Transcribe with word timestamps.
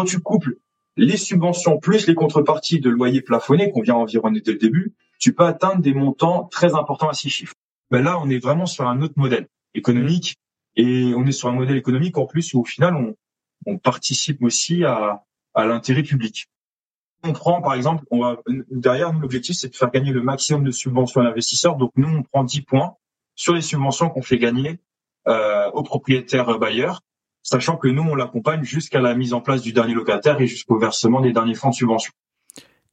quand 0.00 0.06
tu 0.06 0.20
couples 0.20 0.56
les 0.96 1.18
subventions 1.18 1.78
plus 1.78 2.06
les 2.06 2.14
contreparties 2.14 2.80
de 2.80 2.88
loyers 2.88 3.20
plafonnés 3.20 3.70
qu'on 3.70 3.82
vient 3.82 3.96
environner 3.96 4.40
dès 4.40 4.52
le 4.52 4.58
début, 4.58 4.94
tu 5.18 5.34
peux 5.34 5.44
atteindre 5.44 5.82
des 5.82 5.92
montants 5.92 6.44
très 6.44 6.74
importants 6.74 7.10
à 7.10 7.12
six 7.12 7.28
chiffres. 7.28 7.52
Ben 7.90 8.02
là, 8.02 8.18
on 8.18 8.30
est 8.30 8.38
vraiment 8.38 8.64
sur 8.64 8.88
un 8.88 9.02
autre 9.02 9.12
modèle 9.16 9.46
économique 9.74 10.38
et 10.74 11.12
on 11.14 11.26
est 11.26 11.32
sur 11.32 11.50
un 11.50 11.52
modèle 11.52 11.76
économique 11.76 12.16
en 12.16 12.24
plus 12.24 12.54
où 12.54 12.60
au 12.60 12.64
final, 12.64 12.96
on, 12.96 13.14
on 13.66 13.76
participe 13.76 14.42
aussi 14.42 14.84
à, 14.84 15.22
à 15.52 15.66
l'intérêt 15.66 16.02
public. 16.02 16.46
On 17.22 17.34
prend, 17.34 17.60
par 17.60 17.74
exemple, 17.74 18.04
on 18.10 18.20
va, 18.20 18.38
derrière 18.70 19.12
nous, 19.12 19.20
l'objectif, 19.20 19.56
c'est 19.56 19.68
de 19.68 19.76
faire 19.76 19.90
gagner 19.90 20.12
le 20.12 20.22
maximum 20.22 20.64
de 20.64 20.70
subventions 20.70 21.20
à 21.20 21.24
l'investisseur. 21.24 21.76
Donc, 21.76 21.92
nous, 21.96 22.08
on 22.08 22.22
prend 22.22 22.42
10 22.42 22.62
points 22.62 22.94
sur 23.34 23.52
les 23.52 23.60
subventions 23.60 24.08
qu'on 24.08 24.22
fait 24.22 24.38
gagner 24.38 24.78
euh, 25.28 25.70
aux 25.72 25.82
propriétaires 25.82 26.58
bailleurs, 26.58 27.02
sachant 27.42 27.76
que 27.76 27.88
nous, 27.88 28.02
on 28.02 28.14
l'accompagne 28.14 28.64
jusqu'à 28.64 29.00
la 29.00 29.14
mise 29.14 29.32
en 29.32 29.40
place 29.40 29.62
du 29.62 29.72
dernier 29.72 29.94
locataire 29.94 30.40
et 30.40 30.46
jusqu'au 30.46 30.78
versement 30.78 31.20
des 31.20 31.32
derniers 31.32 31.54
fonds 31.54 31.70
de 31.70 31.74
subvention. 31.74 32.12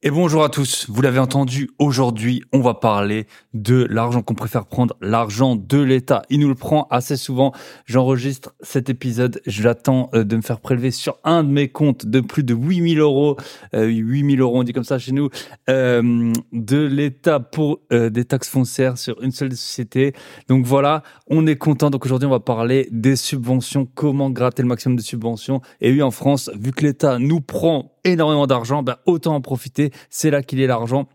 Et 0.04 0.12
bonjour 0.12 0.44
à 0.44 0.48
tous, 0.48 0.86
vous 0.88 1.02
l'avez 1.02 1.18
entendu, 1.18 1.70
aujourd'hui 1.80 2.44
on 2.52 2.60
va 2.60 2.74
parler 2.74 3.26
de 3.52 3.84
l'argent 3.90 4.22
qu'on 4.22 4.36
préfère 4.36 4.66
prendre, 4.66 4.94
l'argent 5.00 5.56
de 5.56 5.78
l'État. 5.78 6.22
Il 6.30 6.38
nous 6.38 6.46
le 6.46 6.54
prend 6.54 6.86
assez 6.88 7.16
souvent, 7.16 7.52
j'enregistre 7.84 8.54
cet 8.60 8.90
épisode, 8.90 9.40
je 9.44 9.64
l'attends 9.64 10.08
euh, 10.14 10.22
de 10.22 10.36
me 10.36 10.40
faire 10.40 10.60
prélever 10.60 10.92
sur 10.92 11.18
un 11.24 11.42
de 11.42 11.48
mes 11.48 11.66
comptes 11.66 12.06
de 12.06 12.20
plus 12.20 12.44
de 12.44 12.54
8000 12.54 13.00
euros, 13.00 13.36
euh, 13.74 13.86
8000 13.86 14.40
euros 14.40 14.60
on 14.60 14.62
dit 14.62 14.72
comme 14.72 14.84
ça 14.84 15.00
chez 15.00 15.10
nous, 15.10 15.30
euh, 15.68 16.32
de 16.52 16.80
l'État 16.80 17.40
pour 17.40 17.80
euh, 17.92 18.08
des 18.08 18.24
taxes 18.24 18.50
foncières 18.50 18.98
sur 18.98 19.20
une 19.20 19.32
seule 19.32 19.50
société. 19.50 20.12
Donc 20.46 20.64
voilà, 20.64 21.02
on 21.26 21.44
est 21.48 21.56
content, 21.56 21.90
donc 21.90 22.04
aujourd'hui 22.04 22.28
on 22.28 22.30
va 22.30 22.38
parler 22.38 22.86
des 22.92 23.16
subventions, 23.16 23.84
comment 23.96 24.30
gratter 24.30 24.62
le 24.62 24.68
maximum 24.68 24.94
de 24.94 25.02
subventions. 25.02 25.60
Et 25.80 25.90
oui 25.90 26.02
en 26.02 26.12
France, 26.12 26.52
vu 26.54 26.70
que 26.70 26.84
l'État 26.84 27.18
nous 27.18 27.40
prend 27.40 27.97
énormément 28.12 28.46
d'argent, 28.46 28.82
ben 28.82 28.96
autant 29.06 29.34
en 29.34 29.40
profiter. 29.40 29.92
C'est 30.10 30.30
là 30.30 30.42
qu'il 30.42 30.60
est 30.60 30.66
l'argent. 30.66 31.08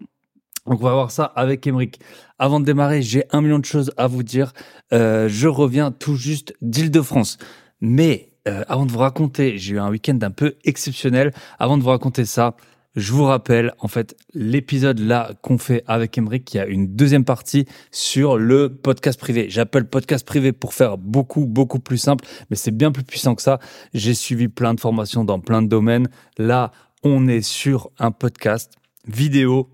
Donc 0.66 0.82
on 0.82 0.86
va 0.86 0.94
voir 0.94 1.12
ça 1.12 1.26
avec 1.26 1.68
Emeric. 1.68 2.00
Avant 2.40 2.60
de 2.60 2.66
démarrer, 2.66 3.02
j'ai 3.02 3.26
un 3.32 3.42
million 3.42 3.60
de 3.60 3.66
choses 3.66 3.92
à 3.98 4.08
vous 4.08 4.24
dire. 4.24 4.54
Euh, 4.94 5.28
je 5.28 5.48
reviens 5.48 5.92
tout 5.92 6.16
juste 6.16 6.54
d'Île-de-France. 6.62 7.38
Mais 7.82 8.30
euh, 8.48 8.64
avant 8.68 8.86
de 8.86 8.92
vous 8.92 9.00
raconter, 9.00 9.58
j'ai 9.58 9.76
eu 9.76 9.80
un 9.80 9.90
week-end 9.90 10.18
un 10.22 10.32
peu 10.32 10.56
exceptionnel. 10.64 11.34
Avant 11.60 11.78
de 11.78 11.84
vous 11.84 11.90
raconter 11.90 12.26
ça, 12.26 12.56
je 12.96 13.12
vous 13.12 13.24
rappelle, 13.24 13.74
en 13.80 13.88
fait, 13.88 14.16
l'épisode 14.34 15.00
là 15.00 15.32
qu'on 15.42 15.58
fait 15.58 15.84
avec 15.88 16.18
Emeric, 16.18 16.46
qui 16.46 16.60
a 16.60 16.68
une 16.68 16.96
deuxième 16.96 17.26
partie 17.26 17.66
sur 17.92 18.38
le 18.38 18.70
podcast 18.70 19.20
privé. 19.20 19.48
J'appelle 19.50 19.90
podcast 19.90 20.26
privé 20.26 20.52
pour 20.52 20.74
faire 20.74 20.98
beaucoup, 20.98 21.48
beaucoup 21.48 21.80
plus 21.80 21.98
simple, 21.98 22.26
mais 22.50 22.56
c'est 22.56 22.72
bien 22.72 22.92
plus 22.92 23.04
puissant 23.04 23.34
que 23.34 23.42
ça. 23.42 23.60
J'ai 23.94 24.14
suivi 24.14 24.48
plein 24.48 24.76
de 24.76 24.80
formations 24.80 25.24
dans 25.24 25.40
plein 25.40 25.64
de 25.64 25.68
domaines. 25.68 26.08
Là, 26.38 26.72
on 27.04 27.28
est 27.28 27.42
sur 27.42 27.90
un 27.98 28.12
podcast 28.12 28.74
vidéo. 29.08 29.70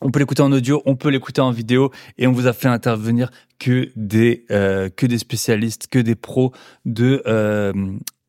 On 0.00 0.10
peut 0.10 0.20
l'écouter 0.20 0.42
en 0.42 0.52
audio, 0.52 0.80
on 0.86 0.96
peut 0.96 1.10
l'écouter 1.10 1.40
en 1.40 1.50
vidéo, 1.50 1.90
et 2.16 2.26
on 2.26 2.32
vous 2.32 2.46
a 2.46 2.52
fait 2.52 2.68
intervenir 2.68 3.30
que 3.58 3.90
des 3.96 4.46
euh, 4.50 4.88
que 4.88 5.06
des 5.06 5.18
spécialistes, 5.18 5.88
que 5.88 5.98
des 5.98 6.14
pros 6.14 6.52
de 6.84 7.22
euh, 7.26 7.72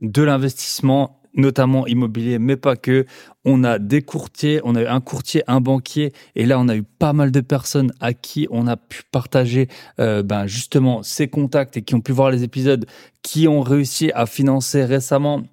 de 0.02 0.24
l'investissement 0.24 1.19
notamment 1.36 1.88
immobilier, 1.88 2.40
mais 2.40 2.58
pas 2.58 2.76
que. 2.76 3.06
On 3.46 3.64
a 3.64 3.80
des 3.80 4.02
courtiers, 4.02 4.60
on 4.64 4.76
a 4.76 4.82
eu 4.84 4.86
un 4.86 5.00
courtier, 5.00 5.44
un 5.48 5.62
banquier, 5.62 6.12
et 6.36 6.46
là 6.46 6.60
on 6.60 6.68
a 6.68 6.76
eu 6.76 6.84
pas 6.84 7.14
mal 7.14 7.32
de 7.32 7.40
personnes 7.42 7.92
à 8.00 8.14
qui 8.14 8.48
on 8.52 8.68
a 8.68 8.76
pu 8.78 9.04
partager 9.12 9.70
euh, 10.00 10.24
ben 10.24 10.46
justement 10.46 11.04
ces 11.04 11.30
contacts 11.30 11.78
et 11.78 11.82
qui 11.82 11.96
ont 11.96 12.02
pu 12.02 12.12
voir 12.12 12.32
les 12.32 12.44
épisodes, 12.44 12.86
qui 13.22 13.48
ont 13.48 13.62
réussi 13.62 14.12
à 14.14 14.26
financer 14.26 14.84
récemment 14.84 15.44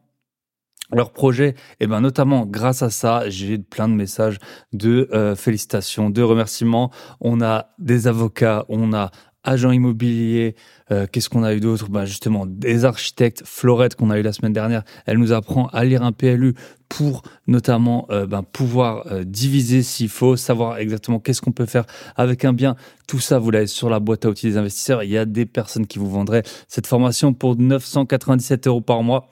leur 0.93 1.13
projet, 1.13 1.55
et 1.81 1.87
ben 1.87 2.01
notamment 2.01 2.47
grâce 2.47 2.83
à 2.83 2.91
ça, 2.91 3.29
j'ai 3.29 3.59
plein 3.59 3.89
de 3.89 3.95
messages 3.95 4.39
de 4.73 5.09
euh, 5.13 5.35
félicitations, 5.35 6.11
de 6.11 6.23
remerciements. 6.23 6.93
On 7.21 7.41
a 7.41 7.71
des 7.79 8.07
avocats, 8.07 8.65
on 8.69 8.93
a 8.93 9.11
agents 9.47 9.71
immobiliers, 9.71 10.55
euh, 10.91 11.07
qu'est-ce 11.11 11.31
qu'on 11.31 11.43
a 11.43 11.55
eu 11.55 11.61
d'autre? 11.61 11.89
Ben 11.89 12.05
justement 12.05 12.45
des 12.47 12.85
architectes. 12.85 13.43
Florette 13.45 13.95
qu'on 13.95 14.11
a 14.11 14.19
eu 14.19 14.23
la 14.23 14.33
semaine 14.33 14.53
dernière, 14.53 14.83
elle 15.07 15.19
nous 15.19 15.33
apprend 15.33 15.69
à 15.69 15.85
lire 15.85 16.03
un 16.03 16.13
PLU 16.13 16.55
pour 16.89 17.23
notamment 17.47 18.07
euh, 18.11 18.27
ben, 18.27 18.43
pouvoir 18.43 19.07
diviser 19.25 19.83
s'il 19.83 20.09
faut, 20.09 20.37
savoir 20.37 20.79
exactement 20.79 21.19
qu'est-ce 21.19 21.41
qu'on 21.41 21.53
peut 21.53 21.67
faire 21.67 21.87
avec 22.17 22.45
un 22.45 22.53
bien. 22.53 22.77
Tout 23.09 23.21
ça, 23.21 23.39
vous 23.39 23.51
l'avez 23.51 23.67
sur 23.67 23.89
la 23.89 24.01
boîte 24.01 24.25
à 24.25 24.29
outils 24.29 24.47
des 24.47 24.57
investisseurs. 24.57 25.03
Il 25.03 25.11
y 25.11 25.19
a 25.19 25.25
des 25.25 25.47
personnes 25.47 25.87
qui 25.87 25.99
vous 25.99 26.11
vendraient 26.11 26.43
cette 26.69 26.87
formation 26.87 27.33
pour 27.33 27.57
997 27.57 28.67
euros 28.67 28.81
par 28.81 29.03
mois. 29.03 29.31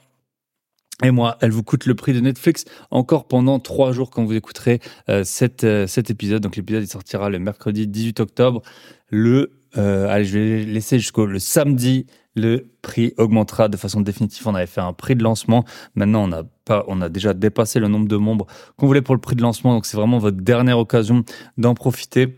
Et 1.02 1.10
moi, 1.10 1.36
elle 1.40 1.50
vous 1.50 1.64
coûte 1.64 1.86
le 1.86 1.94
prix 1.94 2.12
de 2.12 2.20
Netflix 2.20 2.64
encore 2.90 3.26
pendant 3.26 3.58
trois 3.58 3.92
jours 3.92 4.10
quand 4.10 4.24
vous 4.24 4.34
écouterez 4.34 4.80
euh, 5.08 5.24
cet, 5.24 5.64
euh, 5.64 5.86
cet 5.88 6.10
épisode. 6.10 6.42
Donc 6.42 6.56
l'épisode 6.56 6.84
il 6.84 6.88
sortira 6.88 7.30
le 7.30 7.38
mercredi 7.40 7.88
18 7.88 8.20
octobre. 8.20 8.62
Le 9.10 9.50
euh, 9.76 10.08
allez, 10.08 10.24
je 10.24 10.38
vais 10.38 10.64
laisser 10.64 10.98
jusqu'au 10.98 11.26
le 11.26 11.38
samedi. 11.38 12.06
Le 12.36 12.66
prix 12.82 13.14
augmentera 13.16 13.68
de 13.68 13.76
façon 13.76 14.00
définitive. 14.00 14.46
On 14.48 14.54
avait 14.56 14.66
fait 14.66 14.80
un 14.80 14.92
prix 14.92 15.14
de 15.14 15.22
lancement. 15.22 15.64
Maintenant, 15.94 16.28
on 16.28 16.32
a 16.32 16.42
pas, 16.64 16.84
on 16.88 17.00
a 17.00 17.08
déjà 17.08 17.32
dépassé 17.32 17.78
le 17.78 17.86
nombre 17.86 18.08
de 18.08 18.16
membres 18.16 18.46
qu'on 18.76 18.86
voulait 18.86 19.02
pour 19.02 19.14
le 19.14 19.20
prix 19.20 19.36
de 19.36 19.42
lancement. 19.42 19.72
Donc 19.72 19.86
c'est 19.86 19.96
vraiment 19.96 20.18
votre 20.18 20.38
dernière 20.38 20.78
occasion 20.78 21.22
d'en 21.58 21.74
profiter. 21.74 22.36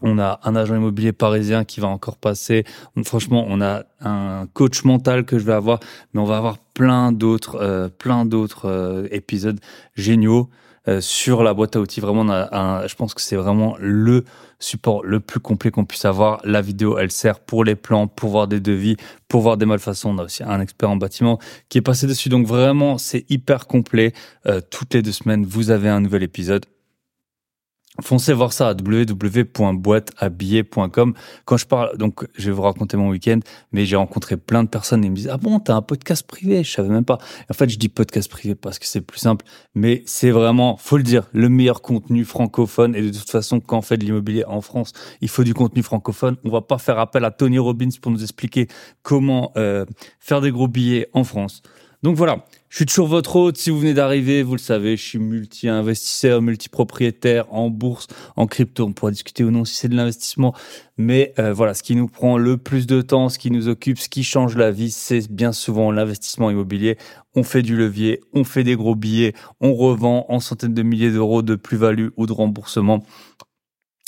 On 0.00 0.18
a 0.18 0.40
un 0.42 0.56
agent 0.56 0.74
immobilier 0.74 1.12
parisien 1.12 1.64
qui 1.64 1.80
va 1.80 1.88
encore 1.88 2.16
passer. 2.16 2.64
Franchement, 3.04 3.44
on 3.48 3.60
a 3.60 3.84
un 4.00 4.46
coach 4.52 4.84
mental 4.84 5.24
que 5.24 5.38
je 5.38 5.44
vais 5.44 5.52
avoir, 5.52 5.80
mais 6.12 6.20
on 6.20 6.24
va 6.24 6.36
avoir 6.36 6.58
plein 6.58 7.12
d'autres, 7.12 7.58
euh, 7.60 7.88
plein 7.88 8.24
d'autres 8.24 8.66
euh, 8.66 9.06
épisodes 9.10 9.60
géniaux 9.96 10.50
euh, 10.88 11.00
sur 11.00 11.42
la 11.42 11.54
boîte 11.54 11.76
à 11.76 11.80
outils. 11.80 12.00
Vraiment, 12.00 12.24
je 12.26 12.94
pense 12.94 13.14
que 13.14 13.20
c'est 13.20 13.36
vraiment 13.36 13.76
le 13.78 14.24
support 14.58 15.04
le 15.04 15.20
plus 15.20 15.40
complet 15.40 15.70
qu'on 15.70 15.84
puisse 15.84 16.04
avoir. 16.04 16.40
La 16.44 16.60
vidéo, 16.60 16.98
elle 16.98 17.10
sert 17.10 17.40
pour 17.40 17.64
les 17.64 17.74
plans, 17.74 18.06
pour 18.06 18.30
voir 18.30 18.48
des 18.48 18.60
devis, 18.60 18.96
pour 19.28 19.42
voir 19.42 19.56
des 19.56 19.66
malfaçons. 19.66 20.10
On 20.10 20.18
a 20.18 20.24
aussi 20.24 20.42
un 20.42 20.60
expert 20.60 20.90
en 20.90 20.96
bâtiment 20.96 21.38
qui 21.68 21.78
est 21.78 21.82
passé 21.82 22.06
dessus. 22.06 22.28
Donc 22.28 22.46
vraiment, 22.46 22.98
c'est 22.98 23.24
hyper 23.30 23.66
complet. 23.66 24.12
toutes 24.70 24.94
les 24.94 25.02
deux 25.02 25.12
semaines, 25.12 25.44
vous 25.44 25.70
avez 25.70 25.88
un 25.88 26.00
nouvel 26.00 26.22
épisode. 26.22 26.66
Foncez 28.02 28.32
voir 28.32 28.52
ça 28.52 28.70
à 28.70 28.72
www.boîtehabillé.com. 28.72 31.14
Quand 31.44 31.56
je 31.56 31.64
parle, 31.64 31.96
donc, 31.96 32.26
je 32.34 32.46
vais 32.46 32.52
vous 32.52 32.62
raconter 32.62 32.96
mon 32.96 33.10
week-end, 33.10 33.38
mais 33.70 33.86
j'ai 33.86 33.94
rencontré 33.94 34.36
plein 34.36 34.64
de 34.64 34.68
personnes 34.68 35.04
et 35.04 35.06
ils 35.06 35.10
me 35.10 35.16
disent, 35.16 35.30
ah 35.32 35.36
bon, 35.36 35.60
t'as 35.60 35.76
un 35.76 35.82
podcast 35.82 36.26
privé? 36.26 36.64
Je 36.64 36.72
savais 36.72 36.88
même 36.88 37.04
pas. 37.04 37.18
En 37.48 37.54
fait, 37.54 37.68
je 37.68 37.78
dis 37.78 37.88
podcast 37.88 38.28
privé 38.28 38.56
parce 38.56 38.80
que 38.80 38.86
c'est 38.86 39.00
plus 39.00 39.20
simple, 39.20 39.44
mais 39.76 40.02
c'est 40.06 40.32
vraiment, 40.32 40.76
faut 40.76 40.96
le 40.96 41.04
dire, 41.04 41.28
le 41.32 41.48
meilleur 41.48 41.82
contenu 41.82 42.24
francophone. 42.24 42.96
Et 42.96 43.02
de 43.02 43.16
toute 43.16 43.30
façon, 43.30 43.60
quand 43.60 43.78
on 43.78 43.82
fait 43.82 43.96
de 43.96 44.04
l'immobilier 44.04 44.44
en 44.44 44.60
France, 44.60 44.92
il 45.20 45.28
faut 45.28 45.44
du 45.44 45.54
contenu 45.54 45.84
francophone. 45.84 46.36
On 46.44 46.50
va 46.50 46.62
pas 46.62 46.78
faire 46.78 46.98
appel 46.98 47.24
à 47.24 47.30
Tony 47.30 47.60
Robbins 47.60 47.90
pour 48.02 48.10
nous 48.10 48.24
expliquer 48.24 48.66
comment 49.02 49.52
euh, 49.56 49.84
faire 50.18 50.40
des 50.40 50.50
gros 50.50 50.66
billets 50.66 51.10
en 51.12 51.22
France. 51.22 51.62
Donc 52.04 52.16
voilà, 52.16 52.44
je 52.68 52.76
suis 52.76 52.84
toujours 52.84 53.08
votre 53.08 53.34
hôte. 53.36 53.56
Si 53.56 53.70
vous 53.70 53.78
venez 53.78 53.94
d'arriver, 53.94 54.42
vous 54.42 54.52
le 54.52 54.58
savez, 54.58 54.94
je 54.94 55.02
suis 55.02 55.18
multi-investisseur, 55.18 56.42
multi-propriétaire 56.42 57.50
en 57.50 57.70
bourse, 57.70 58.08
en 58.36 58.46
crypto. 58.46 58.84
On 58.84 58.92
pourra 58.92 59.10
discuter 59.10 59.42
ou 59.42 59.50
non 59.50 59.64
si 59.64 59.74
c'est 59.74 59.88
de 59.88 59.96
l'investissement. 59.96 60.54
Mais 60.98 61.32
euh, 61.38 61.54
voilà, 61.54 61.72
ce 61.72 61.82
qui 61.82 61.96
nous 61.96 62.06
prend 62.06 62.36
le 62.36 62.58
plus 62.58 62.86
de 62.86 63.00
temps, 63.00 63.30
ce 63.30 63.38
qui 63.38 63.50
nous 63.50 63.68
occupe, 63.68 63.98
ce 63.98 64.10
qui 64.10 64.22
change 64.22 64.54
la 64.54 64.70
vie, 64.70 64.90
c'est 64.90 65.32
bien 65.32 65.52
souvent 65.52 65.90
l'investissement 65.90 66.50
immobilier. 66.50 66.98
On 67.34 67.42
fait 67.42 67.62
du 67.62 67.74
levier, 67.74 68.20
on 68.34 68.44
fait 68.44 68.64
des 68.64 68.76
gros 68.76 68.94
billets, 68.94 69.32
on 69.62 69.72
revend 69.72 70.26
en 70.28 70.40
centaines 70.40 70.74
de 70.74 70.82
milliers 70.82 71.10
d'euros 71.10 71.40
de 71.40 71.54
plus-value 71.54 72.08
ou 72.18 72.26
de 72.26 72.32
remboursement. 72.32 73.02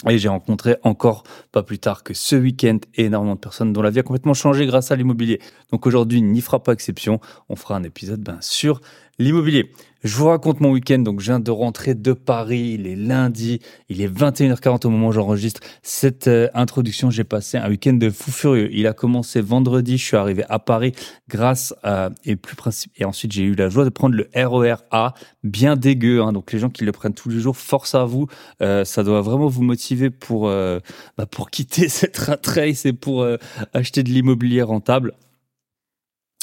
Et 0.06 0.18
j'ai 0.18 0.28
rencontré 0.28 0.76
encore, 0.82 1.22
pas 1.52 1.62
plus 1.62 1.78
tard 1.78 2.02
que 2.02 2.12
ce 2.12 2.36
week-end, 2.36 2.78
énormément 2.96 3.34
de 3.34 3.40
personnes 3.40 3.72
dont 3.72 3.80
la 3.80 3.88
vie 3.88 4.00
a 4.00 4.02
complètement 4.02 4.34
changé 4.34 4.66
grâce 4.66 4.92
à 4.92 4.96
l'immobilier. 4.96 5.40
Donc 5.72 5.86
aujourd'hui 5.86 6.20
n'y 6.20 6.42
fera 6.42 6.62
pas 6.62 6.72
exception. 6.72 7.18
On 7.48 7.56
fera 7.56 7.76
un 7.76 7.82
épisode 7.82 8.20
ben, 8.20 8.36
sur 8.42 8.82
l'immobilier. 9.18 9.70
Je 10.06 10.14
vous 10.16 10.26
raconte 10.26 10.60
mon 10.60 10.70
week-end. 10.70 11.00
Donc, 11.00 11.18
je 11.18 11.26
viens 11.26 11.40
de 11.40 11.50
rentrer 11.50 11.94
de 11.94 12.12
Paris. 12.12 12.76
Il 12.78 12.86
est 12.86 12.94
lundi. 12.94 13.60
Il 13.88 14.00
est 14.00 14.06
21h40 14.06 14.86
au 14.86 14.90
moment 14.90 15.08
où 15.08 15.12
j'enregistre 15.12 15.60
cette 15.82 16.28
euh, 16.28 16.48
introduction. 16.54 17.10
J'ai 17.10 17.24
passé 17.24 17.58
un 17.58 17.68
week-end 17.68 17.94
de 17.94 18.10
fou 18.10 18.30
furieux. 18.30 18.68
Il 18.72 18.86
a 18.86 18.92
commencé 18.92 19.40
vendredi. 19.40 19.98
Je 19.98 20.04
suis 20.04 20.16
arrivé 20.16 20.44
à 20.48 20.60
Paris 20.60 20.92
grâce 21.28 21.74
à, 21.82 22.10
et 22.24 22.36
plus 22.36 22.54
principe, 22.54 22.92
et 22.96 23.04
ensuite 23.04 23.32
j'ai 23.32 23.42
eu 23.42 23.56
la 23.56 23.68
joie 23.68 23.84
de 23.84 23.90
prendre 23.90 24.14
le 24.14 24.28
RER 24.34 24.76
A. 24.92 25.14
Bien 25.42 25.74
dégueu. 25.74 26.22
Hein. 26.22 26.32
Donc, 26.32 26.52
les 26.52 26.60
gens 26.60 26.70
qui 26.70 26.84
le 26.84 26.92
prennent 26.92 27.14
tous 27.14 27.30
les 27.30 27.40
jours, 27.40 27.56
force 27.56 27.96
à 27.96 28.04
vous. 28.04 28.28
Euh, 28.62 28.84
ça 28.84 29.02
doit 29.02 29.22
vraiment 29.22 29.48
vous 29.48 29.62
motiver 29.62 30.10
pour, 30.10 30.46
euh, 30.46 30.78
bah, 31.18 31.26
pour 31.26 31.50
quitter 31.50 31.88
cette 31.88 32.16
race 32.18 32.86
et 32.86 32.92
pour 32.92 33.26
acheter 33.72 34.04
de 34.04 34.10
l'immobilier 34.10 34.62
rentable. 34.62 35.14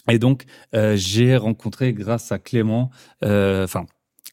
Et 0.09 0.19
donc, 0.19 0.43
euh, 0.75 0.95
j'ai 0.95 1.37
rencontré 1.37 1.93
grâce 1.93 2.31
à 2.31 2.39
Clément, 2.39 2.89
euh, 3.23 3.63
enfin, 3.63 3.85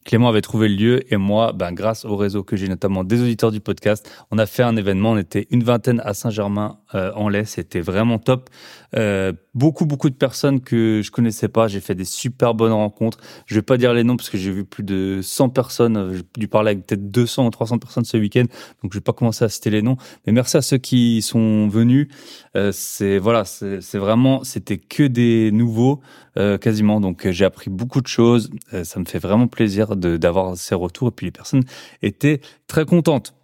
Clément 0.05 0.28
avait 0.28 0.40
trouvé 0.40 0.69
le 0.69 0.75
lieu 0.75 1.12
et 1.12 1.17
moi, 1.17 1.52
ben, 1.52 1.72
grâce 1.72 2.05
au 2.05 2.17
réseau 2.17 2.43
que 2.43 2.56
j'ai, 2.56 2.69
notamment 2.69 3.05
des 3.05 3.20
auditeurs 3.20 3.52
du 3.52 3.61
podcast, 3.61 4.11
on 4.31 4.38
a 4.38 4.46
fait 4.46 4.62
un 4.62 4.76
événement. 4.76 5.12
On 5.12 5.19
était 5.19 5.46
une 5.50 5.62
vingtaine 5.62 6.00
à 6.05 6.14
Saint-Germain 6.14 6.80
euh, 6.95 7.13
en 7.15 7.29
lait. 7.29 7.45
C'était 7.45 7.81
vraiment 7.81 8.19
top. 8.19 8.51
Euh, 8.97 9.33
beaucoup, 9.55 9.87
beaucoup 9.87 10.11
de 10.11 10.15
personnes 10.15 10.61
que 10.61 11.01
je 11.03 11.11
connaissais 11.11 11.49
pas. 11.49 11.69
J'ai 11.69 11.81
fait 11.81 11.95
des 11.95 12.05
super 12.05 12.55
bonnes 12.55 12.73
rencontres. 12.73 13.19
Je 13.47 13.55
vais 13.55 13.63
pas 13.63 13.77
dire 13.77 13.93
les 13.93 14.05
noms 14.05 14.17
parce 14.17 14.31
que 14.31 14.39
j'ai 14.39 14.51
vu 14.51 14.65
plus 14.65 14.83
de 14.83 15.21
100 15.23 15.51
personnes. 15.51 16.15
J'ai 16.15 16.23
dû 16.37 16.49
parler 16.49 16.73
avec 16.73 16.87
peut-être 16.87 17.11
200 17.11 17.47
ou 17.47 17.51
300 17.51 17.79
personnes 17.79 18.05
ce 18.05 18.17
week-end. 18.17 18.45
Donc, 18.83 18.93
je 18.93 18.99
vais 18.99 19.03
pas 19.03 19.13
commencer 19.13 19.45
à 19.45 19.49
citer 19.49 19.71
les 19.71 19.83
noms. 19.83 19.97
Mais 20.27 20.33
merci 20.33 20.57
à 20.57 20.63
ceux 20.63 20.79
qui 20.79 21.23
sont 21.23 21.69
venus. 21.69 22.09
Euh, 22.57 22.73
c'est 22.73 23.19
voilà, 23.19 23.45
c'est 23.45 23.99
vraiment, 23.99 24.45
c'était 24.45 24.79
que 24.79 25.05
des 25.05 25.51
nouveaux 25.53 26.01
euh, 26.37 26.59
quasiment. 26.59 27.01
Donc, 27.01 27.29
j'ai 27.31 27.45
appris 27.45 27.71
beaucoup 27.71 28.01
de 28.01 28.07
choses. 28.07 28.51
Euh, 28.73 28.85
ça 28.85 29.01
me 29.01 29.05
fait 29.05 29.19
vraiment 29.19 29.47
plaisir 29.47 29.97
d'avoir 29.97 30.57
ces 30.57 30.75
retours. 30.75 31.09
Et 31.09 31.13
puis, 31.13 31.27
les 31.27 31.33
personnes 31.33 31.65
étaient 32.03 32.41
très 32.67 32.85
contentes. 32.85 33.35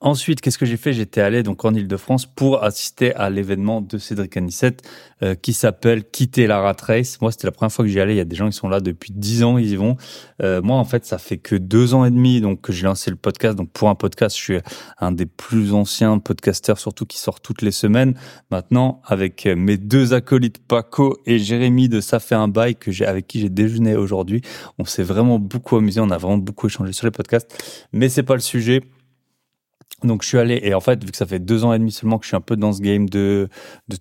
Ensuite, 0.00 0.40
qu'est-ce 0.40 0.58
que 0.58 0.66
j'ai 0.66 0.76
fait? 0.76 0.92
J'étais 0.92 1.20
allé 1.20 1.42
donc 1.42 1.64
en 1.64 1.72
Ile-de-France 1.72 2.26
pour 2.26 2.62
assister 2.62 3.14
à 3.14 3.30
l'événement 3.30 3.80
de 3.80 3.96
Cédric 3.96 4.36
Anissette 4.36 4.82
euh, 5.22 5.34
qui 5.34 5.52
s'appelle 5.52 6.04
Quitter 6.04 6.46
la 6.46 6.60
rat 6.60 6.76
race. 6.82 7.20
Moi, 7.20 7.30
c'était 7.30 7.46
la 7.46 7.52
première 7.52 7.72
fois 7.72 7.84
que 7.84 7.90
j'y 7.90 8.00
allais. 8.00 8.14
Il 8.14 8.18
y 8.18 8.20
a 8.20 8.26
des 8.26 8.36
gens 8.36 8.50
qui 8.50 8.56
sont 8.56 8.68
là 8.68 8.80
depuis 8.80 9.12
dix 9.14 9.44
ans, 9.44 9.56
ils 9.56 9.70
y 9.70 9.76
vont. 9.76 9.96
Euh, 10.42 10.60
moi, 10.60 10.76
en 10.76 10.84
fait, 10.84 11.06
ça 11.06 11.16
fait 11.16 11.38
que 11.38 11.54
deux 11.54 11.94
ans 11.94 12.04
et 12.04 12.10
demi 12.10 12.40
donc 12.40 12.60
que 12.60 12.72
j'ai 12.72 12.84
lancé 12.84 13.08
le 13.10 13.16
podcast. 13.16 13.56
Donc 13.56 13.70
pour 13.70 13.88
un 13.88 13.94
podcast, 13.94 14.36
je 14.36 14.42
suis 14.42 14.58
un 14.98 15.12
des 15.12 15.26
plus 15.26 15.72
anciens 15.72 16.18
podcasteurs, 16.18 16.78
surtout 16.78 17.06
qui 17.06 17.18
sort 17.18 17.40
toutes 17.40 17.62
les 17.62 17.72
semaines. 17.72 18.14
Maintenant, 18.50 19.00
avec 19.06 19.46
mes 19.46 19.78
deux 19.78 20.12
acolytes 20.12 20.58
Paco 20.58 21.18
et 21.24 21.38
Jérémy 21.38 21.88
de 21.88 22.00
Ça 22.00 22.18
fait 22.18 22.34
un 22.34 22.48
bail 22.48 22.74
que 22.74 22.90
j'ai 22.90 23.06
avec 23.06 23.28
qui 23.28 23.40
j'ai 23.40 23.48
déjeuné 23.48 23.94
aujourd'hui, 23.94 24.42
on 24.78 24.84
s'est 24.84 25.04
vraiment 25.04 25.38
beaucoup 25.38 25.76
amusé. 25.76 26.00
On 26.00 26.10
a 26.10 26.18
vraiment 26.18 26.38
beaucoup 26.38 26.66
échangé 26.66 26.92
sur 26.92 27.06
les 27.06 27.12
podcasts, 27.12 27.86
mais 27.92 28.08
c'est 28.08 28.24
pas 28.24 28.34
le 28.34 28.40
sujet. 28.40 28.82
Donc 30.04 30.22
je 30.22 30.28
suis 30.28 30.38
allé 30.38 30.60
et 30.62 30.74
en 30.74 30.80
fait 30.80 31.02
vu 31.02 31.10
que 31.10 31.16
ça 31.16 31.26
fait 31.26 31.38
deux 31.38 31.64
ans 31.64 31.72
et 31.72 31.78
demi 31.78 31.90
seulement 31.90 32.18
que 32.18 32.24
je 32.24 32.28
suis 32.28 32.36
un 32.36 32.42
peu 32.42 32.56
dans 32.56 32.72
ce 32.72 32.80
game 32.82 33.08
de 33.08 33.48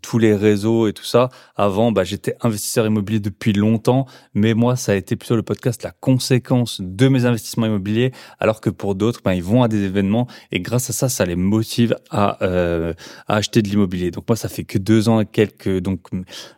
tous 0.01 0.17
les 0.17 0.35
réseaux 0.35 0.87
et 0.87 0.93
tout 0.93 1.05
ça. 1.05 1.29
Avant 1.55 1.91
bah 1.91 2.03
j'étais 2.03 2.35
investisseur 2.41 2.85
immobilier 2.85 3.21
depuis 3.21 3.53
longtemps, 3.53 4.05
mais 4.33 4.53
moi 4.53 4.75
ça 4.75 4.91
a 4.91 4.95
été 4.95 5.15
plutôt 5.15 5.37
le 5.37 5.43
podcast 5.43 5.81
la 5.83 5.91
conséquence 5.91 6.81
de 6.81 7.07
mes 7.07 7.25
investissements 7.25 7.65
immobiliers, 7.65 8.11
alors 8.39 8.59
que 8.59 8.69
pour 8.69 8.95
d'autres 8.95 9.21
bah, 9.23 9.33
ils 9.33 9.43
vont 9.43 9.63
à 9.63 9.69
des 9.69 9.83
événements 9.83 10.27
et 10.51 10.59
grâce 10.59 10.89
à 10.89 10.93
ça 10.93 11.07
ça 11.07 11.25
les 11.25 11.37
motive 11.37 11.95
à 12.11 12.43
euh, 12.43 12.93
à 13.27 13.37
acheter 13.37 13.61
de 13.61 13.69
l'immobilier. 13.69 14.11
Donc 14.11 14.25
moi 14.27 14.35
ça 14.35 14.49
fait 14.49 14.65
que 14.65 14.77
deux 14.77 15.07
ans 15.07 15.21
et 15.21 15.25
quelques 15.25 15.79
donc 15.79 16.09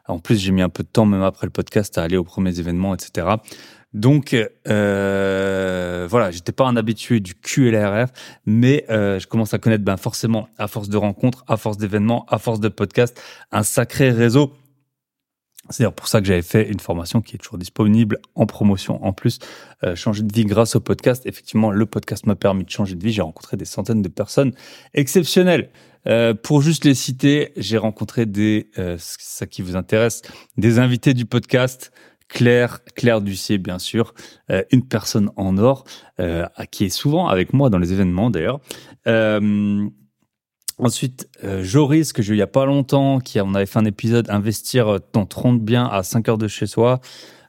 en 0.07 0.19
plus 0.19 0.39
j'ai 0.39 0.51
mis 0.51 0.63
un 0.63 0.69
peu 0.69 0.83
de 0.83 0.89
temps 0.89 1.05
même 1.05 1.23
après 1.23 1.45
le 1.45 1.51
podcast 1.51 1.97
à 1.99 2.03
aller 2.03 2.17
aux 2.17 2.23
premiers 2.23 2.59
événements 2.59 2.95
etc. 2.95 3.27
Donc 3.95 4.35
euh, 4.67 6.07
voilà, 6.09 6.29
j'étais 6.29 6.51
pas 6.51 6.65
un 6.65 6.75
habitué 6.75 7.21
du 7.21 7.33
QLRF, 7.33 8.11
mais 8.45 8.85
euh, 8.89 9.19
je 9.19 9.27
commence 9.27 9.53
à 9.53 9.57
connaître 9.57 9.85
ben 9.85 9.95
forcément 9.95 10.49
à 10.57 10.67
force 10.67 10.89
de 10.89 10.97
rencontres, 10.97 11.45
à 11.47 11.55
force 11.55 11.77
d'événements, 11.77 12.25
à 12.27 12.37
force 12.37 12.59
de 12.59 12.67
podcasts, 12.67 13.21
un 13.53 13.63
sacré 13.63 14.11
réseau. 14.11 14.53
C'est 15.69 15.79
d'ailleurs 15.79 15.93
pour 15.93 16.09
ça 16.09 16.19
que 16.19 16.27
j'avais 16.27 16.41
fait 16.41 16.69
une 16.69 16.81
formation 16.81 17.21
qui 17.21 17.35
est 17.35 17.39
toujours 17.39 17.57
disponible 17.57 18.19
en 18.35 18.45
promotion. 18.45 19.03
En 19.03 19.13
plus, 19.13 19.39
euh, 19.83 19.95
changer 19.95 20.23
de 20.23 20.31
vie 20.31 20.43
grâce 20.43 20.75
au 20.75 20.81
podcast. 20.81 21.25
Effectivement, 21.25 21.71
le 21.71 21.85
podcast 21.85 22.25
m'a 22.27 22.35
permis 22.35 22.65
de 22.65 22.69
changer 22.69 22.95
de 22.95 23.03
vie. 23.03 23.13
J'ai 23.13 23.21
rencontré 23.21 23.55
des 23.55 23.65
centaines 23.65 24.01
de 24.01 24.09
personnes 24.09 24.51
exceptionnelles. 24.93 25.69
Euh, 26.07 26.33
pour 26.35 26.61
juste 26.61 26.85
les 26.85 26.93
citer, 26.93 27.51
j'ai 27.57 27.77
rencontré 27.77 28.25
des, 28.25 28.69
euh, 28.77 28.97
ça 28.99 29.47
qui 29.47 29.61
vous 29.61 29.75
intéresse, 29.75 30.21
des 30.57 30.77
invités 30.77 31.13
du 31.13 31.25
podcast, 31.25 31.91
Claire, 32.27 32.83
Claire 32.95 33.21
Ducier, 33.21 33.57
bien 33.57 33.79
sûr, 33.79 34.13
euh, 34.49 34.63
une 34.71 34.85
personne 34.87 35.31
en 35.35 35.57
or, 35.57 35.83
euh, 36.19 36.45
qui 36.71 36.85
est 36.85 36.89
souvent 36.89 37.27
avec 37.27 37.53
moi 37.53 37.69
dans 37.69 37.77
les 37.77 37.93
événements 37.93 38.29
d'ailleurs. 38.29 38.59
Euh, 39.07 39.87
ensuite, 40.77 41.29
Joris, 41.61 42.13
que 42.13 42.21
j'ai 42.21 42.33
eu 42.33 42.35
il 42.35 42.39
y 42.39 42.43
a 42.43 42.47
pas 42.47 42.65
longtemps, 42.65 43.19
qui 43.19 43.39
on 43.39 43.53
avait 43.53 43.65
fait 43.65 43.79
un 43.79 43.85
épisode 43.85 44.29
Investir 44.29 44.99
ton 45.11 45.25
30 45.25 45.61
bien 45.61 45.85
à 45.85 46.03
5 46.03 46.29
heures 46.29 46.37
de 46.37 46.47
chez 46.47 46.67
soi. 46.67 46.99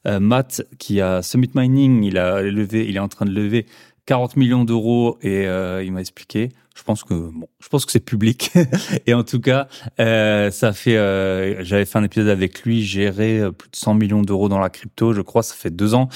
Matt, 0.05 0.63
qui 0.79 1.01
a 1.01 1.21
Summit 1.21 1.51
Mining, 1.57 2.05
il 2.05 2.17
a 2.17 2.41
levé, 2.41 2.87
il 2.89 2.95
est 2.95 3.01
en 3.01 3.09
train 3.09 3.27
de 3.27 3.33
lever 3.33 3.67
40 4.05 4.37
millions 4.37 4.65
d'euros 4.65 5.19
et 5.21 5.47
il 5.85 5.93
m'a 5.93 6.01
expliqué 6.01 6.51
je 6.77 6.83
pense 6.83 7.05
que 7.05 7.15
bon, 7.15 7.49
je 7.59 7.69
pense 7.69 7.87
que 7.87 7.93
c'est 7.93 8.01
public. 8.01 8.53
et 9.07 9.15
en 9.15 9.25
tout 9.25 9.41
cas, 9.41 9.67
euh, 9.99 10.51
ça 10.51 10.73
fait. 10.75 10.97
Euh, 10.97 11.65
J'avais 11.65 11.87
fait 11.87 11.99
un 11.99 12.05
épisode 12.05 12.29
avec 12.29 12.63
lui, 12.63 12.85
gérer 12.85 13.41
euh, 13.41 13.51
plus 13.51 13.71
de 13.71 13.77
100 13.77 13.95
millions 13.95 14.23
d'euros 14.23 14.51
dans 14.51 14.59
la 14.59 14.69
crypto, 14.69 15.15
je 15.15 15.23
crois. 15.23 15.43
Ça 15.43 15.55
fait 15.55 15.71
deux 15.71 15.95
ans. 15.95 16.09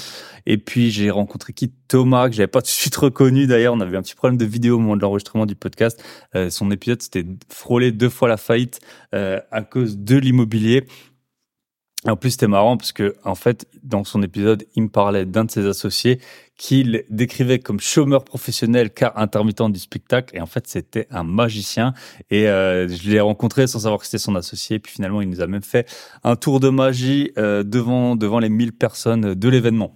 Et 0.47 0.59
puis 0.59 0.91
j'ai 0.91 1.11
rencontré 1.11 1.55
qui? 1.55 1.73
Thomas, 1.91 2.29
que 2.29 2.37
j'avais 2.37 2.47
pas 2.47 2.63
tout 2.63 2.67
de 2.67 2.71
suite 2.71 2.97
reconnu. 2.97 3.47
D'ailleurs, 3.47 3.75
on 3.75 3.81
avait 3.81 3.97
un 3.97 4.03
petit 4.03 4.15
problème 4.15 4.39
de 4.39 4.45
vidéo 4.47 4.77
au 4.77 4.79
moment 4.79 4.97
de 4.97 5.03
l'enregistrement 5.03 5.45
du 5.45 5.57
podcast. 5.57 6.03
Euh, 6.35 6.49
son 6.49 6.71
épisode, 6.71 7.03
c'était 7.03 7.27
frôler 7.49 7.93
deux 7.93 8.09
fois 8.09 8.29
la 8.29 8.37
faillite 8.37 8.81
euh, 9.15 9.41
à 9.51 9.63
cause 9.63 9.99
de 9.99 10.17
l'immobilier. 10.17 10.87
En 12.07 12.17
plus, 12.17 12.31
c'était 12.31 12.49
marrant 12.49 12.79
parce 12.79 12.93
que, 12.93 13.15
en 13.25 13.35
fait, 13.35 13.67
dans 13.83 14.05
son 14.05 14.23
épisode, 14.23 14.65
il 14.75 14.85
me 14.85 14.89
parlait 14.89 15.27
d'un 15.27 15.45
de 15.45 15.51
ses 15.51 15.67
associés 15.67 16.19
qu'il 16.57 17.05
décrivait 17.11 17.59
comme 17.59 17.79
chômeur 17.79 18.25
professionnel 18.25 18.91
car 18.91 19.19
intermittent 19.19 19.71
du 19.71 19.79
spectacle. 19.79 20.35
Et 20.35 20.41
en 20.41 20.47
fait, 20.47 20.67
c'était 20.67 21.07
un 21.11 21.25
magicien. 21.25 21.93
Et 22.31 22.49
euh, 22.49 22.89
je 22.89 23.11
l'ai 23.11 23.21
rencontré 23.21 23.67
sans 23.67 23.81
savoir 23.81 24.01
que 24.01 24.07
c'était 24.07 24.19
son 24.19 24.35
associé. 24.35 24.79
Puis 24.79 24.95
finalement, 24.95 25.21
il 25.21 25.29
nous 25.29 25.43
a 25.43 25.47
même 25.47 25.63
fait 25.63 25.87
un 26.25 26.37
tour 26.37 26.59
de 26.61 26.71
magie 26.71 27.33
euh, 27.37 27.63
devant 27.63 28.17
devant 28.17 28.39
les 28.39 28.49
1000 28.49 28.73
personnes 28.73 29.35
de 29.35 29.49
l'événement. 29.49 29.95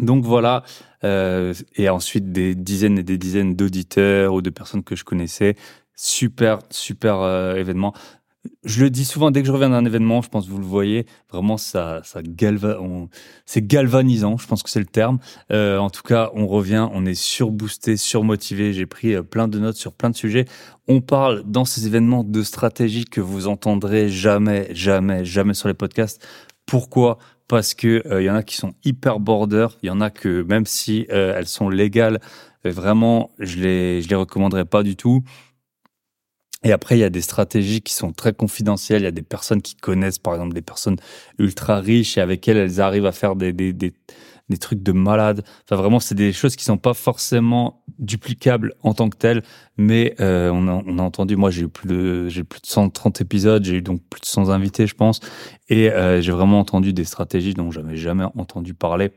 Donc 0.00 0.24
voilà, 0.24 0.62
euh, 1.04 1.52
et 1.76 1.88
ensuite 1.90 2.32
des 2.32 2.54
dizaines 2.54 2.98
et 2.98 3.02
des 3.02 3.18
dizaines 3.18 3.54
d'auditeurs 3.54 4.32
ou 4.32 4.40
de 4.40 4.50
personnes 4.50 4.82
que 4.82 4.96
je 4.96 5.04
connaissais. 5.04 5.54
Super, 5.94 6.60
super 6.70 7.20
euh, 7.20 7.56
événement 7.56 7.92
je 8.64 8.82
le 8.82 8.90
dis 8.90 9.04
souvent 9.04 9.30
dès 9.30 9.40
que 9.40 9.46
je 9.46 9.52
reviens 9.52 9.70
d'un 9.70 9.84
événement, 9.84 10.22
je 10.22 10.28
pense 10.28 10.46
que 10.46 10.50
vous 10.50 10.58
le 10.58 10.64
voyez, 10.64 11.06
vraiment 11.30 11.56
ça, 11.56 12.00
ça 12.04 12.22
galva, 12.22 12.78
c'est 13.46 13.66
galvanisant, 13.66 14.36
je 14.36 14.46
pense 14.46 14.62
que 14.62 14.70
c'est 14.70 14.80
le 14.80 14.86
terme. 14.86 15.18
Euh, 15.52 15.78
en 15.78 15.90
tout 15.90 16.02
cas, 16.02 16.30
on 16.34 16.46
revient, 16.46 16.88
on 16.92 17.06
est 17.06 17.14
surboosté, 17.14 17.96
surmotivé. 17.96 18.72
J'ai 18.72 18.86
pris 18.86 19.14
euh, 19.14 19.22
plein 19.22 19.48
de 19.48 19.58
notes 19.58 19.76
sur 19.76 19.92
plein 19.92 20.10
de 20.10 20.16
sujets. 20.16 20.44
On 20.88 21.00
parle 21.00 21.42
dans 21.44 21.64
ces 21.64 21.86
événements 21.86 22.24
de 22.24 22.42
stratégie 22.42 23.04
que 23.04 23.20
vous 23.20 23.46
entendrez 23.46 24.08
jamais, 24.08 24.68
jamais, 24.74 25.24
jamais 25.24 25.54
sur 25.54 25.68
les 25.68 25.74
podcasts. 25.74 26.24
Pourquoi? 26.66 27.18
Parce 27.48 27.74
que 27.74 28.02
il 28.04 28.12
euh, 28.12 28.22
y 28.22 28.30
en 28.30 28.34
a 28.34 28.42
qui 28.42 28.56
sont 28.56 28.74
hyper 28.84 29.20
border, 29.20 29.68
il 29.82 29.86
y 29.86 29.90
en 29.90 30.00
a 30.00 30.10
que 30.10 30.42
même 30.42 30.66
si 30.66 31.06
elles 31.08 31.46
sont 31.46 31.68
légales, 31.68 32.20
vraiment, 32.64 33.30
je 33.38 33.58
les, 33.58 34.02
je 34.02 34.08
les 34.08 34.14
recommanderais 34.14 34.64
pas 34.64 34.82
du 34.82 34.96
tout. 34.96 35.22
Et 36.64 36.72
après, 36.72 36.96
il 36.96 37.00
y 37.00 37.04
a 37.04 37.10
des 37.10 37.20
stratégies 37.20 37.80
qui 37.82 37.92
sont 37.92 38.12
très 38.12 38.32
confidentielles. 38.32 39.02
Il 39.02 39.04
y 39.04 39.08
a 39.08 39.12
des 39.12 39.22
personnes 39.22 39.62
qui 39.62 39.74
connaissent, 39.74 40.18
par 40.18 40.34
exemple, 40.34 40.54
des 40.54 40.62
personnes 40.62 40.96
ultra 41.38 41.80
riches 41.80 42.18
et 42.18 42.20
avec 42.20 42.46
elles, 42.46 42.56
elles 42.56 42.80
arrivent 42.80 43.06
à 43.06 43.12
faire 43.12 43.34
des, 43.34 43.52
des, 43.52 43.72
des, 43.72 43.92
trucs 44.60 44.82
de 44.82 44.92
malades. 44.92 45.42
Enfin, 45.64 45.80
vraiment, 45.80 45.98
c'est 45.98 46.14
des 46.14 46.32
choses 46.32 46.56
qui 46.56 46.64
sont 46.64 46.76
pas 46.76 46.94
forcément 46.94 47.82
duplicables 47.98 48.74
en 48.82 48.94
tant 48.94 49.08
que 49.08 49.16
telles. 49.16 49.42
Mais 49.76 50.14
euh, 50.20 50.50
on, 50.52 50.68
a, 50.68 50.82
on 50.86 50.98
a 50.98 51.02
entendu, 51.02 51.36
moi, 51.36 51.50
j'ai 51.50 51.62
eu 51.62 51.68
plus 51.68 51.88
de, 51.88 52.28
j'ai 52.28 52.44
plus 52.44 52.60
de 52.60 52.66
130 52.66 53.20
épisodes. 53.20 53.64
J'ai 53.64 53.76
eu 53.76 53.82
donc 53.82 54.00
plus 54.08 54.20
de 54.20 54.26
100 54.26 54.50
invités, 54.50 54.86
je 54.86 54.94
pense. 54.94 55.20
Et 55.68 55.90
euh, 55.90 56.20
j'ai 56.20 56.32
vraiment 56.32 56.60
entendu 56.60 56.92
des 56.92 57.04
stratégies 57.04 57.54
dont 57.54 57.72
j'avais 57.72 57.96
jamais 57.96 58.24
entendu 58.36 58.74
parler. 58.74 59.10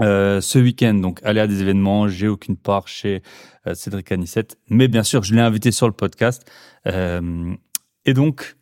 Euh, 0.00 0.40
ce 0.40 0.58
week-end, 0.58 0.94
donc 0.94 1.20
aller 1.24 1.40
à 1.40 1.46
des 1.46 1.62
événements, 1.62 2.08
j'ai 2.08 2.28
aucune 2.28 2.56
part 2.56 2.86
chez 2.86 3.22
euh, 3.66 3.74
Cédric 3.74 4.12
Anissette, 4.12 4.58
mais 4.68 4.88
bien 4.88 5.02
sûr, 5.02 5.22
je 5.22 5.34
l'ai 5.34 5.40
invité 5.40 5.70
sur 5.72 5.86
le 5.86 5.92
podcast. 5.92 6.44
Euh, 6.86 7.54
et 8.04 8.12
donc, 8.12 8.56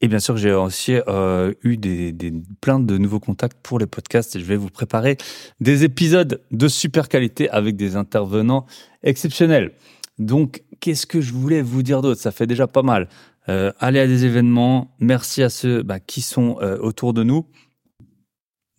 et 0.00 0.08
bien 0.08 0.18
sûr, 0.18 0.36
j'ai 0.36 0.52
aussi 0.52 0.94
euh, 1.06 1.54
eu 1.62 1.76
des, 1.76 2.10
des, 2.10 2.32
plein 2.60 2.80
de 2.80 2.98
nouveaux 2.98 3.20
contacts 3.20 3.58
pour 3.62 3.78
les 3.78 3.86
podcasts 3.86 4.34
et 4.34 4.40
je 4.40 4.44
vais 4.44 4.56
vous 4.56 4.68
préparer 4.68 5.16
des 5.60 5.84
épisodes 5.84 6.42
de 6.50 6.68
super 6.68 7.08
qualité 7.08 7.48
avec 7.50 7.76
des 7.76 7.94
intervenants 7.94 8.66
exceptionnels. 9.04 9.72
Donc, 10.18 10.64
qu'est-ce 10.80 11.06
que 11.06 11.20
je 11.20 11.32
voulais 11.32 11.62
vous 11.62 11.84
dire 11.84 12.02
d'autre? 12.02 12.20
Ça 12.20 12.32
fait 12.32 12.48
déjà 12.48 12.66
pas 12.66 12.82
mal. 12.82 13.08
Euh, 13.48 13.72
aller 13.78 14.00
à 14.00 14.08
des 14.08 14.24
événements, 14.24 14.94
merci 14.98 15.42
à 15.42 15.48
ceux 15.48 15.82
bah, 15.82 16.00
qui 16.00 16.20
sont 16.20 16.56
autour 16.80 17.14
de 17.14 17.22
nous 17.22 17.46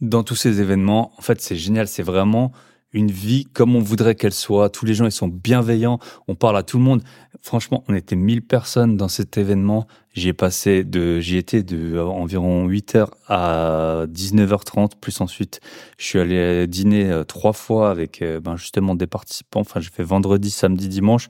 dans 0.02 0.24
tous 0.24 0.36
ces 0.36 0.62
événements. 0.62 1.14
En 1.18 1.22
fait, 1.22 1.42
c'est 1.42 1.56
génial. 1.56 1.88
C'est 1.88 2.04
vraiment 2.04 2.52
une 2.94 3.10
vie 3.12 3.46
comme 3.46 3.76
on 3.76 3.80
voudrait 3.80 4.16
qu'elle 4.16 4.34
soit. 4.34 4.70
Tous 4.70 4.86
les 4.86 4.94
gens, 4.94 5.06
ils 5.06 5.12
sont 5.12 5.28
bienveillants. 5.28 6.00
On 6.28 6.36
parle 6.36 6.58
à 6.58 6.64
tout 6.64 6.78
le 6.78 6.84
monde. 6.84 7.04
Franchement, 7.42 7.84
on 7.88 7.96
était 7.96 8.16
1000 8.16 8.44
personnes 8.44 8.96
dans 8.96 9.08
cet 9.08 9.38
événement. 9.38 9.88
J'y 10.14 10.32
passé 10.34 10.84
de, 10.84 11.20
j'y 11.20 11.38
étais 11.38 11.64
de 11.64 12.00
environ 12.00 12.70
8h 12.70 13.08
à 13.28 14.06
19h30. 14.08 14.92
Plus 15.02 15.20
ensuite, 15.22 15.60
je 15.98 16.06
suis 16.06 16.20
allé 16.20 16.68
dîner 16.68 17.10
euh, 17.10 17.24
trois 17.24 17.54
fois 17.54 17.90
avec, 17.90 18.22
euh, 18.22 18.40
ben, 18.40 18.56
justement 18.56 18.94
des 18.96 19.08
participants. 19.08 19.62
Enfin, 19.62 19.80
j'ai 19.80 19.90
fait 19.90 20.04
vendredi, 20.04 20.52
samedi, 20.52 20.88
dimanche. 20.88 21.30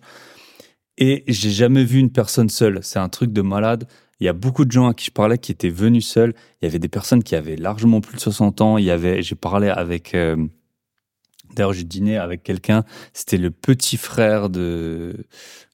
Et 0.97 1.23
j'ai 1.27 1.49
jamais 1.49 1.85
vu 1.85 1.99
une 1.99 2.11
personne 2.11 2.49
seule. 2.49 2.79
C'est 2.83 2.99
un 2.99 3.09
truc 3.09 3.31
de 3.31 3.41
malade. 3.41 3.87
Il 4.23 4.25
y 4.25 4.29
a 4.29 4.33
beaucoup 4.33 4.63
de 4.63 4.71
gens 4.71 4.87
à 4.87 4.93
qui 4.93 5.07
je 5.07 5.11
parlais 5.11 5.37
qui 5.37 5.51
étaient 5.51 5.67
venus 5.67 6.07
seuls. 6.07 6.33
Il 6.61 6.65
y 6.65 6.67
avait 6.69 6.79
des 6.79 6.87
personnes 6.87 7.23
qui 7.23 7.35
avaient 7.35 7.57
largement 7.57 7.99
plus 7.99 8.15
de 8.15 8.21
60 8.21 8.61
ans. 8.61 8.77
Il 8.77 8.85
y 8.85 8.89
avait, 8.89 9.21
j'ai 9.21 9.35
parlé 9.35 9.67
avec 9.67 10.15
euh, 10.15 10.37
D'ailleurs, 11.53 11.73
j'ai 11.73 11.83
dîné 11.83 12.17
avec 12.17 12.41
quelqu'un, 12.41 12.85
c'était 13.11 13.37
le 13.37 13.51
petit 13.51 13.97
frère 13.97 14.49
de 14.49 15.13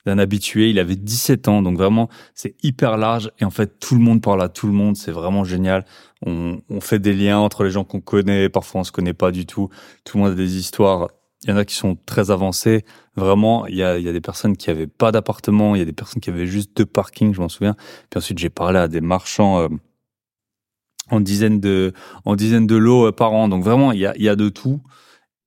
d'un 0.06 0.18
habitué, 0.18 0.72
il 0.72 0.80
avait 0.80 0.96
17 0.96 1.48
ans, 1.48 1.62
donc 1.62 1.78
vraiment, 1.78 2.10
c'est 2.34 2.56
hyper 2.64 2.98
large, 2.98 3.32
et 3.40 3.46
en 3.46 3.50
fait, 3.50 3.80
tout 3.80 3.96
le 3.96 4.02
monde 4.02 4.22
parle 4.22 4.42
à 4.42 4.50
tout 4.50 4.66
le 4.66 4.74
monde, 4.74 4.98
c'est 4.98 5.12
vraiment 5.12 5.44
génial. 5.44 5.86
On, 6.26 6.62
on 6.70 6.82
fait 6.82 7.00
des 7.00 7.14
liens 7.14 7.38
entre 7.38 7.64
les 7.64 7.70
gens 7.70 7.84
qu'on 7.84 8.02
connaît, 8.02 8.50
parfois 8.50 8.82
on 8.82 8.84
se 8.84 8.92
connaît 8.92 9.14
pas 9.14 9.32
du 9.32 9.46
tout, 9.46 9.70
tout 10.06 10.18
le 10.18 10.24
monde 10.24 10.34
a 10.34 10.36
des 10.36 10.58
histoires, 10.58 11.10
il 11.44 11.50
y 11.50 11.54
en 11.54 11.58
a 11.58 11.66
qui 11.66 11.76
sont 11.76 11.98
très 12.06 12.32
avancés, 12.32 12.84
vraiment, 13.16 13.66
il 13.68 13.76
y 13.76 13.84
a, 13.84 14.00
des 14.00 14.22
personnes 14.22 14.58
qui 14.58 14.70
avaient 14.70 14.88
pas 14.88 15.12
d'appartement, 15.12 15.76
il 15.76 15.80
y 15.80 15.82
a 15.82 15.86
des 15.86 15.94
personnes 15.94 16.22
qui 16.22 16.30
avaient 16.30 16.48
juste 16.48 16.76
deux 16.76 16.86
parkings, 16.86 17.34
je 17.34 17.40
m'en 17.40 17.50
souviens, 17.50 17.76
puis 18.10 18.18
ensuite 18.18 18.40
j'ai 18.40 18.50
parlé 18.50 18.80
à 18.80 18.88
des 18.88 19.02
marchands... 19.02 19.60
Euh, 19.62 19.68
en 21.12 21.22
dizaines 21.22 21.60
de 21.60 21.94
en 22.24 22.36
dizaines 22.36 22.68
de 22.68 22.76
lots 22.76 23.08
euh, 23.08 23.12
par 23.12 23.34
an. 23.34 23.48
Donc 23.48 23.64
vraiment 23.64 23.92
il 23.92 24.00
y 24.00 24.06
a, 24.06 24.16
y 24.16 24.30
a 24.30 24.36
de 24.36 24.48
tout. 24.50 24.82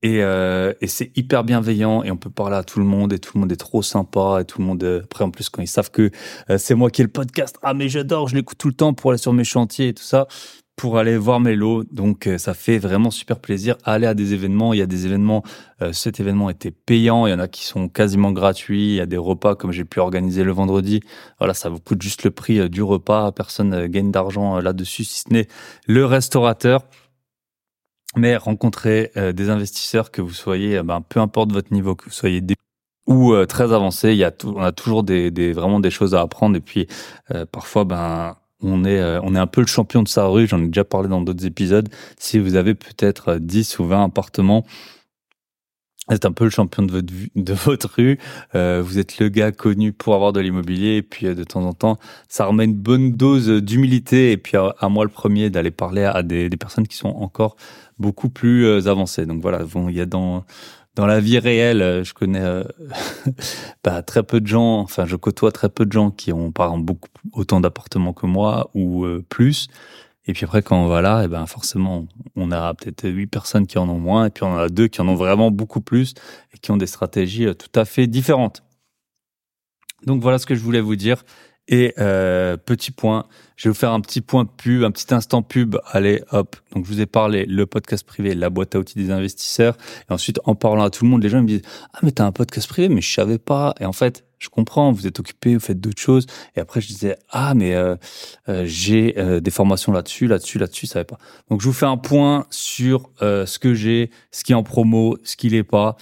Et, 0.01 0.21
euh, 0.21 0.73
et 0.81 0.87
c'est 0.87 1.17
hyper 1.17 1.45
bienveillant. 1.45 2.03
Et 2.03 2.11
on 2.11 2.17
peut 2.17 2.29
parler 2.29 2.57
à 2.57 2.63
tout 2.65 2.79
le 2.79 2.85
monde. 2.85 3.13
Et 3.13 3.19
tout 3.19 3.31
le 3.35 3.39
monde 3.39 3.51
est 3.53 3.55
trop 3.55 3.81
sympa. 3.81 4.39
Et 4.41 4.43
tout 4.43 4.59
le 4.59 4.67
monde 4.67 5.01
après 5.05 5.23
en 5.23 5.31
plus 5.31 5.47
quand 5.47 5.61
ils 5.61 5.67
savent 5.67 5.89
que 5.89 6.11
c'est 6.57 6.75
moi 6.75 6.89
qui 6.89 7.01
ai 7.01 7.05
le 7.05 7.11
podcast. 7.11 7.57
Ah 7.61 7.73
mais 7.73 7.87
j'adore. 7.87 8.27
Je 8.27 8.35
l'écoute 8.35 8.57
tout 8.57 8.67
le 8.67 8.73
temps 8.73 8.93
pour 8.93 9.11
aller 9.11 9.17
sur 9.17 9.31
mes 9.31 9.45
chantiers 9.45 9.87
et 9.87 9.93
tout 9.93 10.03
ça 10.03 10.27
pour 10.75 10.97
aller 10.97 11.17
voir 11.17 11.39
lots 11.39 11.83
donc 11.91 12.29
ça 12.37 12.53
fait 12.53 12.79
vraiment 12.79 13.11
super 13.11 13.39
plaisir. 13.39 13.77
Aller 13.83 14.07
à 14.07 14.13
des 14.13 14.33
événements 14.33 14.73
il 14.73 14.79
y 14.79 14.81
a 14.81 14.85
des 14.87 15.05
événements 15.05 15.43
cet 15.91 16.19
événement 16.19 16.49
était 16.49 16.71
payant. 16.71 17.27
Il 17.27 17.31
y 17.31 17.33
en 17.33 17.39
a 17.39 17.47
qui 17.47 17.63
sont 17.63 17.89
quasiment 17.89 18.31
gratuits. 18.31 18.89
Il 18.89 18.95
y 18.95 19.01
a 19.01 19.05
des 19.05 19.17
repas 19.17 19.55
comme 19.55 19.71
j'ai 19.71 19.85
pu 19.85 19.99
organiser 19.99 20.43
le 20.43 20.51
vendredi. 20.51 21.01
Voilà 21.39 21.53
ça 21.53 21.69
vous 21.69 21.79
coûte 21.79 22.01
juste 22.01 22.23
le 22.23 22.31
prix 22.31 22.69
du 22.69 22.81
repas. 22.81 23.31
Personne 23.31 23.85
gagne 23.87 24.11
d'argent 24.11 24.59
là-dessus 24.59 25.03
si 25.03 25.19
ce 25.19 25.33
n'est 25.33 25.47
le 25.87 26.05
restaurateur. 26.05 26.83
Mais 28.15 28.37
rencontrer 28.37 29.11
euh, 29.17 29.31
des 29.31 29.49
investisseurs 29.49 30.11
que 30.11 30.21
vous 30.21 30.33
soyez, 30.33 30.77
euh, 30.77 30.83
ben, 30.83 31.01
peu 31.01 31.19
importe 31.19 31.51
votre 31.51 31.73
niveau, 31.73 31.95
que 31.95 32.05
vous 32.05 32.11
soyez 32.11 32.41
des 32.41 32.55
ou 33.05 33.33
euh, 33.33 33.45
très 33.45 33.73
avancé, 33.73 34.11
il 34.11 34.17
y 34.17 34.23
a 34.23 34.31
on 34.45 34.61
a 34.61 34.71
toujours 34.71 35.03
des, 35.03 35.29
des, 35.29 35.51
vraiment 35.51 35.81
des 35.81 35.89
choses 35.89 36.15
à 36.15 36.21
apprendre. 36.21 36.55
Et 36.55 36.61
puis 36.61 36.87
parfois 37.51 37.83
ben 37.83 38.37
on 38.63 38.85
est 38.85 39.01
on 39.23 39.35
est 39.35 39.39
un 39.39 39.47
peu 39.47 39.61
le 39.61 39.67
champion 39.67 40.03
de 40.03 40.07
sa 40.07 40.25
rue, 40.25 40.47
j'en 40.47 40.61
ai 40.61 40.67
déjà 40.67 40.83
parlé 40.83 41.09
dans 41.09 41.21
d'autres 41.21 41.45
épisodes. 41.45 41.89
Si 42.17 42.39
vous 42.39 42.55
avez 42.55 42.73
peut-être 42.73 43.35
10 43.35 43.79
ou 43.79 43.85
20 43.85 44.05
appartements 44.05 44.65
vous 46.09 46.15
êtes 46.15 46.25
un 46.25 46.33
peu 46.33 46.43
le 46.43 46.49
champion 46.49 46.83
de 46.85 47.53
votre, 47.53 47.89
rue. 47.95 48.19
Euh, 48.55 48.81
vous 48.85 48.99
êtes 48.99 49.19
le 49.19 49.29
gars 49.29 49.51
connu 49.51 49.93
pour 49.93 50.15
avoir 50.15 50.33
de 50.33 50.41
l'immobilier. 50.41 50.97
Et 50.97 51.01
puis, 51.01 51.27
euh, 51.27 51.35
de 51.35 51.43
temps 51.43 51.65
en 51.65 51.73
temps, 51.73 51.97
ça 52.27 52.45
remet 52.45 52.65
une 52.65 52.73
bonne 52.73 53.13
dose 53.13 53.47
d'humilité. 53.49 54.31
Et 54.31 54.37
puis, 54.37 54.57
à, 54.57 54.89
moi, 54.89 55.05
le 55.05 55.09
premier, 55.09 55.49
d'aller 55.49 55.71
parler 55.71 56.03
à 56.03 56.21
des, 56.23 56.49
personnes 56.49 56.87
qui 56.87 56.97
sont 56.97 57.09
encore 57.09 57.55
beaucoup 57.99 58.29
plus 58.29 58.65
euh, 58.65 58.87
avancées. 58.87 59.25
Donc, 59.25 59.41
voilà, 59.41 59.59
il 59.87 59.95
y 59.95 60.01
a 60.01 60.05
dans, 60.05 60.43
dans 60.95 61.05
la 61.05 61.19
vie 61.19 61.39
réelle, 61.39 61.81
euh, 61.81 62.03
je 62.03 62.13
connais 62.13 62.41
euh, 62.41 62.63
bah, 63.83 64.01
très 64.03 64.23
peu 64.23 64.41
de 64.41 64.47
gens, 64.47 64.79
enfin, 64.79 65.05
je 65.05 65.15
côtoie 65.15 65.51
très 65.51 65.69
peu 65.69 65.85
de 65.85 65.91
gens 65.91 66.11
qui 66.11 66.31
ont, 66.31 66.51
par 66.51 66.77
beaucoup, 66.77 67.09
autant 67.31 67.59
d'appartements 67.59 68.13
que 68.13 68.25
moi 68.25 68.69
ou 68.73 69.05
plus. 69.29 69.69
Et 70.25 70.33
puis 70.33 70.45
après, 70.45 70.61
quand 70.61 70.81
on 70.81 70.87
va 70.87 71.01
là, 71.01 71.21
et 71.21 71.25
eh 71.25 71.27
ben 71.27 71.45
forcément, 71.45 72.07
on 72.35 72.51
a 72.51 72.73
peut-être 72.73 73.09
huit 73.09 73.27
personnes 73.27 73.67
qui 73.67 73.77
en 73.77 73.89
ont 73.89 73.99
moins, 73.99 74.27
et 74.27 74.29
puis 74.29 74.43
on 74.43 74.53
en 74.53 74.57
a 74.57 74.69
deux 74.69 74.87
qui 74.87 75.01
en 75.01 75.07
ont 75.09 75.15
vraiment 75.15 75.51
beaucoup 75.51 75.81
plus 75.81 76.13
et 76.53 76.57
qui 76.57 76.71
ont 76.71 76.77
des 76.77 76.87
stratégies 76.87 77.47
euh, 77.47 77.53
tout 77.53 77.77
à 77.77 77.83
fait 77.83 78.07
différentes. 78.07 78.63
Donc 80.05 80.21
voilà 80.21 80.37
ce 80.37 80.45
que 80.45 80.55
je 80.55 80.61
voulais 80.61 80.81
vous 80.81 80.95
dire. 80.95 81.23
Et 81.67 81.93
euh, 81.97 82.57
petit 82.57 82.91
point, 82.91 83.25
je 83.55 83.69
vais 83.69 83.73
vous 83.73 83.79
faire 83.79 83.93
un 83.93 84.01
petit 84.01 84.19
point 84.19 84.45
pub, 84.45 84.83
un 84.83 84.91
petit 84.91 85.13
instant 85.13 85.41
pub. 85.41 85.77
Allez, 85.91 86.21
hop. 86.31 86.57
Donc 86.73 86.85
je 86.85 86.91
vous 86.91 86.99
ai 87.01 87.05
parlé 87.05 87.45
le 87.45 87.65
podcast 87.65 88.05
privé, 88.05 88.35
la 88.35 88.49
boîte 88.49 88.75
à 88.75 88.79
outils 88.79 88.97
des 88.97 89.11
investisseurs. 89.11 89.77
Et 90.09 90.13
ensuite, 90.13 90.39
en 90.43 90.55
parlant 90.55 90.83
à 90.83 90.89
tout 90.89 91.05
le 91.05 91.09
monde, 91.09 91.23
les 91.23 91.29
gens 91.29 91.41
me 91.41 91.47
disent 91.47 91.61
ah 91.93 91.99
mais 92.03 92.11
t'as 92.11 92.25
un 92.25 92.31
podcast 92.31 92.67
privé, 92.67 92.89
mais 92.89 93.01
je 93.01 93.13
savais 93.13 93.37
pas. 93.37 93.73
Et 93.79 93.85
en 93.85 93.93
fait, 93.93 94.25
je 94.43 94.49
comprends, 94.49 94.91
vous 94.91 95.07
êtes 95.07 95.19
occupé, 95.19 95.53
vous 95.53 95.61
faites 95.61 95.79
d'autres 95.79 96.01
choses. 96.01 96.25
Et 96.55 96.59
après, 96.59 96.81
je 96.81 96.87
disais, 96.87 97.15
ah, 97.29 97.53
mais 97.55 97.73
euh, 97.75 97.95
euh, 98.49 98.63
j'ai 98.65 99.17
euh, 99.17 99.39
des 99.39 99.51
formations 99.51 99.93
là-dessus, 99.93 100.27
là-dessus, 100.27 100.59
là-dessus, 100.59 100.85
ça 100.85 100.95
savais 100.95 101.05
pas. 101.05 101.17
Donc, 101.49 101.61
je 101.61 101.65
vous 101.65 101.73
fais 101.73 101.85
un 101.85 101.97
point 101.97 102.45
sur 102.49 103.09
ce 103.21 103.57
que 103.57 103.73
j'ai, 103.73 104.11
ce 104.31 104.43
qui 104.43 104.51
est 104.51 104.55
en 104.55 104.63
promo, 104.63 105.17
ce 105.23 105.37
qui 105.37 105.49
l'est 105.49 105.63
pas. 105.63 105.95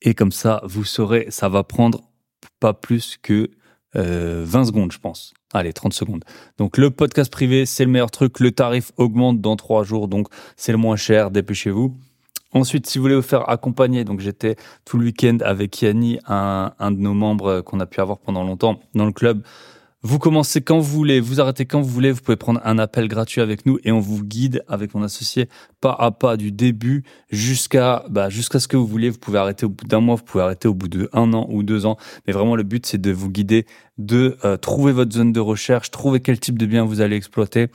Et 0.00 0.14
comme 0.14 0.32
ça, 0.32 0.62
vous 0.64 0.84
saurez, 0.84 1.26
ça 1.28 1.50
va 1.50 1.64
prendre 1.64 2.02
pas 2.60 2.72
plus 2.72 3.18
que 3.20 3.50
20 3.96 4.66
secondes, 4.66 4.92
je 4.92 4.98
pense. 4.98 5.32
Allez, 5.54 5.72
30 5.72 5.94
secondes. 5.94 6.24
Donc, 6.58 6.76
le 6.76 6.90
podcast 6.90 7.32
privé, 7.32 7.66
c'est 7.66 7.84
le 7.84 7.90
meilleur 7.90 8.10
truc. 8.10 8.40
Le 8.40 8.52
tarif 8.52 8.92
augmente 8.96 9.40
dans 9.40 9.56
trois 9.56 9.84
jours, 9.84 10.06
donc 10.06 10.28
c'est 10.56 10.72
le 10.72 10.78
moins 10.78 10.96
cher. 10.96 11.30
Dépêchez-vous. 11.30 11.96
Ensuite, 12.52 12.86
si 12.86 12.98
vous 12.98 13.02
voulez 13.02 13.16
vous 13.16 13.22
faire 13.22 13.48
accompagner, 13.48 14.04
donc 14.04 14.20
j'étais 14.20 14.56
tout 14.84 14.98
le 14.98 15.06
week-end 15.06 15.38
avec 15.40 15.82
Yanni, 15.82 16.18
un 16.26 16.90
de 16.90 16.98
nos 16.98 17.14
membres 17.14 17.60
qu'on 17.60 17.80
a 17.80 17.86
pu 17.86 18.00
avoir 18.00 18.18
pendant 18.18 18.44
longtemps 18.44 18.80
dans 18.94 19.04
le 19.04 19.12
club. 19.12 19.42
Vous 20.08 20.20
commencez 20.20 20.60
quand 20.60 20.78
vous 20.78 20.98
voulez, 20.98 21.18
vous 21.18 21.40
arrêtez 21.40 21.66
quand 21.66 21.80
vous 21.80 21.88
voulez, 21.88 22.12
vous 22.12 22.20
pouvez 22.20 22.36
prendre 22.36 22.60
un 22.62 22.78
appel 22.78 23.08
gratuit 23.08 23.40
avec 23.40 23.66
nous 23.66 23.80
et 23.82 23.90
on 23.90 23.98
vous 23.98 24.22
guide 24.22 24.62
avec 24.68 24.94
mon 24.94 25.02
associé 25.02 25.48
pas 25.80 25.96
à 25.98 26.12
pas 26.12 26.36
du 26.36 26.52
début 26.52 27.02
jusqu'à 27.28 28.04
bah, 28.08 28.28
jusqu'à 28.28 28.60
ce 28.60 28.68
que 28.68 28.76
vous 28.76 28.86
voulez. 28.86 29.10
Vous 29.10 29.18
pouvez 29.18 29.40
arrêter 29.40 29.66
au 29.66 29.68
bout 29.68 29.84
d'un 29.84 29.98
mois, 29.98 30.14
vous 30.14 30.22
pouvez 30.22 30.44
arrêter 30.44 30.68
au 30.68 30.74
bout 30.74 30.86
de 30.86 31.10
un 31.12 31.32
an 31.32 31.48
ou 31.50 31.64
deux 31.64 31.86
ans. 31.86 31.96
Mais 32.24 32.32
vraiment, 32.32 32.54
le 32.54 32.62
but, 32.62 32.86
c'est 32.86 33.00
de 33.00 33.10
vous 33.10 33.30
guider, 33.30 33.66
de 33.98 34.36
euh, 34.44 34.56
trouver 34.56 34.92
votre 34.92 35.12
zone 35.12 35.32
de 35.32 35.40
recherche, 35.40 35.90
trouver 35.90 36.20
quel 36.20 36.38
type 36.38 36.56
de 36.56 36.66
bien 36.66 36.84
vous 36.84 37.00
allez 37.00 37.16
exploiter 37.16 37.66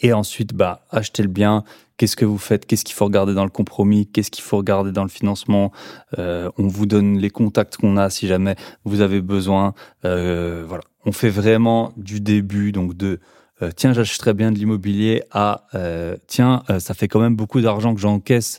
et 0.00 0.12
ensuite, 0.12 0.54
bah, 0.54 0.84
acheter 0.90 1.22
le 1.22 1.28
bien. 1.28 1.64
Qu'est-ce 1.96 2.16
que 2.16 2.24
vous 2.24 2.38
faites? 2.38 2.66
Qu'est-ce 2.66 2.84
qu'il 2.84 2.94
faut 2.94 3.04
regarder 3.04 3.34
dans 3.34 3.44
le 3.44 3.50
compromis? 3.50 4.08
Qu'est-ce 4.10 4.30
qu'il 4.30 4.42
faut 4.42 4.56
regarder 4.56 4.90
dans 4.90 5.04
le 5.04 5.08
financement? 5.08 5.72
Euh, 6.18 6.50
On 6.58 6.66
vous 6.66 6.86
donne 6.86 7.18
les 7.18 7.30
contacts 7.30 7.76
qu'on 7.76 7.96
a 7.96 8.10
si 8.10 8.26
jamais 8.26 8.56
vous 8.84 9.00
avez 9.00 9.20
besoin. 9.20 9.74
Euh, 10.04 10.64
voilà, 10.66 10.82
on 11.04 11.12
fait 11.12 11.30
vraiment 11.30 11.92
du 11.96 12.20
début, 12.20 12.72
donc 12.72 12.96
de 12.96 13.20
euh, 13.60 13.70
tiens, 13.74 13.92
j'achèterais 13.92 14.34
bien 14.34 14.50
de 14.50 14.58
l'immobilier 14.58 15.22
à 15.30 15.66
euh, 15.74 16.16
tiens, 16.26 16.64
euh, 16.68 16.80
ça 16.80 16.94
fait 16.94 17.06
quand 17.06 17.20
même 17.20 17.36
beaucoup 17.36 17.60
d'argent 17.60 17.94
que 17.94 18.00
j'encaisse 18.00 18.58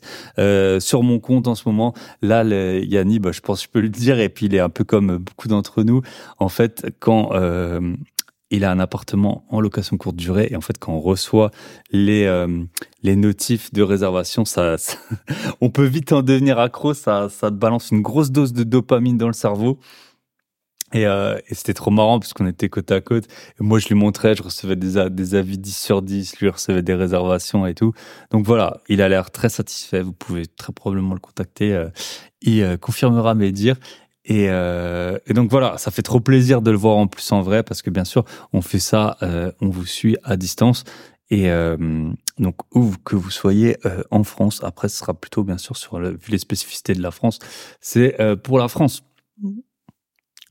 sur 0.79 1.03
mon 1.03 1.19
compte 1.19 1.47
en 1.47 1.55
ce 1.55 1.67
moment. 1.67 1.93
Là, 2.21 2.43
le, 2.43 2.83
Yanni, 2.85 3.19
bah, 3.19 3.31
je 3.33 3.41
pense 3.41 3.59
que 3.59 3.63
je 3.65 3.69
peux 3.69 3.81
le 3.81 3.89
dire, 3.89 4.19
et 4.19 4.29
puis 4.29 4.45
il 4.45 4.55
est 4.55 4.59
un 4.59 4.69
peu 4.69 4.83
comme 4.83 5.17
beaucoup 5.17 5.47
d'entre 5.47 5.83
nous. 5.83 6.01
En 6.39 6.49
fait, 6.49 6.87
quand 6.99 7.31
il 8.53 8.63
a 8.63 8.71
un 8.71 8.79
appartement 8.79 9.45
en 9.49 9.59
location 9.59 9.97
courte 9.97 10.15
durée 10.15 10.47
et 10.51 10.55
en 10.55 10.61
fait 10.61 10.77
quand 10.77 10.93
on 10.93 10.99
reçoit 10.99 11.49
les 11.91 12.25
euh, 12.25 12.63
les 13.01 13.15
notifs 13.15 13.73
de 13.73 13.81
réservation 13.81 14.45
ça, 14.45 14.75
on 15.61 15.71
peut 15.71 15.85
vite 15.85 16.11
en 16.11 16.21
devenir 16.21 16.59
accro 16.59 16.93
ça 16.93 17.29
ça 17.29 17.49
te 17.49 17.55
balance 17.55 17.89
une 17.89 18.01
grosse 18.01 18.31
dose 18.31 18.53
de 18.53 18.63
dopamine 18.63 19.17
dans 19.17 19.27
le 19.27 19.33
cerveau 19.33 19.79
et, 20.93 21.07
euh, 21.07 21.37
et 21.47 21.55
c'était 21.55 21.73
trop 21.73 21.91
marrant 21.91 22.19
parce 22.19 22.33
qu'on 22.33 22.45
était 22.45 22.69
côte 22.69 22.91
à 22.91 23.01
côte. 23.01 23.25
Moi, 23.59 23.79
je 23.79 23.87
lui 23.87 23.95
montrais, 23.95 24.35
je 24.35 24.43
recevais 24.43 24.75
des, 24.75 25.09
des 25.09 25.35
avis 25.35 25.57
10 25.57 25.75
sur 25.75 26.01
10, 26.03 26.37
lui 26.37 26.49
recevait 26.49 26.83
des 26.83 26.93
réservations 26.93 27.65
et 27.65 27.73
tout. 27.73 27.93
Donc 28.29 28.45
voilà, 28.45 28.77
il 28.87 29.01
a 29.01 29.09
l'air 29.09 29.31
très 29.31 29.49
satisfait. 29.49 30.01
Vous 30.01 30.13
pouvez 30.13 30.45
très 30.45 30.71
probablement 30.71 31.15
le 31.15 31.19
contacter. 31.19 31.73
Euh, 31.73 31.89
il 32.41 32.61
euh, 32.61 32.77
confirmera 32.77 33.33
mes 33.33 33.51
dires. 33.51 33.77
Et, 34.25 34.49
euh, 34.49 35.17
et, 35.25 35.33
donc 35.33 35.49
voilà, 35.49 35.77
ça 35.77 35.89
fait 35.89 36.03
trop 36.03 36.19
plaisir 36.19 36.61
de 36.61 36.69
le 36.69 36.77
voir 36.77 36.95
en 36.95 37.07
plus 37.07 37.29
en 37.31 37.41
vrai 37.41 37.63
parce 37.63 37.81
que 37.81 37.89
bien 37.89 38.05
sûr, 38.05 38.23
on 38.53 38.61
fait 38.61 38.79
ça, 38.79 39.17
on 39.59 39.69
vous 39.69 39.85
suit 39.85 40.15
à 40.23 40.37
distance. 40.37 40.85
Et 41.29 41.49
donc, 42.37 42.55
où 42.73 42.93
que 43.03 43.17
vous 43.17 43.31
soyez 43.31 43.75
en 44.11 44.23
France, 44.23 44.61
après, 44.63 44.87
ce 44.87 44.97
sera 44.97 45.13
plutôt 45.13 45.43
bien 45.43 45.57
sûr 45.57 45.75
sur 45.75 45.99
le, 45.99 46.11
vu 46.11 46.31
les 46.31 46.37
spécificités 46.37 46.93
de 46.93 47.01
la 47.01 47.11
France, 47.11 47.39
c'est 47.81 48.15
pour 48.43 48.59
la 48.59 48.69
France. 48.69 49.03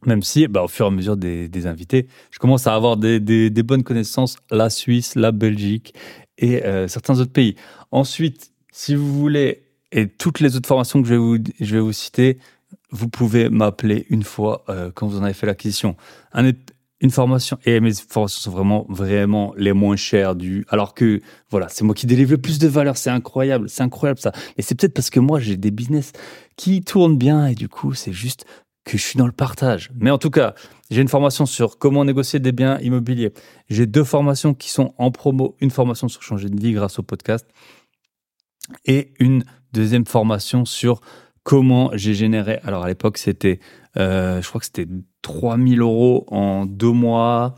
Même 0.04 0.22
si, 0.22 0.48
bah, 0.48 0.62
au 0.64 0.68
fur 0.68 0.86
et 0.86 0.88
à 0.88 0.90
mesure 0.90 1.16
des, 1.16 1.48
des 1.48 1.66
invités, 1.66 2.08
je 2.30 2.38
commence 2.38 2.66
à 2.66 2.74
avoir 2.74 2.96
des, 2.96 3.20
des, 3.20 3.50
des, 3.50 3.62
bonnes 3.62 3.84
connaissances, 3.84 4.36
la 4.50 4.68
Suisse, 4.68 5.14
la 5.14 5.32
Belgique 5.32 5.94
et 6.38 6.64
euh, 6.64 6.88
certains 6.88 7.20
autres 7.20 7.32
pays. 7.32 7.54
Ensuite, 7.90 8.52
si 8.72 8.94
vous 8.94 9.12
voulez, 9.12 9.62
et 9.92 10.08
toutes 10.08 10.40
les 10.40 10.56
autres 10.56 10.66
formations 10.66 11.02
que 11.02 11.08
je 11.08 11.14
vais 11.14 11.20
vous, 11.20 11.38
je 11.60 11.74
vais 11.74 11.80
vous 11.80 11.92
citer, 11.92 12.38
vous 12.90 13.08
pouvez 13.08 13.48
m'appeler 13.48 14.06
une 14.10 14.22
fois 14.22 14.64
euh, 14.68 14.90
quand 14.94 15.06
vous 15.06 15.18
en 15.18 15.22
avez 15.22 15.34
fait 15.34 15.46
l'acquisition. 15.46 15.96
Un, 16.32 16.52
une 17.02 17.10
formation 17.10 17.58
et 17.66 17.80
mes 17.80 17.92
formations 17.92 18.40
sont 18.40 18.50
vraiment 18.50 18.86
vraiment 18.88 19.52
les 19.56 19.72
moins 19.72 19.96
chères 19.96 20.36
du 20.36 20.64
alors 20.68 20.94
que 20.94 21.20
voilà 21.50 21.68
c'est 21.68 21.84
moi 21.84 21.96
qui 21.96 22.06
délivre 22.06 22.30
le 22.30 22.38
plus 22.38 22.60
de 22.60 22.68
valeur 22.68 22.96
c'est 22.96 23.10
incroyable 23.10 23.68
c'est 23.68 23.82
incroyable 23.82 24.20
ça 24.20 24.30
et 24.56 24.62
c'est 24.62 24.76
peut-être 24.76 24.94
parce 24.94 25.10
que 25.10 25.18
moi 25.18 25.40
j'ai 25.40 25.56
des 25.56 25.72
business 25.72 26.12
qui 26.56 26.80
tournent 26.82 27.18
bien 27.18 27.46
et 27.46 27.56
du 27.56 27.68
coup 27.68 27.92
c'est 27.92 28.12
juste 28.12 28.46
que 28.84 28.98
je 28.98 29.02
suis 29.02 29.18
dans 29.18 29.26
le 29.26 29.32
partage 29.32 29.90
mais 29.94 30.10
en 30.10 30.18
tout 30.18 30.30
cas 30.30 30.54
j'ai 30.90 31.00
une 31.00 31.08
formation 31.08 31.46
sur 31.46 31.78
comment 31.78 32.04
négocier 32.04 32.40
des 32.40 32.52
biens 32.52 32.78
immobiliers 32.80 33.32
j'ai 33.68 33.86
deux 33.86 34.04
formations 34.04 34.54
qui 34.54 34.70
sont 34.70 34.94
en 34.98 35.10
promo 35.10 35.56
une 35.60 35.70
formation 35.70 36.08
sur 36.08 36.22
changer 36.22 36.48
de 36.48 36.60
vie 36.60 36.72
grâce 36.72 36.98
au 36.98 37.02
podcast 37.02 37.46
et 38.84 39.12
une 39.18 39.44
deuxième 39.72 40.06
formation 40.06 40.64
sur 40.64 41.00
comment 41.42 41.90
j'ai 41.94 42.14
généré. 42.14 42.60
Alors 42.64 42.84
à 42.84 42.88
l'époque, 42.88 43.18
c'était, 43.18 43.60
euh, 43.96 44.40
je 44.40 44.48
crois 44.48 44.60
que 44.60 44.66
c'était 44.66 44.86
3000 45.22 45.80
euros 45.80 46.24
en 46.28 46.66
deux 46.66 46.92
mois 46.92 47.56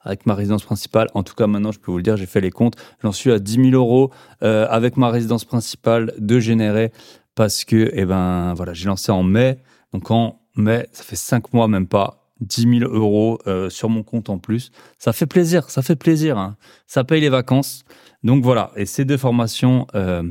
avec 0.00 0.26
ma 0.26 0.34
résidence 0.34 0.64
principale. 0.64 1.08
En 1.14 1.22
tout 1.22 1.34
cas, 1.34 1.46
maintenant, 1.46 1.72
je 1.72 1.80
peux 1.80 1.90
vous 1.90 1.96
le 1.96 2.02
dire, 2.02 2.16
j'ai 2.16 2.26
fait 2.26 2.40
les 2.40 2.50
comptes. 2.50 2.76
J'en 3.02 3.12
suis 3.12 3.32
à 3.32 3.38
10 3.38 3.70
000 3.70 3.70
euros 3.70 4.10
euh, 4.42 4.66
avec 4.68 4.96
ma 4.96 5.08
résidence 5.08 5.44
principale 5.44 6.12
de 6.18 6.38
générer 6.40 6.92
parce 7.34 7.64
que, 7.64 7.90
eh 7.92 8.04
ben, 8.04 8.54
voilà, 8.54 8.74
j'ai 8.74 8.86
lancé 8.86 9.10
en 9.10 9.22
mai. 9.22 9.58
Donc 9.92 10.10
en 10.10 10.40
mai, 10.56 10.88
ça 10.92 11.02
fait 11.02 11.16
cinq 11.16 11.52
mois, 11.52 11.68
même 11.68 11.86
pas, 11.86 12.24
10 12.40 12.78
000 12.80 12.92
euros 12.92 13.38
euh, 13.46 13.70
sur 13.70 13.88
mon 13.88 14.02
compte 14.02 14.28
en 14.30 14.38
plus. 14.38 14.70
Ça 14.98 15.12
fait 15.12 15.26
plaisir, 15.26 15.70
ça 15.70 15.82
fait 15.82 15.96
plaisir. 15.96 16.38
Hein. 16.38 16.56
Ça 16.86 17.04
paye 17.04 17.20
les 17.20 17.28
vacances. 17.28 17.84
Donc 18.22 18.42
voilà, 18.42 18.72
et 18.76 18.86
ces 18.86 19.04
deux 19.04 19.16
formations, 19.18 19.86
euh, 19.94 20.22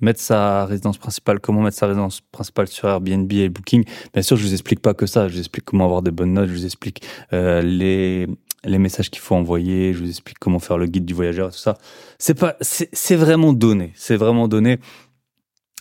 mettre 0.00 0.20
sa 0.20 0.64
résidence 0.64 0.98
principale, 0.98 1.38
comment 1.38 1.60
mettre 1.60 1.76
sa 1.76 1.86
résidence 1.86 2.20
principale 2.20 2.68
sur 2.68 2.88
Airbnb 2.88 3.30
et 3.32 3.48
Booking? 3.48 3.84
Bien 4.12 4.22
sûr, 4.22 4.36
je 4.36 4.44
vous 4.44 4.52
explique 4.52 4.80
pas 4.80 4.94
que 4.94 5.06
ça. 5.06 5.28
Je 5.28 5.34
vous 5.34 5.38
explique 5.38 5.64
comment 5.64 5.84
avoir 5.84 6.02
des 6.02 6.10
bonnes 6.10 6.32
notes. 6.32 6.48
Je 6.48 6.54
vous 6.54 6.64
explique 6.64 7.02
euh, 7.32 7.62
les 7.62 8.26
les 8.64 8.78
messages 8.78 9.10
qu'il 9.10 9.20
faut 9.20 9.34
envoyer. 9.34 9.92
Je 9.92 9.98
vous 9.98 10.08
explique 10.08 10.38
comment 10.38 10.60
faire 10.60 10.78
le 10.78 10.86
guide 10.86 11.04
du 11.04 11.14
voyageur, 11.14 11.50
tout 11.50 11.58
ça. 11.58 11.78
C'est 12.18 12.38
pas, 12.38 12.56
c'est 12.60 13.16
vraiment 13.16 13.52
donné. 13.52 13.92
C'est 13.96 14.16
vraiment 14.16 14.48
donné. 14.48 14.78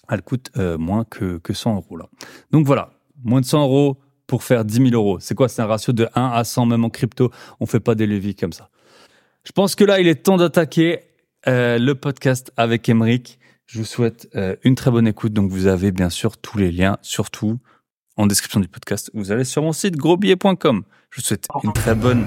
Elle 0.10 0.24
coûte 0.24 0.52
euh, 0.58 0.78
moins 0.78 1.06
que 1.06 1.38
que 1.38 1.54
100 1.54 1.76
euros 1.76 1.96
là. 1.96 2.10
Donc 2.52 2.66
voilà, 2.66 2.92
moins 3.24 3.42
de 3.42 3.46
100 3.46 3.64
euros 3.64 3.98
pour 4.28 4.44
faire 4.44 4.64
10 4.64 4.90
000 4.90 4.90
euros. 4.94 5.20
C'est 5.20 5.36
quoi? 5.36 5.50
C'est 5.50 5.62
un 5.62 5.66
ratio 5.66 5.94
de 5.94 6.08
1 6.16 6.26
à 6.28 6.44
100 6.44 6.66
même 6.68 6.86
en 6.86 6.90
crypto. 6.90 7.32
On 7.60 7.66
fait 7.66 7.80
pas 7.80 7.96
des 7.96 8.08
leviers 8.08 8.34
comme 8.34 8.54
ça. 8.54 8.70
Je 9.44 9.52
pense 9.52 9.76
que 9.76 9.84
là, 9.84 10.00
il 10.00 10.08
est 10.08 10.16
temps 10.16 10.38
d'attaquer 10.38 11.00
euh, 11.48 11.78
le 11.80 11.96
podcast 11.96 12.52
avec 12.58 12.88
Emeric. 12.88 13.40
Je 13.66 13.80
vous 13.80 13.86
souhaite 13.86 14.30
euh, 14.36 14.56
une 14.64 14.76
très 14.76 14.92
bonne 14.92 15.08
écoute. 15.08 15.34
Donc, 15.34 15.50
vous 15.50 15.68
avez 15.68 15.92
bien 15.92 16.10
sûr 16.10 16.38
tous 16.38 16.58
les 16.58 16.72
liens, 16.72 16.98
surtout 17.02 17.60
en 18.18 18.28
description 18.28 18.60
du 18.60 18.68
podcast. 18.68 19.12
Vous 19.14 19.32
allez 19.32 19.44
sur 19.44 19.64
mon 19.64 19.74
site 19.74 19.98
grosbillet.com. 19.98 20.84
Je 21.10 21.22
vous 21.22 21.26
souhaite 21.26 21.48
une 21.64 21.74
très 21.74 21.96
bonne, 21.96 22.26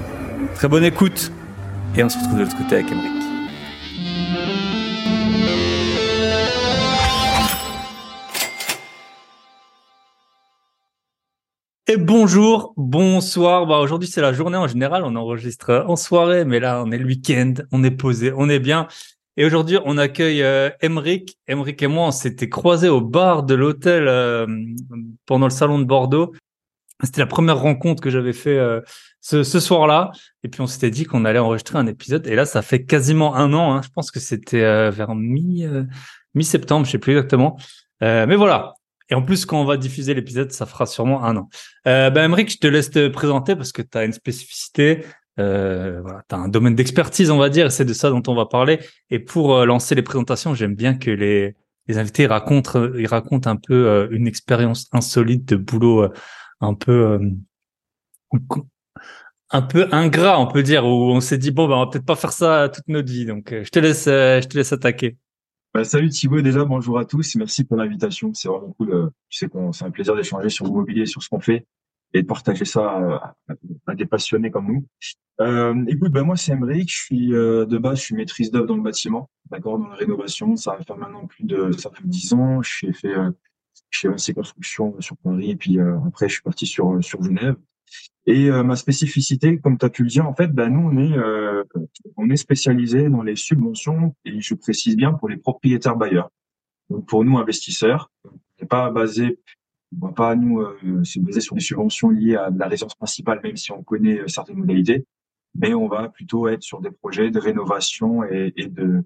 très 0.55 0.67
bonne 0.67 0.83
écoute. 0.83 1.31
Et 1.95 2.03
on 2.03 2.09
se 2.09 2.17
retrouve 2.17 2.37
de 2.37 2.43
l'autre 2.43 2.57
côté 2.57 2.75
avec 2.75 2.91
Emeric. 2.91 3.14
Et 11.95 11.97
bonjour, 11.97 12.73
bonsoir. 12.75 13.65
Bah, 13.67 13.79
aujourd'hui, 13.79 14.09
c'est 14.09 14.19
la 14.19 14.33
journée 14.33 14.57
en 14.57 14.67
général. 14.67 15.03
On 15.05 15.15
enregistre 15.15 15.85
en 15.87 15.95
soirée, 15.95 16.43
mais 16.43 16.59
là, 16.59 16.83
on 16.85 16.91
est 16.91 16.97
le 16.97 17.05
week-end. 17.05 17.53
On 17.71 17.85
est 17.85 17.91
posé, 17.91 18.33
on 18.35 18.49
est 18.49 18.59
bien. 18.59 18.89
Et 19.37 19.45
aujourd'hui, 19.45 19.77
on 19.85 19.97
accueille 19.97 20.43
euh, 20.43 20.69
Emric. 20.81 21.37
Emric 21.47 21.81
et 21.81 21.87
moi, 21.87 22.07
on 22.07 22.11
s'était 22.11 22.49
croisés 22.49 22.89
au 22.89 22.99
bar 22.99 23.43
de 23.43 23.55
l'hôtel 23.55 24.09
euh, 24.09 24.45
pendant 25.25 25.45
le 25.45 25.51
salon 25.51 25.79
de 25.79 25.85
Bordeaux. 25.85 26.33
C'était 27.01 27.21
la 27.21 27.27
première 27.27 27.59
rencontre 27.59 28.03
que 28.03 28.09
j'avais 28.09 28.33
fait 28.33 28.57
euh, 28.57 28.81
ce, 29.21 29.43
ce 29.43 29.61
soir-là. 29.61 30.11
Et 30.43 30.49
puis, 30.49 30.59
on 30.59 30.67
s'était 30.67 30.91
dit 30.91 31.05
qu'on 31.05 31.23
allait 31.23 31.39
enregistrer 31.39 31.77
un 31.77 31.87
épisode. 31.87 32.27
Et 32.27 32.35
là, 32.35 32.45
ça 32.45 32.61
fait 32.61 32.83
quasiment 32.83 33.37
un 33.37 33.53
an. 33.53 33.73
Hein. 33.73 33.81
Je 33.81 33.89
pense 33.95 34.11
que 34.11 34.19
c'était 34.19 34.63
euh, 34.63 34.91
vers 34.91 35.15
mi, 35.15 35.65
mi-septembre, 36.33 36.85
je 36.85 36.91
sais 36.91 36.99
plus 36.99 37.13
exactement. 37.13 37.57
mais 38.01 38.35
voilà, 38.35 38.73
et 39.09 39.15
en 39.15 39.21
plus, 39.21 39.45
quand 39.45 39.61
on 39.61 39.65
va 39.65 39.77
diffuser 39.77 40.13
l'épisode, 40.13 40.51
ça 40.51 40.65
fera 40.65 40.85
sûrement 40.85 41.23
un 41.23 41.37
an. 41.37 41.49
Euh, 41.87 42.09
ben, 42.09 42.25
Emmerich, 42.25 42.51
je 42.51 42.57
te 42.57 42.67
laisse 42.67 42.89
te 42.89 43.07
présenter 43.07 43.55
parce 43.55 43.71
que 43.71 43.81
tu 43.81 43.97
as 43.97 44.05
une 44.05 44.13
spécificité. 44.13 45.05
Euh, 45.39 46.01
voilà, 46.01 46.23
tu 46.27 46.35
as 46.35 46.39
un 46.39 46.47
domaine 46.47 46.75
d'expertise, 46.75 47.29
on 47.29 47.37
va 47.37 47.49
dire, 47.49 47.67
et 47.67 47.69
c'est 47.69 47.85
de 47.85 47.93
ça 47.93 48.09
dont 48.09 48.23
on 48.27 48.35
va 48.35 48.45
parler. 48.45 48.79
Et 49.11 49.19
pour 49.19 49.55
euh, 49.55 49.65
lancer 49.65 49.93
les 49.93 50.01
présentations, 50.01 50.55
j'aime 50.55 50.75
bien 50.75 50.95
que 50.95 51.11
les, 51.11 51.55
les 51.87 51.97
invités 51.97 52.25
racontent, 52.25 52.93
ils 52.97 53.07
racontent 53.07 53.49
un 53.49 53.57
peu 53.57 53.87
euh, 53.87 54.07
une 54.11 54.27
expérience 54.27 54.87
insolite 54.91 55.45
de 55.45 55.55
boulot 55.57 56.03
euh, 56.03 56.13
un 56.61 56.73
peu 56.73 57.19
un 59.51 59.61
peu 59.61 59.87
ingrat, 59.91 60.39
on 60.39 60.47
peut 60.47 60.63
dire, 60.63 60.85
où 60.85 61.11
on 61.11 61.19
s'est 61.21 61.37
dit 61.37 61.51
bon, 61.51 61.67
ben, 61.67 61.75
on 61.75 61.79
va 61.85 61.87
peut-être 61.91 62.05
pas 62.05 62.15
faire 62.15 62.31
ça 62.31 62.69
toute 62.73 62.87
notre 62.87 63.11
vie. 63.11 63.25
Donc, 63.25 63.51
je 63.51 63.69
te 63.69 63.79
laisse, 63.79 64.05
je 64.05 64.47
te 64.47 64.57
laisse 64.57 64.73
attaquer. 64.73 65.17
Bah, 65.75 65.83
salut 65.83 66.07
Thibaut, 66.07 66.39
déjà 66.39 66.63
bonjour 66.63 66.97
à 66.97 67.03
tous, 67.03 67.35
merci 67.35 67.65
pour 67.65 67.75
l'invitation, 67.75 68.33
c'est 68.33 68.47
vraiment 68.47 68.71
cool. 68.77 68.93
Euh, 68.93 69.09
tu 69.27 69.39
sais 69.39 69.49
c'est 69.73 69.83
un 69.83 69.91
plaisir 69.91 70.15
d'échanger 70.15 70.47
sur 70.47 70.63
l'immobilier, 70.63 71.05
sur 71.05 71.21
ce 71.21 71.27
qu'on 71.27 71.41
fait 71.41 71.67
et 72.13 72.21
de 72.21 72.27
partager 72.27 72.63
ça 72.63 73.35
à, 73.85 73.95
des 73.95 74.05
passionnés 74.05 74.51
comme 74.51 74.67
nous. 74.67 74.87
Euh, 75.41 75.75
écoute, 75.89 76.13
ben 76.13 76.23
moi 76.23 76.37
c'est 76.37 76.53
Emeric, 76.53 76.89
je 76.89 76.97
suis 76.97 77.33
euh, 77.33 77.65
de 77.65 77.77
base, 77.77 77.97
je 77.99 78.03
suis 78.03 78.15
maîtrise 78.15 78.51
d'œuvre 78.51 78.67
dans 78.67 78.77
le 78.77 78.83
bâtiment, 78.83 79.29
d'accord, 79.51 79.77
dans 79.77 79.89
la 79.89 79.95
rénovation. 79.95 80.55
Ça 80.55 80.77
va 80.77 80.81
faire 80.81 80.95
maintenant 80.95 81.27
plus 81.27 81.43
de, 81.43 81.73
ça 81.73 81.89
fait 81.89 82.07
dix 82.07 82.31
ans. 82.31 82.61
J'ai 82.61 82.93
fait 82.93 83.13
euh, 83.13 83.31
chez 83.89 84.07
Vinci 84.07 84.33
Construction 84.33 84.95
sur 85.01 85.17
Paris 85.17 85.51
et 85.51 85.55
puis 85.57 85.77
euh, 85.77 85.97
après 86.07 86.29
je 86.29 86.35
suis 86.35 86.41
parti 86.41 86.65
sur 86.65 87.03
sur 87.03 87.21
Genève. 87.21 87.57
Et 88.27 88.49
euh, 88.49 88.63
ma 88.63 88.75
spécificité, 88.75 89.59
comme 89.59 89.77
tu 89.77 89.85
as 89.85 89.89
pu 89.89 90.03
le 90.03 90.09
dire, 90.09 90.27
en 90.27 90.33
fait, 90.33 90.47
ben, 90.47 90.69
nous, 90.69 90.89
on 90.89 90.97
est, 90.97 91.17
euh, 91.17 91.63
est 92.29 92.35
spécialisé 92.35 93.09
dans 93.09 93.21
les 93.21 93.35
subventions, 93.35 94.15
et 94.25 94.41
je 94.41 94.55
précise 94.55 94.95
bien 94.97 95.13
pour 95.13 95.29
les 95.29 95.37
propriétaires 95.37 95.95
bailleurs. 95.95 96.31
Donc 96.89 97.07
pour 97.07 97.23
nous, 97.23 97.37
investisseurs, 97.37 98.11
on 98.61 98.65
pas 98.65 98.89
basé, 98.89 99.39
va 99.99 100.11
pas 100.11 100.35
nous 100.35 100.59
euh, 100.59 101.03
se 101.03 101.19
baser 101.19 101.41
sur 101.41 101.55
des 101.55 101.61
subventions 101.61 102.09
liées 102.09 102.35
à 102.35 102.49
la 102.49 102.67
résidence 102.67 102.95
principale, 102.95 103.39
même 103.43 103.57
si 103.57 103.71
on 103.71 103.83
connaît 103.83 104.19
euh, 104.19 104.27
certaines 104.27 104.57
modalités, 104.57 105.05
mais 105.55 105.73
on 105.73 105.87
va 105.87 106.09
plutôt 106.09 106.47
être 106.47 106.63
sur 106.63 106.81
des 106.81 106.91
projets 106.91 107.31
de 107.31 107.39
rénovation 107.39 108.23
et, 108.23 108.51
de 108.57 109.03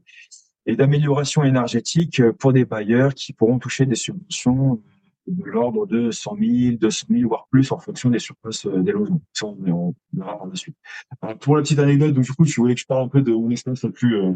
et 0.65 0.75
d'amélioration 0.75 1.43
énergétique 1.43 2.21
pour 2.33 2.53
des 2.53 2.65
bailleurs 2.65 3.13
qui 3.13 3.33
pourront 3.33 3.59
toucher 3.59 3.85
des 3.85 3.95
subventions 3.95 4.81
de 5.29 5.43
l'ordre 5.45 5.85
de 5.85 6.11
100 6.11 6.37
000, 6.39 6.77
200 6.77 7.07
000, 7.09 7.27
voire 7.27 7.47
plus 7.51 7.71
en 7.71 7.79
fonction 7.79 8.09
des 8.09 8.19
surfaces 8.19 8.65
euh, 8.65 8.81
des 8.81 8.91
logements. 8.91 9.21
Ça, 9.33 9.45
on, 9.45 9.93
verra 10.13 10.37
par 10.37 10.47
la 10.47 10.55
suite. 10.55 10.75
Alors, 11.21 11.37
pour 11.37 11.55
la 11.55 11.61
petite 11.61 11.79
anecdote, 11.79 12.13
donc 12.13 12.23
du 12.23 12.33
coup, 12.33 12.45
tu 12.45 12.59
voulais 12.59 12.75
que 12.75 12.81
je 12.81 12.85
parle 12.85 13.03
un 13.03 13.07
peu 13.07 13.21
de 13.21 13.31
mon 13.31 13.49
expérience 13.49 13.83
la 13.83 13.91
plus 13.91 14.15
euh, 14.15 14.33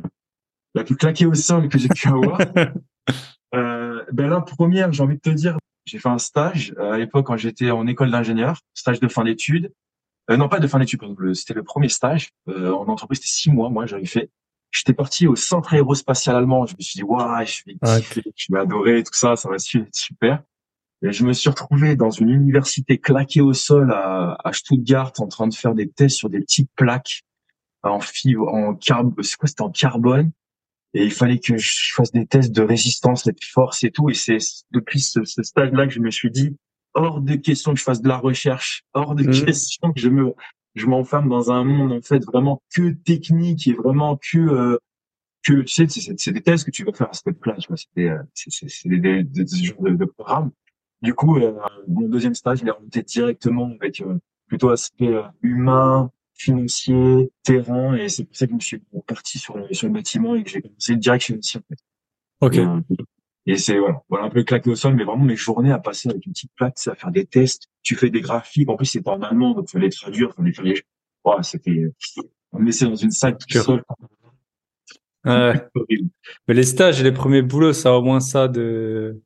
la 0.76 0.84
plus 0.84 0.96
claquée 0.96 1.26
au 1.26 1.34
sol 1.34 1.70
que 1.70 1.78
j'ai 1.78 1.90
pu 1.90 2.08
avoir. 2.08 2.40
euh, 3.56 4.04
ben 4.12 4.30
là, 4.30 4.42
première, 4.42 4.92
j'ai 4.92 5.04
envie 5.04 5.16
de 5.16 5.22
te 5.22 5.30
dire, 5.30 5.58
j'ai 5.86 6.00
fait 6.00 6.10
un 6.10 6.18
stage 6.18 6.74
euh, 6.78 6.94
à 6.94 6.98
l'époque 6.98 7.28
quand 7.28 7.38
j'étais 7.38 7.72
en 7.72 7.88
école 7.88 8.12
d'ingénieur, 8.12 8.60
stage 8.74 9.00
de 9.00 9.08
fin 9.08 9.24
d'études. 9.24 9.72
Euh, 10.30 10.38
non, 10.38 10.48
pas 10.48 10.60
de 10.60 10.68
fin 10.68 10.80
d'études, 10.80 11.02
c'était 11.34 11.54
le 11.54 11.64
premier 11.64 11.90
stage 11.90 12.30
en 12.48 12.88
entreprise, 12.88 13.20
c'était 13.20 13.30
six 13.30 13.52
mois. 13.52 13.70
Moi, 13.70 13.86
j'avais 13.86 14.06
fait. 14.06 14.30
J'étais 14.72 14.94
parti 14.94 15.28
au 15.28 15.36
centre 15.36 15.74
aérospatial 15.74 16.36
allemand. 16.36 16.66
Je 16.66 16.76
me 16.76 16.82
suis 16.82 16.98
dit, 16.98 17.04
waouh, 17.04 17.46
je 17.46 17.62
vais 17.68 18.02
kiffer, 18.02 18.24
je 18.36 18.48
vais 18.52 18.60
adorer 18.60 19.04
tout 19.04 19.14
ça, 19.14 19.36
ça 19.36 19.50
va 19.50 19.56
être 19.56 19.88
super. 19.92 20.42
Et 21.04 21.12
je 21.12 21.26
me 21.26 21.34
suis 21.34 21.50
retrouvé 21.50 21.96
dans 21.96 22.12
une 22.12 22.30
université 22.30 22.98
claquée 22.98 23.42
au 23.42 23.54
sol 23.54 23.92
à, 23.92 24.38
à 24.44 24.54
Stuttgart 24.54 25.12
en 25.20 25.28
train 25.28 25.48
de 25.48 25.54
faire 25.54 25.76
des 25.76 25.90
tests 25.90 26.18
sur 26.18 26.30
des 26.30 26.40
petites 26.40 26.72
plaques 26.76 27.24
en 27.84 28.00
fibre, 28.00 28.48
en 28.48 28.74
carbone, 28.76 29.24
c'est 29.24 29.36
quoi, 29.36 29.48
c'était 29.50 29.62
en 29.62 29.70
carbone. 29.70 30.32
Et 30.94 31.04
il 31.04 31.12
fallait 31.12 31.40
que 31.40 31.58
je 31.58 31.94
fasse 31.94 32.12
des 32.12 32.26
tests 32.26 32.54
de 32.54 32.62
résistance, 32.62 33.26
de 33.26 33.34
force 33.52 33.84
et 33.84 33.92
tout. 33.92 34.10
Et 34.10 34.14
c'est 34.14 34.38
depuis 34.72 35.02
ce, 35.02 35.24
ce 35.26 35.44
stage-là 35.44 35.88
que 35.88 35.94
je 35.94 36.00
me 36.00 36.12
suis 36.12 36.32
dit, 36.32 36.56
hors 36.94 37.20
de 37.20 37.36
question 37.36 37.74
que 37.74 37.80
je 37.80 37.84
fasse 37.84 38.02
de 38.02 38.08
la 38.08 38.18
recherche, 38.18 38.84
hors 38.94 39.16
de 39.16 39.24
mmh. 39.24 39.46
question 39.46 39.92
que 39.92 40.00
je 40.00 40.10
me, 40.10 40.34
je 40.76 40.86
m'enferme 40.86 41.30
dans 41.30 41.52
un 41.52 41.64
monde, 41.64 41.92
en 41.92 42.02
fait, 42.02 42.24
vraiment 42.24 42.62
que 42.74 42.92
technique 42.92 43.68
et 43.68 43.74
vraiment 43.74 44.18
que, 44.18 44.38
euh, 44.38 44.78
que, 45.44 45.62
tu 45.62 45.68
sais, 45.68 45.88
c'est 45.90 46.32
des 46.32 46.42
tests 46.42 46.64
que 46.64 46.72
tu 46.72 46.86
vas 46.86 46.94
faire 46.94 47.10
à 47.10 47.14
cette 47.14 47.40
place, 47.40 47.60
tu 47.60 47.68
vois, 47.68 47.78
c'est 47.78 47.90
des, 47.96 48.16
c'est 48.34 48.90
des, 48.90 49.00
des, 49.00 49.24
des, 49.24 49.44
des, 49.44 49.76
de, 49.80 49.96
de 49.96 50.06
programmes. 50.06 50.52
Du 51.04 51.14
coup, 51.14 51.38
euh, 51.38 51.54
mon 51.90 52.08
deuxième 52.08 52.34
stage, 52.34 52.62
il 52.62 52.68
est 52.70 52.72
remonté 52.72 53.04
directement 53.04 53.70
avec 53.80 54.02
euh, 54.02 54.18
plutôt 54.48 54.70
aspect 54.70 55.10
euh, 55.10 55.24
humain, 55.42 56.10
financier, 56.34 57.30
terrain, 57.44 57.94
et 57.96 58.08
c'est 58.08 58.24
pour 58.24 58.36
ça 58.36 58.46
que 58.46 58.52
je 58.52 58.56
me 58.56 58.62
suis 58.62 58.82
parti 59.06 59.38
sur 59.38 59.58
le, 59.58 59.68
sur 59.74 59.88
le 59.88 59.94
bâtiment 59.94 60.34
et 60.34 60.44
que 60.44 60.50
j'ai 60.50 60.62
commencé 60.62 60.96
direct 60.96 61.26
chez 61.26 61.36
en 61.36 61.42
fait. 61.42 61.78
Ok. 62.40 62.58
Et, 63.46 63.58
c'est 63.58 63.78
voilà, 63.78 64.02
voilà 64.08 64.26
un 64.26 64.30
peu 64.30 64.44
claqué 64.44 64.70
au 64.70 64.76
sol, 64.76 64.96
mais 64.96 65.04
vraiment 65.04 65.26
mes 65.26 65.36
journées 65.36 65.74
à 65.74 65.80
passer 65.80 66.08
avec 66.08 66.26
une 66.26 66.32
petite 66.32 66.54
plaque, 66.56 66.78
à 66.88 66.96
faire 66.96 67.12
des 67.12 67.26
tests. 67.26 67.68
Tu 67.82 67.96
fais 67.96 68.10
des 68.10 68.22
graphiques. 68.22 68.70
En 68.70 68.78
plus, 68.78 68.86
c'était 68.86 69.10
en 69.10 69.22
allemand, 69.22 69.54
donc 69.54 69.66
il 69.68 69.72
fallait 69.74 69.90
traduire, 69.90 70.34
fallait 70.34 70.54
faire 70.54 70.64
les. 70.64 70.82
Voilà, 71.26 71.44
c'était. 71.44 71.92
On 72.54 72.60
me 72.60 72.66
laissait 72.66 72.86
dans 72.86 72.96
une 72.96 73.12
salle 73.12 73.38
tout 73.38 73.62
seul. 73.62 73.84
Ouais. 75.26 75.68
mais 76.48 76.54
les 76.54 76.64
stages 76.64 77.02
et 77.02 77.04
les 77.04 77.12
premiers 77.12 77.42
boulots, 77.42 77.74
ça 77.74 77.90
a 77.90 77.94
au 77.94 78.02
moins 78.02 78.22
ça 78.22 78.48
de 78.48 79.22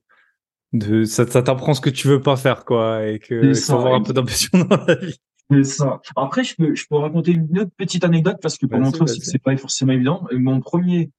de 0.74 1.04
ça, 1.04 1.26
ça 1.28 1.42
t'apprend 1.42 1.74
ce 1.74 1.82
que 1.82 1.90
tu 1.90 2.08
veux 2.08 2.22
pas 2.22 2.36
faire 2.36 2.66
quoi 2.66 3.06
et 3.08 3.20
que 3.20 3.54
faut 3.54 3.74
avoir 3.74 3.96
un 3.96 4.04
peu 4.04 4.14
d'ambition 4.14 4.50
dans 4.66 4.86
la 4.86 4.96
vie. 4.96 5.18
C'est 5.50 5.64
ça. 5.64 6.02
Après, 6.18 6.44
je 6.44 6.56
peux, 6.56 6.76
je 6.76 6.86
peux 6.90 6.98
raconter 6.98 7.32
une 7.32 7.60
autre 7.60 7.72
petite 7.78 8.04
anecdote 8.04 8.38
parce 8.42 8.58
que 8.58 8.66
pour 8.66 8.80
montrer 8.80 9.04
aussi 9.04 9.20
que 9.20 9.26
c'est 9.26 9.42
pas 9.42 9.56
forcément 9.56 9.94
évident. 9.94 10.28
Mon 10.32 10.60
premier 10.60 11.10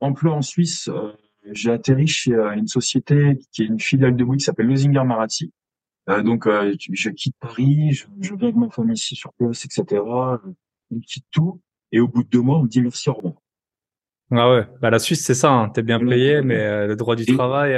emploi 0.00 0.34
en 0.34 0.42
Suisse, 0.42 0.88
euh, 0.88 1.12
j'ai 1.52 1.70
atterri 1.70 2.06
chez 2.06 2.34
euh, 2.34 2.52
une 2.52 2.66
société 2.66 3.38
qui 3.52 3.62
est 3.62 3.66
une 3.66 3.80
filiale 3.80 4.16
de 4.16 4.24
Bouygues 4.24 4.40
qui 4.40 4.44
s'appelle 4.44 4.66
Losinger 4.66 5.04
Marazzi. 5.04 5.52
Euh, 6.08 6.22
donc, 6.22 6.46
euh, 6.46 6.74
je 6.92 7.10
quitte 7.10 7.36
Paris, 7.40 7.92
je, 7.92 8.06
je 8.20 8.34
viens 8.34 8.44
avec 8.44 8.56
ma 8.56 8.70
famille 8.70 8.94
ici 8.94 9.16
sur 9.16 9.32
place, 9.34 9.64
etc. 9.64 10.02
Je 10.90 10.98
quitte 11.00 11.26
tout. 11.30 11.60
Et 11.92 12.00
au 12.00 12.08
bout 12.08 12.22
de 12.22 12.28
deux 12.28 12.40
mois, 12.40 12.58
on 12.58 12.64
me 12.64 12.68
dit 12.68 12.80
merci, 12.80 13.08
au 13.10 13.14
revoir. 13.14 13.34
Ah 14.32 14.50
ouais, 14.50 14.66
bah 14.80 14.90
la 14.90 14.98
Suisse, 14.98 15.24
c'est 15.24 15.34
ça. 15.34 15.52
Hein. 15.52 15.68
T'es 15.68 15.82
bien 15.82 16.00
payé, 16.00 16.42
mais 16.42 16.86
le 16.86 16.96
droit 16.96 17.14
du 17.14 17.24
travail. 17.26 17.74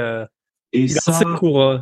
Et 0.72 0.88
ça, 0.88 1.20
court. 1.38 1.80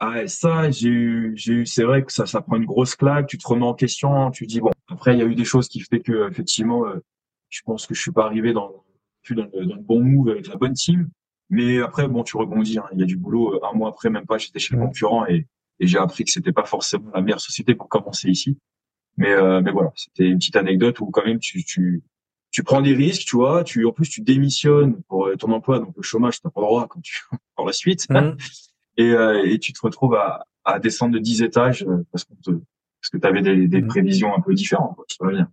Ah, 0.00 0.26
ça, 0.26 0.70
j'ai 0.70 0.88
eu, 0.88 1.32
j'ai 1.36 1.52
eu, 1.52 1.66
c'est 1.66 1.84
vrai 1.84 2.04
que 2.04 2.12
ça, 2.12 2.26
ça 2.26 2.40
prend 2.40 2.56
une 2.56 2.64
grosse 2.64 2.96
claque. 2.96 3.26
Tu 3.26 3.38
te 3.38 3.46
remets 3.46 3.64
en 3.64 3.74
question. 3.74 4.30
Tu 4.30 4.46
dis 4.46 4.60
bon. 4.60 4.70
Après, 4.88 5.14
il 5.14 5.18
y 5.18 5.22
a 5.22 5.26
eu 5.26 5.34
des 5.34 5.44
choses 5.44 5.68
qui 5.68 5.80
fait 5.80 6.00
que 6.00 6.28
effectivement, 6.28 6.86
euh, 6.86 7.02
je 7.48 7.62
pense 7.64 7.86
que 7.86 7.94
je 7.94 8.00
suis 8.00 8.12
pas 8.12 8.26
arrivé 8.26 8.52
dans, 8.52 8.84
dans 9.30 9.44
le, 9.52 9.66
dans 9.66 9.76
le 9.76 9.82
bon 9.82 10.00
move 10.02 10.30
avec 10.30 10.48
la 10.48 10.56
bonne 10.56 10.74
team. 10.74 11.08
Mais 11.50 11.80
après, 11.80 12.08
bon, 12.08 12.22
tu 12.24 12.36
rebondis. 12.36 12.78
Hein. 12.78 12.84
Il 12.92 13.00
y 13.00 13.02
a 13.02 13.06
du 13.06 13.16
boulot. 13.16 13.64
Un 13.64 13.72
mois 13.72 13.90
après, 13.90 14.10
même 14.10 14.26
pas, 14.26 14.38
j'étais 14.38 14.58
chez 14.58 14.74
le 14.74 14.82
concurrent 14.82 15.26
et, 15.26 15.46
et 15.80 15.86
j'ai 15.86 15.98
appris 15.98 16.24
que 16.24 16.30
c'était 16.30 16.52
pas 16.52 16.64
forcément 16.64 17.10
la 17.14 17.20
meilleure 17.20 17.40
société 17.40 17.74
pour 17.74 17.88
commencer 17.88 18.28
ici. 18.28 18.58
Mais, 19.16 19.30
euh, 19.30 19.60
mais 19.62 19.70
voilà, 19.70 19.92
c'était 19.94 20.26
une 20.26 20.38
petite 20.38 20.56
anecdote 20.56 21.00
où 21.00 21.06
quand 21.06 21.24
même 21.24 21.38
tu, 21.38 21.64
tu, 21.64 22.02
tu 22.54 22.62
prends 22.62 22.80
des 22.80 22.94
risques, 22.94 23.26
tu 23.26 23.34
vois. 23.34 23.64
Tu, 23.64 23.84
en 23.84 23.90
plus, 23.90 24.08
tu 24.08 24.20
démissionnes 24.20 25.02
pour 25.08 25.28
ton 25.40 25.50
emploi, 25.50 25.80
donc 25.80 25.92
le 25.96 26.02
chômage, 26.02 26.40
t'as 26.40 26.50
pas 26.50 26.60
le 26.60 26.66
droit 26.66 26.86
quand 26.88 27.00
tu 27.00 27.20
par 27.56 27.66
la 27.66 27.72
suite. 27.72 28.08
Mmh. 28.08 28.36
Et, 28.96 29.10
euh, 29.10 29.42
et 29.44 29.58
tu 29.58 29.72
te 29.72 29.80
retrouves 29.82 30.14
à, 30.14 30.46
à 30.64 30.78
descendre 30.78 31.14
de 31.14 31.18
10 31.18 31.42
étages 31.42 31.84
parce 32.12 32.22
qu'on 32.22 32.36
te, 32.36 32.52
parce 32.52 33.10
que 33.12 33.18
tu 33.18 33.26
avais 33.26 33.42
des, 33.42 33.66
des 33.66 33.82
mmh. 33.82 33.88
prévisions 33.88 34.36
un 34.36 34.40
peu 34.40 34.54
différentes. 34.54 34.94
Quoi. 35.18 35.32
Bien. 35.32 35.50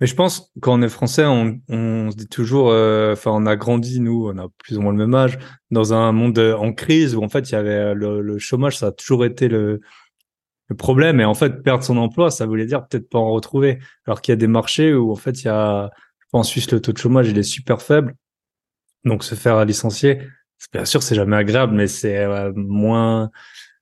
Mais 0.00 0.06
je 0.06 0.14
pense 0.14 0.50
quand 0.60 0.78
on 0.78 0.82
est 0.82 0.88
français, 0.88 1.24
on, 1.26 1.60
on 1.68 2.10
se 2.10 2.16
dit 2.16 2.26
toujours, 2.26 2.70
euh, 2.70 3.12
enfin, 3.12 3.30
on 3.32 3.46
a 3.46 3.54
grandi 3.54 4.00
nous, 4.00 4.30
on 4.32 4.38
a 4.38 4.48
plus 4.58 4.78
ou 4.78 4.80
moins 4.80 4.92
le 4.92 4.98
même 4.98 5.14
âge, 5.14 5.38
dans 5.70 5.92
un 5.92 6.10
monde 6.12 6.38
euh, 6.38 6.56
en 6.56 6.72
crise 6.72 7.14
où 7.14 7.22
en 7.22 7.28
fait 7.28 7.50
il 7.50 7.52
y 7.52 7.56
avait 7.56 7.70
euh, 7.70 7.94
le, 7.94 8.38
chômage, 8.38 8.78
ça 8.78 8.88
a 8.88 8.92
toujours 8.92 9.24
été 9.24 9.48
le, 9.48 9.80
le, 10.68 10.76
problème. 10.76 11.20
Et 11.20 11.24
en 11.24 11.34
fait, 11.34 11.62
perdre 11.62 11.84
son 11.84 11.96
emploi, 11.98 12.30
ça 12.30 12.46
voulait 12.46 12.66
dire 12.66 12.86
peut-être 12.86 13.08
pas 13.08 13.18
en 13.18 13.30
retrouver. 13.30 13.78
Alors 14.06 14.22
qu'il 14.22 14.32
y 14.32 14.34
a 14.34 14.36
des 14.36 14.46
marchés 14.46 14.94
où 14.94 15.12
en 15.12 15.16
fait 15.16 15.42
il 15.42 15.46
y 15.46 15.50
a, 15.50 15.90
en 16.32 16.42
Suisse, 16.42 16.70
le 16.70 16.80
taux 16.80 16.92
de 16.92 16.98
chômage 16.98 17.28
il 17.28 17.38
est 17.38 17.42
super 17.42 17.82
faible, 17.82 18.14
donc 19.04 19.24
se 19.24 19.34
faire 19.34 19.64
licencier, 19.64 20.22
bien 20.72 20.84
sûr 20.86 21.02
c'est 21.02 21.14
jamais 21.14 21.36
agréable, 21.36 21.74
mais 21.74 21.86
c'est 21.88 22.26
moins 22.54 23.30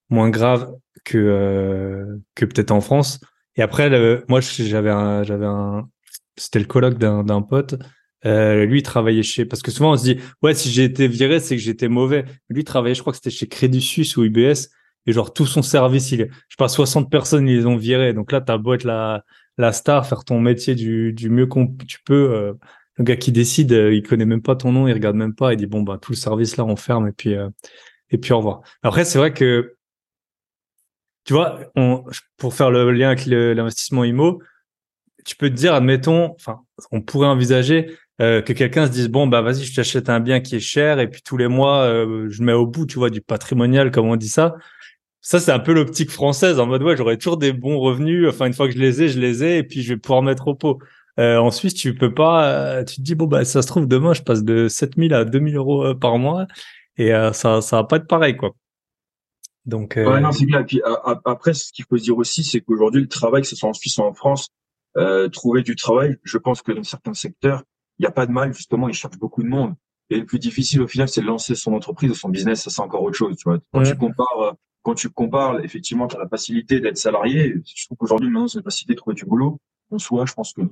moins 0.09 0.31
grave 0.31 0.75
que 1.05 2.19
que 2.35 2.45
peut-être 2.45 2.73
en 2.73 2.81
France. 2.81 3.21
Et 3.57 3.63
après, 3.63 3.89
le, 3.89 4.25
moi, 4.29 4.41
j'avais 4.41 4.91
un, 4.91 5.23
j'avais 5.23 5.47
un, 5.47 5.89
c'était 6.37 6.59
le 6.59 6.65
colloque 6.65 6.99
d'un, 6.99 7.25
d'un 7.25 7.43
pote. 7.43 7.77
Euh, 8.27 8.65
lui, 8.67 8.81
il 8.81 8.83
travaillait 8.83 9.23
chez, 9.23 9.45
parce 9.45 9.63
que 9.63 9.71
souvent 9.71 9.93
on 9.93 9.97
se 9.97 10.05
dit, 10.05 10.17
ouais, 10.43 10.55
si 10.55 10.71
j'ai 10.71 10.85
été 10.85 11.09
viré, 11.09 11.41
c'est 11.41 11.57
que 11.57 11.63
j'étais 11.63 11.89
mauvais. 11.89 12.25
Lui, 12.49 12.63
il 12.63 12.65
travaillait, 12.65 12.95
je 12.95 13.01
crois 13.01 13.13
que 13.13 13.19
c'était 13.19 13.31
chez 13.31 13.49
Crédit 13.49 13.81
Suisse 13.81 14.17
ou 14.17 14.25
UBS. 14.25 14.69
Et 15.07 15.13
genre, 15.13 15.33
tout 15.33 15.47
son 15.47 15.63
service, 15.63 16.13
il 16.13 16.23
est, 16.23 16.29
je 16.29 16.55
sais 16.55 16.57
pas, 16.59 16.69
60 16.69 17.11
personnes, 17.11 17.49
ils 17.49 17.57
les 17.57 17.67
ont 17.67 17.77
viré. 17.77 18.13
Donc 18.13 18.33
là, 18.33 18.41
t'as 18.41 18.59
beau 18.59 18.75
être 18.75 18.85
la, 18.85 19.25
la 19.59 19.73
star, 19.73 20.07
faire 20.07 20.25
ton 20.25 20.41
métier 20.41 20.75
du, 20.75 21.13
du 21.13 21.31
mieux 21.31 21.47
qu'on 21.47 21.67
tu 21.89 21.99
peux. 22.05 22.33
Euh, 22.33 22.53
le 22.97 23.05
gars 23.05 23.17
qui 23.17 23.33
décide, 23.33 23.73
euh, 23.73 23.95
il 23.95 24.03
connaît 24.03 24.27
même 24.27 24.43
pas 24.43 24.57
ton 24.57 24.73
nom, 24.73 24.87
il 24.87 24.93
regarde 24.93 25.17
même 25.17 25.35
pas, 25.35 25.55
il 25.55 25.57
dit 25.57 25.67
bon 25.67 25.83
bah 25.83 25.99
tout 26.01 26.13
le 26.13 26.17
service 26.17 26.59
là 26.59 26.67
on 26.67 26.77
ferme 26.77 27.09
et 27.09 27.13
puis 27.13 27.35
et 28.11 28.19
puis 28.19 28.33
au 28.33 28.39
revoir. 28.39 28.61
Après 28.83 29.07
c'est 29.07 29.19
vrai 29.19 29.33
que 29.33 29.75
tu 31.25 31.33
vois, 31.35 31.61
on, 31.77 32.05
pour 32.37 32.55
faire 32.55 32.71
le 32.71 32.91
lien 32.93 33.09
avec 33.09 33.27
l'investissement 33.27 34.05
IMO, 34.05 34.43
tu 35.25 35.37
peux 35.37 35.51
te 35.51 35.55
dire, 35.55 35.75
admettons, 35.75 36.35
enfin, 36.35 36.61
on 36.93 37.03
pourrait 37.03 37.29
envisager 37.29 37.97
euh, 38.21 38.43
que 38.43 38.53
quelqu'un 38.53 38.87
se 38.87 38.93
dise 38.93 39.09
bon 39.09 39.27
bah 39.27 39.41
vas-y, 39.41 39.65
je 39.65 39.75
t'achète 39.75 40.11
un 40.11 40.21
bien 40.21 40.41
qui 40.41 40.57
est 40.57 40.61
cher 40.61 40.99
et 41.01 41.09
puis 41.09 41.23
tous 41.23 41.37
les 41.37 41.49
mois 41.49 41.85
euh, 41.85 42.29
je 42.31 42.43
mets 42.43 42.53
au 42.53 42.67
bout, 42.67 42.87
tu 42.87 42.99
vois, 42.99 43.11
du 43.11 43.21
patrimonial 43.21 43.91
comme 43.91 44.07
on 44.07 44.17
dit 44.17 44.29
ça. 44.29 44.57
Ça 45.21 45.41
c'est 45.41 45.53
un 45.53 45.59
peu 45.59 45.73
l'optique 45.73 46.11
française 46.11 46.59
en 46.59 46.67
mode 46.67 46.83
ouais, 46.83 46.97
j'aurai 46.97 47.19
toujours 47.19 47.37
des 47.37 47.53
bons 47.53 47.79
revenus. 47.79 48.29
Enfin 48.29 48.47
une 48.47 48.55
fois 48.55 48.67
que 48.69 48.75
je 48.75 48.79
les 48.79 49.03
ai, 49.03 49.09
je 49.09 49.19
les 49.19 49.45
ai 49.45 49.59
et 49.59 49.63
puis 49.63 49.83
je 49.83 49.95
vais 49.95 49.99
pouvoir 49.99 50.23
mettre 50.23 50.49
au 50.49 50.55
pot. 50.55 50.79
Euh, 51.19 51.39
en 51.39 51.51
Suisse, 51.51 51.75
tu 51.75 51.95
peux 51.95 52.15
pas. 52.15 52.85
tu 52.85 52.97
te 52.97 53.03
dis 53.03 53.15
bon 53.15 53.27
bah 53.27 53.45
ça 53.45 53.63
se 53.63 53.67
trouve 53.67 53.87
demain 53.87 54.15
je 54.15 54.23
passe 54.23 54.43
de 54.43 54.69
7000 54.69 55.13
à 55.15 55.25
2000 55.25 55.57
euros 55.57 55.95
par 55.95 56.19
mois 56.19 56.47
et 56.97 57.11
ça 57.33 57.61
ça 57.61 57.77
va 57.77 57.85
pas 57.85 57.97
être 57.97 58.07
pareil 58.07 58.37
quoi. 58.37 58.55
Donc, 59.67 59.97
euh... 59.97 60.11
ouais, 60.11 60.21
non, 60.21 60.33
c'est 60.33 60.47
bien. 60.47 60.61
Et 60.61 60.65
puis 60.65 60.83
après, 61.25 61.55
ce 61.55 61.73
qu'il 61.73 61.85
faut 61.85 61.97
se 61.97 62.03
dire 62.03 62.17
aussi, 62.17 62.45
c'est 62.45 62.61
qu'aujourd'hui, 62.61 63.03
le 63.03 63.09
travail, 63.09 63.43
que 63.43 63.49
ce 63.49 63.57
soit 63.57 63.69
en 63.69 63.73
Suisse 63.73 63.97
ou 63.99 64.03
en 64.03 64.15
France, 64.15 64.49
euh, 64.97 65.29
trouver 65.29 65.63
du 65.63 65.77
travail, 65.77 66.17
je 66.25 66.39
pense 66.39 66.63
que 66.63 66.73
dans 66.73 66.83
certains 66.83 67.15
secteurs, 67.15 67.63
il 67.99 68.03
n'y 68.03 68.07
a 68.07 68.11
pas 68.11 68.27
de 68.27 68.33
mal. 68.33 68.53
Justement, 68.53 68.89
ils 68.89 68.95
cherchent 68.95 69.19
beaucoup 69.19 69.43
de 69.43 69.49
monde. 69.49 69.75
Et 70.09 70.19
le 70.19 70.27
plus 70.27 70.39
difficile 70.39 70.83
au 70.83 70.89
final, 70.89 71.09
c'est 71.09 71.21
de 71.21 71.27
lancer 71.27 71.55
son 71.55 71.73
entreprise 71.73 72.11
ou 72.11 72.15
son 72.15 72.29
business. 72.29 72.63
Ça, 72.63 72.71
c'est 72.71 72.83
encore 72.83 73.03
autre 73.03 73.17
chose. 73.17 73.37
Tu 73.37 73.45
vois. 73.45 73.59
Quand 73.73 73.83
tu 73.83 73.97
compares, 73.97 74.41
euh, 74.41 74.53
quand 74.83 74.95
tu 74.95 75.11
compares, 75.11 75.61
effectivement, 75.61 76.07
as 76.07 76.19
la 76.19 76.29
facilité 76.29 76.81
d'être 76.81 76.97
salarié. 76.97 77.55
Je 77.65 77.87
trouve 77.87 77.99
qu'aujourd'hui, 77.99 78.31
maintenant, 78.31 78.49
c'est 78.49 78.59
la 78.59 78.65
facilité 78.65 78.95
de 78.95 78.99
trouver 78.99 79.15
du 79.15 79.25
boulot. 79.25 79.59
En 79.91 79.99
soi, 79.99 80.25
je 80.27 80.33
pense 80.33 80.53
que 80.53 80.63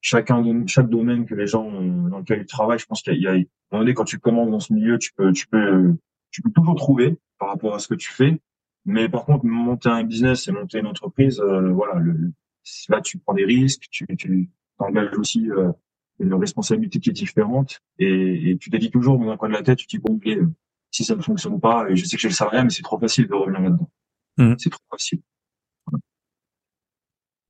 chacun, 0.00 0.66
chaque 0.66 0.88
domaine 0.88 1.24
que 1.24 1.34
les 1.34 1.46
gens 1.46 1.70
dans 1.70 2.18
lequel 2.18 2.40
ils 2.40 2.46
travaillent, 2.46 2.78
je 2.78 2.86
pense 2.86 3.02
qu'il 3.02 3.20
y 3.20 3.26
a, 3.26 3.36
il 3.36 3.46
y 3.72 3.90
a, 3.90 3.92
quand 3.94 4.04
tu 4.04 4.18
commences 4.18 4.50
dans 4.50 4.60
ce 4.60 4.72
milieu, 4.72 4.98
tu 4.98 5.12
peux, 5.14 5.32
tu 5.32 5.46
peux, 5.46 5.94
tu 6.30 6.42
peux 6.42 6.50
toujours 6.50 6.74
trouver 6.74 7.18
par 7.38 7.48
rapport 7.48 7.74
à 7.74 7.78
ce 7.78 7.88
que 7.88 7.94
tu 7.94 8.10
fais. 8.10 8.40
Mais 8.84 9.08
par 9.08 9.24
contre, 9.24 9.44
monter 9.44 9.88
un 9.88 10.04
business 10.04 10.48
et 10.48 10.52
monter 10.52 10.78
une 10.78 10.86
entreprise, 10.86 11.40
euh, 11.40 11.70
voilà, 11.70 11.98
le, 12.00 12.32
là 12.88 13.00
tu 13.00 13.18
prends 13.18 13.34
des 13.34 13.44
risques, 13.44 13.84
tu, 13.90 14.06
tu 14.16 14.50
engages 14.78 15.16
aussi 15.18 15.50
euh, 15.50 15.70
une 16.18 16.34
responsabilité 16.34 16.98
qui 16.98 17.10
est 17.10 17.14
différente 17.14 17.80
et, 17.98 18.50
et 18.50 18.56
tu 18.56 18.70
te 18.70 18.76
dis 18.76 18.90
toujours 18.90 19.18
dans 19.18 19.30
un 19.30 19.36
coin 19.36 19.48
de 19.48 19.54
la 19.54 19.62
tête, 19.62 19.78
tu 19.78 19.86
dis 19.86 19.98
bon, 19.98 20.18
euh, 20.26 20.46
si 20.90 21.04
ça 21.04 21.14
ne 21.14 21.22
fonctionne 21.22 21.60
pas, 21.60 21.86
et 21.88 21.96
je 21.96 22.04
sais 22.04 22.16
que 22.16 22.22
j'ai 22.22 22.28
le 22.28 22.34
salariat, 22.34 22.64
mais 22.64 22.70
c'est 22.70 22.82
trop 22.82 22.98
facile 22.98 23.26
de 23.26 23.34
revenir 23.34 23.60
là-dedans. 23.60 23.90
Mmh. 24.38 24.54
C'est 24.58 24.70
trop 24.70 24.82
facile. 24.90 25.20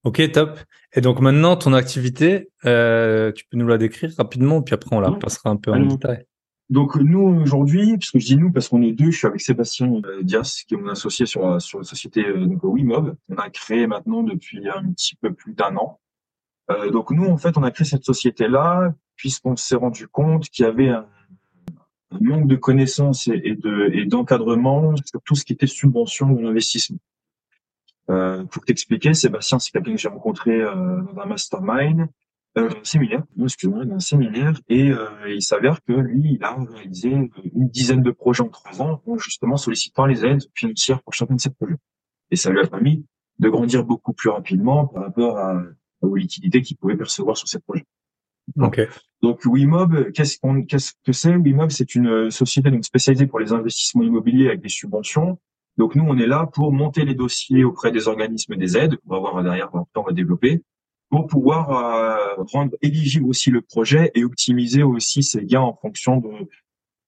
Ok, 0.05 0.33
top. 0.33 0.59
Et 0.95 1.01
donc 1.01 1.21
maintenant, 1.21 1.57
ton 1.57 1.75
activité, 1.75 2.49
euh, 2.65 3.33
tu 3.33 3.45
peux 3.45 3.59
nous 3.59 3.67
la 3.67 3.77
décrire 3.77 4.11
rapidement, 4.17 4.63
puis 4.63 4.75
après 4.75 4.97
on 4.97 5.01
la 5.01 5.13
passera 5.13 5.51
un 5.51 5.57
peu 5.57 5.73
en 5.73 5.87
détail. 5.87 6.25
Donc 6.71 6.97
nous 6.97 7.21
aujourd'hui, 7.21 7.99
puisque 7.99 8.19
je 8.19 8.27
dis 8.27 8.37
nous 8.37 8.53
parce 8.53 8.69
qu'on 8.69 8.81
est 8.81 8.93
deux, 8.93 9.11
je 9.11 9.19
suis 9.19 9.27
avec 9.27 9.41
Sébastien 9.41 9.93
euh, 10.07 10.23
Dias, 10.23 10.63
qui 10.67 10.75
est 10.75 10.77
mon 10.77 10.89
associé 10.89 11.27
sur 11.27 11.61
sur 11.61 11.79
la 11.81 11.85
société 11.85 12.25
euh, 12.25 12.47
donc 12.47 12.63
WeMob. 12.63 13.17
On 13.29 13.37
a 13.37 13.51
créé 13.51 13.87
maintenant 13.87 14.23
depuis 14.23 14.69
un 14.69 14.91
petit 14.93 15.17
peu 15.17 15.35
plus 15.35 15.53
d'un 15.53 15.77
an. 15.77 16.01
Donc 16.93 17.11
nous 17.11 17.27
en 17.27 17.37
fait, 17.37 17.59
on 17.59 17.65
a 17.65 17.73
créé 17.73 17.85
cette 17.85 18.05
société 18.05 18.47
là 18.47 18.95
puisqu'on 19.17 19.57
s'est 19.57 19.75
rendu 19.75 20.07
compte 20.07 20.49
qu'il 20.49 20.65
y 20.65 20.69
avait 20.69 20.89
un, 20.89 21.07
manque 22.21 22.47
de 22.49 22.57
connaissances 22.57 23.29
et, 23.29 23.57
et 23.93 24.05
d'encadrement 24.07 24.95
sur 24.97 25.21
tout 25.23 25.35
ce 25.35 25.45
qui 25.45 25.53
était 25.53 25.67
subvention 25.67 26.31
de 26.31 26.43
l'investissement. 26.43 26.99
Euh, 28.11 28.45
pour 28.45 28.65
t'expliquer, 28.65 29.15
Sébastien, 29.15 29.59
c'est 29.59 29.71
quelqu'un 29.71 29.93
que 29.93 29.99
j'ai 29.99 30.09
rencontré 30.09 30.61
euh, 30.61 31.03
dans 31.03 31.21
un 31.21 31.27
mastermind 31.27 32.09
euh, 32.59 32.69
séminaire, 32.83 33.23
excuse-moi, 33.41 33.85
un 33.89 34.01
séminaire, 34.01 34.61
et 34.69 34.91
euh, 34.91 35.07
il 35.29 35.43
s'avère 35.43 35.81
que 35.85 35.93
lui, 35.93 36.35
il 36.35 36.43
a 36.43 36.57
réalisé 36.57 37.11
une 37.11 37.69
dizaine 37.69 38.03
de 38.03 38.11
projets 38.11 38.43
en 38.43 38.49
trois 38.49 38.83
ans, 38.83 39.01
justement 39.19 39.57
sollicitant 39.57 40.07
les 40.07 40.25
aides 40.25 40.43
financières 40.55 41.01
pour 41.03 41.15
chacun 41.15 41.35
de 41.35 41.41
ces 41.41 41.51
projets. 41.51 41.77
Et 42.33 42.37
ça 42.37 42.51
lui 42.51 42.59
a 42.59 42.67
permis 42.67 43.05
de 43.39 43.49
grandir 43.49 43.85
beaucoup 43.85 44.13
plus 44.13 44.31
rapidement 44.31 44.89
par 44.89 45.05
rapport 45.05 45.39
à, 45.39 45.63
aux 46.01 46.17
liquidités 46.17 46.63
qu'il 46.63 46.77
pouvait 46.77 46.97
percevoir 46.97 47.37
sur 47.37 47.47
ces 47.47 47.61
projets. 47.61 47.87
Okay. 48.59 48.89
Donc 49.23 49.45
WeMob, 49.45 50.13
qu'est-ce 50.13 50.39
qu'on, 50.39 50.63
qu'est-ce 50.65 50.93
que 51.05 51.13
c'est? 51.13 51.37
WeMob, 51.37 51.71
c'est 51.71 51.95
une 51.95 52.31
société 52.31 52.71
donc 52.71 52.85
spécialisée 52.85 53.27
pour 53.27 53.39
les 53.39 53.53
investissements 53.53 54.03
immobiliers 54.03 54.49
avec 54.49 54.63
des 54.63 54.69
subventions. 54.69 55.39
Donc 55.77 55.95
nous, 55.95 56.05
on 56.07 56.19
est 56.19 56.27
là 56.27 56.47
pour 56.53 56.73
monter 56.73 57.05
les 57.05 57.15
dossiers 57.15 57.65
auprès 57.65 57.93
des 57.93 58.09
organismes 58.09 58.57
des 58.57 58.77
aides, 58.77 58.97
pour 59.07 59.17
avoir 59.17 59.43
derrière, 59.43 59.71
on 59.75 60.03
va 60.03 60.13
développer, 60.13 60.63
pour 61.11 61.27
pouvoir 61.27 61.71
euh, 61.71 62.43
rendre 62.53 62.77
éligible 62.83 63.27
aussi 63.27 63.51
le 63.51 63.61
projet 63.61 64.11
et 64.15 64.25
optimiser 64.25 64.83
aussi 64.83 65.23
ses 65.23 65.45
gains 65.45 65.61
en 65.61 65.75
fonction 65.75 66.17
de 66.17 66.31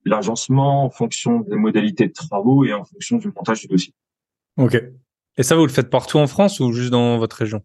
l'agencement, 0.05 0.85
en 0.85 0.91
fonction 0.91 1.41
des 1.41 1.57
modalités 1.57 2.09
de 2.09 2.13
travaux 2.13 2.65
et 2.65 2.73
en 2.73 2.85
fonction 2.85 3.19
du 3.19 3.29
montage 3.29 3.61
du 3.63 3.69
dossier. 3.69 3.95
Ok. 4.57 4.77
Et 5.39 5.43
ça, 5.43 5.57
vous 5.57 5.65
le 5.65 5.73
faites 5.73 5.89
partout 5.89 6.19
en 6.19 6.27
France 6.27 6.61
ou 6.61 6.73
juste 6.73 6.91
dans 6.91 7.17
votre 7.19 7.37
région? 7.37 7.63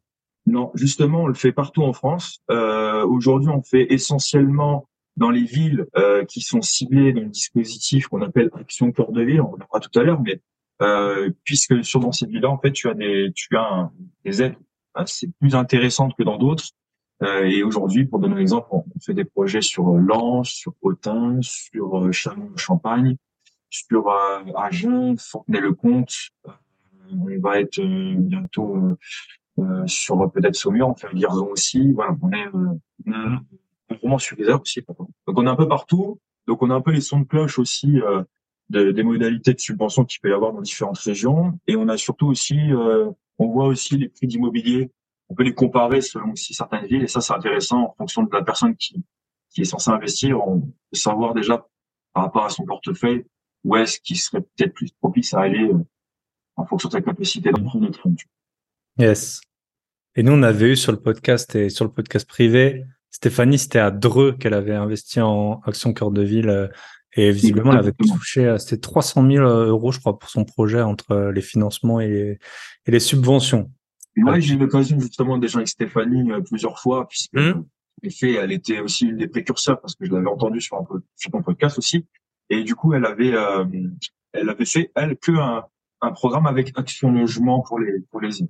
Non, 0.48 0.72
justement, 0.74 1.24
on 1.24 1.28
le 1.28 1.36
fait 1.36 1.52
partout 1.52 1.84
en 1.84 1.94
France. 1.94 2.40
Euh, 2.50 3.06
Aujourd'hui, 3.06 3.50
on 3.50 3.62
fait 3.62 3.94
essentiellement 3.94 4.88
dans 5.16 5.30
les 5.30 5.44
villes 5.44 5.86
euh, 5.98 6.26
qui 6.26 6.42
sont 6.42 6.62
ciblées 6.62 7.14
dans 7.14 7.22
le 7.22 7.28
dispositif 7.28 8.08
qu'on 8.08 8.22
appelle 8.22 8.50
Action 8.54 8.92
Cœur 8.92 9.12
de 9.12 9.22
Ville. 9.22 9.42
On 9.42 9.54
en 9.54 9.58
parlera 9.58 9.80
tout 9.80 10.00
à 10.00 10.04
l'heure, 10.04 10.22
mais 10.22 10.42
euh, 10.82 11.30
puisque 11.44 11.84
sur 11.84 12.00
dans 12.00 12.12
ces 12.12 12.26
villes-là, 12.28 12.50
en 12.50 12.58
fait, 12.58 12.72
tu 12.72 12.88
as 12.88 12.94
des, 12.94 13.32
tu 13.36 13.56
as 13.56 13.92
des 14.26 14.42
aides 14.42 14.56
c'est 15.06 15.30
plus 15.40 15.56
intéressante 15.56 16.16
que 16.18 16.24
dans 16.24 16.38
d'autres. 16.38 16.66
Euh, 17.24 17.44
et 17.44 17.64
aujourd'hui, 17.64 18.06
pour 18.06 18.20
donner 18.20 18.36
un 18.36 18.40
exemple, 18.40 18.68
on 18.72 18.84
fait 19.04 19.14
des 19.14 19.26
projets 19.26 19.62
sur 19.62 19.90
euh, 19.90 20.00
Lens, 20.00 20.50
sur 20.50 20.74
Autun, 20.82 21.40
sur 21.42 21.98
euh, 21.98 22.12
Chalon-Champagne, 22.12 23.18
sur 23.70 24.10
euh, 24.10 24.44
Agen, 24.56 25.16
Fontenay-le-Comte. 25.18 26.14
on 27.12 27.40
va 27.40 27.60
être 27.60 27.82
bientôt 27.82 28.98
sur 29.86 30.32
peut-être 30.32 30.56
Saumur, 30.56 30.90
on 30.90 30.96
fait 30.96 31.08
aussi. 31.40 31.92
Voilà, 31.94 32.16
on 32.22 32.32
est, 32.32 32.48
on 32.54 33.92
est 33.92 33.96
vraiment 33.96 34.18
sur 34.18 34.38
les 34.38 34.48
heures 34.50 34.62
aussi. 34.62 34.82
Donc 34.88 35.38
on 35.38 35.46
est 35.46 35.50
un 35.50 35.56
peu 35.56 35.68
partout. 35.68 36.20
Donc 36.48 36.62
on 36.62 36.70
a 36.70 36.76
un 36.76 36.82
peu 36.82 36.92
les 36.92 37.02
sons 37.02 37.20
de 37.20 37.26
cloche 37.26 37.60
aussi 37.60 38.00
de, 38.70 38.92
des 38.92 39.04
modalités 39.04 39.54
de 39.54 39.60
subvention 39.60 40.06
qu'il 40.06 40.20
peut 40.22 40.30
y 40.30 40.34
avoir 40.34 40.54
dans 40.54 40.62
différentes 40.62 41.00
régions. 41.00 41.60
Et 41.68 41.76
on 41.76 41.88
a 41.88 41.98
surtout 41.98 42.28
aussi 42.28 42.58
on 43.40 43.48
voit 43.48 43.66
aussi 43.66 43.98
les 43.98 44.10
prix 44.10 44.28
d'immobilier. 44.28 44.92
On 45.30 45.36
peut 45.36 45.44
les 45.44 45.54
comparer 45.54 46.02
selon 46.02 46.32
aussi 46.32 46.54
certaines 46.54 46.86
villes. 46.86 47.04
Et 47.04 47.08
ça, 47.08 47.22
c'est 47.22 47.34
intéressant 47.34 47.84
en 47.84 47.96
fonction 47.98 48.24
de 48.24 48.30
la 48.32 48.44
personne 48.44 48.76
qui, 48.76 49.04
qui 49.50 49.62
est 49.62 49.66
censée 49.66 49.92
investir. 49.92 50.46
On 50.48 50.62
peut 50.62 50.72
savoir 50.94 51.34
déjà 51.34 51.66
par 52.14 52.24
rapport 52.24 52.46
à 52.46 52.50
son 52.50 52.66
portefeuille 52.66 53.26
où 53.64 53.76
est-ce 53.76 54.00
qu'il 54.00 54.18
serait 54.18 54.42
peut-être 54.42 54.74
plus 54.74 54.92
propice 54.92 55.34
à 55.34 55.42
aller 55.42 55.66
euh, 55.66 55.86
en 56.56 56.66
fonction 56.66 56.90
de 56.90 56.94
sa 56.94 57.02
capacité 57.02 57.52
d'emprunt 57.52 57.80
notre 57.80 58.08
Yes. 58.98 59.42
Et 60.18 60.24
nous, 60.24 60.32
on 60.32 60.42
avait 60.42 60.72
eu 60.72 60.76
sur 60.76 60.92
le 60.92 61.00
podcast 61.00 61.56
et 61.56 61.70
sur 61.70 61.86
le 61.86 61.92
podcast 61.92 62.28
privé, 62.28 62.86
Stéphanie, 63.12 63.60
c'était 63.60 63.78
à 63.78 63.92
Dreux 63.92 64.32
qu'elle 64.32 64.56
avait 64.56 64.74
investi 64.74 65.22
en 65.22 65.62
action 65.64 65.94
cœur 65.94 66.10
de 66.10 66.24
ville. 66.24 66.50
Euh, 66.50 66.68
Et 67.16 67.32
visiblement, 67.32 67.72
elle 67.72 67.80
avait 67.80 67.94
touché, 67.94 68.56
c'était 68.58 68.82
300 68.82 69.28
000 69.30 69.46
euros, 69.46 69.92
je 69.92 70.00
crois, 70.00 70.18
pour 70.18 70.30
son 70.30 70.44
projet 70.44 70.82
entre 70.82 71.32
les 71.34 71.42
financements 71.42 72.00
et 72.00 72.08
les, 72.08 72.40
et 72.88 72.92
les 72.92 73.00
subventions. 73.00 73.72
Moi, 74.16 74.40
j'ai 74.40 74.56
eu 74.56 74.58
l'occasion 74.58 75.00
justement 75.00 75.38
déjà 75.38 75.60
avec 75.60 75.68
Stéphanie 75.68 76.30
plusieurs 76.48 76.80
fois, 76.80 77.08
puisque 77.08 77.34
mmh. 77.34 77.54
en 77.60 78.08
effet, 78.08 78.34
elle 78.34 78.52
était 78.52 78.80
aussi 78.80 79.06
une 79.06 79.18
des 79.18 79.28
précurseurs 79.28 79.80
parce 79.80 79.96
que 79.96 80.06
je 80.06 80.12
l'avais 80.12 80.28
entendu 80.28 80.62
sur 80.62 80.78
un, 80.78 80.86
sur 81.16 81.36
un 81.36 81.42
podcast 81.44 81.78
aussi. 81.78 82.06
Et 82.50 82.64
du 82.64 82.74
coup, 82.74 82.94
elle 82.94 83.06
avait, 83.06 83.34
euh, 83.34 83.66
elle 84.34 84.50
avait 84.50 84.66
fait 84.66 84.92
elle 84.96 85.16
que 85.18 85.32
un, 85.32 85.64
un 86.02 86.12
programme 86.12 86.48
avec 86.48 86.74
Action 86.76 87.12
Logement 87.12 87.62
pour 87.62 87.80
les 87.80 88.00
pour 88.10 88.22
les 88.22 88.42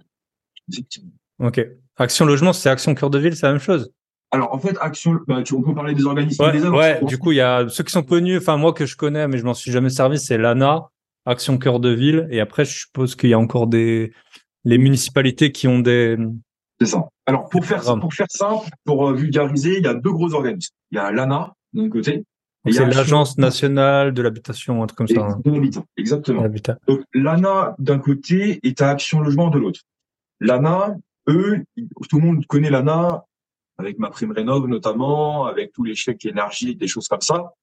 Ok. 1.39 1.65
Action 1.97 2.26
Logement, 2.26 2.54
c'est 2.54 2.69
Action 2.69 2.93
Cœur 2.93 3.10
de 3.10 3.19
Ville, 3.19 3.36
c'est 3.36 3.45
la 3.45 3.54
même 3.54 3.62
chose. 3.62 3.91
Alors 4.32 4.54
en 4.54 4.60
fait, 4.60 4.78
Action, 4.82 5.19
bah, 5.28 5.41
tu, 5.43 5.54
on 5.54 5.62
peut 5.62 5.73
parler 5.73 5.93
des 5.93 6.06
organismes. 6.06 6.43
Ouais, 6.43 6.52
des 6.52 6.67
ouais 6.67 7.00
du 7.06 7.17
coup, 7.17 7.32
il 7.32 7.38
y 7.38 7.41
a 7.41 7.67
ceux 7.69 7.84
qui 7.84 7.91
sont 7.91 8.04
connus. 8.04 8.38
Enfin, 8.38 8.58
moi 8.58 8.73
que 8.73 8.86
je 8.86 8.95
connais, 8.95 9.28
mais 9.28 9.38
je 9.38 9.45
m'en 9.45 9.54
suis 9.54 9.71
jamais 9.71 9.89
servi, 9.89 10.19
c'est 10.19 10.38
l'ANA, 10.38 10.89
Action 11.26 11.58
Cœur 11.58 11.80
de 11.80 11.89
Ville, 11.89 12.28
et 12.30 12.39
après, 12.39 12.65
je 12.65 12.80
suppose 12.80 13.15
qu'il 13.15 13.30
y 13.30 13.34
a 13.34 13.39
encore 13.39 13.67
des 13.67 14.13
les 14.65 14.78
municipalités 14.78 15.52
qui 15.52 15.67
ont 15.67 15.80
des. 15.80 16.17
C'est 16.80 16.88
ça. 16.88 17.08
Alors 17.26 17.50
pour 17.50 17.65
faire 17.65 17.82
pour 18.00 18.13
faire 18.13 18.28
simple, 18.30 18.69
pour 18.84 19.10
euh, 19.10 19.13
vulgariser, 19.13 19.78
il 19.78 19.84
y 19.84 19.88
a 19.88 19.93
deux 19.93 20.12
gros 20.12 20.34
organismes. 20.34 20.76
Il 20.91 20.97
y 20.97 21.00
a 21.00 21.12
l'ANA 21.12 21.54
d'un 21.73 21.89
côté 21.89 22.23
c'est 22.71 22.86
l'agence 22.86 23.38
nationale 23.38 24.13
de 24.13 24.21
l'habitation, 24.21 24.84
un 24.84 24.88
truc 24.88 24.97
comme 24.97 25.08
ça. 25.08 25.21
Hein. 25.21 25.41
De 25.43 25.52
l'habitat, 25.52 25.84
exactement. 25.97 26.43
Donc 26.88 27.02
l'ANA 27.13 27.76
d'un 27.80 28.00
côté 28.00 28.60
est 28.63 28.82
à 28.82 28.89
Action 28.89 29.21
Logement 29.21 29.50
de 29.50 29.60
l'autre. 29.60 29.82
L'ANA, 30.39 30.95
eux, 31.28 31.63
tout 32.10 32.20
le 32.20 32.26
monde 32.26 32.46
connaît 32.46 32.70
l'ANA 32.70 33.26
avec 33.78 34.00
ma 34.00 34.10
prime 34.10 34.32
rénov 34.32 34.68
notamment, 34.68 35.46
avec 35.46 35.72
tous 35.72 35.84
les 35.84 35.96
chèques 35.96 36.26
énergie, 36.26 36.76
des 36.76 36.88
choses 36.88 37.08
comme 37.08 37.22
ça. 37.22 37.54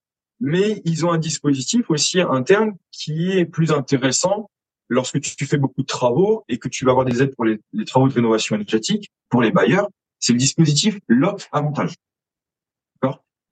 Mais 0.40 0.82
ils 0.84 1.04
ont 1.06 1.12
un 1.12 1.18
dispositif 1.18 1.90
aussi 1.90 2.20
interne 2.20 2.74
qui 2.90 3.32
est 3.32 3.44
plus 3.44 3.72
intéressant 3.72 4.50
lorsque 4.88 5.20
tu 5.20 5.46
fais 5.46 5.56
beaucoup 5.56 5.82
de 5.82 5.86
travaux 5.86 6.44
et 6.48 6.58
que 6.58 6.68
tu 6.68 6.84
vas 6.84 6.90
avoir 6.90 7.06
des 7.06 7.22
aides 7.22 7.34
pour 7.34 7.44
les, 7.44 7.58
travaux 7.86 8.08
de 8.08 8.14
rénovation 8.14 8.54
énergétique 8.54 9.10
pour 9.28 9.42
les 9.42 9.50
bailleurs. 9.50 9.88
C'est 10.18 10.32
le 10.32 10.38
dispositif 10.38 10.98
LOC 11.08 11.48
Avantage. 11.52 11.94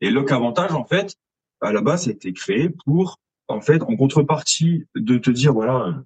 Et 0.00 0.10
LOC 0.10 0.32
Avantage, 0.32 0.72
en 0.72 0.84
fait, 0.84 1.14
à 1.60 1.72
la 1.72 1.80
base, 1.80 2.08
a 2.08 2.10
été 2.10 2.32
créé 2.32 2.68
pour, 2.84 3.20
en 3.46 3.60
fait, 3.60 3.82
en 3.82 3.96
contrepartie 3.96 4.84
de 4.96 5.16
te 5.16 5.30
dire, 5.30 5.52
voilà, 5.52 6.02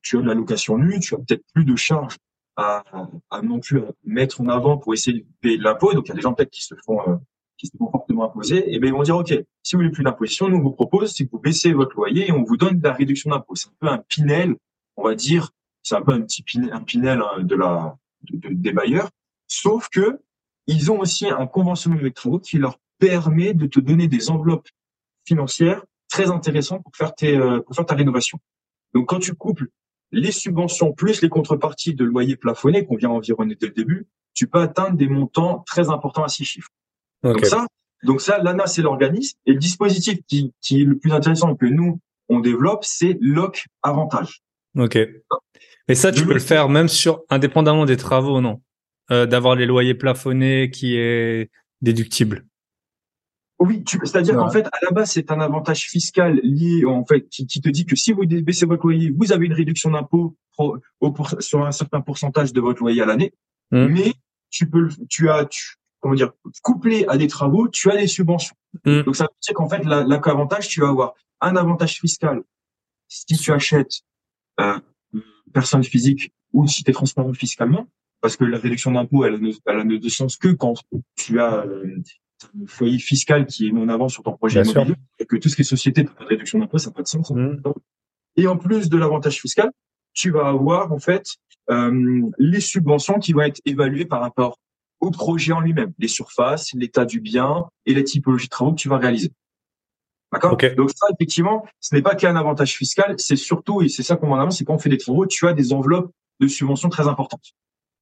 tu 0.00 0.16
as 0.16 0.20
de 0.20 0.28
la 0.28 0.34
location 0.34 0.78
nue, 0.78 1.00
tu 1.00 1.14
as 1.16 1.18
peut-être 1.18 1.42
plus 1.52 1.64
de 1.64 1.74
charges 1.74 2.16
à, 2.56 2.84
à, 3.30 3.42
non 3.42 3.60
plus 3.60 3.82
mettre 4.04 4.40
en 4.40 4.48
avant 4.48 4.78
pour 4.78 4.94
essayer 4.94 5.20
de 5.20 5.26
payer 5.40 5.58
de 5.58 5.62
l'impôt. 5.62 5.92
Donc, 5.92 6.06
il 6.06 6.10
y 6.10 6.12
a 6.12 6.14
des 6.14 6.20
gens 6.20 6.34
peut-être 6.34 6.50
qui 6.50 6.62
se 6.62 6.74
font, 6.84 7.00
euh, 7.08 7.16
qui 7.56 7.66
se 7.66 7.76
font 7.76 7.90
fortement 7.90 8.26
imposer. 8.26 8.74
Et 8.74 8.78
bien, 8.78 8.90
ils 8.90 8.94
vont 8.94 9.02
dire, 9.02 9.16
OK, 9.16 9.32
si 9.62 9.74
vous 9.74 9.80
voulez 9.80 9.90
plus 9.90 10.04
d'imposition, 10.04 10.48
nous, 10.48 10.56
on 10.58 10.62
vous 10.62 10.72
propose, 10.72 11.14
c'est 11.14 11.24
que 11.24 11.30
vous 11.30 11.38
baissez 11.38 11.72
votre 11.72 11.96
loyer 11.96 12.28
et 12.28 12.32
on 12.32 12.44
vous 12.44 12.56
donne 12.56 12.78
de 12.78 12.84
la 12.84 12.92
réduction 12.92 13.30
d'impôt. 13.30 13.54
C'est 13.54 13.68
un 13.68 13.74
peu 13.80 13.88
un 13.88 13.98
pinel, 13.98 14.56
on 14.96 15.04
va 15.04 15.14
dire, 15.14 15.50
c'est 15.82 15.94
un 15.94 16.02
peu 16.02 16.12
un 16.12 16.20
petit 16.20 16.42
pinel, 16.42 16.72
un 16.72 16.82
pinel 16.82 17.20
hein, 17.22 17.42
de 17.42 17.54
la, 17.54 17.96
des 18.30 18.72
bailleurs. 18.72 19.10
Sauf 19.46 19.88
que, 19.88 20.20
ils 20.66 20.92
ont 20.92 21.00
aussi 21.00 21.28
un 21.28 21.46
conventionnement 21.46 21.98
avec 21.98 22.14
travaux 22.14 22.38
qui 22.38 22.58
leur 22.58 22.78
permet 22.98 23.52
de 23.52 23.66
te 23.66 23.80
donner 23.80 24.06
des 24.06 24.30
enveloppes 24.30 24.68
financière 25.26 25.84
très 26.08 26.30
intéressant 26.30 26.80
pour 26.80 26.94
faire 26.94 27.14
tes, 27.14 27.36
euh, 27.36 27.60
pour 27.60 27.74
faire 27.74 27.86
ta 27.86 27.94
rénovation. 27.94 28.38
Donc 28.94 29.08
quand 29.08 29.18
tu 29.18 29.34
couples 29.34 29.68
les 30.12 30.32
subventions 30.32 30.92
plus 30.92 31.22
les 31.22 31.28
contreparties 31.28 31.94
de 31.94 32.04
loyer 32.04 32.36
plafonné 32.36 32.84
qu'on 32.84 32.96
vient 32.96 33.10
environner 33.10 33.56
dès 33.58 33.66
le 33.66 33.72
début, 33.72 34.06
tu 34.34 34.46
peux 34.46 34.60
atteindre 34.60 34.96
des 34.96 35.08
montants 35.08 35.64
très 35.66 35.90
importants 35.90 36.24
à 36.24 36.28
six 36.28 36.44
chiffres. 36.44 36.70
Donc 37.22 37.44
ça, 37.44 37.66
donc 38.02 38.20
ça, 38.20 38.38
l'ANA 38.38 38.66
c'est 38.66 38.82
l'organisme 38.82 39.38
et 39.46 39.52
le 39.52 39.58
dispositif 39.58 40.18
qui, 40.26 40.52
qui 40.60 40.82
est 40.82 40.84
le 40.84 40.98
plus 40.98 41.12
intéressant 41.12 41.54
que 41.54 41.66
nous 41.66 42.00
on 42.28 42.40
développe, 42.40 42.84
c'est 42.84 43.18
LOC 43.20 43.66
Avantage. 43.82 44.42
Ok. 44.78 44.98
Mais 45.88 45.94
ça, 45.94 46.12
tu 46.12 46.24
peux 46.24 46.34
le 46.34 46.40
faire 46.40 46.68
même 46.68 46.88
sur 46.88 47.22
indépendamment 47.28 47.84
des 47.84 47.96
travaux, 47.96 48.40
non? 48.40 48.62
Euh, 49.10 49.26
D'avoir 49.26 49.56
les 49.56 49.66
loyers 49.66 49.94
plafonnés 49.94 50.70
qui 50.70 50.96
est 50.96 51.50
déductible. 51.82 52.46
Oui, 53.62 53.84
c'est-à-dire 53.86 54.34
qu'en 54.34 54.50
fait, 54.50 54.66
à 54.66 54.78
la 54.82 54.90
base, 54.90 55.12
c'est 55.12 55.30
un 55.30 55.40
avantage 55.40 55.82
fiscal 55.88 56.40
lié, 56.42 56.84
en 56.84 57.04
fait, 57.04 57.28
qui, 57.28 57.46
te 57.46 57.68
dit 57.68 57.86
que 57.86 57.94
si 57.94 58.12
vous 58.12 58.26
baissez 58.26 58.66
votre 58.66 58.84
loyer, 58.84 59.14
vous 59.16 59.32
avez 59.32 59.46
une 59.46 59.52
réduction 59.52 59.90
d'impôt 59.90 60.36
sur 61.38 61.64
un 61.64 61.70
certain 61.70 62.00
pourcentage 62.00 62.52
de 62.52 62.60
votre 62.60 62.80
loyer 62.80 63.02
à 63.02 63.06
l'année. 63.06 63.32
Mmh. 63.70 63.86
Mais 63.86 64.12
tu 64.50 64.68
peux, 64.68 64.88
tu 65.08 65.30
as, 65.30 65.48
comment 66.00 66.16
dire, 66.16 66.32
couplé 66.62 67.04
à 67.06 67.16
des 67.16 67.28
travaux, 67.28 67.68
tu 67.68 67.88
as 67.88 67.96
des 67.96 68.08
subventions. 68.08 68.56
Mmh. 68.84 69.02
Donc 69.02 69.14
ça 69.14 69.24
veut 69.24 69.30
dire 69.40 69.54
qu'en 69.54 69.68
fait, 69.68 69.84
l'avantage, 69.84 70.66
tu 70.66 70.80
vas 70.80 70.88
avoir 70.88 71.14
un 71.40 71.54
avantage 71.54 72.00
fiscal 72.00 72.42
si 73.06 73.36
tu 73.36 73.52
achètes 73.52 74.00
euh, 74.60 74.78
personne 75.52 75.84
physique 75.84 76.32
ou 76.52 76.66
si 76.66 76.82
tu 76.82 76.90
es 76.90 76.94
transparent 76.94 77.32
fiscalement, 77.32 77.86
parce 78.20 78.36
que 78.36 78.44
la 78.44 78.58
réduction 78.58 78.90
d'impôt, 78.90 79.24
elle, 79.24 79.40
elle, 79.66 79.86
ne 79.86 79.96
de 79.98 80.08
sens 80.08 80.36
que 80.36 80.48
quand 80.48 80.74
tu 81.14 81.40
as 81.40 81.64
euh, 81.64 82.02
foyer 82.66 82.98
fiscal 82.98 83.46
qui 83.46 83.68
est 83.68 83.72
mis 83.72 83.82
en 83.82 83.88
avant 83.88 84.08
sur 84.08 84.22
ton 84.22 84.32
projet 84.32 84.62
immobilier, 84.62 84.94
et 85.18 85.26
que 85.26 85.36
tout 85.36 85.48
ce 85.48 85.56
qui 85.56 85.62
est 85.62 85.64
société, 85.64 86.04
pas 86.04 86.24
de 86.24 86.28
réduction 86.28 86.58
d'impôt, 86.58 86.78
ça 86.78 86.90
n'a 86.90 86.94
pas 86.94 87.02
de 87.02 87.08
sens. 87.08 87.30
Mmh. 87.30 87.62
Et 88.36 88.46
en 88.46 88.56
plus 88.56 88.88
de 88.88 88.96
l'avantage 88.96 89.40
fiscal, 89.40 89.70
tu 90.14 90.30
vas 90.30 90.48
avoir 90.48 90.92
en 90.92 90.98
fait 90.98 91.26
euh, 91.70 92.30
les 92.38 92.60
subventions 92.60 93.18
qui 93.18 93.32
vont 93.32 93.42
être 93.42 93.60
évaluées 93.64 94.04
par 94.04 94.20
rapport 94.20 94.58
au 95.00 95.10
projet 95.10 95.52
en 95.52 95.60
lui-même, 95.60 95.92
les 95.98 96.08
surfaces, 96.08 96.72
l'état 96.74 97.04
du 97.04 97.20
bien 97.20 97.66
et 97.86 97.94
les 97.94 98.04
typologies 98.04 98.46
de 98.46 98.50
travaux 98.50 98.72
que 98.72 98.80
tu 98.80 98.88
vas 98.88 98.98
réaliser. 98.98 99.32
D'accord? 100.32 100.56
Donc 100.76 100.90
ça, 100.90 101.06
effectivement, 101.12 101.66
ce 101.80 101.94
n'est 101.94 102.02
pas 102.02 102.14
qu'un 102.14 102.36
avantage 102.36 102.74
fiscal, 102.76 103.16
c'est 103.18 103.36
surtout, 103.36 103.82
et 103.82 103.88
c'est 103.88 104.02
ça 104.02 104.16
qu'on 104.16 104.28
met 104.28 104.34
en 104.34 104.40
avant, 104.40 104.50
c'est 104.50 104.64
quand 104.64 104.74
on 104.74 104.78
fait 104.78 104.88
des 104.88 104.98
travaux, 104.98 105.26
tu 105.26 105.46
as 105.46 105.52
des 105.52 105.72
enveloppes 105.72 106.10
de 106.40 106.46
subventions 106.46 106.88
très 106.88 107.06
importantes. 107.06 107.52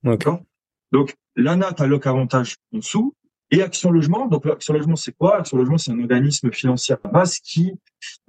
D'accord? 0.04 0.40
Donc, 0.92 1.16
l'ANA, 1.36 1.72
tu 1.72 1.82
as 1.82 1.86
avantage 1.86 2.56
en 2.72 2.78
dessous, 2.78 3.14
et 3.50 3.62
Action 3.62 3.90
Logement, 3.90 4.26
donc 4.26 4.46
Action 4.46 4.74
Logement, 4.74 4.96
c'est 4.96 5.12
quoi? 5.12 5.38
Action 5.38 5.56
Logement, 5.56 5.78
c'est 5.78 5.90
un 5.90 5.98
organisme 5.98 6.52
financier 6.52 6.94
à 7.02 7.08
base 7.08 7.38
qui, 7.38 7.72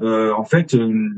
euh, 0.01 0.33
en 0.33 0.45
fait, 0.45 0.73
euh, 0.73 1.09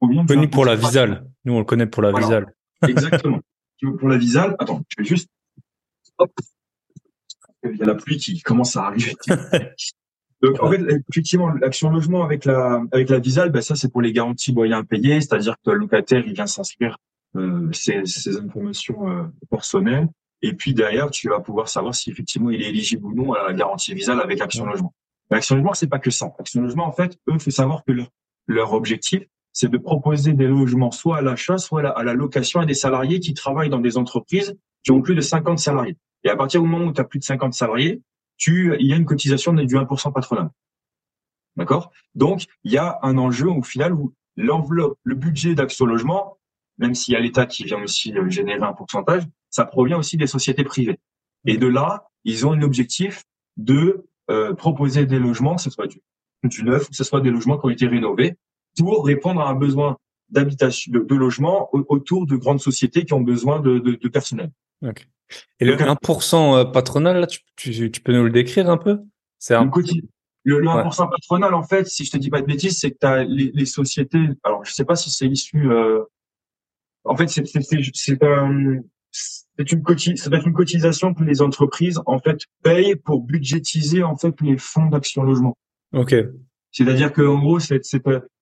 connu 0.00 0.48
pour 0.48 0.64
la 0.64 0.74
Visale. 0.74 1.24
Nous, 1.44 1.52
on 1.52 1.60
le 1.60 1.64
connaît 1.64 1.86
pour 1.86 2.02
la 2.02 2.12
Visale. 2.12 2.52
Exactement. 2.86 3.40
pour 3.98 4.08
la 4.08 4.18
Visale? 4.18 4.56
Attends, 4.58 4.82
je 4.88 5.02
vais 5.02 5.08
juste. 5.08 5.28
Hop. 6.18 6.32
Il 7.64 7.76
y 7.76 7.82
a 7.82 7.86
la 7.86 7.94
pluie 7.94 8.16
qui 8.16 8.40
commence 8.40 8.76
à 8.76 8.86
arriver. 8.86 9.14
Donc, 10.42 10.62
en 10.62 10.70
fait, 10.70 10.82
effectivement, 11.10 11.48
l'action 11.48 11.90
logement 11.90 12.22
avec 12.22 12.44
la 12.44 12.82
avec 12.92 13.08
la 13.08 13.18
Visale, 13.18 13.50
ben 13.50 13.62
ça 13.62 13.74
c'est 13.74 13.90
pour 13.90 14.02
les 14.02 14.12
garanties 14.12 14.52
moyens 14.52 14.80
impayés, 14.80 15.20
c'est-à-dire 15.20 15.56
que 15.64 15.70
le 15.70 15.78
locataire 15.78 16.22
il 16.26 16.34
vient 16.34 16.46
s'inscrire 16.46 16.98
euh, 17.36 17.72
ses, 17.72 18.04
ses, 18.04 18.36
informations 18.36 19.08
euh, 19.08 19.24
personnelles 19.50 20.08
et 20.42 20.52
puis 20.52 20.74
derrière, 20.74 21.10
tu 21.10 21.28
vas 21.28 21.40
pouvoir 21.40 21.68
savoir 21.68 21.94
si 21.94 22.10
effectivement 22.10 22.50
il 22.50 22.62
est 22.62 22.68
éligible 22.68 23.06
ou 23.06 23.14
non 23.14 23.32
à 23.32 23.48
la 23.48 23.52
garantie 23.52 23.94
Visale 23.94 24.20
avec 24.20 24.40
Action 24.40 24.66
Logement. 24.66 24.94
Mais 25.30 25.38
Action 25.38 25.56
Logement, 25.56 25.74
c'est 25.74 25.88
pas 25.88 25.98
que 25.98 26.10
ça. 26.10 26.32
Action 26.38 26.60
Logement, 26.62 26.86
en 26.86 26.92
fait, 26.92 27.18
eux, 27.28 27.38
faut 27.38 27.50
savoir 27.50 27.84
que 27.84 27.92
leur, 27.92 28.08
leur 28.46 28.72
objectif, 28.72 29.22
c'est 29.52 29.70
de 29.70 29.78
proposer 29.78 30.34
des 30.34 30.46
logements 30.46 30.90
soit 30.90 31.18
à 31.18 31.20
l'achat, 31.22 31.56
soit 31.56 31.88
à 31.88 32.02
la, 32.04 32.14
location 32.14 32.60
à 32.60 32.66
des 32.66 32.74
salariés 32.74 33.20
qui 33.20 33.32
travaillent 33.32 33.70
dans 33.70 33.80
des 33.80 33.96
entreprises 33.96 34.56
qui 34.84 34.90
ont 34.90 35.00
plus 35.00 35.14
de 35.14 35.22
50 35.22 35.58
salariés. 35.58 35.96
Et 36.24 36.28
à 36.28 36.36
partir 36.36 36.60
du 36.60 36.68
moment 36.68 36.86
où 36.86 36.92
tu 36.92 37.00
as 37.00 37.04
plus 37.04 37.18
de 37.18 37.24
50 37.24 37.54
salariés, 37.54 38.02
tu, 38.36 38.76
il 38.78 38.86
y 38.86 38.92
a 38.92 38.96
une 38.96 39.06
cotisation 39.06 39.54
du 39.54 39.76
1% 39.76 40.12
patronal. 40.12 40.50
D'accord? 41.56 41.90
Donc, 42.14 42.44
il 42.64 42.72
y 42.72 42.76
a 42.76 42.98
un 43.02 43.16
enjeu 43.16 43.48
au 43.48 43.62
final 43.62 43.94
où 43.94 44.12
l'enveloppe, 44.36 44.98
le 45.04 45.14
budget 45.14 45.54
d'Action 45.54 45.86
Logement, 45.86 46.36
même 46.78 46.94
s'il 46.94 47.14
y 47.14 47.16
a 47.16 47.20
l'État 47.20 47.46
qui 47.46 47.64
vient 47.64 47.82
aussi 47.82 48.12
euh, 48.12 48.28
générer 48.28 48.62
un 48.62 48.74
pourcentage, 48.74 49.22
ça 49.56 49.64
provient 49.64 49.98
aussi 49.98 50.18
des 50.18 50.26
sociétés 50.26 50.64
privées. 50.64 51.00
Et 51.46 51.56
de 51.56 51.66
là, 51.66 52.08
ils 52.24 52.46
ont 52.46 52.52
un 52.52 52.60
objectif 52.60 53.24
de 53.56 54.04
euh, 54.30 54.52
proposer 54.52 55.06
des 55.06 55.18
logements, 55.18 55.56
que 55.56 55.62
ce 55.62 55.70
soit 55.70 55.86
du, 55.86 56.02
du 56.44 56.62
neuf, 56.62 56.90
que 56.90 56.94
ce 56.94 57.04
soit 57.04 57.22
des 57.22 57.30
logements 57.30 57.56
qui 57.58 57.64
ont 57.64 57.70
été 57.70 57.86
rénovés, 57.86 58.36
pour 58.78 59.06
répondre 59.06 59.40
à 59.40 59.48
un 59.48 59.54
besoin 59.54 59.96
d'habitation, 60.28 60.92
de, 60.92 60.98
de, 60.98 61.14
logement 61.14 61.70
autour 61.72 62.26
de 62.26 62.36
grandes 62.36 62.60
sociétés 62.60 63.06
qui 63.06 63.14
ont 63.14 63.22
besoin 63.22 63.60
de, 63.60 63.78
de, 63.78 63.92
de 63.94 64.08
personnel. 64.08 64.50
Et 65.58 65.64
le 65.64 65.74
1% 65.74 66.58
euh, 66.58 66.64
patronal, 66.66 67.20
là, 67.20 67.26
tu, 67.26 67.40
tu, 67.56 67.90
tu, 67.90 68.00
peux 68.02 68.12
nous 68.12 68.24
le 68.24 68.30
décrire 68.30 68.68
un 68.68 68.76
peu? 68.76 69.00
C'est 69.38 69.54
un... 69.54 69.70
Le, 70.44 70.60
le 70.60 70.68
1% 70.68 71.10
patronal, 71.10 71.54
en 71.54 71.62
fait, 71.62 71.86
si 71.86 72.04
je 72.04 72.10
te 72.10 72.18
dis 72.18 72.28
pas 72.28 72.42
de 72.42 72.46
bêtises, 72.46 72.78
c'est 72.78 72.90
que 72.90 72.98
tu 73.00 73.06
as 73.06 73.24
les, 73.24 73.50
les, 73.54 73.66
sociétés. 73.66 74.28
Alors, 74.44 74.64
je 74.66 74.72
sais 74.72 74.84
pas 74.84 74.96
si 74.96 75.10
c'est 75.10 75.26
issu. 75.26 75.70
Euh, 75.70 76.02
en 77.04 77.16
fait, 77.16 77.28
c'est 77.28 78.22
un, 78.22 78.80
c'est 79.58 79.72
une 79.72 79.82
cotise, 79.82 80.22
ça 80.22 80.30
va 80.30 80.38
être 80.38 80.46
une 80.46 80.52
cotisation 80.52 81.14
que 81.14 81.24
les 81.24 81.42
entreprises 81.42 82.00
en 82.06 82.18
fait 82.18 82.38
payent 82.62 82.96
pour 82.96 83.22
budgétiser 83.22 84.02
en 84.02 84.16
fait 84.16 84.34
les 84.40 84.58
fonds 84.58 84.86
d'action 84.86 85.22
logement. 85.22 85.56
Ok. 85.92 86.14
C'est-à-dire 86.72 87.12
que 87.12 87.22
en 87.22 87.38
gros 87.38 87.58
c'est 87.58 87.80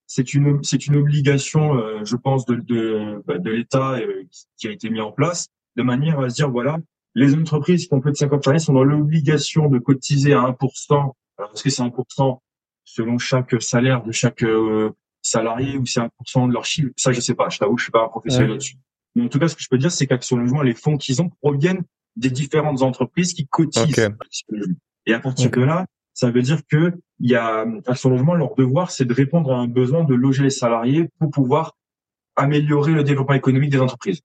c'est 0.07 0.35
une 0.35 0.63
c'est 0.63 0.87
une 0.87 0.97
obligation, 0.97 1.77
euh, 1.77 2.05
je 2.05 2.17
pense, 2.17 2.45
de 2.47 2.57
de, 2.57 3.23
bah, 3.27 3.39
de 3.39 3.51
l'État 3.51 3.93
euh, 3.93 4.25
qui 4.59 4.69
a 4.69 4.71
été 4.71 4.91
mis 4.91 5.01
en 5.01 5.13
place 5.13 5.49
de 5.77 5.83
manière 5.83 6.21
à 6.21 6.29
se 6.29 6.35
dire 6.35 6.51
voilà 6.51 6.79
les 7.15 7.35
entreprises 7.35 7.87
qui 7.87 7.95
ont 7.95 8.01
plus 8.01 8.13
de 8.13 8.17
50 8.17 8.45
salariés 8.45 8.65
sont 8.65 8.73
dans 8.73 8.85
l'obligation 8.85 9.69
de 9.69 9.79
cotiser 9.79 10.33
à 10.35 10.41
1%. 10.41 11.13
Alors 11.39 11.53
est-ce 11.53 11.63
que 11.63 11.71
c'est 11.71 11.83
1% 11.83 12.39
selon 12.85 13.19
chaque 13.19 13.61
salaire 13.63 14.03
de 14.03 14.13
chaque 14.13 14.43
euh, 14.43 14.91
salarié 15.23 15.79
ou 15.79 15.87
c'est 15.87 16.01
1% 16.01 16.49
de 16.49 16.53
leur 16.53 16.65
chiffre? 16.65 16.91
Ça, 16.97 17.13
je 17.13 17.21
sais 17.21 17.35
pas. 17.35 17.49
Je 17.49 17.59
t'avoue, 17.59 17.79
je 17.79 17.85
suis 17.85 17.93
pas 17.93 18.05
un 18.05 18.09
professionnel 18.09 18.51
là-dessus. 18.51 18.77
Mais 19.15 19.25
en 19.25 19.29
tout 19.29 19.39
cas, 19.39 19.49
ce 19.49 19.55
que 19.55 19.63
je 19.63 19.69
peux 19.69 19.79
dire, 19.79 19.93
c'est 19.93 20.07
qu'Action 20.07 20.37
Logement, 20.37 20.63
les 20.63 20.75
fonds 20.75 20.97
qu'ils 20.97 21.23
ont 21.23 21.29
proviennent 21.29 21.83
des 22.17 22.31
différentes 22.31 22.83
entreprises 22.83 23.33
qui 23.33 23.47
cotisent. 23.47 24.11
Et 25.07 25.13
à 25.13 25.21
partir 25.21 25.51
de 25.51 25.61
là, 25.61 25.87
ça 26.15 26.31
veut 26.31 26.43
dire 26.43 26.61
que 26.67 26.93
il 27.21 27.31
y 27.31 27.35
a 27.35 27.65
Action 27.87 28.11
Logement, 28.11 28.35
leur 28.35 28.55
devoir, 28.55 28.91
c'est 28.91 29.05
de 29.05 29.15
répondre 29.15 29.53
à 29.53 29.57
un 29.57 29.69
besoin 29.69 30.05
de 30.05 30.15
loger 30.15 30.43
les 30.43 30.51
salariés 30.51 31.09
pour 31.19 31.31
pouvoir 31.31 31.77
améliorer 32.37 32.93
le 32.93 33.05
développement 33.05 33.35
économique 33.35 33.71
des 33.71 33.81
entreprises. 33.81 34.21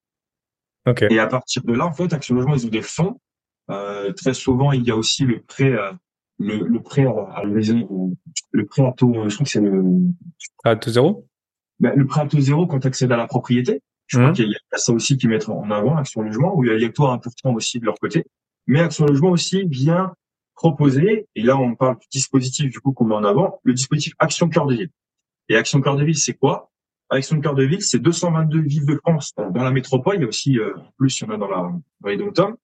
Okay. 0.86 1.08
Et 1.12 1.20
à 1.20 1.28
partir 1.28 1.64
de 1.64 1.74
là, 1.74 1.86
en 1.86 1.94
fait, 1.94 2.12
Action 2.14 2.36
Logement, 2.36 2.56
ils 2.56 2.66
ont 2.66 2.70
des 2.70 2.82
fonds. 2.82 3.20
Euh, 3.70 4.12
très 4.14 4.34
souvent, 4.34 4.72
il 4.72 4.84
y 4.84 4.92
a 4.92 4.96
aussi 4.96 5.26
le 5.26 5.42
prêt, 5.42 5.72
euh, 5.72 5.92
le, 6.40 6.66
le, 6.66 6.82
prêt 6.82 7.06
à, 7.06 7.44
le 7.44 8.66
prêt 8.66 8.84
à 8.84 8.92
taux, 8.94 9.14
je 9.28 9.36
crois 9.36 9.44
que 9.44 9.52
c'est 9.52 9.62
le 9.62 9.84
à 10.64 10.76
taux 10.76 10.92
zéro? 10.92 11.28
Ben, 11.80 11.94
le 11.96 12.06
prêt 12.08 12.22
à 12.22 12.26
taux 12.26 12.40
zéro 12.40 12.66
quand 12.66 12.80
tu 12.80 12.88
accèdes 12.88 13.12
à 13.12 13.18
la 13.18 13.28
propriété. 13.28 13.82
Je 14.10 14.18
crois 14.18 14.32
mmh. 14.32 14.34
qu'il 14.34 14.50
y 14.50 14.56
a 14.56 14.78
ça 14.78 14.92
aussi 14.92 15.18
qui 15.18 15.28
mettent 15.28 15.50
en 15.50 15.70
avant 15.70 15.96
Action 15.96 16.22
Logement, 16.22 16.58
où 16.58 16.64
il 16.64 16.72
y 16.72 16.74
a 16.74 16.78
les 16.78 16.92
taux 16.92 17.08
importants 17.08 17.54
aussi 17.54 17.80
de 17.80 17.86
leur 17.86 17.96
côté. 18.00 18.26
Mais 18.66 18.82
Action 18.82 19.06
Logement 19.06 19.30
aussi 19.30 19.64
vient 19.68 20.14
proposer, 20.56 21.28
et 21.36 21.42
là 21.44 21.58
on 21.58 21.76
parle 21.76 21.98
du 22.00 22.08
dispositif 22.12 22.70
du 22.70 22.80
coup 22.80 22.92
qu'on 22.92 23.06
met 23.06 23.16
en 23.16 23.24
avant, 23.24 23.62
le 23.64 23.74
dispositif 23.74 24.14
Action 24.20 24.50
Cœur 24.50 24.66
de 24.66 24.76
Ville. 24.76 24.90
Et 25.48 25.56
Action 25.56 25.80
Cœur 25.80 25.96
de 25.96 26.04
Ville, 26.04 26.18
c'est 26.18 26.34
quoi? 26.34 26.72
Action 27.12 27.40
Cœur 27.40 27.54
de 27.54 27.64
Ville, 27.64 27.84
c'est 27.84 28.00
222 28.00 28.62
villes 28.62 28.86
de 28.86 28.96
France 28.96 29.34
dans 29.36 29.64
la 29.64 29.72
métropole. 29.72 30.16
Il 30.16 30.22
y 30.22 30.26
a 30.26 30.28
aussi 30.28 30.60
euh, 30.60 30.74
plus, 30.98 31.22
il 31.22 31.28
y 31.28 31.28
en 31.28 31.34
a 31.34 31.38
dans, 31.38 31.48
la, 31.48 31.72
dans 32.02 32.10
les 32.10 32.18
dom 32.18 32.58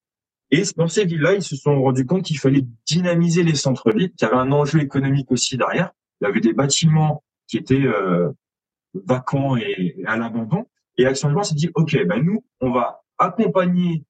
Et 0.50 0.62
dans 0.76 0.88
ces 0.88 1.04
villes-là, 1.04 1.34
ils 1.34 1.42
se 1.42 1.56
sont 1.56 1.80
rendus 1.80 2.06
compte 2.06 2.24
qu'il 2.24 2.38
fallait 2.38 2.64
dynamiser 2.86 3.44
les 3.44 3.54
centres-villes, 3.54 4.12
qu'il 4.12 4.26
y 4.26 4.30
avait 4.30 4.40
un 4.40 4.52
enjeu 4.52 4.80
économique 4.80 5.30
aussi 5.30 5.56
derrière. 5.56 5.90
Il 6.20 6.24
y 6.24 6.28
avait 6.28 6.40
des 6.40 6.52
bâtiments 6.52 7.22
qui 7.48 7.56
étaient 7.56 7.86
euh, 7.86 8.30
vacants 8.94 9.56
et, 9.56 9.96
à 10.06 10.16
l'abandon. 10.16 10.66
Et 10.98 11.06
Action 11.06 11.28
Logement 11.28 11.44
s'est 11.44 11.54
dit, 11.54 11.70
OK, 11.74 11.96
ben 12.06 12.22
nous, 12.22 12.44
on 12.60 12.70
va 12.70 13.02
accompagner 13.18 14.04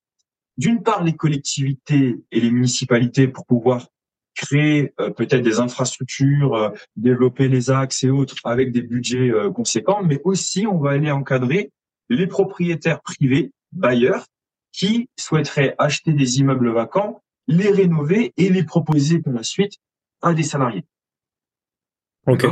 d'une 0.56 0.82
part 0.82 1.02
les 1.02 1.14
collectivités 1.14 2.24
et 2.30 2.40
les 2.40 2.50
municipalités 2.50 3.28
pour 3.28 3.44
pouvoir 3.46 3.86
créer 4.34 4.92
euh, 5.00 5.10
peut-être 5.10 5.42
des 5.42 5.60
infrastructures, 5.60 6.54
euh, 6.54 6.70
développer 6.94 7.48
les 7.48 7.70
axes 7.70 8.04
et 8.04 8.10
autres 8.10 8.36
avec 8.44 8.70
des 8.70 8.82
budgets 8.82 9.30
euh, 9.30 9.50
conséquents, 9.50 10.02
mais 10.02 10.20
aussi 10.24 10.66
on 10.66 10.78
va 10.78 10.90
aller 10.90 11.10
encadrer 11.10 11.72
les 12.08 12.26
propriétaires 12.26 13.00
privés, 13.00 13.52
bailleurs, 13.72 14.26
qui 14.72 15.08
souhaiteraient 15.18 15.74
acheter 15.78 16.12
des 16.12 16.38
immeubles 16.38 16.70
vacants, 16.70 17.22
les 17.48 17.70
rénover 17.70 18.32
et 18.36 18.50
les 18.50 18.62
proposer 18.62 19.20
par 19.20 19.32
la 19.32 19.42
suite 19.42 19.78
à 20.20 20.34
des 20.34 20.42
salariés. 20.42 20.84
Ok. 22.26 22.46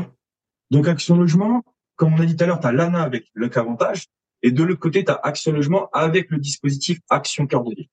Donc 0.70 0.88
Action 0.88 1.16
Logement, 1.16 1.62
comme 1.96 2.14
on 2.14 2.20
a 2.20 2.24
dit 2.24 2.34
tout 2.34 2.44
à 2.44 2.46
l'heure, 2.46 2.60
tu 2.60 2.66
as 2.66 2.72
l'ANA 2.72 3.02
avec 3.02 3.26
le 3.34 3.48
Cavantage, 3.48 4.06
et 4.44 4.52
de 4.52 4.62
l'autre 4.62 4.78
côté, 4.78 5.02
tu 5.02 5.10
as 5.10 5.18
Action 5.22 5.52
Logement 5.52 5.88
avec 5.94 6.30
le 6.30 6.36
dispositif 6.36 6.98
Action 7.08 7.46
Cœur 7.46 7.64
de 7.64 7.74
Ville. 7.74 7.88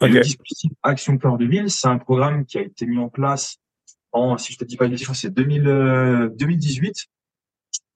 Le 0.00 0.20
dispositif 0.20 0.70
Action 0.84 1.18
Cœur 1.18 1.36
de 1.36 1.44
Ville, 1.44 1.68
c'est 1.68 1.88
un 1.88 1.98
programme 1.98 2.46
qui 2.46 2.58
a 2.58 2.62
été 2.62 2.86
mis 2.86 2.98
en 2.98 3.08
place 3.08 3.56
en, 4.12 4.38
si 4.38 4.52
je 4.52 4.58
te 4.58 4.64
dis 4.64 4.76
pas 4.76 4.84
une 4.84 4.92
bêtise, 4.92 5.10
c'est 5.14 5.34
2000, 5.34 6.30
2018, 6.36 6.88
euh, 6.88 6.92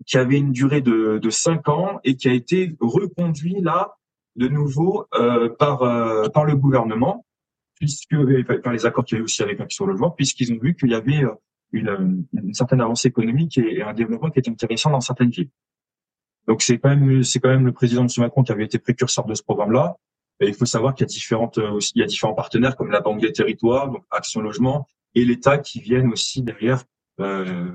qui 0.07 0.19
avait 0.19 0.39
une 0.39 0.51
durée 0.51 0.81
de, 0.81 1.19
de 1.23 1.31
5 1.31 1.69
ans 1.69 2.01
et 2.03 2.17
qui 2.17 2.29
a 2.29 2.33
été 2.33 2.77
reconduit 2.81 3.61
là 3.61 3.95
de 4.35 4.49
nouveau 4.49 5.07
euh, 5.15 5.49
par 5.49 5.83
euh, 5.83 6.29
par 6.31 6.45
le 6.45 6.57
gouvernement, 6.57 7.25
puisque 7.77 8.17
par 8.61 8.73
les 8.73 8.87
accords 8.87 9.05
qu'il 9.05 9.15
y 9.15 9.19
avait 9.19 9.25
aussi 9.25 9.45
avec 9.45 9.61
Action 9.61 9.87
Logement, 9.87 10.11
puisqu'ils 10.11 10.53
ont 10.53 10.59
vu 10.61 10.75
qu'il 10.75 10.91
y 10.91 10.95
avait 10.95 11.23
euh, 11.23 11.35
une, 11.71 12.27
une, 12.33 12.55
certaine 12.55 12.81
avancée 12.81 13.07
économique 13.07 13.57
et 13.57 13.83
un 13.83 13.95
développement 13.95 14.31
qui 14.31 14.41
était 14.41 14.51
intéressant 14.51 14.91
dans 14.91 15.01
certaines 15.01 15.31
villes. 15.31 15.51
Donc 16.47 16.63
c'est 16.63 16.79
quand 16.79 16.91
même 16.91 17.23
c'est 17.23 17.41
quand 17.41 17.49
même 17.49 17.67
le 17.67 17.73
président 17.73 18.03
M. 18.03 18.09
Macron 18.19 18.43
qui 18.43 18.53
avait 18.53 18.65
été 18.65 18.79
précurseur 18.79 19.27
de 19.27 19.35
ce 19.35 19.43
programme-là. 19.43 19.97
Et 20.41 20.49
il 20.49 20.55
faut 20.55 20.67
savoir 20.67 20.95
qu'il 20.95 21.05
y 21.05 21.09
a 21.09 21.13
différentes 21.13 21.59
euh, 21.59 21.71
aussi 21.71 21.93
il 21.95 22.01
y 22.01 22.03
a 22.03 22.07
différents 22.07 22.35
partenaires 22.35 22.77
comme 22.77 22.91
la 22.91 23.01
Banque 23.01 23.21
des 23.21 23.33
Territoires, 23.33 23.89
donc 23.89 24.05
Action 24.11 24.41
Logement 24.41 24.87
et 25.15 25.25
l'État 25.25 25.59
qui 25.59 25.81
viennent 25.81 26.11
aussi 26.13 26.43
derrière 26.43 26.83
euh, 27.21 27.73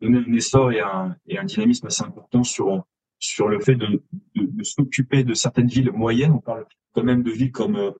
donner 0.00 0.24
un 0.26 0.32
essor 0.32 0.72
et 0.72 0.80
un, 0.80 1.14
et 1.26 1.38
un 1.38 1.44
dynamisme 1.44 1.86
assez 1.86 2.02
important 2.02 2.42
sur 2.42 2.84
sur 3.18 3.48
le 3.48 3.60
fait 3.60 3.74
de, 3.74 4.02
de, 4.36 4.46
de 4.46 4.62
s'occuper 4.62 5.24
de 5.24 5.34
certaines 5.34 5.66
villes 5.66 5.90
moyennes. 5.92 6.32
On 6.32 6.40
parle 6.40 6.64
quand 6.94 7.02
même 7.02 7.22
de 7.22 7.30
villes 7.30 7.52
comme 7.52 7.76
euh, 7.76 7.90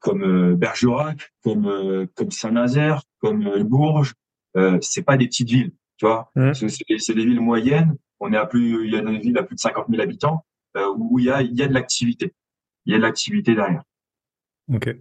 comme 0.00 0.22
euh, 0.22 0.54
Bergerac, 0.54 1.32
comme 1.42 2.06
comme 2.14 2.30
Saint-Nazaire, 2.30 3.02
comme 3.20 3.62
Bourges. 3.62 4.14
Euh, 4.56 4.78
c'est 4.80 5.02
pas 5.02 5.16
des 5.16 5.26
petites 5.26 5.50
villes, 5.50 5.72
tu 5.96 6.06
vois. 6.06 6.30
Mmh. 6.36 6.52
C'est 6.54 7.14
des 7.14 7.24
villes 7.24 7.40
moyennes 7.40 7.96
on 8.24 8.32
est 8.32 8.36
à 8.36 8.46
plus, 8.46 8.86
il 8.86 8.92
y 8.92 8.96
a 8.96 9.00
une 9.00 9.18
ville 9.18 9.36
à 9.38 9.42
plus 9.42 9.54
de 9.54 9.60
50 9.60 9.86
000 9.90 10.02
habitants 10.02 10.44
euh, 10.76 10.92
où 10.96 11.18
il 11.18 11.26
y 11.26 11.30
a, 11.30 11.42
il 11.42 11.54
y 11.54 11.62
a 11.62 11.68
de 11.68 11.74
l'activité. 11.74 12.32
Il 12.86 12.92
y 12.92 12.94
a 12.94 12.98
de 12.98 13.02
l'activité 13.02 13.54
derrière. 13.54 13.82
Ok. 14.72 14.96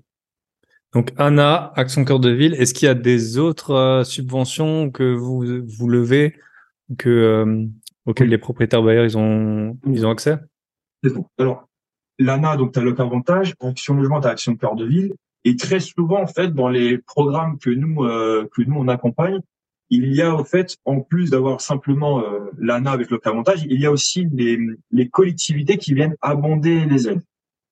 Donc 0.93 1.11
Anna, 1.17 1.71
Action 1.75 2.05
Cœur 2.05 2.19
de 2.19 2.29
Ville, 2.29 2.53
est-ce 2.53 2.73
qu'il 2.73 2.85
y 2.85 2.89
a 2.89 2.95
des 2.95 3.37
autres 3.37 3.71
euh, 3.71 4.03
subventions 4.03 4.91
que 4.91 5.13
vous 5.13 5.43
vous 5.65 5.89
levez 5.89 6.35
que 6.97 7.09
euh, 7.09 7.65
auxquelles 8.05 8.29
les 8.29 8.37
propriétaires 8.37 8.83
bailleurs 8.83 9.05
ils 9.05 9.17
ont 9.17 9.79
ils 9.87 10.05
ont 10.05 10.11
accès? 10.11 10.37
Alors 11.39 11.67
l'ANA 12.19 12.57
donc 12.57 12.73
tu 12.73 12.79
as 12.79 12.83
le 12.83 12.99
avantage, 12.99 13.55
Action 13.59 13.95
Logement 13.95 14.21
tu 14.21 14.27
as 14.27 14.31
Action 14.31 14.55
Cœur 14.55 14.75
de 14.75 14.85
Ville 14.85 15.13
et 15.45 15.55
très 15.55 15.79
souvent 15.79 16.21
en 16.21 16.27
fait 16.27 16.53
dans 16.53 16.69
les 16.69 16.99
programmes 16.99 17.57
que 17.57 17.71
nous 17.71 17.95
que 17.95 18.61
nous 18.61 18.75
on 18.75 18.87
accompagne, 18.87 19.39
il 19.89 20.13
y 20.13 20.21
a 20.21 20.33
au 20.33 20.43
fait, 20.43 20.77
en 20.85 21.01
plus 21.01 21.29
d'avoir 21.29 21.61
simplement 21.61 22.21
euh, 22.21 22.51
l'ANA 22.57 22.91
avec 22.91 23.09
le 23.11 23.19
avantage, 23.23 23.63
il 23.69 23.79
y 23.79 23.85
a 23.85 23.91
aussi 23.91 24.27
les, 24.33 24.57
les 24.91 25.09
collectivités 25.09 25.77
qui 25.77 25.93
viennent 25.93 26.15
abonder 26.21 26.85
les 26.85 27.07
aides. 27.07 27.21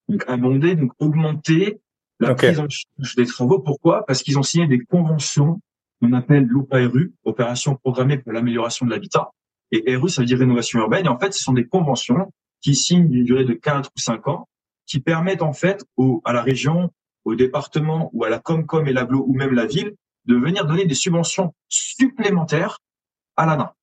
Donc 0.07 0.23
abonder, 0.27 0.75
donc 0.75 0.91
augmenter 0.99 1.79
la 2.19 2.35
prise 2.35 2.59
en 2.59 2.69
charge 2.69 3.15
des 3.15 3.25
travaux. 3.25 3.59
Pourquoi? 3.59 4.05
Parce 4.05 4.23
qu'ils 4.23 4.37
ont 4.37 4.43
signé 4.43 4.67
des 4.67 4.79
conventions 4.79 5.59
qu'on 6.01 6.13
appelle 6.13 6.45
l'OPARU, 6.45 7.13
Opération 7.23 7.75
programmée 7.75 8.17
pour 8.17 8.31
l'amélioration 8.31 8.85
de 8.85 8.91
l'habitat. 8.91 9.31
Et 9.71 9.95
RU, 9.95 10.09
ça 10.09 10.21
veut 10.21 10.25
dire 10.25 10.39
rénovation 10.39 10.79
urbaine. 10.79 11.05
Et 11.05 11.09
en 11.09 11.17
fait, 11.17 11.33
ce 11.33 11.43
sont 11.43 11.53
des 11.53 11.65
conventions 11.65 12.31
qui 12.61 12.75
signent 12.75 13.07
d'une 13.07 13.23
durée 13.23 13.45
de 13.45 13.53
4 13.53 13.89
ou 13.95 13.99
5 13.99 14.27
ans, 14.27 14.47
qui 14.85 14.99
permettent 14.99 15.41
en 15.41 15.53
fait 15.53 15.83
au, 15.97 16.21
à 16.25 16.33
la 16.33 16.41
région, 16.41 16.91
au 17.23 17.35
département 17.35 18.09
ou 18.13 18.23
à 18.23 18.29
la 18.29 18.39
Comcom 18.39 18.85
et 18.85 18.93
l'ABLO 18.93 19.23
ou 19.27 19.33
même 19.33 19.53
la 19.53 19.65
ville 19.65 19.93
de 20.25 20.35
venir 20.35 20.65
donner 20.65 20.85
des 20.85 20.95
subventions 20.95 21.53
supplémentaires 21.67 22.79
à 23.35 23.45
l'ANA. 23.45 23.75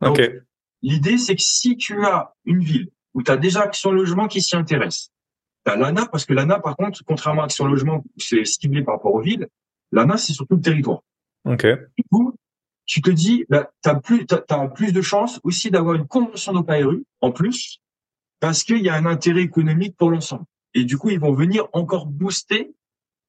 Okay. 0.00 0.40
L'idée, 0.82 1.18
c'est 1.18 1.36
que 1.36 1.42
si 1.42 1.76
tu 1.76 2.04
as 2.04 2.34
une 2.44 2.62
ville 2.62 2.90
où 3.14 3.22
tu 3.22 3.30
as 3.30 3.36
déjà 3.36 3.62
Action 3.62 3.92
Logement 3.92 4.26
qui 4.26 4.42
s'y 4.42 4.56
intéresse, 4.56 5.10
tu 5.64 5.72
as 5.72 5.76
l'ANA, 5.76 6.06
parce 6.06 6.24
que 6.24 6.34
l'ANA, 6.34 6.60
par 6.60 6.76
contre, 6.76 7.04
contrairement 7.04 7.42
à 7.42 7.44
Action 7.44 7.66
Logement, 7.66 8.04
c'est 8.16 8.44
ciblé 8.44 8.82
par 8.82 8.96
rapport 8.96 9.14
aux 9.14 9.20
villes, 9.20 9.48
l'ANA, 9.92 10.16
c'est 10.16 10.32
surtout 10.32 10.56
le 10.56 10.60
territoire. 10.60 11.02
Okay. 11.44 11.76
Du 11.96 12.04
coup, 12.10 12.34
tu 12.84 13.00
te 13.00 13.10
dis, 13.10 13.44
bah, 13.48 13.70
tu 13.82 13.90
as 13.90 13.94
plus, 13.96 14.26
as, 14.30 14.68
plus 14.68 14.92
de 14.92 15.02
chances 15.02 15.40
aussi 15.44 15.70
d'avoir 15.70 15.94
une 15.94 16.06
convention 16.06 16.52
d'OPARU 16.52 17.04
en 17.20 17.30
plus, 17.30 17.80
parce 18.40 18.64
qu'il 18.64 18.78
y 18.78 18.88
a 18.88 18.94
un 18.94 19.06
intérêt 19.06 19.42
économique 19.42 19.96
pour 19.96 20.10
l'ensemble. 20.10 20.44
Et 20.74 20.84
du 20.84 20.98
coup, 20.98 21.10
ils 21.10 21.20
vont 21.20 21.32
venir 21.32 21.68
encore 21.72 22.06
booster 22.06 22.74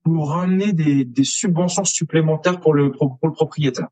pour 0.04 0.32
ramener 0.32 0.74
des, 0.74 1.06
des 1.06 1.24
subventions 1.24 1.86
supplémentaires 1.86 2.60
pour 2.60 2.74
le, 2.74 2.92
pour, 2.92 3.18
le 3.24 3.32
propriétaire. 3.32 3.88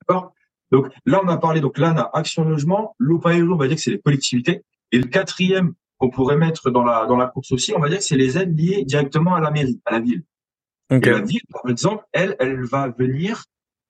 D'accord? 0.00 0.32
Donc 0.70 0.88
là, 1.06 1.20
on 1.24 1.28
a 1.28 1.38
parlé, 1.38 1.60
donc 1.60 1.78
là, 1.78 1.92
on 1.94 1.98
a 1.98 2.10
Action 2.12 2.44
Logement, 2.44 2.94
l'OPAERO, 2.98 3.54
on 3.54 3.56
va 3.56 3.68
dire 3.68 3.76
que 3.76 3.82
c'est 3.82 3.90
les 3.90 4.00
collectivités. 4.00 4.62
Et 4.92 4.98
le 4.98 5.06
quatrième 5.06 5.72
qu'on 5.96 6.10
pourrait 6.10 6.36
mettre 6.36 6.70
dans 6.70 6.84
la, 6.84 7.06
dans 7.06 7.16
la 7.16 7.26
course 7.26 7.52
aussi, 7.52 7.72
on 7.74 7.80
va 7.80 7.88
dire 7.88 7.98
que 7.98 8.04
c'est 8.04 8.16
les 8.16 8.38
aides 8.38 8.58
liées 8.58 8.84
directement 8.84 9.34
à 9.34 9.40
la 9.40 9.50
mairie, 9.50 9.80
à 9.86 9.92
la 9.92 10.00
ville. 10.00 10.22
Okay. 10.90 11.08
Et 11.08 11.12
la 11.12 11.20
ville, 11.20 11.40
par 11.50 11.70
exemple, 11.70 12.04
elle, 12.12 12.36
elle 12.38 12.64
va 12.64 12.88
venir 12.88 13.44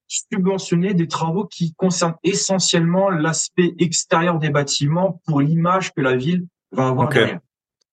subventionner 0.08 0.94
des 0.94 1.06
travaux 1.06 1.44
qui 1.44 1.74
concernent 1.74 2.16
essentiellement 2.24 3.10
l'aspect 3.10 3.74
extérieur 3.78 4.38
des 4.38 4.50
bâtiments 4.50 5.20
pour 5.26 5.40
l'image 5.40 5.92
que 5.92 6.00
la 6.00 6.16
ville 6.16 6.46
va 6.72 6.88
avoir 6.88 7.08
okay. 7.08 7.18
derrière. 7.18 7.40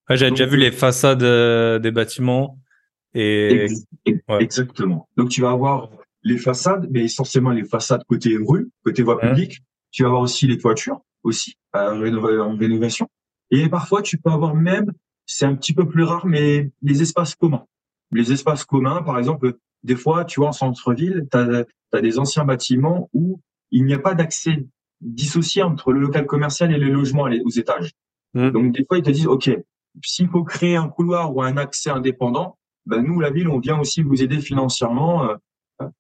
Ouais, 0.10 0.18
J'ai 0.18 0.30
déjà 0.30 0.46
vu 0.46 0.58
les 0.58 0.72
façades 0.72 1.24
euh, 1.24 1.78
des 1.80 1.92
bâtiments 1.92 2.58
et 3.16 3.68
ouais. 4.08 4.44
exactement. 4.44 5.08
Donc 5.18 5.30
tu 5.30 5.42
vas 5.42 5.52
avoir 5.52 5.90
les 6.24 6.38
façades, 6.38 6.88
mais 6.92 7.06
essentiellement 7.06 7.52
les 7.52 7.64
façades 7.64 8.04
côté 8.08 8.38
rue, 8.38 8.70
côté 8.84 9.04
voie 9.04 9.20
publique. 9.20 9.62
Tu 9.92 10.04
vas 10.04 10.10
avoir 10.10 10.22
aussi 10.22 10.48
les 10.48 10.58
toitures 10.58 11.02
aussi 11.24 11.56
en 11.74 12.00
rénovation. 12.00 13.08
Et 13.52 13.70
parfois 13.70 14.02
tu 14.02 14.18
peux 14.18 14.30
avoir 14.30 14.54
même, 14.54 14.92
c'est 15.26 15.46
un 15.46 15.56
petit 15.56 15.74
peu 15.74 15.88
plus 15.88 16.04
rare, 16.04 16.26
mais 16.26 16.72
les 16.82 17.02
espaces 17.02 17.36
communs. 17.36 17.66
Les 18.12 18.32
espaces 18.32 18.66
communs, 18.66 19.02
par 19.02 19.18
exemple, 19.18 19.56
des 19.84 19.96
fois, 19.96 20.26
tu 20.26 20.40
vois, 20.40 20.50
en 20.50 20.52
centre-ville, 20.52 21.28
tu 21.32 21.38
as, 21.38 22.02
des 22.02 22.20
anciens 22.20 22.44
bâtiments 22.44 23.10
où 23.14 23.40
il 23.72 23.86
n'y 23.86 23.94
a 23.94 24.00
pas 24.00 24.16
d'accès 24.16 24.68
dissocié 25.00 25.64
entre 25.64 25.94
le 25.94 26.02
local 26.02 26.26
commercial 26.26 26.74
et 26.74 26.78
les 26.78 26.90
logements 26.90 27.30
aux 27.46 27.50
étages. 27.50 27.92
Mmh. 28.34 28.50
Donc 28.50 28.74
des 28.74 28.86
fois, 28.86 28.98
ils 28.98 29.04
te 29.04 29.12
disent, 29.12 29.28
OK, 29.28 29.50
s'il 30.04 30.28
faut 30.28 30.44
créer 30.44 30.76
un 30.76 30.90
couloir 30.90 31.34
ou 31.34 31.42
un 31.42 31.56
accès 31.56 31.90
indépendant, 31.90 32.58
ben 32.86 33.02
nous, 33.02 33.20
la 33.20 33.30
ville, 33.30 33.50
on 33.50 33.60
vient 33.60 33.80
aussi 33.80 34.02
vous 34.02 34.22
aider 34.24 34.40
financièrement. 34.40 35.30
Euh, 35.30 35.36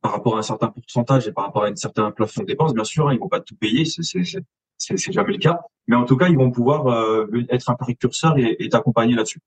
par 0.01 0.13
rapport 0.13 0.37
à 0.37 0.39
un 0.39 0.41
certain 0.41 0.69
pourcentage 0.69 1.27
et 1.27 1.33
par 1.33 1.45
rapport 1.45 1.65
à 1.65 1.67
un 1.67 1.75
certain 1.75 2.09
plafond 2.09 2.41
de 2.41 2.45
dépenses, 2.45 2.73
bien 2.73 2.85
sûr, 2.85 3.09
hein, 3.09 3.13
ils 3.13 3.19
vont 3.19 3.27
pas 3.27 3.41
tout 3.41 3.57
payer, 3.57 3.83
c'est 3.83 5.11
jamais 5.11 5.33
le 5.33 5.37
cas, 5.37 5.59
mais 5.87 5.97
en 5.97 6.05
tout 6.05 6.15
cas, 6.15 6.29
ils 6.29 6.37
vont 6.37 6.49
pouvoir 6.49 6.87
euh, 6.87 7.27
être 7.49 7.69
un 7.69 7.75
précurseur 7.75 8.37
et, 8.37 8.55
et 8.59 8.69
t'accompagner 8.69 9.15
là-dessus. 9.15 9.41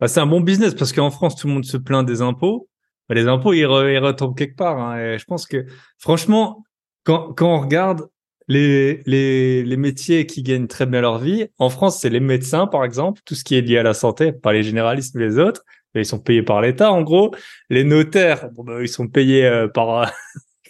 Bah, 0.00 0.08
c'est 0.08 0.20
un 0.20 0.26
bon 0.26 0.40
business 0.40 0.74
parce 0.74 0.92
qu'en 0.92 1.10
France, 1.10 1.36
tout 1.36 1.46
le 1.46 1.54
monde 1.54 1.64
se 1.64 1.76
plaint 1.76 2.06
des 2.06 2.22
impôts. 2.22 2.68
Bah, 3.08 3.14
les 3.14 3.26
impôts, 3.26 3.52
ils, 3.52 3.66
retombent 3.66 4.36
quelque 4.36 4.56
part. 4.56 4.78
Hein, 4.78 4.98
et 4.98 5.18
je 5.18 5.24
pense 5.24 5.46
que, 5.46 5.66
franchement, 5.98 6.64
quand, 7.04 7.32
quand 7.34 7.54
on 7.54 7.60
regarde 7.60 8.08
les, 8.48 9.02
les, 9.06 9.62
les 9.62 9.76
métiers 9.76 10.26
qui 10.26 10.42
gagnent 10.42 10.66
très 10.66 10.86
bien 10.86 11.00
leur 11.00 11.18
vie, 11.18 11.46
en 11.58 11.70
France, 11.70 12.00
c'est 12.00 12.10
les 12.10 12.20
médecins, 12.20 12.66
par 12.66 12.84
exemple, 12.84 13.20
tout 13.24 13.34
ce 13.34 13.44
qui 13.44 13.54
est 13.54 13.60
lié 13.60 13.78
à 13.78 13.82
la 13.82 13.94
santé, 13.94 14.32
pas 14.32 14.52
les 14.52 14.62
généralistes 14.62 15.14
ou 15.14 15.18
les 15.18 15.38
autres. 15.38 15.64
Ils 15.94 16.04
sont 16.06 16.18
payés 16.18 16.42
par 16.42 16.60
l'État, 16.60 16.92
en 16.92 17.02
gros. 17.02 17.34
Les 17.70 17.84
notaires, 17.84 18.50
bon, 18.52 18.64
bah, 18.64 18.78
ils 18.80 18.88
sont 18.88 19.08
payés 19.08 19.46
euh, 19.46 19.68
par... 19.68 20.12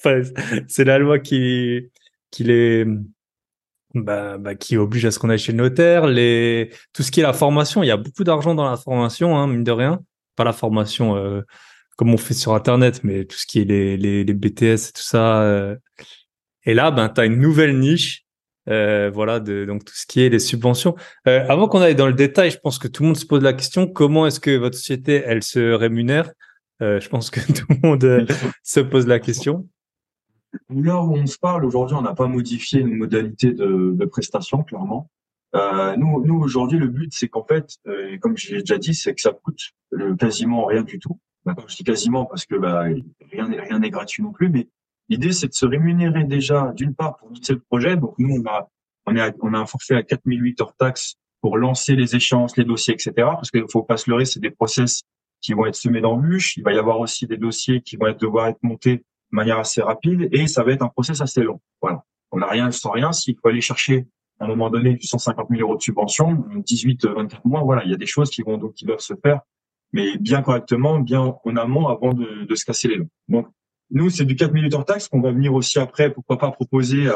c'est 0.69 0.85
la 0.85 0.99
loi 0.99 1.19
qui, 1.19 1.91
qui 2.31 2.45
les 2.45 2.87
bah, 3.95 4.39
bah, 4.39 4.55
qui 4.55 4.77
oblige 4.77 5.05
à 5.07 5.11
ce 5.11 5.19
qu'on 5.19 5.31
aille 5.31 5.39
chez 5.39 5.53
le 5.53 5.59
notaire, 5.59 6.07
les 6.07 6.71
tout 6.93 7.03
ce 7.03 7.11
qui 7.11 7.21
est 7.21 7.23
la 7.23 7.33
formation, 7.33 7.83
il 7.83 7.87
y 7.87 7.91
a 7.91 7.97
beaucoup 7.97 8.23
d'argent 8.23 8.55
dans 8.55 8.69
la 8.69 8.77
formation, 8.77 9.37
hein, 9.37 9.47
mine 9.47 9.65
de 9.65 9.73
rien. 9.73 10.01
Pas 10.37 10.45
la 10.45 10.53
formation 10.53 11.17
euh, 11.17 11.43
comme 11.97 12.13
on 12.13 12.17
fait 12.17 12.35
sur 12.35 12.55
internet, 12.55 13.03
mais 13.03 13.25
tout 13.25 13.37
ce 13.37 13.47
qui 13.47 13.61
est 13.61 13.65
les, 13.65 13.97
les, 13.97 14.25
les 14.25 14.35
BTS 14.35 14.63
et 14.63 14.93
tout 14.95 15.03
ça. 15.03 15.43
Euh. 15.43 15.77
Et 16.69 16.75
là, 16.75 16.91
ben 16.91 17.09
tu 17.09 17.21
as 17.21 17.25
une 17.25 17.41
nouvelle 17.41 17.79
niche, 17.79 18.25
euh, 18.69 19.11
voilà, 19.13 19.41
de 19.41 19.65
donc 19.65 19.85
tout 19.85 19.95
ce 19.95 20.07
qui 20.07 20.21
est 20.21 20.29
les 20.29 20.39
subventions. 20.39 20.95
Euh, 21.27 21.45
avant 21.49 21.67
qu'on 21.67 21.81
aille 21.81 21.97
dans 21.97 22.07
le 22.07 22.13
détail, 22.13 22.51
je 22.51 22.59
pense 22.59 22.79
que 22.79 22.87
tout 22.87 23.03
le 23.03 23.09
monde 23.09 23.17
se 23.17 23.27
pose 23.27 23.43
la 23.43 23.55
question 23.55 23.87
comment 23.87 24.27
est-ce 24.27 24.39
que 24.39 24.57
votre 24.57 24.77
société 24.77 25.23
elle 25.25 25.43
se 25.43 25.73
rémunère? 25.73 26.31
Je 26.81 27.09
pense 27.09 27.31
que 27.31 27.41
tout 27.53 27.67
le 27.71 27.89
monde 27.89 28.27
se 28.63 28.79
pose 28.79 29.09
la 29.09 29.19
question. 29.19 29.67
Là 30.71 31.03
où 31.03 31.15
on 31.15 31.27
se 31.27 31.39
parle, 31.39 31.65
aujourd'hui, 31.65 31.97
on 31.97 32.03
n'a 32.03 32.15
pas 32.15 32.29
modifié 32.29 32.85
nos 32.85 32.95
modalités 32.95 33.53
de, 33.53 33.95
de 33.95 34.05
prestation, 34.05 34.63
clairement. 34.63 35.11
Euh, 35.55 35.97
nous, 35.97 36.25
nous 36.25 36.39
aujourd'hui, 36.39 36.79
le 36.79 36.89
but, 36.89 37.13
c'est 37.13 37.29
qu'en 37.29 37.45
fait, 37.45 37.77
euh, 37.87 38.19
comme 38.19 38.37
j'ai 38.37 38.61
déjà 38.61 38.79
dit, 38.79 38.95
c'est 38.95 39.15
que 39.15 39.21
ça 39.21 39.33
coûte 39.33 39.61
euh, 39.95 40.15
quasiment 40.17 40.67
rien 40.67 40.83
du 40.83 40.99
tout. 40.99 41.19
D'accord, 41.47 41.69
je 41.69 41.77
dis 41.77 41.85
quasiment 41.85 42.27
parce 42.27 42.45
que 42.45 42.57
bah, 42.57 42.83
rien 43.33 43.49
n'est 43.49 43.61
rien 43.61 43.79
n'est 43.79 43.91
gratuit 43.91 44.23
non 44.23 44.33
plus, 44.33 44.51
mais 44.51 44.69
l'idée, 45.09 45.33
c'est 45.33 45.49
de 45.49 45.55
se 45.55 45.67
rémunérer 45.67 46.25
déjà, 46.25 46.73
d'une 46.75 46.95
part, 46.95 47.17
pour 47.17 47.29
lancer 47.29 47.55
le 47.55 47.61
projet. 47.61 47.97
Donc 47.97 48.15
nous, 48.19 48.41
on 48.41 48.49
a 48.49 48.69
on, 49.07 49.17
est 49.17 49.35
on 49.41 49.55
a 49.55 49.59
un 49.59 49.67
forfait 49.67 49.95
à 49.95 50.03
4008 50.03 50.61
hors 50.61 50.75
taxes 50.75 51.17
pour 51.41 51.57
lancer 51.57 51.95
les 51.95 52.17
échéances, 52.17 52.57
les 52.57 52.65
dossiers, 52.65 52.95
etc. 52.95 53.13
Parce 53.17 53.51
qu'il 53.51 53.65
faut 53.71 53.83
pas 53.83 53.97
se 53.97 54.11
leurrer, 54.11 54.25
c'est 54.25 54.41
des 54.41 54.51
process 54.51 55.03
qui 55.41 55.55
vont 55.55 55.67
être 55.67 55.77
semés 55.77 56.01
d'embûches. 56.01 56.57
Il 56.57 56.65
va 56.65 56.73
y 56.73 56.79
avoir 56.79 56.99
aussi 57.01 57.27
des 57.27 57.37
dossiers 57.37 57.81
qui 57.81 57.97
vont 57.97 58.09
être, 58.09 58.21
devoir 58.21 58.49
être 58.49 58.63
montés 58.63 58.97
de 58.97 59.03
manière 59.31 59.59
assez 59.59 59.81
rapide 59.81 60.29
et 60.33 60.47
ça 60.47 60.63
va 60.63 60.73
être 60.73 60.83
un 60.83 60.89
process 60.89 61.21
assez 61.21 61.43
long. 61.43 61.61
Voilà. 61.81 62.05
On 62.33 62.39
n'a 62.39 62.47
rien 62.47 62.71
sans 62.71 62.91
rien. 62.91 63.13
S'il 63.13 63.37
faut 63.41 63.49
aller 63.49 63.61
chercher 63.61 64.07
à 64.41 64.45
un 64.45 64.49
moment 64.49 64.71
donné 64.71 64.95
du 64.95 65.07
150 65.07 65.49
000 65.51 65.63
euros 65.63 65.77
de 65.77 65.83
subvention, 65.83 66.45
18, 66.57 67.07
24 67.07 67.45
mois, 67.47 67.63
voilà, 67.63 67.85
il 67.85 67.91
y 67.91 67.95
a 67.95 67.97
des 67.97 68.07
choses 68.07 68.31
qui 68.31 68.43
vont 68.43 68.59
donc 68.59 68.75
qui 68.75 68.85
doivent 68.85 69.01
se 69.01 69.15
faire, 69.23 69.41
mais 69.93 70.17
bien 70.19 70.43
correctement, 70.43 71.01
bien 71.01 71.35
en 71.45 71.57
amont 71.57 71.89
avant 71.89 72.13
de, 72.13 72.45
de 72.45 72.55
se 72.55 72.65
casser 72.65 72.89
les 72.89 72.99
dents. 72.99 73.09
Donc 73.29 73.49
nous, 73.91 74.11
c'est 74.11 74.25
du 74.25 74.37
4 74.37 74.53
minutes 74.53 74.75
hors 74.75 74.85
taxe 74.85 75.09
qu'on 75.09 75.21
va 75.21 75.33
venir 75.33 75.55
aussi 75.55 75.79
après, 75.79 76.11
pourquoi 76.13 76.39
pas 76.39 76.51
proposer 76.51 77.09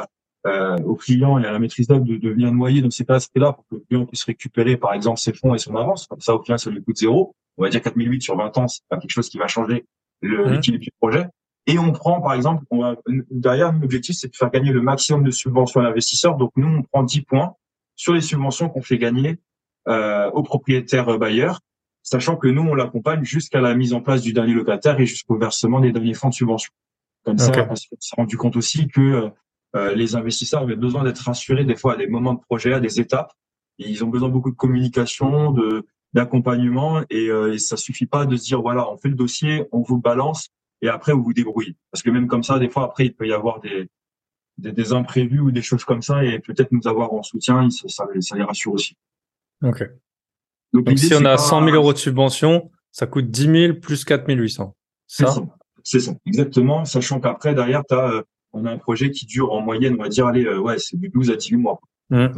euh, 0.46 0.76
aux 0.78 0.96
clients 0.96 1.38
et 1.38 1.46
à 1.46 1.52
la 1.52 1.58
maîtrise 1.58 1.86
d'œuvre 1.86 2.04
de, 2.04 2.16
de 2.16 2.30
venir 2.30 2.52
noyer 2.52 2.82
dans 2.82 2.90
ces 2.90 3.04
aspects-là 3.08 3.52
pour 3.52 3.64
que 3.68 3.74
le 3.76 3.80
client 3.80 4.06
puisse 4.06 4.24
récupérer 4.24 4.76
par 4.76 4.92
exemple 4.92 5.20
ses 5.20 5.32
fonds 5.32 5.54
et 5.54 5.58
son 5.58 5.76
avance. 5.76 6.06
Comme 6.06 6.20
ça, 6.20 6.34
au 6.34 6.40
client, 6.40 6.58
ça 6.58 6.70
lui 6.70 6.82
coûte 6.82 6.96
zéro. 6.96 7.34
On 7.58 7.62
va 7.62 7.68
dire 7.68 7.82
4008 7.82 8.22
sur 8.22 8.36
20 8.36 8.58
ans, 8.58 8.68
c'est 8.68 8.82
pas 8.88 8.96
quelque 8.96 9.10
chose 9.10 9.28
qui 9.28 9.38
va 9.38 9.46
changer 9.46 9.84
mmh. 10.22 10.50
l'équilibre 10.50 10.82
du 10.82 10.90
projet. 11.00 11.26
Et 11.66 11.78
on 11.78 11.92
prend, 11.92 12.20
par 12.20 12.34
exemple, 12.34 12.64
on 12.70 12.80
va, 12.80 12.96
derrière, 13.30 13.72
l'objectif, 13.72 14.16
c'est 14.16 14.28
de 14.28 14.36
faire 14.36 14.50
gagner 14.50 14.72
le 14.72 14.80
maximum 14.80 15.22
de 15.22 15.30
subventions 15.30 15.80
à 15.80 15.84
l'investisseur. 15.84 16.36
Donc, 16.36 16.50
nous, 16.56 16.66
on 16.66 16.82
prend 16.82 17.04
10 17.04 17.22
points 17.22 17.54
sur 17.94 18.14
les 18.14 18.20
subventions 18.20 18.68
qu'on 18.68 18.82
fait 18.82 18.98
gagner 18.98 19.38
euh, 19.86 20.28
aux 20.30 20.42
propriétaires 20.42 21.18
bailleurs, 21.18 21.60
sachant 22.02 22.36
que 22.36 22.48
nous, 22.48 22.62
on 22.62 22.74
l'accompagne 22.74 23.24
jusqu'à 23.24 23.60
la 23.60 23.74
mise 23.74 23.92
en 23.92 24.00
place 24.00 24.22
du 24.22 24.32
dernier 24.32 24.54
locataire 24.54 24.98
et 25.00 25.06
jusqu'au 25.06 25.38
versement 25.38 25.80
des 25.80 25.92
derniers 25.92 26.14
fonds 26.14 26.28
de 26.28 26.34
subvention. 26.34 26.72
Comme 27.24 27.38
ça, 27.38 27.52
on 27.70 27.74
s'est 27.76 28.16
rendu 28.16 28.36
compte 28.36 28.56
aussi 28.56 28.88
que 28.88 29.30
euh, 29.74 29.94
les 29.94 30.16
investisseurs 30.16 30.62
avaient 30.62 30.76
besoin 30.76 31.04
d'être 31.04 31.20
rassurés 31.20 31.64
des 31.64 31.76
fois 31.76 31.94
à 31.94 31.96
des 31.96 32.06
moments 32.06 32.34
de 32.34 32.40
projet, 32.40 32.72
à 32.72 32.80
des 32.80 33.00
étapes. 33.00 33.32
Et 33.78 33.88
ils 33.88 34.04
ont 34.04 34.08
besoin 34.08 34.28
beaucoup 34.28 34.50
de 34.50 34.56
communication, 34.56 35.52
de 35.52 35.86
d'accompagnement 36.12 37.00
et, 37.08 37.28
euh, 37.28 37.54
et 37.54 37.58
ça 37.58 37.78
suffit 37.78 38.04
pas 38.04 38.26
de 38.26 38.36
se 38.36 38.44
dire 38.44 38.60
voilà 38.60 38.90
on 38.90 38.98
fait 38.98 39.08
le 39.08 39.14
dossier, 39.14 39.64
on 39.72 39.80
vous 39.80 39.98
balance 39.98 40.50
et 40.82 40.88
après 40.88 41.12
vous 41.12 41.22
vous 41.22 41.32
débrouillez. 41.32 41.74
Parce 41.90 42.02
que 42.02 42.10
même 42.10 42.26
comme 42.26 42.42
ça, 42.42 42.58
des 42.58 42.68
fois 42.68 42.84
après 42.84 43.06
il 43.06 43.14
peut 43.14 43.26
y 43.26 43.32
avoir 43.32 43.60
des 43.60 43.88
des, 44.58 44.72
des 44.72 44.92
imprévus 44.92 45.40
ou 45.40 45.50
des 45.50 45.62
choses 45.62 45.84
comme 45.84 46.02
ça 46.02 46.22
et 46.22 46.38
peut-être 46.38 46.70
nous 46.72 46.86
avoir 46.86 47.14
en 47.14 47.22
soutien, 47.22 47.70
ça, 47.70 47.88
ça, 47.88 48.06
ça 48.20 48.36
les 48.36 48.42
rassure 48.42 48.74
aussi. 48.74 48.94
Ok. 49.62 49.84
Donc, 50.72 50.98
si 50.98 51.14
on 51.14 51.24
a 51.24 51.36
100 51.36 51.64
000 51.64 51.76
euros 51.76 51.92
de 51.92 51.98
subvention, 51.98 52.70
ça 52.90 53.06
coûte 53.06 53.30
10 53.30 53.42
000 53.42 53.74
plus 53.74 54.04
4 54.04 54.24
800. 54.32 54.74
C'est 55.06 55.26
ça. 55.26 55.42
C'est 55.84 56.00
ça, 56.00 56.12
exactement. 56.26 56.84
Sachant 56.84 57.20
qu'après 57.20 57.54
derrière, 57.54 57.82
as, 57.90 57.94
euh, 57.94 58.22
on 58.52 58.64
a 58.66 58.70
un 58.70 58.78
projet 58.78 59.10
qui 59.10 59.26
dure 59.26 59.52
en 59.52 59.60
moyenne, 59.60 59.96
on 59.98 60.02
va 60.02 60.08
dire, 60.08 60.26
allez, 60.26 60.44
euh, 60.44 60.58
ouais, 60.58 60.78
c'est 60.78 60.96
du 60.96 61.08
12 61.08 61.30
à 61.30 61.36
18 61.36 61.56
mois. 61.56 61.80
Mmh. 62.10 62.28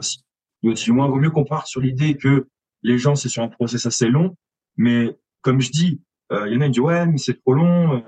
18 0.62 0.92
mois, 0.92 1.08
vaut 1.08 1.16
mieux 1.16 1.30
qu'on 1.30 1.44
parte 1.44 1.66
sur 1.66 1.80
l'idée 1.80 2.16
que 2.16 2.46
les 2.82 2.98
gens, 2.98 3.16
c'est 3.16 3.28
sur 3.28 3.42
un 3.42 3.48
process 3.48 3.84
assez 3.86 4.06
long, 4.08 4.34
mais 4.76 5.14
comme 5.42 5.60
je 5.60 5.70
dis, 5.70 6.00
euh, 6.32 6.48
il 6.48 6.54
y 6.54 6.56
en 6.56 6.60
a 6.62 6.64
qui 6.66 6.72
disent 6.72 6.80
ouais, 6.80 7.06
mais 7.06 7.18
c'est 7.18 7.34
trop 7.40 7.52
long. 7.52 8.02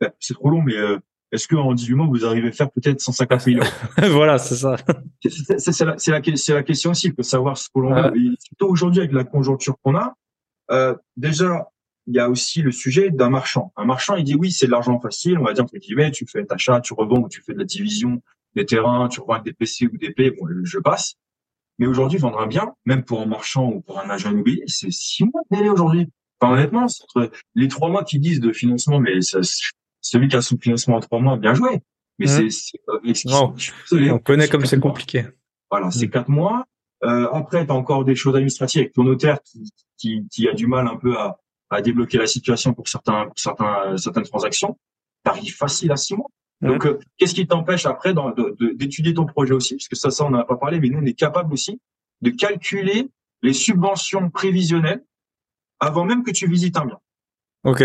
Ben, 0.00 0.10
c'est 0.20 0.34
trop 0.34 0.50
long, 0.50 0.62
mais 0.62 0.76
euh, 0.76 0.98
est-ce 1.30 1.46
qu'en 1.46 1.74
18 1.74 1.94
mois, 1.94 2.06
vous 2.06 2.24
arrivez 2.24 2.48
à 2.48 2.52
faire 2.52 2.70
peut-être 2.70 3.00
150 3.00 3.40
000 3.42 3.60
euros 3.60 4.12
Voilà, 4.12 4.38
c'est 4.38 4.56
ça. 4.56 4.76
C'est 5.58 5.84
la, 5.84 5.96
la, 6.06 6.20
la, 6.54 6.62
question 6.62 6.90
aussi, 6.90 7.08
il 7.08 7.14
faut 7.14 7.22
savoir 7.22 7.58
ce 7.58 7.68
que 7.68 7.80
l'on 7.80 7.94
a. 7.94 8.12
surtout 8.40 8.66
aujourd'hui, 8.66 9.00
avec 9.00 9.12
la 9.12 9.24
conjoncture 9.24 9.76
qu'on 9.82 9.96
a, 9.96 10.14
euh, 10.70 10.94
déjà, 11.16 11.68
il 12.06 12.14
y 12.14 12.18
a 12.18 12.30
aussi 12.30 12.62
le 12.62 12.72
sujet 12.72 13.10
d'un 13.10 13.28
marchand. 13.28 13.72
Un 13.76 13.84
marchand, 13.84 14.16
il 14.16 14.24
dit 14.24 14.34
oui, 14.34 14.50
c'est 14.50 14.66
de 14.66 14.70
l'argent 14.70 14.98
facile, 15.00 15.38
on 15.38 15.44
va 15.44 15.52
dire 15.52 15.64
entre 15.64 15.76
guillemets, 15.76 16.10
tu 16.10 16.26
fais 16.26 16.40
un 16.40 16.54
achat, 16.54 16.80
tu 16.80 16.94
revends 16.94 17.20
ou 17.20 17.28
tu 17.28 17.42
fais 17.42 17.52
de 17.52 17.58
la 17.58 17.64
division 17.64 18.22
des 18.54 18.64
terrains, 18.64 19.08
tu 19.08 19.20
revends 19.20 19.42
des 19.42 19.52
PC 19.52 19.86
ou 19.86 19.96
des 19.98 20.10
P, 20.12 20.30
bon, 20.30 20.46
je 20.62 20.78
passe. 20.78 21.14
Mais 21.78 21.86
aujourd'hui, 21.86 22.18
vendre 22.18 22.40
un 22.40 22.46
bien, 22.46 22.72
même 22.86 23.04
pour 23.04 23.20
un 23.20 23.26
marchand 23.26 23.66
ou 23.66 23.80
pour 23.82 24.00
un 24.00 24.08
agent 24.10 24.30
immobilier, 24.30 24.64
c'est 24.66 24.90
six 24.90 25.24
mois 25.24 25.42
de 25.50 25.56
délai 25.56 25.68
aujourd'hui. 25.68 26.08
Enfin, 26.40 26.54
honnêtement, 26.54 26.84
entre 26.84 27.30
les 27.54 27.68
trois 27.68 27.88
mois 27.88 28.04
qu'ils 28.04 28.20
disent 28.20 28.40
de 28.40 28.52
financement, 28.52 29.00
mais 29.00 29.20
ça, 29.20 29.40
celui 30.00 30.28
qui 30.28 30.36
a 30.36 30.42
son 30.42 30.58
financement 30.58 30.96
en 30.96 31.00
trois 31.00 31.20
mois, 31.20 31.36
bien 31.36 31.54
joué. 31.54 31.82
Mais 32.18 32.26
mmh. 32.26 32.50
c'est, 32.50 34.10
on 34.10 34.18
connaît 34.18 34.48
comme 34.48 34.66
c'est 34.66 34.80
compliqué. 34.80 35.26
Voilà, 35.70 35.90
c'est 35.90 36.06
mmh. 36.06 36.10
quatre 36.10 36.28
mois. 36.28 36.66
Euh, 37.04 37.28
après, 37.32 37.64
tu 37.64 37.70
as 37.70 37.74
encore 37.74 38.04
des 38.04 38.16
choses 38.16 38.34
administratives 38.34 38.80
avec 38.82 38.92
ton 38.92 39.04
notaire 39.04 39.40
qui, 39.42 39.72
qui, 39.96 40.26
qui 40.28 40.48
a 40.48 40.52
du 40.52 40.66
mal 40.66 40.88
un 40.88 40.96
peu 40.96 41.16
à, 41.16 41.38
à 41.70 41.80
débloquer 41.80 42.18
la 42.18 42.26
situation 42.26 42.74
pour 42.74 42.88
certains, 42.88 43.26
pour 43.26 43.38
certains, 43.38 43.96
certaines 43.96 44.24
transactions. 44.24 44.76
T'arrives 45.22 45.54
facile 45.54 45.92
à 45.92 45.96
six 45.96 46.16
mois. 46.16 46.26
Mmh. 46.60 46.68
Donc, 46.68 46.86
euh, 46.86 46.98
qu'est-ce 47.16 47.34
qui 47.34 47.46
t'empêche 47.46 47.86
après 47.86 48.12
d'étudier 48.72 49.14
ton 49.14 49.26
projet 49.26 49.54
aussi? 49.54 49.76
Parce 49.76 49.86
que 49.86 49.94
ça, 49.94 50.10
ça, 50.10 50.24
on 50.24 50.30
n'en 50.30 50.40
a 50.40 50.44
pas 50.44 50.56
parlé, 50.56 50.80
mais 50.80 50.88
nous, 50.88 50.98
on 50.98 51.06
est 51.06 51.12
capable 51.14 51.52
aussi 51.52 51.80
de 52.20 52.30
calculer 52.30 53.08
les 53.42 53.52
subventions 53.52 54.28
prévisionnelles 54.30 55.04
avant 55.78 56.04
même 56.04 56.24
que 56.24 56.32
tu 56.32 56.48
visites 56.48 56.76
un 56.76 56.86
bien. 56.86 56.98
Ok. 57.62 57.84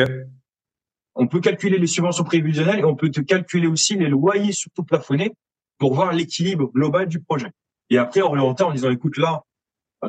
On 1.15 1.27
peut 1.27 1.39
calculer 1.39 1.77
les 1.77 1.87
subventions 1.87 2.23
prévisionnelles 2.23 2.79
et 2.79 2.83
on 2.83 2.95
peut 2.95 3.09
te 3.09 3.21
calculer 3.21 3.67
aussi 3.67 3.95
les 3.95 4.07
loyers 4.07 4.51
surtout 4.51 4.83
plafonnés 4.83 5.33
pour 5.77 5.93
voir 5.93 6.13
l'équilibre 6.13 6.71
global 6.73 7.07
du 7.07 7.19
projet. 7.19 7.51
Et 7.89 7.97
après, 7.97 8.21
orienter 8.21 8.63
en 8.63 8.71
disant, 8.71 8.89
écoute, 8.89 9.17
là, 9.17 9.43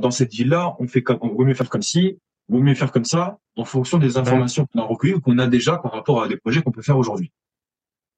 dans 0.00 0.10
cette 0.10 0.32
ville-là, 0.32 0.74
on 0.78 0.86
fait 0.86 1.04
on 1.20 1.28
vaut 1.28 1.44
mieux 1.44 1.54
faire 1.54 1.68
comme 1.68 1.82
ci, 1.82 2.18
vaut 2.48 2.60
mieux 2.60 2.74
faire 2.74 2.92
comme 2.92 3.04
ça, 3.04 3.38
en 3.56 3.64
fonction 3.64 3.98
des 3.98 4.16
informations 4.16 4.66
qu'on 4.66 4.80
a 4.80 4.84
recueillies 4.84 5.14
ou 5.14 5.20
qu'on 5.20 5.38
a 5.38 5.46
déjà 5.46 5.76
par 5.76 5.92
rapport 5.92 6.22
à 6.22 6.28
des 6.28 6.36
projets 6.36 6.62
qu'on 6.62 6.72
peut 6.72 6.82
faire 6.82 6.98
aujourd'hui. 6.98 7.32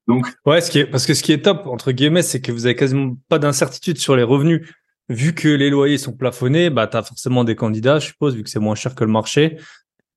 Donc. 0.07 0.27
Ouais, 0.45 0.59
parce 0.91 1.05
que 1.05 1.13
ce 1.13 1.23
qui 1.23 1.33
est 1.33 1.43
top, 1.43 1.67
entre 1.67 1.91
guillemets, 1.91 2.21
c'est 2.21 2.41
que 2.41 2.51
vous 2.51 2.65
avez 2.65 2.75
quasiment 2.75 3.15
pas 3.27 3.39
d'incertitude 3.39 3.97
sur 3.97 4.15
les 4.15 4.23
revenus. 4.23 4.67
Vu 5.09 5.33
que 5.33 5.47
les 5.47 5.69
loyers 5.69 5.97
sont 5.97 6.13
plafonnés, 6.13 6.69
bah, 6.69 6.87
tu 6.87 6.97
as 6.97 7.03
forcément 7.03 7.43
des 7.43 7.55
candidats, 7.55 7.99
je 7.99 8.07
suppose, 8.07 8.35
vu 8.35 8.43
que 8.43 8.49
c'est 8.49 8.59
moins 8.59 8.75
cher 8.75 8.95
que 8.95 9.03
le 9.03 9.11
marché. 9.11 9.57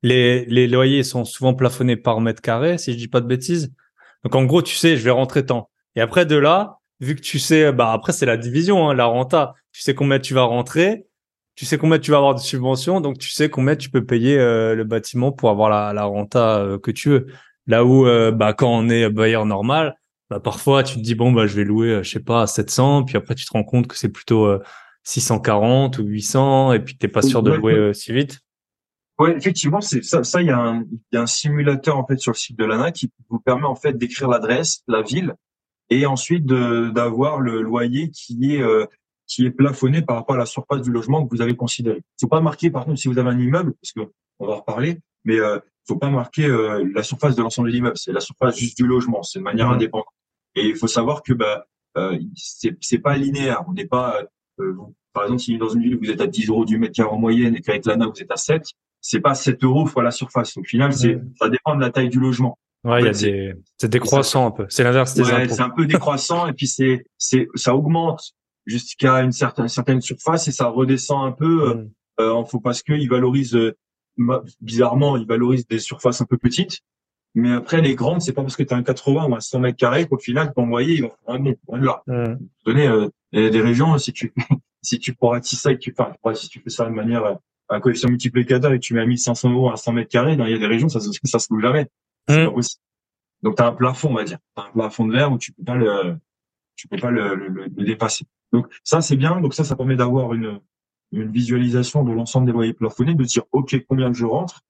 Les, 0.03 0.45
les 0.45 0.67
loyers 0.67 1.03
sont 1.03 1.25
souvent 1.25 1.53
plafonnés 1.53 1.95
par 1.95 2.21
mètre 2.21 2.41
carré, 2.41 2.77
si 2.77 2.93
je 2.93 2.97
dis 2.97 3.07
pas 3.07 3.21
de 3.21 3.27
bêtises. 3.27 3.73
Donc 4.23 4.35
en 4.35 4.43
gros, 4.45 4.61
tu 4.61 4.75
sais, 4.75 4.97
je 4.97 5.03
vais 5.03 5.11
rentrer 5.11 5.45
tant. 5.45 5.69
Et 5.95 6.01
après 6.01 6.25
de 6.25 6.35
là, 6.35 6.79
vu 6.99 7.15
que 7.15 7.21
tu 7.21 7.39
sais, 7.39 7.71
bah 7.71 7.91
après 7.91 8.13
c'est 8.13 8.25
la 8.25 8.37
division, 8.37 8.89
hein, 8.89 8.93
la 8.93 9.05
renta. 9.05 9.55
Tu 9.71 9.81
sais 9.81 9.95
combien 9.95 10.19
tu 10.19 10.33
vas 10.33 10.43
rentrer, 10.43 11.07
tu 11.55 11.65
sais 11.65 11.77
combien 11.77 11.99
tu 11.99 12.11
vas 12.11 12.17
avoir 12.17 12.35
de 12.35 12.39
subventions, 12.39 13.01
donc 13.01 13.17
tu 13.17 13.29
sais 13.29 13.49
combien 13.49 13.75
tu 13.75 13.89
peux 13.89 14.05
payer 14.05 14.37
euh, 14.37 14.75
le 14.75 14.83
bâtiment 14.83 15.31
pour 15.31 15.49
avoir 15.49 15.69
la, 15.69 15.93
la 15.93 16.03
renta 16.05 16.59
euh, 16.59 16.79
que 16.79 16.91
tu 16.91 17.09
veux. 17.09 17.27
Là 17.67 17.85
où, 17.85 18.05
euh, 18.07 18.31
bah 18.31 18.53
quand 18.53 18.69
on 18.69 18.89
est 18.89 19.09
bailleur 19.09 19.45
normal, 19.45 19.95
bah 20.29 20.39
parfois 20.39 20.83
tu 20.83 20.95
te 20.95 21.01
dis 21.01 21.15
bon 21.15 21.31
bah 21.31 21.47
je 21.47 21.55
vais 21.55 21.63
louer, 21.63 22.03
je 22.03 22.09
sais 22.09 22.19
pas, 22.19 22.43
à 22.43 22.47
700, 22.47 23.03
puis 23.03 23.17
après 23.17 23.35
tu 23.35 23.45
te 23.45 23.51
rends 23.51 23.63
compte 23.63 23.87
que 23.87 23.97
c'est 23.97 24.09
plutôt 24.09 24.49
640 25.03 25.97
ou 25.99 26.03
800, 26.03 26.73
et 26.73 26.79
puis 26.79 26.97
t'es 26.97 27.07
pas 27.07 27.21
sûr 27.21 27.43
de 27.43 27.51
louer 27.51 27.93
si 27.93 28.13
vite. 28.13 28.39
Ouais, 29.21 29.37
effectivement, 29.37 29.81
c'est 29.81 30.03
ça. 30.03 30.23
Ça, 30.23 30.41
il 30.41 30.47
y 30.47 30.49
a 30.49 30.57
un, 30.57 30.81
il 30.81 30.99
y 31.13 31.17
a 31.17 31.21
un 31.21 31.27
simulateur 31.27 31.95
en 31.95 32.07
fait 32.07 32.17
sur 32.17 32.31
le 32.31 32.37
site 32.37 32.57
de 32.57 32.65
l'ANA 32.65 32.91
qui 32.91 33.11
vous 33.29 33.39
permet 33.39 33.67
en 33.67 33.75
fait 33.75 33.95
d'écrire 33.95 34.27
l'adresse, 34.27 34.81
la 34.87 35.03
ville, 35.03 35.35
et 35.91 36.07
ensuite 36.07 36.43
d'avoir 36.47 37.39
le 37.39 37.61
loyer 37.61 38.09
qui 38.09 38.55
est 38.55 38.63
euh, 38.63 38.87
qui 39.27 39.45
est 39.45 39.51
plafonné 39.51 40.01
par 40.01 40.15
rapport 40.15 40.33
à 40.37 40.39
la 40.39 40.47
surface 40.47 40.81
du 40.81 40.91
logement 40.91 41.23
que 41.23 41.35
vous 41.35 41.43
avez 41.43 41.55
considéré. 41.55 42.01
faut 42.19 42.27
pas 42.27 42.41
marquer 42.41 42.71
par 42.71 42.83
contre 42.83 42.99
si 42.99 43.09
vous 43.09 43.19
avez 43.19 43.29
un 43.29 43.37
immeuble, 43.37 43.75
parce 43.79 43.91
que 43.91 44.11
on 44.39 44.47
va 44.47 44.53
en 44.53 44.57
reparler, 44.61 44.97
mais 45.23 45.39
euh, 45.39 45.59
faut 45.87 45.97
pas 45.97 46.09
marquer 46.09 46.47
euh, 46.47 46.83
la 46.95 47.03
surface 47.03 47.35
de 47.35 47.43
l'ensemble 47.43 47.69
de 47.69 47.75
l'immeuble, 47.75 47.97
c'est 47.97 48.11
la 48.11 48.21
surface 48.21 48.57
juste 48.57 48.75
du 48.75 48.87
logement, 48.87 49.21
c'est 49.21 49.37
de 49.37 49.43
manière 49.43 49.69
indépendante. 49.69 50.07
Et 50.55 50.65
il 50.65 50.75
faut 50.75 50.87
savoir 50.87 51.21
que 51.21 51.33
bah 51.33 51.67
euh, 51.95 52.17
c'est 52.35 52.75
c'est 52.81 52.97
pas 52.97 53.15
linéaire, 53.17 53.63
on 53.67 53.73
n'est 53.73 53.85
pas 53.85 54.19
euh, 54.59 54.73
par 55.13 55.25
exemple 55.25 55.41
si 55.41 55.59
dans 55.59 55.69
une 55.69 55.83
ville 55.83 55.99
vous 56.01 56.09
êtes 56.09 56.21
à 56.21 56.27
10 56.27 56.47
euros 56.49 56.65
du 56.65 56.79
mètre 56.79 56.95
carré 56.95 57.09
en 57.09 57.19
moyenne 57.19 57.55
et 57.55 57.61
qu'avec 57.61 57.85
l'ANA 57.85 58.07
vous 58.07 58.19
êtes 58.19 58.31
à 58.31 58.37
7, 58.37 58.63
c'est 59.01 59.19
pas 59.19 59.33
7 59.33 59.63
euros 59.63 59.85
fois 59.85 60.03
la 60.03 60.11
surface. 60.11 60.55
Au 60.57 60.63
final, 60.63 60.93
c'est 60.93 61.19
ça 61.39 61.49
dépend 61.49 61.75
de 61.75 61.81
la 61.81 61.89
taille 61.89 62.09
du 62.09 62.19
logement. 62.19 62.57
Ouais, 62.83 63.01
il 63.01 63.05
y 63.05 63.09
a 63.09 63.11
des 63.11 63.53
c'est 63.77 63.89
décroissant 63.89 64.47
un 64.47 64.51
peu. 64.51 64.65
C'est 64.69 64.83
l'inverse 64.83 65.13
des 65.13 65.23
ouais, 65.23 65.47
C'est 65.49 65.61
un 65.61 65.69
peu 65.69 65.85
décroissant 65.85 66.47
et 66.47 66.53
puis 66.53 66.67
c'est 66.67 67.05
c'est 67.17 67.47
ça 67.55 67.75
augmente 67.75 68.33
jusqu'à 68.65 69.21
une 69.21 69.31
certaine 69.31 69.67
certaine 69.67 70.01
surface 70.01 70.47
et 70.47 70.51
ça 70.51 70.67
redescend 70.67 71.25
un 71.25 71.31
peu. 71.31 71.75
Mm. 71.75 71.89
Euh, 72.19 72.31
en 72.31 72.45
faut 72.45 72.59
parce 72.59 72.83
que 72.83 72.93
il 72.93 73.09
valorise 73.09 73.55
euh, 73.55 73.75
bizarrement, 74.59 75.17
il 75.17 75.25
valorise 75.25 75.67
des 75.67 75.79
surfaces 75.79 76.21
un 76.21 76.25
peu 76.25 76.37
petites. 76.37 76.81
Mais 77.33 77.53
après, 77.53 77.81
les 77.81 77.95
grandes, 77.95 78.21
c'est 78.21 78.33
pas 78.33 78.41
parce 78.41 78.57
que 78.57 78.63
tu 78.63 78.73
as 78.73 78.77
un 78.77 78.83
80 78.83 79.27
ou 79.27 79.35
un 79.35 79.39
100 79.39 79.59
mètres 79.59 79.77
carrés 79.77 80.05
qu'au 80.05 80.17
final, 80.17 80.51
ton 80.53 80.65
loyer, 80.65 80.95
il 80.95 81.01
va 81.03 81.07
faire 81.07 81.35
un 81.35 81.39
bon. 81.39 81.55
Voilà. 81.65 82.03
Mmh. 82.07 82.35
Donner, 82.65 82.87
euh, 82.87 83.07
il 83.31 83.43
y 83.43 83.45
a 83.45 83.49
des 83.49 83.61
régions, 83.61 83.97
si 83.97 84.11
tu, 84.11 84.33
si 84.81 84.99
tu 84.99 85.13
pourras 85.13 85.41
ça 85.41 85.71
et 85.71 85.75
que 85.75 85.79
tu, 85.79 85.95
enfin, 85.97 86.33
si 86.35 86.49
tu 86.49 86.59
fais 86.59 86.69
ça 86.69 86.85
de 86.85 86.91
manière, 86.91 87.37
un 87.71 87.79
coefficient 87.79 88.09
multiplicateur 88.09 88.71
et 88.73 88.79
que 88.79 88.83
tu 88.83 88.93
mets 88.93 89.01
à 89.01 89.05
1500 89.05 89.51
euros 89.51 89.71
à 89.71 89.77
100 89.77 89.93
mètres 89.93 90.09
carrés, 90.09 90.33
il 90.33 90.49
y 90.49 90.53
a 90.53 90.57
des 90.57 90.67
régions, 90.67 90.89
ça, 90.89 90.99
ça 90.99 91.39
se 91.39 91.47
loue 91.51 91.61
jamais. 91.61 91.87
C'est 92.27 92.43
mmh. 92.43 92.47
pas 92.47 92.51
possible. 92.51 92.81
Donc, 93.41 93.55
tu 93.55 93.63
as 93.63 93.67
un 93.67 93.73
plafond, 93.73 94.09
on 94.09 94.15
va 94.15 94.23
dire. 94.23 94.37
Tu 94.55 94.61
as 94.61 94.65
un 94.65 94.71
plafond 94.71 95.07
de 95.07 95.13
verre 95.13 95.31
où 95.31 95.37
tu 95.37 95.51
peux 95.53 95.63
pas 95.63 95.75
le, 95.75 96.17
tu 96.75 96.87
peux 96.87 96.97
pas 96.97 97.11
le, 97.11 97.35
le, 97.35 97.47
le 97.47 97.83
dépasser. 97.83 98.25
Donc, 98.51 98.67
ça, 98.83 99.01
c'est 99.01 99.15
bien. 99.15 99.39
Donc, 99.41 99.53
ça, 99.53 99.63
ça 99.63 99.75
permet 99.75 99.95
d'avoir 99.95 100.33
une, 100.33 100.59
une 101.11 101.31
visualisation 101.31 102.03
de 102.03 102.11
l'ensemble 102.11 102.45
des 102.45 102.51
loyers 102.51 102.73
plafonnés, 102.73 103.15
de 103.15 103.23
dire, 103.23 103.43
OK, 103.51 103.75
combien 103.87 104.13
je 104.13 104.25
rentre, 104.25 104.61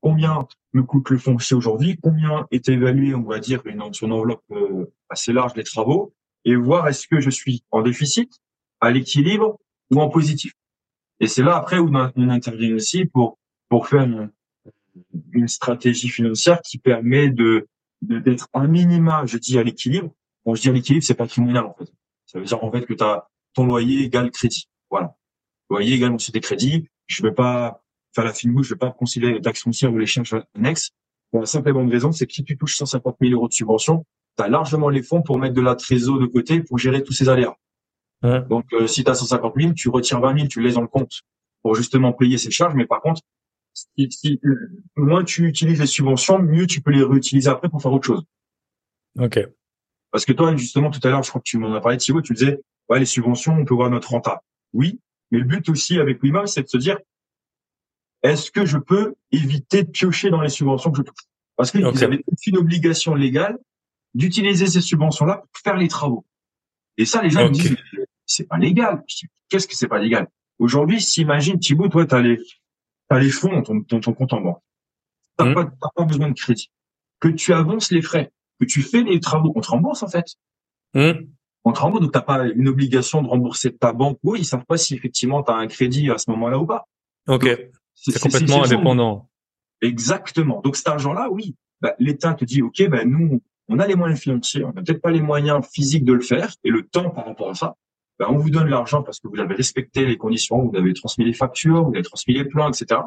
combien 0.00 0.46
me 0.72 0.82
coûte 0.82 1.10
le 1.10 1.18
foncier 1.18 1.56
aujourd'hui, 1.56 1.98
combien 2.02 2.46
est 2.50 2.68
évalué, 2.68 3.14
on 3.14 3.22
va 3.22 3.38
dire, 3.38 3.62
une, 3.64 3.92
sur 3.92 4.06
une 4.06 4.12
enveloppe 4.12 4.42
euh, 4.50 4.92
assez 5.08 5.32
large 5.32 5.54
les 5.56 5.64
travaux, 5.64 6.14
et 6.44 6.54
voir 6.54 6.88
est-ce 6.88 7.06
que 7.06 7.20
je 7.20 7.30
suis 7.30 7.64
en 7.70 7.82
déficit, 7.82 8.40
à 8.80 8.90
l'équilibre 8.90 9.58
ou 9.90 10.00
en 10.00 10.08
positif. 10.08 10.52
Et 11.20 11.26
c'est 11.26 11.42
là 11.42 11.56
après 11.56 11.78
où 11.78 11.90
on 11.90 12.28
intervient 12.28 12.74
aussi 12.74 13.04
pour 13.06 13.38
pour 13.68 13.88
faire 13.88 14.02
une, 14.02 14.30
stratégie 15.46 16.08
financière 16.08 16.60
qui 16.62 16.78
permet 16.78 17.28
de 17.28 17.68
d'être 18.02 18.48
un 18.54 18.66
minima, 18.66 19.24
je 19.26 19.38
dis 19.38 19.58
à 19.58 19.62
l'équilibre. 19.62 20.12
Bon, 20.44 20.54
je 20.54 20.62
dis 20.62 20.68
à 20.68 20.72
l'équilibre, 20.72 21.04
c'est 21.04 21.14
patrimonial 21.14 21.64
en 21.64 21.74
fait. 21.74 21.90
Ça 22.26 22.38
veut 22.38 22.44
dire 22.44 22.62
en 22.62 22.70
fait 22.70 22.86
que 22.86 22.94
tu 22.94 23.04
as 23.04 23.28
ton 23.54 23.66
loyer 23.66 24.04
égal 24.04 24.30
crédit. 24.30 24.68
Voilà 24.90 25.16
loyer 25.70 25.94
également 25.94 26.18
c'est 26.18 26.32
des 26.32 26.40
crédits. 26.40 26.88
Je 27.06 27.22
vais 27.22 27.32
pas 27.32 27.82
faire 28.14 28.24
la 28.24 28.32
fine 28.32 28.52
bouche, 28.52 28.68
je 28.68 28.74
vais 28.74 28.78
pas 28.78 28.90
considérer 28.90 29.34
les 29.34 29.40
taxes 29.40 29.62
foncières 29.62 29.92
ou 29.92 29.98
les 29.98 30.06
charges 30.06 30.36
annexes. 30.54 30.90
Pour 31.30 31.40
la 31.40 31.46
simple 31.46 31.68
et 31.68 31.72
bonne 31.72 31.90
raison, 31.90 32.10
c'est 32.12 32.26
que 32.26 32.32
si 32.32 32.44
tu 32.44 32.56
touches 32.56 32.76
150 32.76 33.16
000 33.20 33.34
euros 33.34 33.48
de 33.48 33.52
subvention, 33.52 34.04
tu 34.36 34.42
as 34.42 34.48
largement 34.48 34.88
les 34.88 35.02
fonds 35.02 35.22
pour 35.22 35.38
mettre 35.38 35.54
de 35.54 35.60
la 35.60 35.74
trésorerie 35.74 36.26
de 36.26 36.32
côté 36.32 36.62
pour 36.62 36.78
gérer 36.78 37.02
tous 37.02 37.12
ces 37.12 37.28
aléas. 37.28 37.54
Donc, 38.22 38.64
euh, 38.72 38.86
si 38.86 39.04
tu 39.04 39.10
as 39.10 39.14
150 39.14 39.54
000, 39.56 39.72
tu 39.74 39.88
retires 39.88 40.20
20 40.20 40.36
000, 40.36 40.48
tu 40.48 40.60
les 40.60 40.72
dans 40.72 40.80
le 40.80 40.88
compte 40.88 41.22
pour 41.62 41.74
justement 41.74 42.12
payer 42.12 42.38
ces 42.38 42.50
charges. 42.50 42.74
Mais 42.74 42.86
par 42.86 43.00
contre, 43.00 43.22
si, 43.72 44.40
moins 44.96 45.24
tu 45.24 45.46
utilises 45.46 45.80
les 45.80 45.86
subventions, 45.86 46.38
mieux 46.38 46.66
tu 46.66 46.80
peux 46.80 46.90
les 46.90 47.02
réutiliser 47.02 47.48
après 47.48 47.68
pour 47.68 47.80
faire 47.80 47.92
autre 47.92 48.06
chose. 48.06 48.24
Ok. 49.18 49.38
Parce 50.10 50.24
que 50.24 50.32
toi, 50.32 50.56
justement, 50.56 50.90
tout 50.90 51.00
à 51.06 51.10
l'heure, 51.10 51.22
je 51.22 51.28
crois 51.28 51.40
que 51.40 51.48
tu 51.48 51.58
m'en 51.58 51.74
as 51.74 51.80
parlé, 51.80 51.98
Thibaut, 51.98 52.22
tu 52.22 52.32
disais, 52.32 52.60
ouais, 52.88 52.98
les 52.98 53.06
subventions, 53.06 53.52
on 53.52 53.64
peut 53.64 53.74
voir 53.74 53.90
notre 53.90 54.10
renta. 54.10 54.42
Oui, 54.72 55.00
mais 55.30 55.38
le 55.38 55.44
but 55.44 55.68
aussi 55.68 55.98
avec 55.98 56.22
Wimam, 56.22 56.46
c'est 56.46 56.62
de 56.62 56.68
se 56.68 56.78
dire, 56.78 56.98
est-ce 58.22 58.50
que 58.50 58.64
je 58.64 58.78
peux 58.78 59.14
éviter 59.30 59.84
de 59.84 59.90
piocher 59.90 60.30
dans 60.30 60.40
les 60.40 60.48
subventions 60.48 60.90
que 60.90 60.98
je 60.98 61.02
touche? 61.02 61.26
Parce 61.56 61.70
qu'ils 61.70 61.84
okay. 61.84 62.04
avaient 62.04 62.24
une 62.46 62.56
obligation 62.56 63.14
légale 63.14 63.58
d'utiliser 64.14 64.66
ces 64.66 64.80
subventions-là 64.80 65.44
pour 65.52 65.62
faire 65.62 65.76
les 65.76 65.88
travaux. 65.88 66.24
Et 66.96 67.04
ça, 67.04 67.22
les 67.22 67.30
gens 67.30 67.44
me 67.44 67.50
disent, 67.50 67.76
c'est 68.28 68.46
pas 68.46 68.58
légal. 68.58 69.02
Qu'est-ce 69.48 69.66
que 69.66 69.74
c'est 69.74 69.88
pas 69.88 69.98
légal? 69.98 70.28
Aujourd'hui, 70.58 71.00
s'imagine, 71.00 71.58
Thibaut, 71.58 71.88
toi, 71.88 72.06
tu 72.06 72.14
as 72.14 72.20
les, 72.20 72.38
as 73.10 73.18
les 73.18 73.30
fonds 73.30 73.52
dans 73.52 73.62
ton, 73.62 74.00
ton, 74.00 74.12
compte 74.12 74.32
en 74.32 74.40
banque. 74.40 74.62
Tu 75.38 75.44
n'as 75.44 75.50
mmh. 75.50 75.54
pas, 75.54 75.90
pas, 75.96 76.04
besoin 76.04 76.28
de 76.28 76.34
crédit. 76.34 76.70
Que 77.20 77.28
tu 77.28 77.52
avances 77.52 77.90
les 77.90 78.02
frais, 78.02 78.30
que 78.60 78.66
tu 78.66 78.82
fais 78.82 79.02
les 79.02 79.18
travaux, 79.18 79.52
on 79.56 79.60
te 79.60 79.68
rembourse 79.68 80.02
en 80.04 80.08
fait. 80.08 80.26
Mmh 80.94 81.26
donc 81.64 82.02
tu 82.12 82.18
n'as 82.18 82.22
pas 82.22 82.46
une 82.46 82.68
obligation 82.68 83.22
de 83.22 83.28
rembourser 83.28 83.76
ta 83.76 83.92
banque. 83.92 84.18
Oui, 84.22 84.40
ils 84.40 84.44
savent 84.44 84.64
pas 84.64 84.76
si 84.76 84.94
effectivement 84.94 85.42
tu 85.42 85.52
as 85.52 85.56
un 85.56 85.66
crédit 85.66 86.10
à 86.10 86.18
ce 86.18 86.30
moment-là 86.30 86.58
ou 86.58 86.66
pas. 86.66 86.86
Ok. 87.26 87.46
C'est 87.94 88.18
complètement 88.20 88.64
indépendant. 88.64 89.28
Exactement. 89.80 90.60
Donc 90.62 90.76
cet 90.76 90.88
argent-là, 90.88 91.28
oui, 91.30 91.56
bah, 91.80 91.94
l'État 91.98 92.34
te 92.34 92.44
dit, 92.44 92.62
ok, 92.62 92.88
ben 92.88 93.08
nous, 93.08 93.42
on 93.68 93.78
a 93.78 93.86
les 93.86 93.96
moyens 93.96 94.20
financiers, 94.20 94.64
on 94.64 94.72
n'a 94.72 94.82
peut-être 94.82 95.02
pas 95.02 95.10
les 95.10 95.20
moyens 95.20 95.66
physiques 95.66 96.04
de 96.04 96.12
le 96.12 96.20
faire 96.20 96.52
et 96.64 96.70
le 96.70 96.86
temps 96.86 97.10
par 97.10 97.26
rapport 97.26 97.50
à 97.50 97.54
ça. 97.54 97.76
Ben, 98.18 98.26
on 98.28 98.36
vous 98.36 98.50
donne 98.50 98.68
l'argent 98.68 99.02
parce 99.02 99.20
que 99.20 99.28
vous 99.28 99.38
avez 99.38 99.54
respecté 99.54 100.04
les 100.04 100.16
conditions, 100.16 100.68
vous 100.68 100.76
avez 100.76 100.92
transmis 100.92 101.24
les 101.24 101.32
factures, 101.32 101.84
vous 101.84 101.94
avez 101.94 102.02
transmis 102.02 102.34
les 102.34 102.44
plans, 102.44 102.68
etc. 102.68 103.00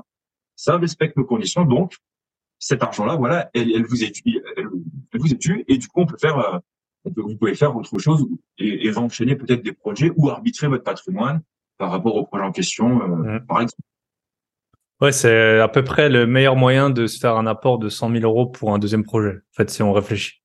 Ça 0.56 0.78
respecte 0.78 1.18
nos 1.18 1.26
conditions, 1.26 1.66
donc 1.66 1.96
cet 2.60 2.84
argent-là, 2.84 3.16
voilà, 3.16 3.50
elle, 3.54 3.72
elle 3.72 3.86
vous 3.86 4.04
est 4.04 4.14
elle, 4.26 4.42
elle, 4.58 5.20
vous 5.20 5.32
est 5.32 5.42
due, 5.42 5.66
et 5.68 5.78
du 5.78 5.88
coup 5.88 6.02
on 6.02 6.06
peut 6.06 6.18
faire 6.18 6.38
euh, 6.38 6.60
vous 7.06 7.36
pouvez 7.36 7.56
faire 7.56 7.76
autre 7.76 7.98
chose 8.00 8.28
et, 8.58 8.88
et 8.88 8.98
enchaîner 8.98 9.36
peut-être 9.36 9.64
des 9.64 9.74
projets 9.74 10.12
ou 10.16 10.30
arbitrer 10.30 10.68
votre 10.68 10.84
patrimoine 10.84 11.42
par 11.78 11.92
rapport 11.92 12.16
au 12.16 12.26
projet 12.26 12.44
en 12.44 12.52
question, 12.52 13.02
euh, 13.02 13.40
par 13.40 13.62
exemple. 13.62 13.82
Ouais, 15.02 15.12
c'est 15.12 15.60
à 15.60 15.68
peu 15.68 15.84
près 15.84 16.10
le 16.10 16.28
meilleur 16.28 16.56
moyen 16.56 16.92
de 16.92 17.08
se 17.08 17.18
faire 17.18 17.36
un 17.36 17.48
apport 17.48 17.80
de 17.80 17.90
100 17.90 18.12
000 18.12 18.24
euros 18.24 18.46
pour 18.46 18.72
un 18.72 18.78
deuxième 18.78 19.04
projet. 19.04 19.32
En 19.32 19.56
fait, 19.58 19.70
si 19.72 19.82
on 19.82 19.92
réfléchit. 19.92 20.41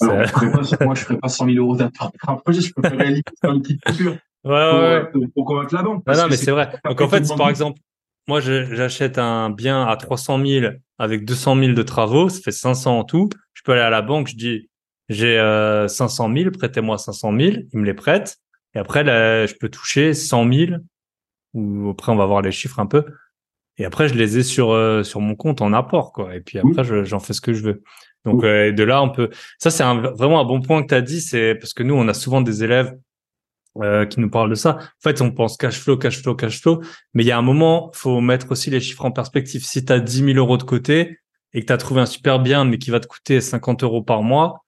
Alors, 0.00 0.24
je 0.24 0.84
moi, 0.84 0.94
je 0.94 1.04
ferais 1.04 1.18
pas 1.18 1.28
100 1.28 1.46
000 1.46 1.56
euros 1.58 1.76
d'apport 1.76 2.12
pour 2.12 2.30
un 2.30 2.36
projet. 2.36 2.60
Je 2.60 2.72
peux 2.72 2.86
réaliser 2.88 3.22
une 3.44 3.62
petite 3.62 3.84
coupure. 3.84 4.16
Ouais, 4.44 4.52
ouais, 4.52 5.10
pour, 5.10 5.24
pour, 5.34 5.44
convaincre 5.44 5.74
la 5.74 5.82
banque. 5.82 6.06
Non, 6.06 6.14
non 6.14 6.28
mais 6.28 6.36
c'est 6.36 6.52
vrai. 6.52 6.70
Donc, 6.84 7.00
en 7.00 7.08
fait, 7.08 7.26
par 7.36 7.48
exemple, 7.48 7.80
moi, 8.28 8.40
j'achète 8.40 9.18
un 9.18 9.50
bien 9.50 9.86
à 9.86 9.96
300 9.96 10.44
000 10.44 10.72
avec 10.98 11.24
200 11.24 11.56
000 11.56 11.72
de 11.72 11.82
travaux. 11.82 12.28
Ça 12.28 12.40
fait 12.40 12.52
500 12.52 12.98
en 12.98 13.04
tout. 13.04 13.28
Je 13.54 13.62
peux 13.62 13.72
aller 13.72 13.80
à 13.80 13.90
la 13.90 14.02
banque. 14.02 14.28
Je 14.28 14.36
dis, 14.36 14.68
j'ai 15.08 15.38
euh, 15.38 15.88
500 15.88 16.32
000, 16.34 16.50
prêtez-moi 16.50 16.98
500 16.98 17.32
000, 17.38 17.56
ils 17.72 17.78
me 17.78 17.84
les 17.84 17.94
prêtent. 17.94 18.36
Et 18.74 18.78
après, 18.78 19.02
là, 19.02 19.46
je 19.46 19.54
peux 19.54 19.68
toucher 19.68 20.12
100 20.12 20.52
000, 20.52 20.72
ou 21.54 21.90
après, 21.90 22.12
on 22.12 22.16
va 22.16 22.26
voir 22.26 22.42
les 22.42 22.52
chiffres 22.52 22.78
un 22.78 22.86
peu. 22.86 23.04
Et 23.78 23.84
après, 23.84 24.08
je 24.08 24.14
les 24.14 24.38
ai 24.38 24.42
sur 24.42 24.72
euh, 24.72 25.02
sur 25.02 25.20
mon 25.20 25.34
compte 25.34 25.62
en 25.62 25.72
apport, 25.72 26.12
quoi. 26.12 26.34
Et 26.34 26.40
puis 26.40 26.58
après, 26.58 26.84
j'en 27.04 27.20
fais 27.20 27.32
ce 27.32 27.40
que 27.40 27.52
je 27.52 27.62
veux. 27.62 27.82
Donc, 28.24 28.44
euh, 28.44 28.72
de 28.72 28.82
là, 28.82 29.02
on 29.02 29.10
peut. 29.10 29.30
Ça, 29.58 29.70
c'est 29.70 29.84
vraiment 29.84 30.40
un 30.40 30.44
bon 30.44 30.60
point 30.60 30.82
que 30.82 30.88
tu 30.88 30.94
as 30.94 31.00
dit. 31.00 31.20
C'est 31.20 31.54
parce 31.54 31.72
que 31.72 31.82
nous, 31.82 31.94
on 31.94 32.08
a 32.08 32.14
souvent 32.14 32.40
des 32.40 32.64
élèves 32.64 32.96
euh, 33.78 34.06
qui 34.06 34.20
nous 34.20 34.30
parlent 34.30 34.50
de 34.50 34.54
ça. 34.54 34.78
En 34.78 35.02
fait, 35.02 35.20
on 35.22 35.30
pense 35.30 35.56
cash 35.56 35.78
flow, 35.78 35.96
cash 35.96 36.20
flow, 36.20 36.34
cash 36.34 36.60
flow. 36.60 36.82
Mais 37.14 37.22
il 37.22 37.26
y 37.26 37.32
a 37.32 37.38
un 37.38 37.42
moment, 37.42 37.90
faut 37.94 38.20
mettre 38.20 38.50
aussi 38.50 38.70
les 38.70 38.80
chiffres 38.80 39.04
en 39.04 39.12
perspective. 39.12 39.64
Si 39.64 39.84
tu 39.84 39.92
as 39.92 40.00
10 40.00 40.24
000 40.24 40.38
euros 40.38 40.56
de 40.56 40.64
côté 40.64 41.18
et 41.52 41.60
que 41.60 41.66
tu 41.66 41.72
as 41.72 41.78
trouvé 41.78 42.00
un 42.00 42.06
super 42.06 42.40
bien, 42.40 42.64
mais 42.64 42.78
qui 42.78 42.90
va 42.90 43.00
te 43.00 43.06
coûter 43.06 43.40
50 43.40 43.82
euros 43.84 44.02
par 44.02 44.22
mois, 44.22 44.64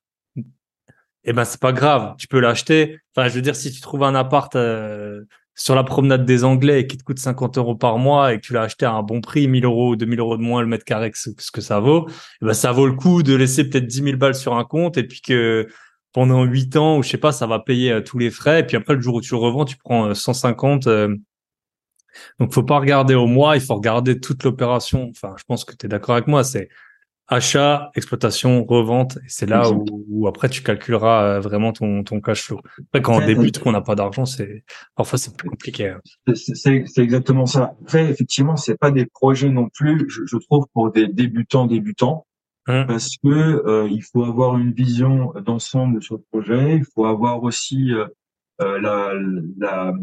eh 1.25 1.33
ben 1.33 1.45
c'est 1.45 1.61
pas 1.61 1.73
grave, 1.73 2.15
tu 2.19 2.29
peux 2.29 2.41
l'acheter. 2.41 2.99
Enfin, 3.15 3.29
je 3.29 3.35
veux 3.35 3.43
dire, 3.43 3.57
si 3.57 3.71
tu 3.71 3.81
trouves 3.81 4.05
un 4.05 4.15
appart 4.15 4.55
euh, 4.57 5.23
sur 5.55 5.75
la 5.75 5.85
promenade 5.85 6.25
des 6.25 6.45
Anglais 6.45 6.87
qui 6.87 6.97
te 6.97 7.05
coûte 7.05 7.19
50 7.19 7.59
euros 7.59 7.75
par 7.75 7.99
mois 7.99 8.33
et 8.33 8.37
que 8.37 8.47
tu 8.47 8.53
l'as 8.53 8.63
acheté 8.63 8.87
à 8.87 8.93
un 8.93 9.03
bon 9.03 9.21
prix, 9.21 9.49
1000 9.49 9.65
euros 9.65 9.91
ou 9.91 9.97
2000 9.97 10.21
euros 10.21 10.37
de 10.37 10.43
moins 10.43 10.63
le 10.63 10.67
mètre 10.67 10.85
carré 10.85 11.11
ce, 11.15 11.31
que 11.31 11.61
ça 11.61 11.81
vaut, 11.81 12.09
eh 12.43 12.47
ben 12.47 12.55
ça 12.55 12.73
vaut 12.73 12.87
le 12.87 12.95
coup 12.95 13.23
de 13.23 13.35
laisser 13.35 13.69
peut-être 13.69 13.87
10 13.87 14.03
000 14.03 14.17
balles 14.17 14.35
sur 14.35 14.57
un 14.57 14.65
compte 14.65 14.97
et 14.97 15.05
puis 15.05 15.21
que 15.21 15.69
pendant 16.13 16.45
8 16.45 16.77
ans 16.77 16.99
ou 16.99 17.03
je 17.03 17.11
sais 17.11 17.19
pas, 17.19 17.33
ça 17.33 17.47
va 17.47 17.59
payer 17.59 17.93
euh, 17.93 18.01
tous 18.01 18.19
les 18.19 18.31
frais 18.31 18.61
et 18.61 18.63
puis 18.65 18.77
après 18.77 18.95
le 18.95 19.01
jour 19.01 19.17
où 19.17 19.21
tu 19.21 19.35
revends, 19.35 19.65
tu 19.65 19.77
prends 19.77 20.15
150. 20.15 20.87
Euh, 20.87 21.15
donc 22.39 22.53
faut 22.53 22.63
pas 22.63 22.79
regarder 22.79 23.15
au 23.15 23.27
mois, 23.27 23.57
il 23.57 23.63
faut 23.63 23.75
regarder 23.75 24.19
toute 24.19 24.43
l'opération. 24.45 25.11
Enfin, 25.11 25.35
je 25.39 25.45
pense 25.45 25.65
que 25.65 25.75
tu 25.77 25.89
d'accord 25.89 26.15
avec 26.17 26.27
moi, 26.27 26.43
c'est 26.43 26.69
achat, 27.31 27.91
exploitation, 27.95 28.65
revente. 28.65 29.17
Et 29.19 29.29
c'est 29.29 29.47
là 29.47 29.71
où, 29.71 30.27
après 30.29 30.49
tu 30.49 30.63
calculeras 30.63 31.25
euh, 31.25 31.41
vraiment 31.41 31.73
ton, 31.73 32.05
ton 32.05 32.21
cash 32.21 32.43
flow. 32.43 32.61
Après, 32.89 33.01
quand 33.01 33.23
on 33.23 33.25
débute, 33.25 33.59
qu'on 33.61 33.73
n'a 33.73 33.81
pas 33.81 33.95
d'argent, 33.95 34.27
c'est 34.27 34.65
parfois 34.95 35.19
c'est 35.19 35.35
plus 35.37 35.49
compliqué. 35.49 35.89
Hein. 35.89 36.01
C'est 36.35 36.85
exactement 36.99 37.47
ça. 37.47 37.75
Après, 37.83 38.11
effectivement, 38.11 38.57
c'est 38.57 38.77
pas 38.77 38.91
des 38.91 39.07
projets 39.07 39.49
non 39.49 39.69
plus, 39.69 40.07
je, 40.09 40.27
je 40.27 40.37
trouve, 40.37 40.67
pour 40.75 40.93
des 40.93 41.07
débutants 41.07 41.67
débutants. 41.67 42.27
Hein? 42.67 42.85
Parce 42.87 43.17
que 43.23 43.29
euh, 43.29 43.89
il 43.91 44.03
faut 44.03 44.25
avoir 44.25 44.59
une 44.59 44.73
vision 44.73 45.33
d'ensemble 45.45 46.03
sur 46.03 46.17
le 46.17 46.23
projet. 46.31 46.77
Il 46.77 46.85
faut 46.95 47.07
avoir 47.07 47.43
aussi 47.43 47.93
euh, 47.93 48.07
la, 48.59 49.15
la 49.59 49.95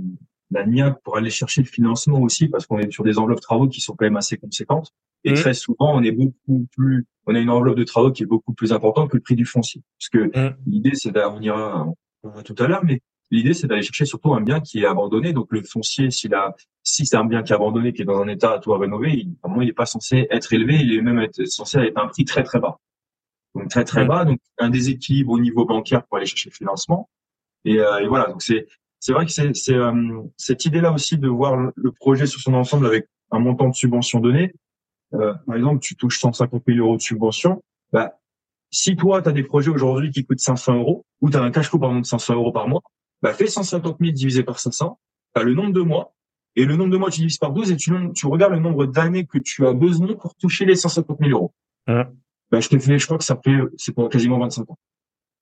la 0.51 0.65
NIAC 0.65 1.01
pour 1.03 1.17
aller 1.17 1.29
chercher 1.29 1.61
le 1.61 1.67
financement 1.67 2.19
aussi, 2.21 2.47
parce 2.47 2.65
qu'on 2.65 2.79
est 2.79 2.91
sur 2.91 3.03
des 3.03 3.17
enveloppes 3.19 3.39
de 3.39 3.41
travaux 3.43 3.67
qui 3.67 3.81
sont 3.81 3.95
quand 3.95 4.05
même 4.05 4.17
assez 4.17 4.37
conséquentes. 4.37 4.91
Et 5.23 5.31
Mhm. 5.31 5.35
très 5.35 5.53
souvent, 5.53 5.95
on 5.95 6.03
est 6.03 6.11
beaucoup 6.11 6.67
plus, 6.75 7.05
on 7.25 7.35
a 7.35 7.39
une 7.39 7.49
enveloppe 7.49 7.77
de 7.77 7.83
travaux 7.83 8.11
qui 8.11 8.23
est 8.23 8.27
beaucoup 8.27 8.53
plus 8.53 8.71
importante 8.71 9.09
que 9.11 9.17
le 9.17 9.21
prix 9.23 9.35
du 9.35 9.45
foncier. 9.45 9.81
Parce 9.99 10.09
que 10.09 10.37
Mhm. 10.37 10.55
l'idée, 10.65 10.91
c'est 10.93 11.11
d'aller, 11.11 11.29
on 11.35 11.41
ira, 11.41 11.87
on 12.23 12.41
tout 12.43 12.55
à 12.59 12.67
l'heure, 12.67 12.83
mais 12.85 13.01
l'idée, 13.31 13.53
c'est 13.53 13.67
d'aller 13.67 13.81
chercher 13.81 14.05
surtout 14.05 14.33
un 14.33 14.41
bien 14.41 14.61
qui 14.61 14.79
est 14.79 14.85
abandonné. 14.85 15.33
Donc, 15.33 15.47
le 15.51 15.61
foncier, 15.63 16.11
s'il 16.11 16.33
a, 16.33 16.55
si 16.83 17.05
c'est 17.05 17.17
un 17.17 17.25
bien 17.25 17.43
qui 17.43 17.51
est 17.51 17.55
abandonné, 17.55 17.91
qui 17.91 18.03
est 18.03 18.05
dans 18.05 18.21
un 18.21 18.27
état 18.29 18.53
à 18.53 18.59
tout 18.59 18.73
à 18.73 18.77
rénover, 18.79 19.11
il, 19.11 19.35
normalement, 19.43 19.63
il 19.63 19.67
n'est 19.67 19.73
pas 19.73 19.85
censé 19.85 20.27
être 20.29 20.53
élevé, 20.53 20.75
il 20.75 20.93
est 20.95 21.01
même 21.01 21.19
être, 21.19 21.43
censé 21.45 21.79
être 21.79 21.97
un 21.97 22.07
prix 22.07 22.23
très, 22.23 22.43
très 22.43 22.59
bas. 22.59 22.77
Donc, 23.55 23.69
très, 23.69 23.83
très 23.83 24.03
Mhm. 24.03 24.07
bas. 24.07 24.23
Donc, 24.25 24.39
un 24.59 24.69
déséquilibre 24.69 25.31
au 25.33 25.39
niveau 25.39 25.65
bancaire 25.65 26.03
pour 26.05 26.17
aller 26.17 26.25
chercher 26.25 26.49
le 26.51 26.55
financement. 26.55 27.09
Et, 27.65 27.79
euh, 27.79 27.99
et 27.99 28.07
voilà. 28.07 28.27
Donc, 28.27 28.41
c'est, 28.41 28.67
c'est 29.07 29.13
vrai 29.13 29.25
que 29.25 29.31
c'est, 29.31 29.55
c'est 29.55 29.73
euh, 29.73 30.21
cette 30.35 30.65
idée-là 30.65 30.91
aussi 30.91 31.17
de 31.17 31.29
voir 31.29 31.55
le- 31.55 31.91
projet 31.93 32.25
sur 32.25 32.41
son 32.41 32.53
ensemble 32.53 32.87
avec 32.87 33.07
un 33.31 33.39
montant 33.39 33.69
de 33.69 33.73
subvention 33.73 34.19
donné. 34.19 34.53
Euh, 35.13 35.33
par 35.45 35.55
exemple, 35.55 35.79
tu 35.79 35.95
touches 35.95 36.19
150 36.19 36.63
000 36.67 36.79
euros 36.79 36.97
de 36.97 37.01
subvention. 37.01 37.63
Bah, 37.93 38.19
si 38.69 38.97
toi, 38.97 39.21
tu 39.21 39.29
as 39.29 39.31
des 39.31 39.43
projets 39.43 39.69
aujourd'hui 39.69 40.11
qui 40.11 40.25
coûtent 40.25 40.41
500 40.41 40.75
euros, 40.79 41.05
ou 41.21 41.29
tu 41.29 41.37
as 41.37 41.41
un 41.41 41.51
cash 41.51 41.69
flow 41.69 41.79
pardon, 41.79 42.01
de 42.01 42.05
500 42.05 42.33
euros 42.33 42.51
par 42.51 42.67
mois, 42.67 42.81
bah, 43.21 43.33
fais 43.33 43.47
150 43.47 43.95
000 43.97 44.11
divisé 44.11 44.43
par 44.43 44.59
500, 44.59 44.99
tu 45.33 45.41
as 45.41 45.45
le 45.45 45.53
nombre 45.53 45.71
de 45.71 45.79
mois, 45.79 46.13
et 46.57 46.65
le 46.65 46.75
nombre 46.75 46.91
de 46.91 46.97
mois 46.97 47.09
tu 47.09 47.21
divises 47.21 47.37
par 47.37 47.53
12, 47.53 47.71
et 47.71 47.77
tu, 47.77 47.93
tu 48.13 48.27
regardes 48.27 48.51
le 48.51 48.59
nombre 48.59 48.87
d'années 48.87 49.25
que 49.25 49.37
tu 49.37 49.65
as 49.65 49.71
besoin 49.71 50.15
pour 50.15 50.35
toucher 50.35 50.65
les 50.65 50.75
150 50.75 51.17
000 51.17 51.31
euros. 51.31 51.53
Bah, 52.51 52.59
je 52.59 52.67
te 52.67 52.77
fais, 52.77 52.99
je 52.99 53.05
crois 53.05 53.17
que 53.17 53.23
ça 53.23 53.39
fait, 53.41 53.57
c'est 53.77 53.93
pour 53.93 54.09
quasiment 54.09 54.37
25 54.37 54.69
ans. 54.69 54.77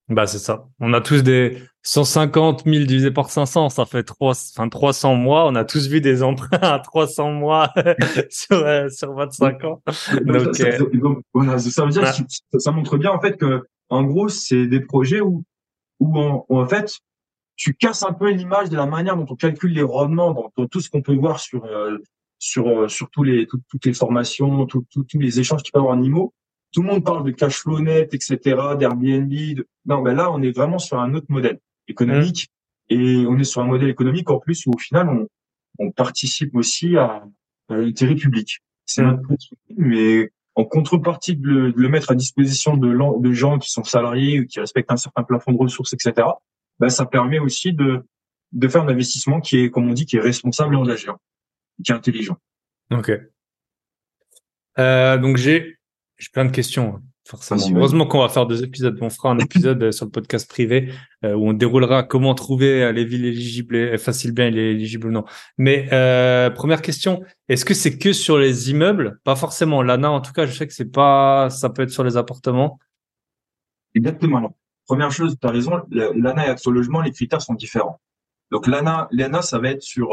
Bah, 0.07 0.27
c'est 0.27 0.37
ça. 0.39 0.67
On 0.79 0.93
a 0.93 1.01
tous 1.01 1.23
des 1.23 1.57
150 1.81 2.63
000 2.65 2.85
divisé 2.85 3.09
par 3.11 3.29
500, 3.31 3.69
ça 3.69 3.85
fait 3.85 4.03
3, 4.03 4.33
enfin, 4.55 4.69
300 4.69 5.15
mois. 5.15 5.47
On 5.47 5.55
a 5.55 5.65
tous 5.65 5.87
vu 5.87 5.99
des 6.01 6.21
emprunts 6.21 6.59
à 6.61 6.79
300 6.79 7.31
mois 7.31 7.73
sur, 8.29 8.57
euh, 8.57 8.87
sur 8.89 9.13
25 9.13 9.63
ans. 9.63 9.81
Donc, 10.21 10.55
ça, 10.55 10.63
euh, 10.67 10.71
ça- 10.77 10.85
donc, 10.99 11.21
voilà, 11.33 11.57
ça 11.57 11.85
veut 11.85 11.91
dire 11.91 12.01
que 12.03 12.07
ça, 12.29 12.59
ça 12.59 12.71
montre 12.71 12.97
bien 12.97 13.11
en 13.11 13.19
fait 13.19 13.37
que 13.37 13.63
en 13.89 14.03
gros 14.03 14.29
c'est 14.29 14.67
des 14.67 14.79
projets 14.79 15.21
où 15.21 15.43
où 15.99 16.17
en, 16.19 16.45
où, 16.49 16.59
en 16.59 16.67
fait 16.67 16.91
tu 17.55 17.73
casses 17.73 18.03
un 18.03 18.13
peu 18.13 18.29
l'image 18.31 18.69
de 18.69 18.75
la 18.77 18.85
manière 18.85 19.15
dont 19.15 19.25
on 19.29 19.35
calcule 19.35 19.71
les 19.73 19.81
rendements 19.83 20.33
dans, 20.33 20.51
dans 20.57 20.67
tout 20.67 20.81
ce 20.81 20.89
qu'on 20.89 21.01
peut 21.01 21.15
voir 21.15 21.39
sur 21.39 21.65
euh, 21.65 21.97
sur 22.37 22.67
euh, 22.67 22.87
sur 22.87 23.09
tous 23.11 23.23
les 23.23 23.47
tout- 23.47 23.61
toutes 23.69 23.85
les 23.85 23.93
formations 23.93 24.65
tous 24.65 24.83
les 25.13 25.39
échanges 25.39 25.63
qu'il 25.63 25.71
peut 25.71 25.79
y 25.79 25.81
avoir 25.81 25.95
en 25.97 26.01
IMO 26.01 26.33
tout 26.75 26.81
le 26.81 26.87
monde 26.87 27.03
parle 27.03 27.23
de 27.23 27.31
cash 27.31 27.57
flow 27.57 27.79
net 27.79 28.13
etc 28.13 28.39
d'Airbnb 28.77 29.29
de... 29.29 29.67
non 29.85 30.01
mais 30.01 30.13
là 30.13 30.31
on 30.31 30.41
est 30.41 30.51
vraiment 30.51 30.77
sur 30.77 30.99
un 30.99 31.13
autre 31.15 31.27
modèle 31.29 31.59
économique 31.87 32.49
et 32.89 33.25
on 33.27 33.39
est 33.39 33.45
sur 33.45 33.61
un 33.61 33.65
modèle 33.65 33.89
économique 33.89 34.29
en 34.29 34.39
plus 34.39 34.65
où 34.67 34.71
au 34.71 34.77
final 34.77 35.09
on 35.09 35.27
on 35.77 35.91
participe 35.91 36.55
aussi 36.55 36.95
à, 36.95 37.25
à 37.69 37.77
l'intérêt 37.77 38.15
public 38.15 38.61
c'est 38.85 39.01
Mm. 39.01 39.07
un 39.07 39.17
peu 39.17 39.35
mais 39.77 40.31
en 40.55 40.63
contrepartie 40.63 41.35
de 41.35 41.47
le, 41.47 41.71
de 41.73 41.81
le 41.81 41.89
mettre 41.89 42.11
à 42.11 42.15
disposition 42.15 42.77
de, 42.77 43.31
gens 43.33 43.59
qui 43.59 43.69
sont 43.69 43.83
salariés 43.83 44.39
ou 44.39 44.45
qui 44.45 44.59
respectent 44.59 44.91
un 44.91 44.97
certain 44.97 45.23
plafond 45.23 45.51
de 45.51 45.57
ressources, 45.57 45.93
etc., 45.93 46.27
ben, 46.79 46.89
ça 46.89 47.05
permet 47.05 47.39
aussi 47.39 47.73
de, 47.73 48.05
de 48.53 48.67
faire 48.67 48.83
un 48.83 48.87
investissement 48.87 49.41
qui 49.41 49.57
est, 49.59 49.69
comme 49.69 49.89
on 49.89 49.93
dit, 49.93 50.05
qui 50.05 50.15
est 50.15 50.21
responsable 50.21 50.75
et 50.75 50.77
engagé, 50.77 51.09
hein, 51.09 51.17
qui 51.83 51.91
est 51.91 51.95
intelligent. 51.95 52.37
ok. 52.91 53.11
Euh, 54.77 55.17
donc, 55.17 55.37
j'ai, 55.37 55.77
j'ai 56.17 56.29
plein 56.31 56.45
de 56.45 56.51
questions. 56.51 56.95
hein, 56.95 57.01
Forcément. 57.27 57.79
Heureusement 57.79 58.05
qu'on 58.05 58.19
va 58.19 58.29
faire 58.29 58.45
deux 58.45 58.63
épisodes. 58.63 58.95
On 59.01 59.09
fera 59.09 59.31
un 59.31 59.39
épisode 59.39 59.81
euh, 59.81 59.91
sur 59.91 60.05
le 60.05 60.11
podcast 60.11 60.47
privé 60.47 60.91
euh, 61.23 61.33
où 61.33 61.49
on 61.49 61.53
déroulera 61.53 62.03
comment 62.03 62.35
trouver 62.35 62.83
euh, 62.83 62.91
les 62.91 63.03
villes 63.03 63.25
éligibles, 63.25 63.75
et, 63.75 63.97
facile 63.97 64.31
bien 64.31 64.45
et 64.45 64.51
les 64.51 64.71
éligibles 64.71 65.07
ou 65.07 65.11
non. 65.11 65.25
Mais 65.57 65.89
euh, 65.91 66.51
première 66.51 66.83
question, 66.83 67.23
est-ce 67.49 67.65
que 67.65 67.73
c'est 67.73 67.97
que 67.97 68.13
sur 68.13 68.37
les 68.37 68.69
immeubles? 68.69 69.19
Pas 69.23 69.35
forcément. 69.35 69.81
L'ANA, 69.81 70.11
en 70.11 70.21
tout 70.21 70.33
cas, 70.33 70.45
je 70.45 70.51
sais 70.51 70.67
que 70.67 70.73
c'est 70.73 70.91
pas. 70.91 71.49
Ça 71.49 71.71
peut 71.71 71.81
être 71.81 71.89
sur 71.89 72.03
les 72.03 72.15
appartements. 72.15 72.77
Exactement. 73.95 74.37
Alors, 74.37 74.53
première 74.85 75.11
chose, 75.11 75.35
tu 75.41 75.47
as 75.47 75.51
raison, 75.51 75.81
l'ANA 75.89 76.45
et 76.45 76.49
Action 76.49 76.69
Logement, 76.69 77.01
les 77.01 77.11
critères 77.11 77.41
sont 77.41 77.55
différents. 77.55 77.99
Donc 78.51 78.67
l'ANA, 78.67 79.07
l'ANA, 79.09 79.41
ça 79.41 79.57
va 79.57 79.69
être 79.71 79.81
sur 79.81 80.09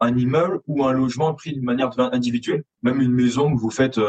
un 0.00 0.16
immeuble 0.16 0.60
ou 0.66 0.84
un 0.86 0.92
logement 0.92 1.34
pris 1.34 1.52
d'une 1.52 1.64
manière 1.64 1.90
individuelle, 1.98 2.64
même 2.82 3.02
une 3.02 3.12
maison 3.12 3.54
que 3.54 3.60
vous 3.60 3.70
faites 3.70 4.00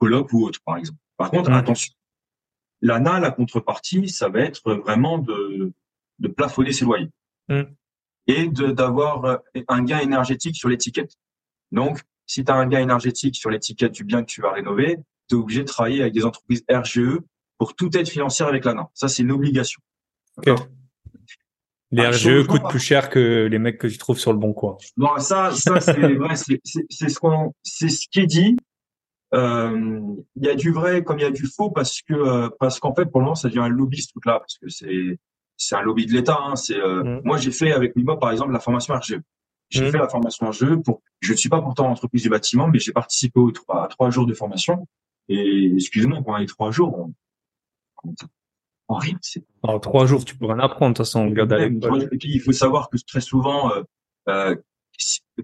ou 0.00 0.44
autre, 0.44 0.60
par 0.64 0.76
exemple. 0.76 0.98
Par 1.16 1.30
contre, 1.30 1.50
attention, 1.52 1.92
l'ANA, 2.80 3.20
la 3.20 3.30
contrepartie, 3.30 4.08
ça 4.08 4.28
va 4.28 4.40
être 4.40 4.74
vraiment 4.74 5.18
de, 5.18 5.72
de 6.18 6.28
plafonner 6.28 6.72
ses 6.72 6.84
loyers 6.84 7.10
Mhm. 7.48 7.74
et 8.28 8.48
d'avoir 8.48 9.24
euh, 9.24 9.36
un 9.66 9.82
gain 9.82 9.98
énergétique 9.98 10.54
sur 10.54 10.68
l'étiquette. 10.68 11.14
Donc, 11.72 12.00
si 12.26 12.44
tu 12.44 12.52
as 12.52 12.54
un 12.54 12.66
gain 12.68 12.78
énergétique 12.80 13.34
sur 13.34 13.50
l'étiquette 13.50 13.92
du 13.92 14.04
bien 14.04 14.22
que 14.22 14.30
tu 14.30 14.40
vas 14.40 14.52
rénover, 14.52 14.98
tu 15.28 15.34
es 15.34 15.38
obligé 15.38 15.62
de 15.62 15.66
travailler 15.66 16.00
avec 16.00 16.14
des 16.14 16.24
entreprises 16.24 16.64
RGE 16.70 17.18
pour 17.58 17.74
toute 17.74 17.96
aide 17.96 18.08
financière 18.08 18.46
avec 18.46 18.64
l'ANA. 18.64 18.88
Ça, 18.94 19.08
c'est 19.08 19.22
une 19.22 19.32
obligation. 19.32 19.80
Les 21.90 22.06
RGE 22.06 22.28
le 22.28 22.44
coûtent 22.44 22.62
fond, 22.62 22.68
plus 22.68 22.78
cher 22.78 23.10
que 23.10 23.48
les 23.50 23.58
mecs 23.58 23.78
que 23.78 23.88
tu 23.88 23.98
trouves 23.98 24.18
sur 24.18 24.32
le 24.32 24.38
bon 24.38 24.52
coin. 24.52 24.78
Bon, 24.96 25.18
ça, 25.18 25.50
ça 25.52 25.80
c'est 25.80 25.92
vrai, 26.14 26.36
c'est 26.36 26.60
ce 27.08 27.18
qu'on, 27.18 27.52
c'est 27.64 27.88
ce 27.88 28.06
qui 28.08 28.20
est 28.20 28.26
dit. 28.26 28.56
Euh, 29.34 30.00
Il 30.36 30.44
y 30.44 30.48
a 30.48 30.54
du 30.54 30.72
vrai 30.72 31.04
comme 31.04 31.18
il 31.18 31.22
y 31.22 31.24
a 31.26 31.30
du 31.30 31.46
faux 31.46 31.70
parce 31.70 32.02
que 32.02 32.14
euh, 32.14 32.48
parce 32.58 32.80
qu'en 32.80 32.94
fait 32.94 33.06
pour 33.06 33.20
le 33.20 33.24
moment 33.26 33.34
ça 33.36 33.48
devient 33.48 33.60
un 33.60 33.68
lobby 33.68 34.02
ce 34.02 34.08
truc-là 34.08 34.40
parce 34.40 34.58
que 34.58 34.68
c'est 34.68 35.18
c'est 35.56 35.76
un 35.76 35.82
lobby 35.82 36.06
de 36.06 36.12
l'État. 36.12 36.38
Hein, 36.40 36.56
c'est 36.56 36.76
euh, 36.80 37.02
Mm. 37.04 37.20
moi 37.24 37.36
j'ai 37.38 37.52
fait 37.52 37.72
avec 37.72 37.94
Mima 37.96 38.16
par 38.16 38.32
exemple 38.32 38.52
la 38.52 38.60
formation 38.60 38.94
RGE. 38.94 39.20
J'ai 39.68 39.86
Mm. 39.86 39.92
fait 39.92 39.98
la 39.98 40.08
formation 40.08 40.48
RGE 40.48 40.82
pour. 40.84 41.00
Je 41.20 41.30
ne 41.32 41.36
suis 41.36 41.48
pas 41.48 41.60
pourtant 41.62 41.86
en 41.86 41.92
entreprise 41.92 42.22
du 42.22 42.28
bâtiment, 42.28 42.66
mais 42.66 42.78
j'ai 42.80 42.92
participé 42.92 43.38
aux 43.38 43.52
trois, 43.52 43.84
à 43.84 43.88
trois 43.88 44.10
jours 44.10 44.26
de 44.26 44.34
formation. 44.34 44.88
Et 45.28 45.72
excusez-moi, 45.76 46.22
pendant 46.24 46.38
les 46.38 46.46
trois 46.46 46.72
jours, 46.72 46.98
on, 46.98 48.14
on, 48.88 48.94
rien. 48.94 49.16
C'est 49.22 49.44
En 49.62 49.78
trois 49.78 50.06
jours, 50.06 50.24
tu 50.24 50.34
rien 50.40 50.58
apprendre. 50.58 50.92
De 50.94 50.96
toute 50.96 51.06
façon, 51.06 51.28
regarde 51.28 51.52
l'école. 51.52 52.08
Et 52.10 52.16
puis, 52.18 52.30
il 52.34 52.40
faut 52.40 52.50
savoir 52.50 52.90
que 52.90 52.96
très 53.06 53.20
souvent, 53.20 53.70
euh, 53.72 53.82
euh, 54.28 54.56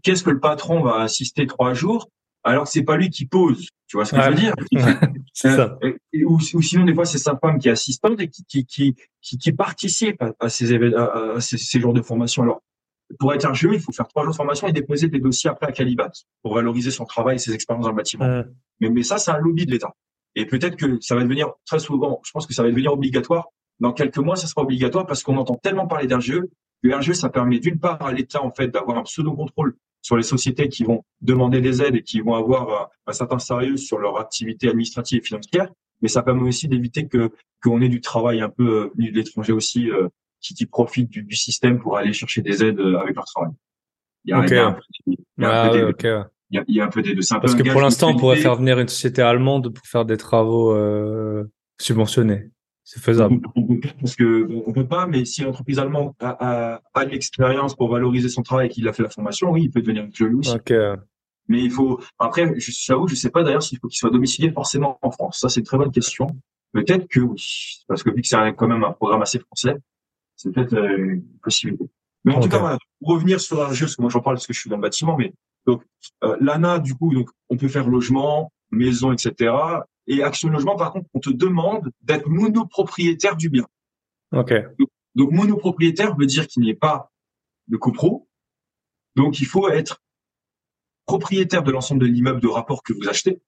qu'est-ce 0.03 0.25
que 0.25 0.31
le 0.31 0.41
patron 0.41 0.83
va 0.83 0.97
assister 1.03 1.47
trois 1.47 1.73
jours 1.73 2.09
alors 2.47 2.65
que 2.65 2.71
c'est 2.71 2.85
pas 2.85 2.97
lui 2.97 3.11
qui 3.11 3.27
pose 3.27 3.69
Tu 3.89 3.97
vois 3.97 4.05
ce 4.05 4.15
que 4.15 4.23
je 4.23 4.29
veux 4.29 4.35
dire? 4.35 4.55
C'est 5.33 5.55
ça. 5.55 5.77
Euh, 5.83 5.93
ou, 6.25 6.39
ou 6.55 6.63
sinon, 6.63 6.85
des 6.85 6.95
fois, 6.95 7.05
c'est 7.05 7.19
sa 7.19 7.37
femme 7.37 7.59
qui 7.59 7.69
est 7.69 7.73
assistante 7.73 8.19
et 8.21 8.29
qui, 8.29 8.45
qui, 8.45 8.65
qui, 8.65 8.95
qui, 9.21 9.37
qui 9.37 9.53
participe 9.53 10.23
à, 10.23 10.33
à 10.41 10.49
ces, 10.49 10.75
à, 10.75 11.41
ces, 11.41 11.59
ces 11.59 11.81
jours 11.81 11.93
de 11.93 12.01
formation. 12.01 12.43
Alors, 12.45 12.63
pour 13.19 13.35
être 13.35 13.47
RGE, 13.47 13.69
il 13.73 13.81
faut 13.81 13.93
faire 13.93 14.09
trois 14.09 14.23
jours 14.23 14.33
de 14.33 14.37
formation 14.37 14.67
et 14.67 14.73
déposer 14.73 15.09
des 15.09 15.19
dossiers 15.19 15.51
après 15.51 15.67
à 15.67 15.73
Calibat 15.73 16.11
pour 16.43 16.55
valoriser 16.55 16.91
son 16.91 17.05
travail 17.05 17.37
et 17.37 17.39
ses 17.39 17.53
expériences 17.53 17.85
dans 17.85 17.91
le 17.91 17.97
bâtiment. 17.97 18.45
Mais 18.81 19.03
ça, 19.03 19.19
c'est 19.19 19.31
un 19.31 19.39
lobby 19.39 19.67
de 19.67 19.73
l'État. 19.73 19.93
Et 20.37 20.47
peut-être 20.47 20.77
que 20.77 20.99
ça 21.01 21.15
va 21.15 21.23
devenir 21.23 21.51
très 21.67 21.79
souvent, 21.79 22.21
je 22.25 22.31
pense 22.31 22.47
que 22.47 22.55
ça 22.55 22.63
va 22.63 22.71
devenir 22.71 22.93
obligatoire. 22.93 23.49
Dans 23.81 23.93
quelques 23.93 24.19
mois, 24.19 24.37
ça 24.37 24.47
sera 24.47 24.63
obligatoire 24.63 25.07
parce 25.07 25.23
qu'on 25.23 25.37
entend 25.37 25.57
tellement 25.57 25.87
parler 25.87 26.07
d'RGE 26.07 26.41
que 26.83 26.95
RGE, 26.95 27.13
ça 27.13 27.29
permet 27.29 27.59
d'une 27.59 27.79
part 27.79 28.03
à 28.03 28.13
l'État, 28.13 28.43
en 28.43 28.53
fait, 28.53 28.69
d'avoir 28.69 28.99
un 28.99 29.03
pseudo-contrôle 29.03 29.77
sur 30.07 30.17
les 30.17 30.23
sociétés 30.23 30.69
qui 30.69 30.85
vont 30.85 31.05
demander 31.21 31.61
des 31.61 31.83
aides 31.83 31.97
et 31.97 32.03
qui 32.03 32.21
vont 32.21 32.35
avoir 32.35 32.71
un, 32.71 32.87
un 33.09 33.13
certain 33.13 33.41
sérieux 33.41 33.77
sur 33.77 33.99
leur 33.99 34.21
activité 34.21 34.69
administrative 34.69 35.19
et 35.19 35.27
financière. 35.27 35.69
Mais 36.01 36.07
ça 36.07 36.23
permet 36.23 36.43
aussi 36.43 36.69
d'éviter 36.69 37.09
que 37.09 37.33
qu'on 37.61 37.81
ait 37.81 37.89
du 37.89 38.01
travail 38.01 38.41
un 38.41 38.49
peu 38.49 38.69
euh, 38.69 38.91
venu 38.97 39.11
de 39.11 39.17
l'étranger 39.17 39.53
aussi 39.53 39.91
euh, 39.91 40.07
qui, 40.41 40.55
qui 40.55 40.67
profitent 40.67 41.11
du, 41.11 41.25
du 41.25 41.35
système 41.35 41.81
pour 41.81 41.97
aller 41.97 42.13
chercher 42.13 42.41
des 42.41 42.63
aides 42.63 42.79
euh, 42.79 42.99
avec 42.99 43.17
leur 43.17 43.25
travail. 43.25 43.51
Il 44.27 44.31
y 44.31 44.33
a, 44.33 44.39
un 44.39 44.43
peu, 46.89 47.03
des 47.03 47.13
deux. 47.13 47.23
un 47.33 47.41
peu 47.41 47.41
Parce 47.41 47.57
que 47.57 47.69
pour 47.69 47.81
l'instant, 47.81 48.11
on 48.11 48.17
pourrait 48.17 48.37
faire 48.37 48.55
venir 48.55 48.79
une 48.79 48.87
société 48.87 49.23
allemande 49.23 49.75
pour 49.75 49.85
faire 49.87 50.05
des 50.05 50.17
travaux 50.17 50.73
euh, 50.73 51.51
subventionnés. 51.81 52.51
C'est 52.89 53.01
faisable. 53.03 53.41
Parce 54.01 54.15
que 54.15 54.47
on 54.65 54.73
peut 54.73 54.87
pas, 54.87 55.09
mais 55.09 55.25
si 55.25 55.43
l'entreprise 55.43 55.81
allemande 55.81 56.13
a, 56.21 56.75
a, 56.75 56.81
a 56.95 57.05
de 57.05 57.11
l'expérience 57.11 57.75
pour 57.75 57.91
valoriser 57.91 58.29
son 58.29 58.43
travail 58.45 58.67
et 58.67 58.71
qu'il 58.71 58.87
a 58.87 58.93
fait 58.93 59.03
la 59.03 59.09
formation, 59.09 59.51
oui, 59.51 59.65
il 59.65 59.71
peut 59.73 59.83
devenir 59.83 60.07
joli 60.15 60.37
aussi. 60.37 60.53
Ok. 60.55 60.73
Mais 61.49 61.63
il 61.65 61.71
faut, 61.73 62.01
après, 62.21 62.55
je- 62.61 62.71
j'avoue, 62.71 63.09
je 63.09 63.17
sais 63.17 63.31
pas 63.31 63.43
d'ailleurs 63.43 63.65
s'il 63.65 63.79
faut 63.81 63.89
qu'il 63.89 63.99
soit 63.99 64.11
domicilié 64.11 64.53
forcément 64.53 64.99
en 65.03 65.11
France. 65.11 65.41
Ça, 65.41 65.49
c'est 65.49 65.59
une 65.61 65.67
très 65.67 65.79
bonne 65.79 65.91
question. 65.91 66.29
Peut-être 66.73 67.09
que 67.09 67.19
oui. 67.19 67.43
Parce 67.89 68.05
que 68.05 68.11
vu 68.11 68.23
que 68.23 68.29
c'est 68.29 68.37
quand 68.57 68.69
même 68.69 68.85
un 68.85 68.93
programme 68.93 69.23
assez 69.23 69.41
français, 69.41 69.75
c'est 70.37 70.53
peut-être 70.53 70.75
euh, 70.75 70.97
une 71.15 71.25
possibilité. 71.43 71.87
Mais 72.25 72.35
en 72.35 72.41
tout 72.41 72.49
cas, 72.49 72.59
voilà, 72.61 72.79
pour 73.01 73.09
revenir 73.15 73.41
sur 73.41 73.61
un 73.65 73.73
jeu, 73.73 73.87
parce 73.87 73.97
que 73.97 74.03
moi 74.03 74.11
j'en 74.13 74.21
parle 74.21 74.37
parce 74.37 74.47
que 74.47 74.53
je 74.53 74.61
suis 74.61 74.71
dans 74.71 74.77
le 74.77 74.83
bâtiment, 74.83 75.17
mais 75.17 75.33
donc 75.67 75.83
euh, 76.23 76.37
l'ANA, 76.41 76.79
du 76.79 76.95
coup, 76.95 77.13
donc 77.13 77.31
on 77.51 77.57
peut 77.57 77.69
faire 77.69 77.89
logement, 77.89 78.53
maison, 78.71 79.13
etc. 79.13 79.53
Et 80.07 80.23
action 80.23 80.49
logement, 80.49 80.77
par 80.77 80.93
contre, 80.93 81.09
on 81.15 81.21
te 81.21 81.31
demande 81.31 81.91
d'être 82.03 82.29
monopropriétaire 82.29 83.37
du 83.37 83.49
bien. 83.49 83.67
Ok. 84.33 84.53
Donc 85.15 85.33
monopropriétaire 85.33 86.17
veut 86.17 86.27
dire 86.27 86.47
qu'il 86.47 86.63
n'y 86.63 86.71
ait 86.71 86.75
pas 86.75 87.11
de 87.69 87.77
copro. 87.77 88.29
Donc 89.17 89.41
il 89.41 89.47
faut 89.47 89.69
être 89.69 90.03
propriétaire 91.07 91.63
de 91.63 91.73
l'ensemble 91.73 92.03
de 92.03 92.07
l'immeuble 92.07 92.41
de 92.41 92.49
rapport 92.49 92.83
que 92.83 92.93
vous 92.93 93.09
achetez. 93.09 93.41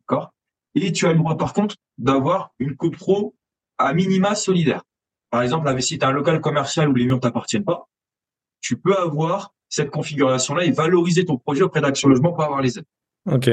D'accord? 0.00 0.32
Et 0.74 0.92
tu 0.92 1.06
as 1.06 1.12
le 1.12 1.18
droit 1.18 1.36
par 1.36 1.52
contre 1.52 1.76
d'avoir 1.98 2.52
une 2.58 2.76
copro 2.76 3.36
à 3.78 3.92
minima 3.92 4.34
solidaire. 4.34 4.82
par 5.30 5.42
exemple, 5.42 5.80
si 5.82 5.98
tu 5.98 6.04
as 6.04 6.08
un 6.08 6.12
local 6.12 6.40
commercial 6.40 6.88
où 6.88 6.94
les 6.94 7.04
murs 7.04 7.20
t'appartiennent 7.20 7.64
pas, 7.64 7.88
tu 8.60 8.76
peux 8.76 8.96
avoir 8.96 9.52
cette 9.68 9.90
configuration-là 9.90 10.64
et 10.64 10.70
valoriser 10.70 11.24
ton 11.24 11.36
projet 11.36 11.62
auprès 11.62 11.80
d'Action 11.80 12.08
Logement 12.08 12.32
pour 12.32 12.44
avoir 12.44 12.62
les 12.62 12.78
aides. 12.78 12.86
Ok. 13.30 13.50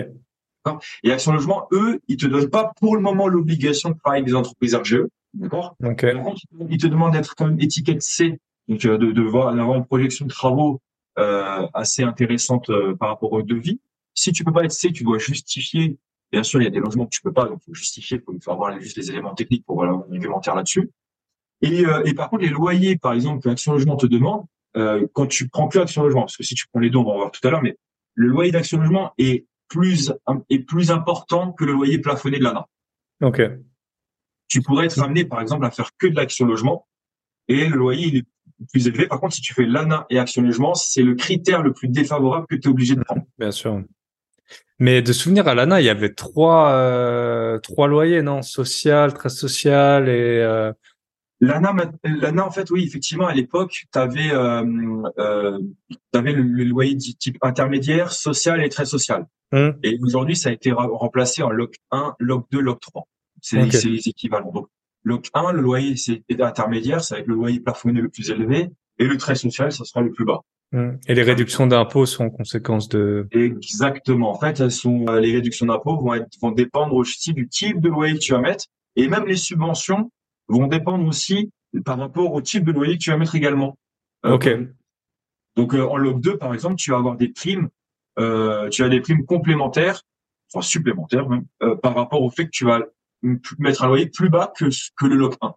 Et 1.04 1.12
Action 1.12 1.34
Logement, 1.34 1.68
eux, 1.72 2.00
ils 2.08 2.18
te 2.18 2.28
donnent 2.28 2.50
pas 2.50 2.72
pour 2.80 2.96
le 2.96 3.02
moment 3.02 3.28
l'obligation 3.28 3.90
de 3.90 3.98
travailler 3.98 4.22
avec 4.22 4.30
des 4.30 4.36
entreprises 4.36 4.76
RGE. 4.76 5.06
D'accord? 5.34 5.76
Ok. 5.84 6.06
Ils 6.70 6.78
te 6.78 6.88
demandent 6.88 7.14
d'être 7.14 7.36
quand 7.36 7.48
même 7.48 7.60
étiquette 7.60 8.02
C, 8.02 8.40
donc 8.68 8.84
euh, 8.86 8.98
de, 8.98 9.12
de 9.12 9.22
voir 9.22 9.56
d'avoir 9.56 9.78
une 9.78 9.86
projection 9.86 10.26
de 10.26 10.32
travaux 10.32 10.82
euh, 11.20 11.68
assez 11.74 12.04
intéressante 12.04 12.70
euh, 12.70 12.96
par 12.96 13.10
rapport 13.10 13.32
au 13.32 13.42
devis. 13.42 13.80
Si 14.14 14.32
tu 14.34 14.44
peux 14.44 14.52
pas 14.52 14.64
être 14.64 14.72
C, 14.72 14.92
tu 14.92 15.04
dois 15.04 15.20
justifier. 15.20 15.98
Bien 16.32 16.44
sûr, 16.44 16.62
il 16.62 16.66
y 16.66 16.68
a 16.68 16.72
des 16.72 16.80
logements 16.80 17.06
que 17.06 17.16
tu 17.16 17.22
peux 17.22 17.34
pas, 17.34 17.46
donc 17.46 17.62
faut 17.66 17.74
justifier, 17.74 18.22
il 18.34 18.42
faut 18.42 18.52
avoir 18.52 18.80
juste 18.80 18.98
les 18.98 19.10
éléments 19.10 19.34
techniques 19.34 19.66
pour 19.66 19.84
avoir 19.84 20.00
un 20.00 20.14
argumentaire 20.14 20.56
là-dessus. 20.56 20.90
Et, 21.62 21.86
euh, 21.86 22.04
et 22.06 22.14
par 22.14 22.30
contre, 22.30 22.44
les 22.44 22.50
loyers, 22.50 22.98
par 22.98 23.14
exemple, 23.14 23.42
que 23.42 23.50
Action 23.50 23.74
Logement 23.74 23.98
te 23.98 24.06
demande, 24.06 24.46
euh, 24.78 25.06
quand 25.14 25.28
tu 25.28 25.50
prends 25.50 25.68
que 25.68 25.80
Action 25.80 26.04
Logement, 26.04 26.22
parce 26.22 26.38
que 26.38 26.44
si 26.44 26.56
tu 26.56 26.66
prends 26.72 26.80
les 26.80 26.90
deux, 26.90 27.00
on 27.00 27.04
va 27.04 27.16
voir 27.16 27.32
tout 27.32 27.46
à 27.46 27.52
l'heure, 27.52 27.62
mais 27.62 27.78
le 28.16 28.28
loyer 28.28 28.52
d'Action 28.52 28.78
Logement 28.80 29.14
est 29.18 29.46
plus 29.72 30.12
est 30.50 30.60
plus 30.60 30.92
important 30.92 31.54
que 31.54 31.64
le 31.64 31.72
loyer 31.72 31.98
plafonné 31.98 32.38
de 32.38 32.44
l'ANA. 32.44 32.68
Ok. 33.22 33.42
Tu 34.50 34.62
pourrais 34.62 34.86
être 34.86 35.02
amené, 35.02 35.24
par 35.24 35.40
exemple, 35.42 35.66
à 35.66 35.72
faire 35.72 35.92
que 35.98 36.08
de 36.08 36.16
l'Action 36.16 36.46
Logement 36.46 36.88
et 37.48 37.68
le 37.68 37.78
loyer 37.78 38.08
il 38.08 38.18
est 38.18 38.26
plus 38.72 38.88
élevé. 38.88 39.08
Par 39.08 39.20
contre, 39.22 39.34
si 39.34 39.42
tu 39.42 39.54
fais 39.54 39.66
l'ANA 39.66 40.06
et 40.10 40.20
Action 40.20 40.42
Logement, 40.42 40.76
c'est 40.76 41.04
le 41.04 41.16
critère 41.16 41.64
le 41.64 41.72
plus 41.72 41.88
défavorable 41.88 42.48
que 42.48 42.56
tu 42.56 42.68
es 42.68 42.72
obligé 42.72 42.96
de 42.96 43.02
prendre. 43.02 43.24
Bien 43.40 43.52
sûr. 43.52 43.82
Mais 44.78 45.02
de 45.02 45.14
souvenir 45.14 45.48
à 45.48 45.56
l'ANA, 45.56 45.80
il 45.80 45.86
y 45.86 45.90
avait 45.90 46.14
trois 46.14 46.72
euh, 46.72 47.60
trois 47.60 47.88
loyers, 47.88 48.22
non? 48.22 48.42
Social, 48.42 49.14
très 49.14 49.30
social 49.30 50.10
et 50.10 50.42
euh, 50.42 50.74
L'ANA, 51.44 51.76
l'ANA, 52.04 52.46
en 52.46 52.52
fait, 52.52 52.70
oui, 52.70 52.84
effectivement, 52.86 53.26
à 53.26 53.34
l'époque, 53.34 53.72
tu 53.92 54.00
avais, 54.00 54.32
euh, 54.32 54.64
euh, 55.18 55.60
avais 56.14 56.34
le, 56.34 56.44
le, 56.44 56.64
loyer 56.66 56.94
du 56.94 57.16
type 57.16 57.38
intermédiaire, 57.42 58.12
social 58.12 58.64
et 58.64 58.70
très 58.70 58.86
social. 58.86 59.26
Hum. 59.52 59.76
Et 59.82 59.98
aujourd'hui, 60.04 60.36
ça 60.36 60.50
a 60.50 60.52
été 60.52 60.72
remplacé 60.72 61.42
en 61.42 61.50
LOC 61.50 61.76
1, 61.90 62.16
LOC 62.20 62.46
2, 62.52 62.60
LOC 62.62 62.80
3. 62.80 63.08
C'est 63.42 63.60
Okay. 63.60 63.90
les 63.90 64.08
équivalents. 64.08 64.52
Donc, 64.54 64.68
LOC 65.04 65.30
1, 65.34 65.52
le 65.54 65.62
loyer 65.62 65.96
c'est 65.98 66.24
intermédiaire, 66.40 67.04
ça 67.04 67.16
va 67.16 67.22
être 67.22 67.28
le 67.28 67.34
loyer 67.34 67.60
plafonné 67.60 68.02
le 68.02 68.10
plus 68.10 68.30
élevé, 68.30 68.70
et 69.00 69.06
le 69.06 69.18
très 69.18 69.34
social, 69.34 69.72
ça 69.72 69.84
sera 69.84 70.02
le 70.02 70.12
plus 70.12 70.26
bas. 70.26 70.42
hum. 70.74 71.00
et 71.08 71.16
les 71.16 71.24
réductions 71.24 71.66
d'impôts 71.66 72.06
sont 72.06 72.26
en 72.26 72.30
conséquence 72.30 72.88
de. 72.88 73.28
Exactement. 73.32 74.30
En 74.32 74.40
fait, 74.40 74.60
elles 74.60 74.72
sont, 74.72 75.08
euh, 75.10 75.20
les 75.20 75.34
réductions 75.34 75.66
d'impôts 75.66 75.98
vont, 76.00 76.14
être, 76.14 76.30
vont 76.40 76.52
dépendre 76.52 76.94
aussi 76.94 77.34
du 77.34 77.48
type 77.50 77.82
de 77.82 77.90
loyer 77.90 78.14
que 78.14 78.20
tu 78.20 78.32
vas 78.32 78.42
mettre, 78.42 78.66
et 78.96 79.08
même 79.08 79.26
les 79.26 79.38
subventions 79.38 80.12
vont 80.52 80.68
dépendre 80.68 81.08
aussi 81.08 81.52
par 81.86 81.98
rapport 81.98 82.34
au 82.34 82.42
type 82.42 82.66
de 82.66 82.72
loyer 82.72 82.98
que 82.98 83.04
tu 83.04 83.12
vas 83.12 83.18
mettre 83.18 83.36
également. 83.36 83.78
Euh, 84.26 84.36
Ok. 84.36 84.50
Donc 85.56 85.74
euh, 85.74 85.86
en 85.86 85.98
LOC 85.98 86.22
2, 86.22 86.38
par 86.38 86.54
exemple, 86.54 86.76
tu 86.76 86.92
vas 86.92 86.98
avoir 86.98 87.18
des 87.18 87.30
primes, 87.30 87.70
euh, 88.20 88.70
tu 88.70 88.84
as 88.84 88.90
des 88.90 89.02
primes 89.02 89.26
complémentaires, 89.26 90.02
enfin 90.54 90.66
supplémentaires 90.66 91.28
même, 91.28 91.46
euh, 91.64 91.76
par 91.76 91.96
rapport 91.96 92.22
au 92.22 92.30
fait 92.30 92.46
que 92.46 92.52
tu 92.52 92.66
vas 92.66 92.80
mettre 93.60 93.84
un 93.84 93.88
loyer 93.88 94.08
plus 94.08 94.30
bas 94.30 94.52
que, 94.58 94.66
que 94.96 95.06
le 95.06 95.16
LOC 95.16 95.36
1, 95.42 95.54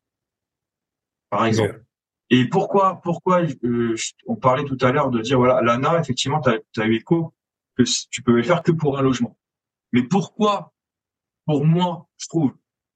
par 1.31 1.47
exemple. 1.47 1.85
Et 2.31 2.49
pourquoi, 2.49 3.01
pourquoi 3.03 3.43
euh, 3.65 3.95
on 4.27 4.37
parlait 4.37 4.65
tout 4.65 4.79
à 4.81 4.93
l'heure 4.93 5.11
de 5.11 5.21
dire 5.21 5.39
voilà, 5.39 5.61
l'ANA, 5.63 6.01
effectivement, 6.01 6.41
tu 6.41 6.81
as, 6.81 6.87
eu 6.87 6.95
écho 6.97 7.33
que 7.77 7.85
tu 8.11 8.23
peux 8.23 8.33
le 8.33 8.43
faire 8.43 8.63
que 8.63 8.73
pour 8.73 8.99
un 8.99 9.03
logement. 9.03 9.37
Mais 9.93 10.03
pourquoi, 10.03 10.73
pour 11.47 11.65
moi, 11.65 12.09
je 12.17 12.27
trouve, 12.29 12.53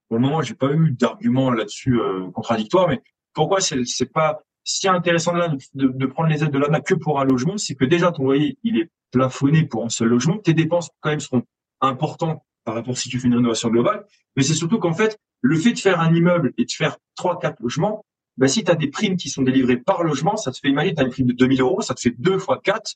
pour 0.08 0.16
le 0.16 0.22
moment, 0.22 0.42
j'ai 0.42 0.54
pas 0.54 0.72
eu 0.72 0.90
d'argument 0.90 1.50
là-dessus 1.50 2.00
euh, 2.00 2.30
contradictoire, 2.30 2.88
mais 2.88 3.02
pourquoi 3.34 3.60
c'est 3.60 3.84
c'est 3.84 4.12
pas 4.12 4.40
si 4.64 4.88
intéressant 4.88 5.32
de, 5.34 5.86
de, 5.86 6.06
prendre 6.06 6.28
les 6.28 6.44
aides 6.44 6.50
de 6.50 6.58
l'ANA 6.58 6.80
que 6.80 6.94
pour 6.94 7.20
un 7.20 7.24
logement, 7.24 7.56
c'est 7.56 7.74
que 7.74 7.84
déjà 7.86 8.12
ton 8.12 8.24
loyer 8.24 8.58
il 8.64 8.78
est 8.78 8.90
plafonné 9.10 9.64
pour 9.64 9.84
un 9.84 9.88
seul 9.88 10.08
logement, 10.08 10.38
tes 10.38 10.52
dépenses 10.52 10.90
quand 11.00 11.10
même 11.10 11.20
seront 11.20 11.42
importantes 11.80 12.42
par 12.64 12.74
rapport 12.74 12.98
si 12.98 13.08
tu 13.08 13.18
fais 13.18 13.28
une 13.28 13.36
rénovation 13.36 13.70
globale, 13.70 14.04
mais 14.36 14.42
c'est 14.42 14.54
surtout 14.54 14.78
qu'en 14.78 14.92
fait 14.92 15.18
le 15.40 15.56
fait 15.56 15.72
de 15.72 15.78
faire 15.78 16.00
un 16.00 16.12
immeuble 16.14 16.52
et 16.58 16.64
de 16.64 16.70
faire 16.70 16.98
trois 17.16 17.38
quatre 17.38 17.60
logements, 17.60 18.04
bah, 18.36 18.48
si 18.48 18.62
tu 18.62 18.70
as 18.70 18.74
des 18.74 18.88
primes 18.88 19.16
qui 19.16 19.30
sont 19.30 19.42
délivrées 19.42 19.78
par 19.78 20.02
logement, 20.02 20.36
ça 20.36 20.52
te 20.52 20.58
fait 20.58 20.68
imaginer 20.68 20.94
tu 20.94 21.00
as 21.00 21.04
une 21.04 21.10
prime 21.10 21.26
de 21.26 21.32
2000 21.32 21.60
euros, 21.60 21.80
ça 21.80 21.94
te 21.94 22.00
fait 22.00 22.14
deux 22.18 22.38
fois 22.38 22.60
quatre, 22.62 22.94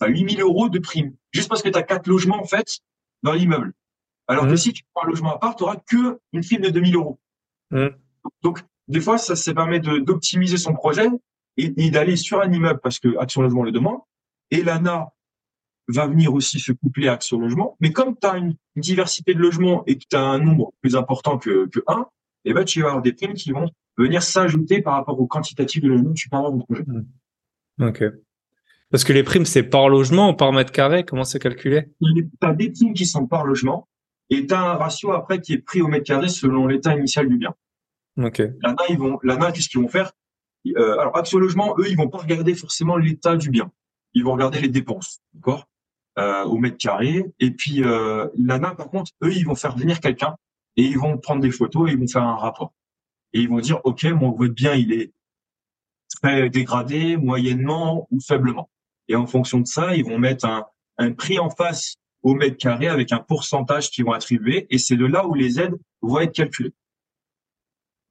tu 0.00 0.06
as 0.06 0.08
8000 0.08 0.40
euros 0.40 0.68
de 0.68 0.78
prime 0.78 1.14
juste 1.32 1.48
parce 1.48 1.62
que 1.62 1.68
tu 1.68 1.78
as 1.78 1.82
quatre 1.82 2.06
logements 2.06 2.40
en 2.40 2.46
fait 2.46 2.78
dans 3.22 3.32
l'immeuble. 3.32 3.72
Alors 4.28 4.44
que 4.44 4.50
Mhm. 4.50 4.56
si 4.56 4.72
tu 4.72 4.82
prends 4.92 5.04
un 5.04 5.08
logement 5.08 5.34
à 5.34 5.38
part, 5.38 5.56
tu 5.56 5.64
auras 5.64 5.76
que 5.76 6.18
une 6.32 6.42
prime 6.42 6.60
de 6.60 6.68
2000 6.70 6.94
euros. 6.96 7.18
Mhm. 7.70 7.90
Donc, 8.42 8.60
des 8.86 9.00
fois, 9.00 9.18
ça, 9.18 9.34
ça 9.36 9.54
permet 9.54 9.80
d'optimiser 9.80 10.56
son 10.58 10.74
projet 10.74 11.08
et, 11.56 11.72
et 11.76 11.90
d'aller 11.90 12.16
sur 12.16 12.40
un 12.40 12.50
immeuble 12.52 12.80
parce 12.82 12.98
que 12.98 13.16
Action 13.18 13.42
Logement 13.42 13.62
le 13.64 13.72
demande. 13.72 13.98
Et 14.50 14.62
l'ANA 14.62 15.08
va 15.88 16.06
venir 16.06 16.32
aussi 16.34 16.60
se 16.60 16.72
coupler 16.72 17.08
à 17.08 17.14
Action 17.14 17.38
Logement. 17.38 17.76
Mais 17.80 17.92
comme 17.92 18.16
tu 18.18 18.26
as 18.26 18.36
une 18.36 18.54
diversité 18.76 19.34
de 19.34 19.40
logements 19.40 19.82
et 19.86 19.96
que 19.96 20.04
tu 20.08 20.16
as 20.16 20.22
un 20.22 20.38
nombre 20.38 20.72
plus 20.82 20.94
important 20.96 21.38
que, 21.38 21.66
que 21.68 21.80
un, 21.86 22.06
eh 22.44 22.52
ben, 22.52 22.64
tu 22.64 22.82
vas 22.82 22.88
avoir 22.88 23.02
des 23.02 23.12
primes 23.12 23.34
qui 23.34 23.52
vont 23.52 23.70
venir 23.96 24.22
s'ajouter 24.22 24.80
par 24.82 24.94
rapport 24.94 25.18
au 25.18 25.26
quantitatif 25.26 25.82
de 25.82 25.88
logements 25.88 26.10
que 26.10 26.18
tu 26.18 26.28
peux 26.28 26.36
avoir 26.36 26.52
dans 26.52 26.58
ton 26.60 26.64
projet. 26.66 26.84
Ok. 27.80 28.04
Parce 28.90 29.04
que 29.04 29.12
les 29.12 29.22
primes 29.22 29.44
c'est 29.44 29.62
par 29.64 29.88
logement 29.88 30.30
ou 30.30 30.34
par 30.34 30.52
mètre 30.52 30.72
carré, 30.72 31.04
comment 31.04 31.24
c'est 31.24 31.38
calculé? 31.38 31.88
Tu 32.02 32.28
as 32.40 32.54
des 32.54 32.70
primes 32.70 32.94
qui 32.94 33.04
sont 33.06 33.26
par 33.26 33.44
logement 33.44 33.88
et 34.30 34.46
tu 34.46 34.54
as 34.54 34.60
un 34.60 34.74
ratio 34.74 35.12
après 35.12 35.40
qui 35.40 35.54
est 35.54 35.58
pris 35.58 35.80
au 35.80 35.88
mètre 35.88 36.04
carré 36.04 36.28
selon 36.28 36.66
l'état 36.66 36.94
initial 36.96 37.28
du 37.28 37.36
bien. 37.36 37.54
Ok. 38.18 38.42
L'ANA, 38.62 38.82
ils 38.88 38.98
vont, 38.98 39.18
l'ANA, 39.22 39.52
qu'est-ce 39.52 39.68
qu'ils 39.68 39.80
vont 39.80 39.88
faire? 39.88 40.12
Euh, 40.66 40.98
Alors, 40.98 41.16
Action 41.16 41.38
Logement, 41.38 41.74
eux, 41.78 41.88
ils 41.88 41.96
vont 41.96 42.08
pas 42.08 42.18
regarder 42.18 42.54
forcément 42.54 42.96
l'état 42.96 43.36
du 43.36 43.50
bien. 43.50 43.70
Ils 44.14 44.24
vont 44.24 44.32
regarder 44.32 44.60
les 44.60 44.68
dépenses, 44.68 45.20
d'accord, 45.32 45.68
euh, 46.18 46.44
au 46.44 46.58
mètre 46.58 46.76
carré. 46.78 47.24
Et 47.38 47.50
puis, 47.52 47.84
euh, 47.84 48.26
l'ANA, 48.36 48.74
par 48.74 48.90
contre, 48.90 49.12
eux, 49.22 49.32
ils 49.32 49.46
vont 49.46 49.54
faire 49.54 49.76
venir 49.76 50.00
quelqu'un 50.00 50.36
et 50.76 50.82
ils 50.82 50.98
vont 50.98 51.16
prendre 51.16 51.40
des 51.40 51.50
photos 51.50 51.88
et 51.88 51.92
ils 51.92 51.98
vont 51.98 52.08
faire 52.08 52.22
un 52.24 52.36
rapport. 52.36 52.72
Et 53.32 53.40
ils 53.40 53.48
vont 53.48 53.60
dire, 53.60 53.80
OK, 53.84 54.04
mon 54.04 54.32
votre 54.32 54.54
bien, 54.54 54.74
il 54.74 54.92
est 54.92 55.12
très 56.20 56.50
dégradé, 56.50 57.16
moyennement 57.16 58.08
ou 58.10 58.20
faiblement. 58.20 58.68
Et 59.06 59.16
en 59.16 59.26
fonction 59.26 59.60
de 59.60 59.66
ça, 59.66 59.94
ils 59.94 60.04
vont 60.04 60.18
mettre 60.18 60.46
un, 60.46 60.66
un 60.98 61.12
prix 61.12 61.38
en 61.38 61.50
face 61.50 61.97
au 62.22 62.34
mètre 62.34 62.56
carré 62.56 62.88
avec 62.88 63.12
un 63.12 63.18
pourcentage 63.18 63.90
qu'ils 63.90 64.04
vont 64.04 64.12
attribuer. 64.12 64.66
Et 64.70 64.78
c'est 64.78 64.96
de 64.96 65.06
là 65.06 65.26
où 65.26 65.34
les 65.34 65.60
aides 65.60 65.74
vont 66.02 66.20
être 66.20 66.34
calculées. 66.34 66.74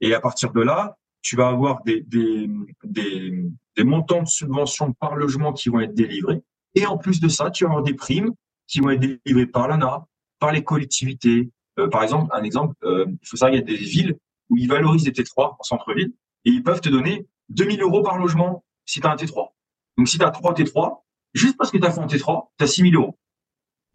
Et 0.02 0.14
à 0.14 0.20
partir 0.20 0.52
de 0.52 0.62
là, 0.62 0.98
tu 1.22 1.36
vas 1.36 1.50
avoir 1.50 1.84
des, 1.84 2.02
des, 2.02 2.50
des, 2.84 3.44
des 3.76 3.84
montants 3.84 4.24
de 4.24 4.28
subventions 4.28 4.94
par 4.94 5.16
logement 5.16 5.54
qui 5.54 5.70
vont 5.70 5.80
être 5.80 5.94
délivrés. 5.94 6.42
Et 6.76 6.86
en 6.86 6.98
plus 6.98 7.20
de 7.20 7.28
ça, 7.28 7.52
tu 7.52 7.64
vas 7.64 7.72
avoir 7.72 7.84
des 7.84 7.96
primes 7.96 8.34
qui 8.68 8.80
vont 8.80 8.92
être 8.92 9.00
délivrées 9.00 9.48
par 9.48 9.68
l'ANA, 9.68 10.06
par 10.40 10.52
les 10.52 10.64
collectivités. 10.64 11.50
Euh, 11.80 11.90
par 11.90 12.04
exemple, 12.04 12.30
un 12.34 12.44
exemple, 12.44 12.76
euh, 12.84 13.06
il 13.10 13.28
faut 13.28 13.38
savoir 13.38 13.60
qu'il 13.60 13.70
y 13.70 13.76
a 13.76 13.78
des 13.78 13.84
villes 13.84 14.18
où 14.50 14.58
ils 14.58 14.68
valorisent 14.68 15.04
des 15.04 15.12
T3 15.12 15.56
en 15.60 15.64
centre-ville 15.64 16.14
et 16.46 16.52
ils 16.52 16.64
peuvent 16.64 16.82
te 16.82 16.90
donner 16.90 17.26
2000 17.50 17.82
euros 17.82 18.04
par 18.04 18.18
logement 18.18 18.64
si 18.86 19.02
tu 19.02 19.08
as 19.08 19.12
un 19.12 19.16
T3. 19.16 19.50
Donc 19.98 20.08
si 20.08 20.18
tu 20.18 20.24
as 20.24 20.32
3 20.32 20.54
T3, 20.54 21.02
juste 21.34 21.58
parce 21.58 21.72
que 21.72 21.78
tu 21.78 21.86
as 21.86 21.92
fait 21.92 22.00
un 22.00 22.08
T3, 22.08 22.48
tu 22.58 22.64
as 22.64 22.68
6000 22.68 22.96
euros. 22.96 23.18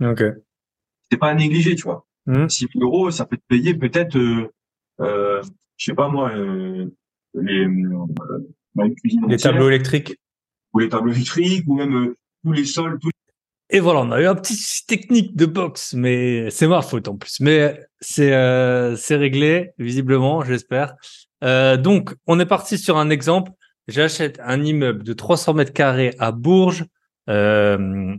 Ok. 0.03 0.23
C'est 1.11 1.19
pas 1.19 1.29
à 1.29 1.35
négliger, 1.35 1.75
tu 1.75 1.83
vois. 1.83 2.07
Mhm. 2.27 2.49
6000 2.49 2.83
euros, 2.83 3.11
ça 3.11 3.25
peut 3.27 3.37
te 3.37 3.43
payer 3.49 3.75
peut-être, 3.75 4.17
euh, 4.17 4.51
euh, 5.01 5.43
je 5.77 5.85
sais 5.85 5.95
pas 5.95 6.09
moi, 6.09 6.31
euh, 6.33 6.87
les, 7.35 7.67
euh, 7.67 8.07
bah, 8.75 8.85
Les 9.29 9.37
tableaux 9.37 9.69
électriques. 9.69 10.17
ou 10.73 10.79
les 10.79 10.89
tableaux 10.89 11.13
électriques, 11.13 11.65
ou 11.67 11.77
même 11.77 11.95
euh, 11.95 12.17
tous 12.45 12.53
les 12.53 12.65
sols, 12.65 12.99
tous 13.01 13.11
Et 13.71 13.81
voilà, 13.81 14.01
on 14.01 14.11
a 14.13 14.21
eu 14.21 14.27
un 14.27 14.35
petit 14.35 14.57
technique 14.87 15.37
de 15.37 15.47
box, 15.47 15.95
mais 15.95 16.51
c'est 16.51 16.69
ma 16.69 16.83
faute 16.83 17.09
en 17.09 17.17
plus. 17.17 17.41
Mais 17.41 17.81
c'est 18.01 18.31
c'est 18.97 19.17
réglé 19.17 19.71
visiblement, 19.79 20.43
j'espère. 20.45 20.95
Donc, 21.43 22.15
on 22.27 22.39
est 22.39 22.47
parti 22.47 22.79
sur 22.79 22.99
un 22.99 23.11
exemple. 23.11 23.51
J'achète 23.89 24.39
un 24.45 24.63
immeuble 24.63 25.03
de 25.03 25.13
300 25.13 25.55
mètres 25.55 25.73
carrés 25.73 26.15
à 26.19 26.31
Bourges 26.31 26.85
euh, 27.29 28.15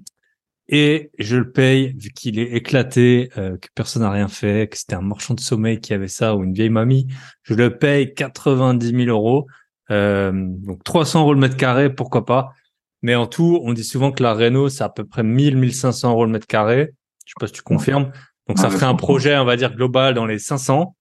et 0.70 1.12
je 1.20 1.38
le 1.38 1.52
paye 1.52 1.94
vu 1.98 2.10
qu'il 2.12 2.40
est 2.40 2.54
éclaté, 2.54 3.30
euh, 3.38 3.58
que 3.58 3.68
personne 3.76 4.02
n'a 4.02 4.12
rien 4.12 4.28
fait, 4.28 4.70
que 4.70 4.78
c'était 4.78 4.96
un 4.96 5.02
marchand 5.02 5.34
de 5.34 5.40
sommeil 5.40 5.80
qui 5.80 5.94
avait 5.94 6.08
ça 6.08 6.36
ou 6.36 6.44
une 6.44 6.54
vieille 6.54 6.70
mamie. 6.70 7.08
Je 7.44 7.54
le 7.54 7.78
paye 7.78 8.14
90 8.14 8.90
000 9.06 9.10
euros. 9.10 9.48
Euh, 9.92 10.32
donc 10.34 10.84
300 10.84 11.22
euros 11.22 11.34
le 11.34 11.40
mètre 11.40 11.58
carré, 11.58 11.94
pourquoi 11.94 12.26
pas. 12.26 12.54
Mais 13.02 13.16
en 13.16 13.28
tout, 13.28 13.60
on 13.64 13.74
dit 13.74 13.84
souvent 13.84 14.12
que 14.12 14.24
la 14.24 14.34
Renault, 14.34 14.70
c'est 14.70 14.84
à 14.84 14.90
peu 14.90 15.04
près 15.04 15.24
1000, 15.24 15.58
1500 15.58 16.12
euros 16.12 16.26
le 16.26 16.32
mètre 16.32 16.48
carré. 16.48 16.94
Je 17.26 17.32
sais 17.32 17.36
pas 17.40 17.48
si 17.48 17.54
tu 17.54 17.62
confirmes. 17.62 18.12
Donc, 18.48 18.60
ça 18.60 18.68
Ouais, 18.68 18.74
ferait 18.74 18.86
un 18.86 18.96
projet, 18.96 19.38
on 19.38 19.46
va 19.46 19.58
dire, 19.58 19.76
global 19.76 20.14
dans 20.14 20.26
les 20.26 20.40
500. 20.40 20.96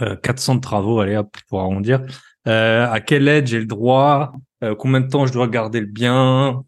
Euh, 0.00 0.16
400 0.16 0.56
de 0.56 0.60
travaux, 0.60 1.00
allez, 1.00 1.16
hop, 1.16 1.36
pour 1.48 1.60
arrondir. 1.60 2.02
Euh, 2.48 2.88
à 2.90 3.00
quelle 3.00 3.28
aide 3.28 3.46
j'ai 3.46 3.60
le 3.60 3.66
droit? 3.66 4.32
Euh, 4.64 4.74
combien 4.74 5.00
de 5.00 5.08
temps 5.08 5.26
je 5.26 5.32
dois 5.32 5.48
garder 5.48 5.80
le 5.80 5.86
bien? 5.86 6.64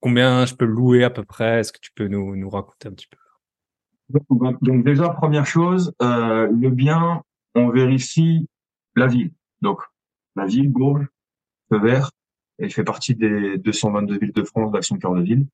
Combien 0.00 0.46
je 0.46 0.54
peux 0.54 0.64
louer 0.64 1.04
à 1.04 1.10
peu 1.10 1.24
près? 1.24 1.60
Est-ce 1.60 1.72
que 1.72 1.80
tu 1.80 1.90
peux 1.94 2.08
nous, 2.08 2.36
nous 2.36 2.50
raconter 2.50 2.88
un 2.88 2.92
petit 2.92 3.08
peu? 3.08 3.18
Donc 4.62 4.84
déjà, 4.84 5.10
première 5.10 5.46
chose, 5.46 5.92
euh, 6.02 6.48
le 6.48 6.70
bien, 6.70 7.22
on 7.54 7.68
vérifie 7.68 8.48
la 8.96 9.06
ville. 9.06 9.32
Donc, 9.60 9.82
la 10.34 10.46
ville, 10.46 10.70
Bourges, 10.70 11.06
Feu 11.68 11.78
Vert, 11.78 12.10
elle 12.58 12.70
fait 12.70 12.84
partie 12.84 13.14
des 13.14 13.58
222 13.58 14.18
villes 14.18 14.32
de 14.32 14.44
France 14.44 14.72
d'Action 14.72 14.96
Cœur 14.98 15.14
de 15.14 15.22
Ville. 15.22 15.46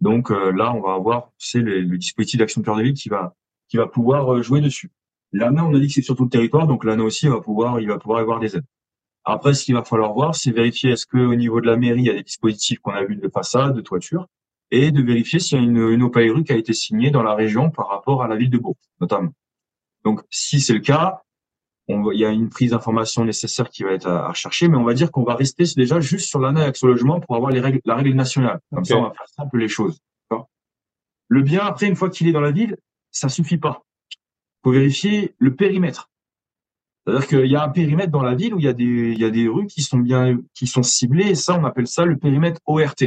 Donc 0.00 0.30
là, 0.30 0.74
on 0.74 0.80
va 0.80 0.94
avoir, 0.94 1.30
c'est 1.38 1.60
le, 1.60 1.96
dispositif 1.96 2.38
d'Action 2.38 2.60
Cœur 2.60 2.76
de 2.76 2.82
Ville 2.82 2.94
qui 2.94 3.08
va 3.08 3.34
qui 3.72 3.78
va 3.78 3.86
pouvoir 3.86 4.42
jouer 4.42 4.60
dessus. 4.60 4.90
L'ANA, 5.32 5.64
on 5.64 5.74
a 5.74 5.80
dit 5.80 5.86
que 5.86 5.94
c'est 5.94 6.02
sur 6.02 6.14
tout 6.14 6.24
le 6.24 6.28
territoire, 6.28 6.66
donc 6.66 6.84
l'ANA 6.84 7.02
aussi 7.04 7.26
va 7.26 7.40
pouvoir, 7.40 7.80
il 7.80 7.88
va 7.88 7.98
pouvoir 7.98 8.20
avoir 8.20 8.38
des 8.38 8.54
aides. 8.54 8.66
Après, 9.24 9.54
ce 9.54 9.64
qu'il 9.64 9.74
va 9.74 9.84
falloir 9.84 10.12
voir, 10.12 10.34
c'est 10.34 10.50
vérifier 10.50 10.90
est-ce 10.90 11.06
que 11.06 11.18
au 11.18 11.34
niveau 11.34 11.60
de 11.60 11.66
la 11.66 11.76
mairie, 11.76 12.00
il 12.00 12.06
y 12.06 12.10
a 12.10 12.14
des 12.14 12.22
dispositifs 12.22 12.80
qu'on 12.80 12.92
a 12.92 13.04
vus 13.04 13.16
de 13.16 13.28
façade, 13.28 13.74
de 13.74 13.80
toiture, 13.80 14.26
et 14.70 14.90
de 14.90 15.02
vérifier 15.02 15.38
s'il 15.38 15.58
y 15.58 15.60
a 15.60 15.64
une, 15.64 15.76
une 15.76 16.44
qui 16.44 16.52
a 16.52 16.56
été 16.56 16.72
signée 16.72 17.10
dans 17.10 17.22
la 17.22 17.34
région 17.34 17.70
par 17.70 17.88
rapport 17.88 18.22
à 18.22 18.28
la 18.28 18.36
ville 18.36 18.50
de 18.50 18.58
Bourg, 18.58 18.76
notamment. 19.00 19.32
Donc, 20.04 20.22
si 20.30 20.60
c'est 20.60 20.72
le 20.72 20.80
cas, 20.80 21.22
on 21.88 22.10
il 22.10 22.18
y 22.18 22.24
a 22.24 22.30
une 22.30 22.48
prise 22.48 22.70
d'information 22.70 23.24
nécessaire 23.24 23.68
qui 23.68 23.84
va 23.84 23.92
être 23.92 24.08
à, 24.08 24.32
chercher, 24.34 24.68
mais 24.68 24.76
on 24.76 24.84
va 24.84 24.94
dire 24.94 25.12
qu'on 25.12 25.24
va 25.24 25.34
rester 25.34 25.64
déjà 25.76 26.00
juste 26.00 26.28
sur 26.28 26.40
l'ANA 26.40 26.68
et 26.68 26.72
logement 26.82 27.20
pour 27.20 27.36
avoir 27.36 27.52
les 27.52 27.60
règles, 27.60 27.80
la 27.84 27.96
règle 27.96 28.14
nationale. 28.14 28.60
Comme 28.72 28.84
ça, 28.84 28.96
on 28.96 29.02
va 29.02 29.12
faire 29.12 29.28
simple 29.28 29.58
les 29.58 29.68
choses. 29.68 29.98
Le 31.28 31.40
bien, 31.40 31.60
après, 31.64 31.86
une 31.86 31.96
fois 31.96 32.10
qu'il 32.10 32.28
est 32.28 32.32
dans 32.32 32.40
la 32.40 32.50
ville, 32.50 32.76
ça 33.10 33.28
suffit 33.28 33.56
pas 33.56 33.82
faut 34.62 34.72
vérifier 34.72 35.34
le 35.38 35.54
périmètre. 35.54 36.10
C'est-à-dire 37.04 37.26
qu'il 37.26 37.46
y 37.46 37.56
a 37.56 37.64
un 37.64 37.68
périmètre 37.68 38.12
dans 38.12 38.22
la 38.22 38.34
ville 38.34 38.54
où 38.54 38.58
il 38.58 38.64
y 38.64 38.68
a 38.68 38.72
des, 38.72 38.84
il 38.84 39.18
y 39.18 39.24
a 39.24 39.30
des 39.30 39.48
rues 39.48 39.66
qui 39.66 39.82
sont 39.82 39.98
bien, 39.98 40.38
qui 40.54 40.66
sont 40.66 40.82
ciblées, 40.82 41.30
et 41.30 41.34
ça, 41.34 41.58
on 41.58 41.64
appelle 41.64 41.88
ça 41.88 42.04
le 42.04 42.16
périmètre 42.16 42.60
ORT. 42.66 43.04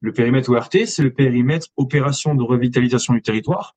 Le 0.00 0.12
périmètre 0.12 0.50
ORT, 0.50 0.86
c'est 0.86 1.02
le 1.02 1.12
périmètre 1.12 1.68
opération 1.76 2.34
de 2.34 2.42
revitalisation 2.42 3.14
du 3.14 3.22
territoire. 3.22 3.76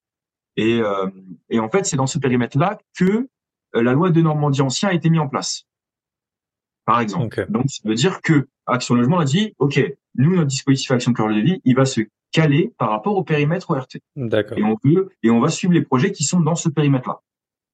Et, 0.58 0.80
euh, 0.82 1.08
et 1.50 1.60
en 1.60 1.70
fait, 1.70 1.86
c'est 1.86 1.96
dans 1.96 2.08
ce 2.08 2.18
périmètre-là 2.18 2.80
que 2.98 3.30
euh, 3.76 3.84
la 3.84 3.94
loi 3.94 4.10
de 4.10 4.22
Normandie 4.22 4.62
ancien 4.62 4.90
a 4.90 4.94
été 4.94 5.10
mise 5.10 5.22
en 5.22 5.28
place. 5.28 5.66
Par 6.86 7.00
exemple. 7.00 7.46
Donc, 7.50 7.66
ça 7.70 7.88
veut 7.88 7.96
dire 7.96 8.22
que 8.22 8.48
Action 8.66 8.96
Logement 8.96 9.20
a 9.20 9.26
dit, 9.26 9.54
OK, 9.60 9.80
nous, 10.16 10.36
notre 10.36 10.48
dispositif 10.48 10.90
Action 10.92 11.14
Cœur 11.14 11.30
de 11.30 11.40
Vie, 11.40 11.62
il 11.64 11.76
va 11.76 11.86
se 11.86 12.02
calé 12.32 12.74
par 12.78 12.90
rapport 12.90 13.16
au 13.16 13.24
périmètre 13.24 13.70
ORT. 13.70 13.88
D'accord. 14.16 14.58
Et 14.58 14.64
on 14.64 14.76
peut, 14.76 15.10
et 15.24 15.30
on 15.30 15.40
va 15.40 15.50
suivre 15.50 15.74
les 15.74 15.84
projets 15.84 16.12
qui 16.12 16.24
sont 16.24 16.40
dans 16.40 16.56
ce 16.56 16.68
périmètre-là. 16.68 17.22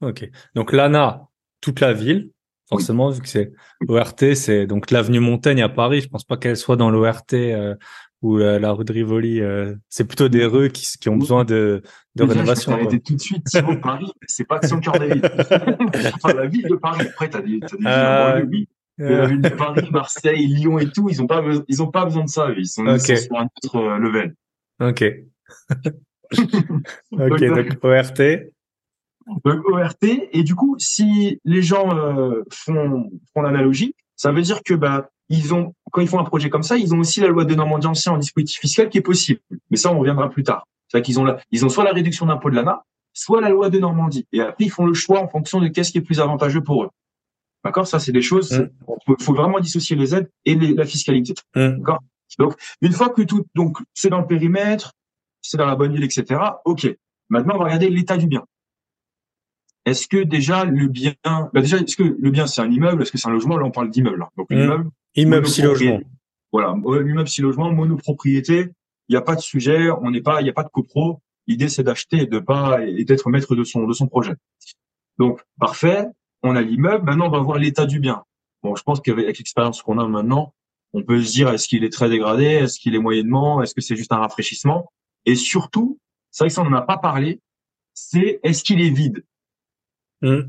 Ok. 0.01 0.29
Donc 0.53 0.73
l'ANA, 0.73 1.29
toute 1.65 1.79
la 1.79 1.93
ville, 1.93 2.29
forcément, 2.69 3.09
vu 3.09 3.21
que 3.21 3.27
c'est 3.27 3.51
ORT, 3.87 4.35
c'est 4.35 4.67
donc 4.67 4.91
l'avenue 4.91 5.19
Montaigne 5.19 5.63
à 5.63 5.69
Paris. 5.69 6.01
Je 6.01 6.07
pense 6.07 6.23
pas 6.23 6.37
qu'elle 6.37 6.57
soit 6.57 6.75
dans 6.75 6.91
l'ORT 6.91 7.33
euh, 7.33 7.73
ou 8.21 8.37
la, 8.37 8.71
rue 8.71 8.85
de 8.85 8.93
Rivoli. 8.93 9.41
Euh, 9.41 9.73
c'est 9.89 10.05
plutôt 10.05 10.29
des 10.29 10.45
rues 10.45 10.69
qui, 10.69 10.85
qui 10.99 11.09
ont 11.09 11.17
besoin 11.17 11.43
de, 11.43 11.81
de 12.13 12.23
rénovation. 12.23 12.77
Je 12.91 12.97
tout 12.97 13.15
de 13.15 13.19
suite. 13.19 13.47
Sinon, 13.47 13.77
Paris, 13.77 14.11
c'est 14.27 14.47
pas 14.47 14.59
que 14.59 14.67
son 14.67 14.79
cœur 14.79 14.99
de 14.99 15.05
ville. 15.05 15.21
enfin, 16.13 16.33
la 16.35 16.45
ville 16.45 16.67
de 16.69 16.75
Paris. 16.75 17.07
Après, 17.07 17.29
t'as 17.29 17.41
des, 17.41 17.59
t'as 17.59 17.77
des 17.77 17.85
euh... 17.87 18.35
villes, 18.41 18.49
oui. 18.51 18.69
Euh. 19.01 19.21
La 19.21 19.25
ville 19.25 19.41
de 19.41 19.49
Paris, 19.49 19.89
Marseille, 19.91 20.45
Lyon 20.45 20.77
et 20.77 20.89
tout, 20.89 21.09
ils 21.09 21.21
ont 21.23 21.27
pas, 21.27 21.43
ils 21.67 21.81
ont 21.81 21.89
pas 21.89 22.05
besoin 22.05 22.25
de 22.25 22.29
ça. 22.29 22.51
Ils 22.55 22.67
sont, 22.67 22.85
okay. 22.85 23.13
ils 23.13 23.17
sont 23.17 23.23
sur 23.23 23.37
un 23.37 23.47
autre 23.63 23.75
euh, 23.77 23.97
level. 23.97 24.35
Ok. 24.79 25.03
ok, 27.11 27.43
donc 27.43 27.83
ORT. 27.83 28.53
Donc 29.27 29.41
ORT. 29.45 30.03
Et 30.03 30.43
du 30.43 30.55
coup, 30.55 30.75
si 30.79 31.39
les 31.43 31.61
gens 31.61 31.97
euh, 31.97 32.43
font, 32.51 33.09
font 33.33 33.41
l'analogie, 33.41 33.95
ça 34.15 34.31
veut 34.31 34.41
dire 34.41 34.61
que 34.63 34.73
bah 34.73 35.09
ils 35.29 35.53
ont 35.53 35.73
quand 35.91 36.01
ils 36.01 36.07
font 36.07 36.19
un 36.19 36.25
projet 36.25 36.49
comme 36.49 36.63
ça, 36.63 36.77
ils 36.77 36.93
ont 36.93 36.99
aussi 36.99 37.21
la 37.21 37.27
loi 37.27 37.45
de 37.45 37.55
Normandie 37.55 37.87
ancien 37.87 38.11
en 38.11 38.17
dispositif 38.17 38.59
fiscal 38.59 38.89
qui 38.89 38.97
est 38.97 39.01
possible. 39.01 39.39
Mais 39.71 39.77
ça, 39.77 39.91
on 39.91 39.99
reviendra 39.99 40.29
plus 40.29 40.43
tard. 40.43 40.67
C'est-à-dire 40.87 41.05
qu'ils 41.05 41.19
ont 41.19 41.23
la, 41.23 41.39
ils 41.51 41.65
ont 41.65 41.69
soit 41.69 41.83
la 41.83 41.91
réduction 41.91 42.25
d'impôt 42.25 42.49
de 42.49 42.55
l'ANA, 42.55 42.83
soit 43.13 43.41
la 43.41 43.49
loi 43.49 43.69
de 43.69 43.79
Normandie. 43.79 44.27
Et 44.31 44.41
après, 44.41 44.65
ils 44.65 44.69
font 44.69 44.85
le 44.85 44.93
choix 44.93 45.19
en 45.21 45.27
fonction 45.27 45.59
de 45.59 45.67
qu'est-ce 45.67 45.91
qui 45.91 45.97
est 45.97 46.01
plus 46.01 46.19
avantageux 46.19 46.61
pour 46.61 46.83
eux. 46.83 46.89
D'accord? 47.63 47.87
Ça, 47.87 47.99
c'est 47.99 48.11
des 48.11 48.21
choses. 48.21 48.51
Il 48.51 49.13
mmh. 49.13 49.15
faut 49.19 49.33
vraiment 49.33 49.59
dissocier 49.59 49.95
les 49.95 50.13
aides 50.13 50.29
et 50.45 50.53
les, 50.53 50.73
la 50.73 50.85
fiscalité. 50.85 51.33
Mmh. 51.55 51.77
D'accord? 51.77 51.99
Donc, 52.37 52.53
une 52.81 52.91
fois 52.91 53.09
que 53.09 53.23
tout, 53.23 53.45
donc, 53.55 53.77
c'est 53.93 54.09
dans 54.09 54.19
le 54.19 54.27
périmètre, 54.27 54.91
c'est 55.41 55.57
dans 55.57 55.65
la 55.65 55.75
bonne 55.75 55.93
ville, 55.93 56.03
etc. 56.03 56.39
OK. 56.65 56.87
Maintenant, 57.29 57.55
on 57.55 57.59
va 57.59 57.65
regarder 57.65 57.89
l'état 57.89 58.17
du 58.17 58.27
bien. 58.27 58.43
Est-ce 59.85 60.07
que 60.07 60.17
déjà 60.17 60.65
le 60.65 60.87
bien, 60.87 61.13
bah 61.23 61.61
déjà, 61.61 61.77
est-ce 61.77 61.95
que 61.95 62.03
le 62.03 62.31
bien 62.31 62.47
c'est 62.47 62.61
un 62.61 62.71
immeuble, 62.71 63.03
est-ce 63.03 63.11
que 63.11 63.17
c'est 63.17 63.27
un 63.27 63.31
logement? 63.31 63.57
Là, 63.57 63.65
on 63.65 63.71
parle 63.71 63.91
d'immeuble. 63.91 64.23
Hein. 64.23 64.29
Donc, 64.35 64.47
l'immeuble. 64.49 64.89
Immeuble 65.15 65.47
si 65.47 65.61
logement. 65.61 65.99
Voilà, 66.51 66.75
immeuble 66.75 67.29
si 67.29 67.41
logement, 67.41 67.71
monopropriété. 67.71 68.69
Il 69.07 69.11
n'y 69.11 69.17
a 69.17 69.21
pas 69.21 69.35
de 69.35 69.41
sujet, 69.41 69.91
on 69.91 70.09
n'est 70.09 70.21
pas, 70.21 70.41
il 70.41 70.45
n'y 70.45 70.49
a 70.49 70.53
pas 70.53 70.63
de 70.63 70.69
copro. 70.69 71.21
L'idée 71.47 71.69
c'est 71.69 71.83
d'acheter 71.83 72.23
et 72.23 72.25
de 72.25 72.39
pas 72.39 72.83
et 72.83 73.03
d'être 73.05 73.29
maître 73.29 73.55
de 73.55 73.63
son 73.63 73.85
de 73.85 73.93
son 73.93 74.07
projet. 74.07 74.33
Donc 75.19 75.41
parfait, 75.59 76.07
on 76.41 76.55
a 76.55 76.61
l'immeuble. 76.61 77.05
Maintenant, 77.05 77.27
on 77.27 77.31
va 77.31 77.39
voir 77.39 77.59
l'état 77.59 77.85
du 77.85 77.99
bien. 77.99 78.23
Bon, 78.63 78.75
je 78.75 78.81
pense 78.81 78.99
qu'avec 78.99 79.37
l'expérience 79.37 79.83
qu'on 79.83 79.99
a 79.99 80.07
maintenant, 80.07 80.55
on 80.93 81.03
peut 81.03 81.21
se 81.21 81.31
dire 81.31 81.49
est-ce 81.49 81.67
qu'il 81.67 81.83
est 81.83 81.91
très 81.91 82.09
dégradé, 82.09 82.45
est-ce 82.45 82.79
qu'il 82.79 82.95
est 82.95 82.99
moyennement, 82.99 83.61
est-ce 83.61 83.75
que 83.75 83.81
c'est 83.81 83.95
juste 83.95 84.11
un 84.11 84.17
rafraîchissement? 84.17 84.91
Et 85.25 85.35
surtout, 85.35 85.99
c'est 86.31 86.45
vrai 86.45 86.49
que 86.49 86.55
ça 86.55 86.63
on 86.63 86.69
n'en 86.69 86.77
a 86.77 86.81
pas 86.81 86.97
parlé, 86.97 87.41
c'est 87.93 88.39
est-ce 88.41 88.63
qu'il 88.63 88.81
est 88.81 88.89
vide? 88.89 89.23
Mmh. 90.21 90.41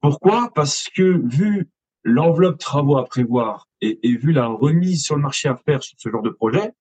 Pourquoi? 0.00 0.50
Parce 0.54 0.88
que 0.94 1.22
vu 1.26 1.68
l'enveloppe 2.04 2.58
travaux 2.58 2.96
à 2.96 3.04
prévoir 3.04 3.68
et, 3.82 3.98
vu 4.16 4.32
la 4.32 4.46
remise 4.46 5.02
sur 5.02 5.16
le 5.16 5.22
marché 5.22 5.48
à 5.48 5.56
faire 5.56 5.82
sur 5.82 5.96
ce 5.98 6.08
genre 6.10 6.22
de 6.22 6.30
projet, 6.30 6.72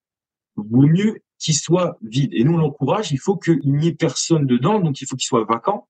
vaut 0.56 0.88
mieux 0.88 1.20
qu'il 1.38 1.56
soit 1.56 1.98
vide. 2.02 2.34
Et 2.34 2.44
nous, 2.44 2.54
on 2.54 2.58
l'encourage, 2.58 3.12
il 3.12 3.20
faut 3.20 3.38
qu'il 3.38 3.60
n'y 3.64 3.88
ait 3.88 3.94
personne 3.94 4.46
dedans, 4.46 4.80
donc 4.80 5.02
il 5.02 5.08
faut 5.08 5.16
qu'il 5.16 5.28
soit 5.28 5.44
vacant. 5.44 5.88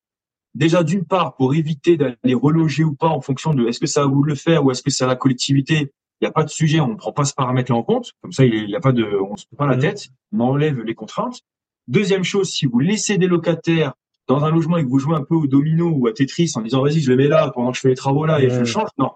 Déjà, 0.55 0.84
d'une 0.84 1.05
part, 1.05 1.36
pour 1.36 1.53
éviter 1.53 1.97
d'aller 1.97 2.34
reloger 2.34 2.84
ou 2.84 2.95
pas 2.95 3.07
en 3.07 3.22
fonction 3.22 3.53
de 3.53 3.68
est-ce 3.68 3.80
que 3.80 3.88
ça 3.88 4.01
va 4.01 4.07
vous 4.07 4.24
le 4.24 4.36
faire 4.36 4.66
ou 4.66 4.72
est-ce 4.72 4.82
que 4.82 4.89
c'est 4.89 5.03
à 5.03 5.07
la 5.07 5.16
collectivité 5.16 5.91
il 6.22 6.26
n'y 6.26 6.30
a 6.30 6.34
pas 6.34 6.43
de 6.43 6.49
sujet, 6.49 6.82
on 6.82 6.89
ne 6.89 6.95
prend 6.95 7.14
pas 7.14 7.24
ce 7.24 7.34
paramètre-là 7.34 7.78
en 7.78 7.84
compte. 7.84 8.12
Comme 8.22 8.34
ça, 8.34 8.43
il 8.43 8.66
n'y 8.66 8.76
a 8.76 8.82
pas 8.82 8.91
de, 8.91 9.05
on 9.05 9.38
se 9.38 9.45
prend 9.45 9.66
pas 9.66 9.68
la 9.68 9.78
mmh. 9.78 9.80
tête, 9.80 10.10
on 10.34 10.41
enlève 10.41 10.82
les 10.82 10.93
contraintes. 10.93 11.39
Deuxième 11.88 12.26
chose, 12.26 12.49
si 12.49 12.66
vous 12.66 12.80
laissez 12.80 13.18
des 13.18 13.28
locataires 13.28 13.93
dans 14.30 14.45
un 14.45 14.51
logement 14.51 14.77
et 14.77 14.84
que 14.84 14.89
vous 14.89 14.99
jouez 14.99 15.15
un 15.15 15.23
peu 15.23 15.36
au 15.36 15.47
domino 15.47 15.89
ou 15.89 16.07
à 16.07 16.13
Tetris 16.13 16.51
en 16.55 16.61
disant 16.61 16.84
vas-y, 16.84 17.01
je 17.01 17.09
le 17.09 17.17
mets 17.17 17.27
là 17.27 17.51
pendant 17.53 17.71
que 17.71 17.77
je 17.77 17.82
fais 17.82 17.89
les 17.89 17.95
travaux 17.95 18.25
là 18.25 18.41
et 18.41 18.49
je 18.49 18.63
change, 18.63 18.89
non. 18.97 19.11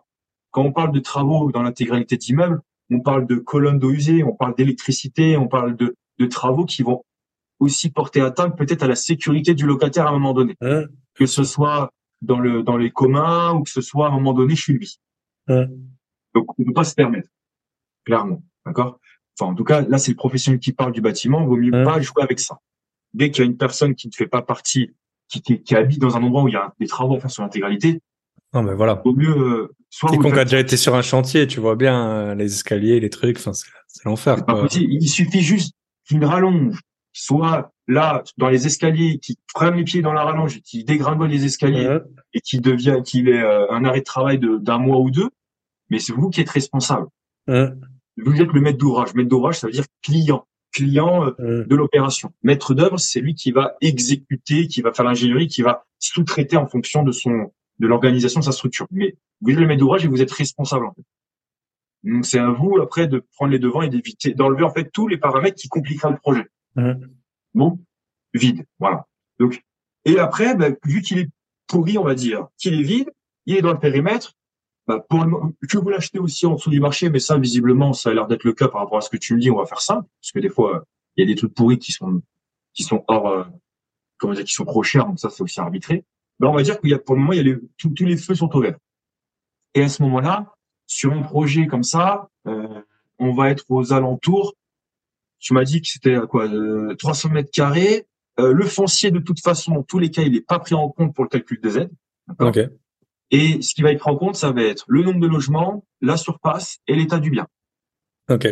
Quand 0.50 0.64
on 0.64 0.72
parle 0.72 0.92
de 0.92 1.00
travaux 1.00 1.52
dans 1.52 1.62
l'intégralité 1.62 2.18
d'immeubles, 2.18 2.62
on 2.90 3.00
parle 3.00 3.28
de 3.28 3.36
colonnes 3.36 3.80
d'eau 3.80 3.92
usée, 3.92 4.24
on 4.24 4.36
parle 4.36 4.56
d'électricité, 4.56 5.38
on 5.38 5.48
parle 5.48 5.76
de, 5.76 5.96
de 6.20 6.26
travaux 6.26 6.66
qui 6.66 6.82
vont 6.82 7.04
aussi 7.60 7.92
porter 7.92 8.22
atteinte 8.22 8.58
peut-être 8.58 8.84
à 8.84 8.88
la 8.88 8.96
sécurité 8.96 9.54
du 9.54 9.66
locataire 9.68 10.08
à 10.08 10.10
un 10.10 10.14
moment 10.14 10.34
donné. 10.34 10.56
Que 11.14 11.28
ce 11.28 11.44
soit 11.44 11.92
dans 12.24 12.40
le, 12.40 12.64
dans 12.64 12.78
les 12.78 12.90
communs 12.90 13.54
ou 13.54 13.64
que 13.64 13.70
ce 13.70 13.82
soit 13.82 14.08
à 14.08 14.10
un 14.10 14.14
moment 14.14 14.34
donné 14.34 14.56
chez 14.56 14.74
lui. 14.74 15.00
Donc, 15.48 16.58
on 16.58 16.64
ne 16.64 16.66
peut 16.66 16.74
pas 16.74 16.84
se 16.84 16.96
permettre, 16.96 17.30
clairement. 18.04 18.42
D'accord? 18.66 19.00
Enfin, 19.40 19.52
en 19.52 19.56
tout 19.56 19.64
cas, 19.64 19.82
là, 19.82 20.00
c'est 20.00 20.12
le 20.12 20.18
professionnel 20.18 20.60
qui 20.60 20.74
parle 20.74 20.92
du 20.92 21.02
bâtiment. 21.02 21.42
Il 21.42 21.48
vaut 21.48 21.58
mieux 21.58 21.84
pas 21.84 22.02
jouer 22.02 22.24
avec 22.24 22.40
ça. 22.40 22.60
Dès 23.14 23.30
qu'il 23.30 23.44
y 23.44 23.48
a 23.48 23.50
une 23.50 23.58
personne 23.58 23.94
qui 23.94 24.08
ne 24.08 24.14
fait 24.14 24.28
pas 24.28 24.42
partie, 24.42 24.92
qui, 25.28 25.42
qui, 25.42 25.76
habite 25.76 26.00
dans 26.00 26.16
un 26.16 26.24
endroit 26.24 26.44
où 26.44 26.48
il 26.48 26.54
y 26.54 26.58
a 26.58 26.74
des 26.80 26.88
travaux 26.88 27.16
à 27.16 27.20
faire 27.20 27.32
sur 27.32 27.44
l'intégralité, 27.44 28.02
non, 28.54 28.62
mais 28.62 28.76
voilà. 28.76 29.02
Vaut 29.04 29.16
mieux, 29.16 29.36
euh, 29.36 29.76
soit 29.90 30.12
Quiconque 30.12 30.38
a 30.38 30.44
déjà 30.44 30.60
été 30.60 30.78
sur 30.78 30.94
un 30.94 31.02
chantier, 31.02 31.48
tu 31.48 31.60
vois 31.60 31.76
bien 31.76 32.08
euh, 32.08 32.36
les 32.36 32.54
escaliers, 32.54 33.00
les 33.00 33.10
trucs. 33.10 33.38
Enfin, 33.38 33.52
c'est 33.54 34.06
l'enfer. 34.06 34.38
Il 34.76 35.10
suffit 35.10 35.42
juste 35.42 35.74
d'une 36.08 36.24
rallonge, 36.24 36.80
soit 37.14 37.72
là 37.88 38.24
dans 38.38 38.50
les 38.50 38.68
escaliers, 38.68 39.18
qui 39.18 39.40
prennent 39.56 39.74
les 39.74 39.84
pieds 39.84 40.04
dans 40.04 40.14
la 40.14 40.24
rallonge, 40.24 40.62
qui 40.62 40.84
dégringole 40.84 41.30
les 41.30 41.46
escaliers 41.46 41.98
et 42.36 42.42
qui 42.42 42.60
devient, 42.60 43.02
qu'il 43.04 43.28
est 43.28 43.42
euh, 43.42 43.72
un 43.72 43.86
arrêt 43.86 44.02
de 44.02 44.06
travail 44.06 44.40
d'un 44.40 44.78
mois 44.78 45.00
ou 45.00 45.10
deux 45.10 45.30
mais 45.94 46.00
c'est 46.00 46.14
vous 46.14 46.30
qui 46.30 46.42
êtes 46.42 46.50
responsable. 46.50 47.08
Vous 47.48 48.42
êtes 48.42 48.52
le 48.52 48.62
maître 48.62 48.80
d'ouvrage. 48.80 49.14
Maître 49.14 49.30
d'ouvrage, 49.30 49.60
ça 49.60 49.68
veut 49.68 49.74
dire 49.74 49.86
client, 50.02 50.48
client 50.74 51.34
euh, 51.40 51.66
de 51.66 51.76
l'opération. 51.76 52.34
Maître 52.44 52.74
d'œuvre, 52.74 52.98
c'est 52.98 53.22
lui 53.22 53.36
qui 53.36 53.52
va 53.52 53.76
exécuter, 53.82 54.68
qui 54.68 54.82
va 54.82 54.92
faire 54.92 55.06
l'ingénierie, 55.06 55.48
qui 55.48 55.62
va 55.62 55.86
sous-traiter 56.00 56.58
en 56.58 56.68
fonction 56.68 57.04
de 57.04 57.12
son 57.12 57.54
de 57.80 57.88
l'organisation 57.88 58.40
de 58.40 58.46
sa 58.46 58.52
structure. 58.52 58.88
Mais 58.92 59.16
vous 59.42 59.52
êtes 59.52 59.58
le 59.58 59.68
maître 59.68 59.80
d'ouvrage 59.80 60.06
et 60.06 60.08
vous 60.08 60.22
êtes 60.22 60.32
responsable. 60.32 60.86
En 60.86 60.94
fait. 60.94 61.04
Donc 62.04 62.26
c'est 62.26 62.40
à 62.40 62.50
vous 62.50 62.80
après 62.82 63.08
de 63.08 63.24
prendre 63.36 63.52
les 63.52 63.60
devants 63.60 63.82
et 63.82 63.90
d'éviter 63.90 64.34
d'enlever 64.34 64.64
en 64.64 64.72
fait 64.72 64.90
tous 64.92 65.08
les 65.08 65.18
paramètres 65.18 65.56
qui 65.56 65.70
compliqueraient 65.70 66.12
le 66.12 66.18
projet. 66.18 66.48
Bon, 67.54 67.80
vide, 68.34 68.66
voilà. 68.80 69.06
Donc 69.40 69.64
et 70.06 70.20
après, 70.20 70.56
bah, 70.56 70.70
vu 70.86 71.02
qu'il 71.02 71.20
est 71.20 71.30
pourri, 71.68 71.98
on 71.98 72.04
va 72.04 72.16
dire, 72.16 72.48
qu'il 72.58 72.74
est 72.74 72.84
vide, 72.84 73.10
il 73.46 73.56
est 73.56 73.62
dans 73.62 73.72
le 73.72 73.80
périmètre, 73.80 74.34
bah, 74.88 75.04
pour 75.08 75.26
que 75.70 75.78
vous 75.78 75.90
l'achetez 75.90 76.20
aussi 76.20 76.46
en 76.46 76.56
dessous 76.56 76.70
du 76.70 76.80
marché, 76.80 77.10
mais 77.10 77.20
ça, 77.20 77.38
visiblement, 77.38 77.94
ça 77.94 78.10
a 78.10 78.14
l'air 78.14 78.28
d'être 78.28 78.44
le 78.44 78.54
cas 78.54 78.68
par 78.68 78.82
rapport 78.82 78.98
à 78.98 79.02
ce 79.02 79.10
que 79.10 79.18
tu 79.18 79.36
me 79.36 79.40
dis. 79.40 79.50
On 79.50 79.58
va 79.58 79.66
faire 79.66 79.82
ça, 79.82 80.06
parce 80.20 80.32
que 80.34 80.40
des 80.40 80.50
fois, 80.50 80.84
il 81.16 81.22
y 81.22 81.24
a 81.24 81.34
des 81.34 81.36
trucs 81.36 81.54
pourris 81.54 81.80
qui 81.80 81.92
sont 81.92 82.22
qui 82.74 82.84
sont 82.84 83.04
hors, 83.08 83.28
euh, 83.28 83.44
comment 84.18 84.34
dire, 84.34 84.44
qui 84.44 84.54
sont 84.54 84.66
trop 84.66 84.84
chers, 84.84 85.06
donc 85.06 85.20
ça, 85.20 85.30
c'est 85.30 85.44
aussi 85.44 85.60
arbitré. 85.60 86.04
Mais 86.40 86.48
on 86.48 86.54
va 86.54 86.64
dire 86.64 86.80
qu'il 86.80 86.90
y 86.90 86.94
a 86.94 87.00
pour 87.00 87.16
le 87.16 87.22
moment, 87.22 87.34
il 87.34 87.38
y 87.38 87.40
a 87.40 87.44
les, 87.44 87.58
tous, 87.78 87.94
les 88.00 88.18
feux 88.18 88.36
sont 88.36 88.54
ouverts. 88.56 88.78
Et 89.76 89.84
à 89.84 89.90
ce 89.90 90.02
moment-là, 90.04 90.56
sur 90.88 91.14
un 91.14 91.22
projet 91.22 91.68
comme 91.68 91.84
ça, 91.84 92.30
euh, 92.48 92.82
on 93.20 93.34
va 93.34 93.50
être 93.50 93.66
aux 93.70 93.94
alentours. 93.94 94.56
Tu 95.40 95.54
m'as 95.54 95.64
dit 95.64 95.82
que 95.82 95.88
c'était 95.88 96.18
quoi, 96.30 96.48
euh, 96.48 96.96
300 96.96 97.30
mètres 97.30 97.52
carrés. 97.52 98.08
Euh, 98.40 98.54
le 98.54 98.66
foncier, 98.66 99.12
de 99.12 99.20
toute 99.20 99.40
façon, 99.40 99.74
dans 99.74 99.84
tous 99.84 100.00
les 100.00 100.10
cas, 100.10 100.24
il 100.24 100.32
n'est 100.32 100.42
pas 100.42 100.60
pris 100.60 100.74
en 100.74 100.90
compte 100.90 101.14
pour 101.14 101.24
le 101.24 101.30
calcul 101.30 101.60
des 101.62 101.78
aides. 101.78 101.92
Ok. 102.40 102.60
Et 103.34 103.64
ce 103.64 103.74
qui 103.74 103.82
va 103.82 103.92
être 103.92 104.00
pris 104.00 104.12
en 104.12 104.16
compte, 104.16 104.36
ça 104.36 104.52
va 104.52 104.62
être 104.62 104.86
le 104.88 105.02
nombre 105.02 105.20
de 105.20 105.26
logements, 105.26 105.84
la 106.02 106.18
surface 106.18 106.78
et 106.88 106.96
l'état 106.96 107.18
du 107.18 107.32
bien. 107.32 107.48
Ok. 108.30 108.48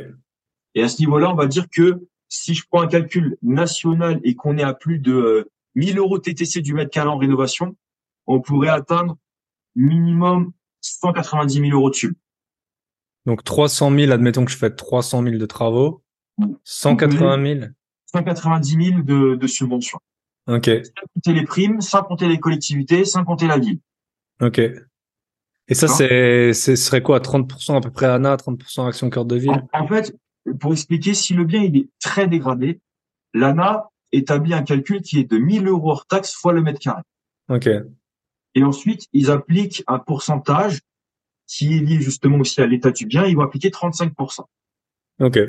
Et 0.74 0.82
à 0.82 0.90
ce 0.90 1.00
niveau-là, 1.00 1.30
on 1.30 1.36
va 1.36 1.46
dire 1.46 1.68
que 1.70 2.08
si 2.30 2.56
je 2.56 2.64
prends 2.68 2.82
un 2.82 2.88
calcul 2.88 3.38
national 3.44 4.20
et 4.24 4.34
qu'on 4.34 4.58
est 4.58 4.64
à 4.64 4.74
plus 4.74 4.98
de 4.98 5.14
euh, 5.14 5.52
1000 5.76 6.00
euros 6.00 6.18
TTC 6.18 6.62
du 6.62 6.74
mètre 6.74 6.90
carré 6.90 7.10
en 7.10 7.18
rénovation, 7.18 7.76
on 8.26 8.42
pourrait 8.42 8.70
atteindre 8.70 9.18
minimum 9.76 10.52
190 10.82 11.60
000 11.60 11.78
euros 11.78 11.92
de 11.92 11.96
sub. 11.96 12.16
Donc 13.28 13.44
300 13.44 13.96
000, 13.96 14.12
admettons 14.12 14.46
que 14.46 14.52
je 14.52 14.58
fais 14.58 14.72
300 14.72 15.22
000 15.22 15.38
de 15.38 15.46
travaux. 15.46 16.02
180 16.64 17.60
000. 17.60 17.72
190 18.08 18.86
000 18.86 19.02
de, 19.04 19.36
de 19.36 19.48
subventions. 19.48 20.00
Ok. 20.48 20.66
Sans 20.66 21.06
compter 21.14 21.34
les 21.34 21.46
primes, 21.46 21.82
sans 21.82 22.02
compter 22.02 22.28
les 22.28 22.40
collectivités, 22.40 23.06
sans 23.06 23.24
compter 23.24 23.46
la 23.46 23.60
ville. 23.60 23.80
Ok. 24.42 24.60
Et 24.60 25.74
ça, 25.74 25.88
c'est, 25.88 26.54
ce 26.54 26.76
serait 26.76 27.02
quoi 27.02 27.20
30% 27.20 27.78
à 27.78 27.82
peu 27.82 27.92
près 27.92 28.08
ANA, 28.08 28.36
30% 28.36 28.88
Action 28.88 29.10
Cœur 29.10 29.26
de 29.26 29.38
Ville? 29.38 29.68
En, 29.72 29.84
en 29.84 29.88
fait, 29.88 30.16
pour 30.60 30.74
expliquer, 30.74 31.14
si 31.14 31.34
le 31.34 31.46
bien 31.46 31.62
il 31.62 31.78
est 31.78 31.89
très 32.02 32.28
dégradé, 32.28 32.82
l'ANA 33.34 33.89
établit 34.12 34.54
un 34.54 34.64
calcul 34.64 35.02
qui 35.02 35.20
est 35.20 35.32
de 35.32 35.38
1000 35.38 35.68
euros 35.68 35.92
hors 35.92 36.08
taxe 36.08 36.34
fois 36.34 36.54
le 36.54 36.62
mètre 36.62 36.80
carré. 36.80 37.04
Ok. 37.50 37.70
Et 38.56 38.64
ensuite, 38.64 39.08
ils 39.14 39.32
appliquent 39.32 39.84
un 39.88 40.00
pourcentage 40.00 40.82
qui 41.48 41.78
est 41.78 41.80
lié 41.80 42.02
justement 42.02 42.38
aussi 42.39 42.62
à 42.62 42.68
l'état 42.68 42.92
du 42.92 43.06
bien. 43.06 43.26
Ils 43.26 43.36
vont 43.36 43.44
appliquer 43.44 43.70
35%. 43.70 44.46
Ok. 45.20 45.39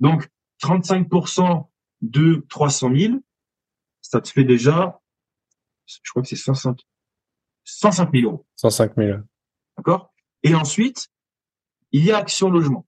Donc, 0.00 0.28
35% 0.62 1.66
de 2.02 2.44
300 2.48 2.90
000, 2.94 3.14
ça 4.00 4.20
te 4.20 4.28
fait 4.28 4.44
déjà, 4.44 5.00
je 5.86 6.10
crois 6.10 6.22
que 6.22 6.28
c'est 6.28 6.36
105, 6.36 6.80
105 7.64 8.10
000 8.12 8.30
euros. 8.30 8.46
105 8.56 8.92
000. 8.96 9.18
D'accord? 9.76 10.12
Et 10.42 10.54
ensuite, 10.54 11.08
il 11.92 12.04
y 12.04 12.12
a 12.12 12.18
Action 12.18 12.50
Logement. 12.50 12.86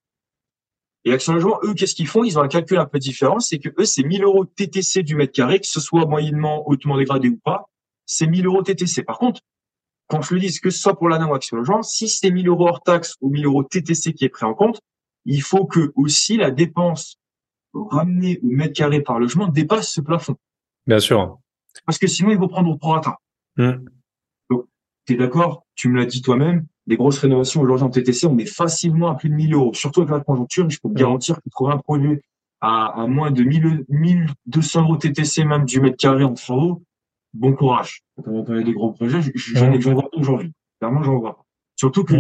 Et 1.04 1.12
Action 1.12 1.32
Logement, 1.34 1.58
eux, 1.62 1.74
qu'est-ce 1.74 1.94
qu'ils 1.94 2.08
font? 2.08 2.24
Ils 2.24 2.38
ont 2.38 2.42
un 2.42 2.48
calcul 2.48 2.78
un 2.78 2.86
peu 2.86 2.98
différent. 2.98 3.40
C'est 3.40 3.58
que 3.58 3.68
eux, 3.78 3.84
c'est 3.84 4.02
1000 4.02 4.24
euros 4.24 4.44
TTC 4.44 5.02
du 5.02 5.14
mètre 5.14 5.32
carré, 5.32 5.60
que 5.60 5.66
ce 5.66 5.80
soit 5.80 6.04
moyennement, 6.04 6.68
hautement 6.68 6.96
dégradé 6.96 7.28
ou 7.28 7.38
pas. 7.38 7.68
C'est 8.04 8.26
1000 8.26 8.46
euros 8.46 8.62
TTC. 8.62 9.02
Par 9.02 9.18
contre, 9.18 9.40
quand 10.08 10.22
je 10.22 10.34
le 10.34 10.40
dis, 10.40 10.60
que 10.60 10.70
ce 10.70 10.78
soit 10.78 10.96
pour 10.96 11.08
l'ANA 11.08 11.26
ou 11.28 11.34
Action 11.34 11.56
Logement, 11.56 11.82
si 11.82 12.08
c'est 12.08 12.30
1000 12.30 12.48
euros 12.48 12.68
hors 12.68 12.82
taxe 12.82 13.16
ou 13.20 13.30
1000 13.30 13.46
euros 13.46 13.64
TTC 13.64 14.12
qui 14.12 14.24
est 14.24 14.28
pris 14.28 14.44
en 14.44 14.54
compte, 14.54 14.80
il 15.24 15.42
faut 15.42 15.66
que 15.66 15.92
aussi 15.96 16.36
la 16.36 16.50
dépense 16.50 17.18
ramenée 17.74 18.38
au 18.42 18.46
mètre 18.48 18.74
carré 18.74 19.00
par 19.00 19.18
logement 19.18 19.48
dépasse 19.48 19.90
ce 19.90 20.00
plafond. 20.00 20.36
Bien 20.86 21.00
sûr. 21.00 21.38
Parce 21.84 21.98
que 21.98 22.06
sinon, 22.06 22.30
ils 22.30 22.38
vont 22.38 22.48
prendre 22.48 22.70
au 22.70 22.76
prorata. 22.76 23.18
Hmm. 25.06 25.12
T'es 25.12 25.14
d'accord? 25.16 25.64
Tu 25.74 25.88
me 25.88 25.96
l'as 25.98 26.06
dit 26.06 26.22
toi-même. 26.22 26.66
Des 26.86 26.96
grosses 26.96 27.18
rénovations 27.18 27.60
aujourd'hui 27.62 27.84
en 27.84 27.90
TTC, 27.90 28.26
on 28.26 28.38
est 28.38 28.46
facilement 28.46 29.08
à 29.10 29.14
plus 29.16 29.28
de 29.28 29.34
1000 29.34 29.54
euros. 29.54 29.74
Surtout 29.74 30.02
avec 30.02 30.12
la 30.12 30.20
conjoncture, 30.20 30.70
je 30.70 30.78
peux 30.80 30.88
te 30.88 30.94
garantir 30.94 31.36
que 31.36 31.48
trouver 31.50 31.72
un 31.72 31.78
projet 31.78 32.22
à, 32.60 33.02
à 33.02 33.06
moins 33.08 33.30
de 33.32 33.42
1000, 33.42 33.84
1200 33.88 34.82
euros 34.82 34.96
TTC 34.96 35.44
même 35.44 35.64
du 35.64 35.80
mètre 35.80 35.96
carré 35.96 36.22
en 36.24 36.34
travaux, 36.34 36.84
bon 37.34 37.52
courage. 37.54 38.02
Quand 38.24 38.30
on 38.30 38.44
a 38.56 38.62
des 38.62 38.72
gros 38.72 38.92
projets, 38.92 39.20
j'en 39.34 39.72
ai- 39.72 39.78
vois 39.78 40.02
pas 40.02 40.08
aujourd'hui. 40.16 40.52
Clairement, 40.78 41.02
j'en 41.02 41.18
vois 41.18 41.34
pas. 41.36 41.44
Surtout 41.74 42.04
que 42.04 42.14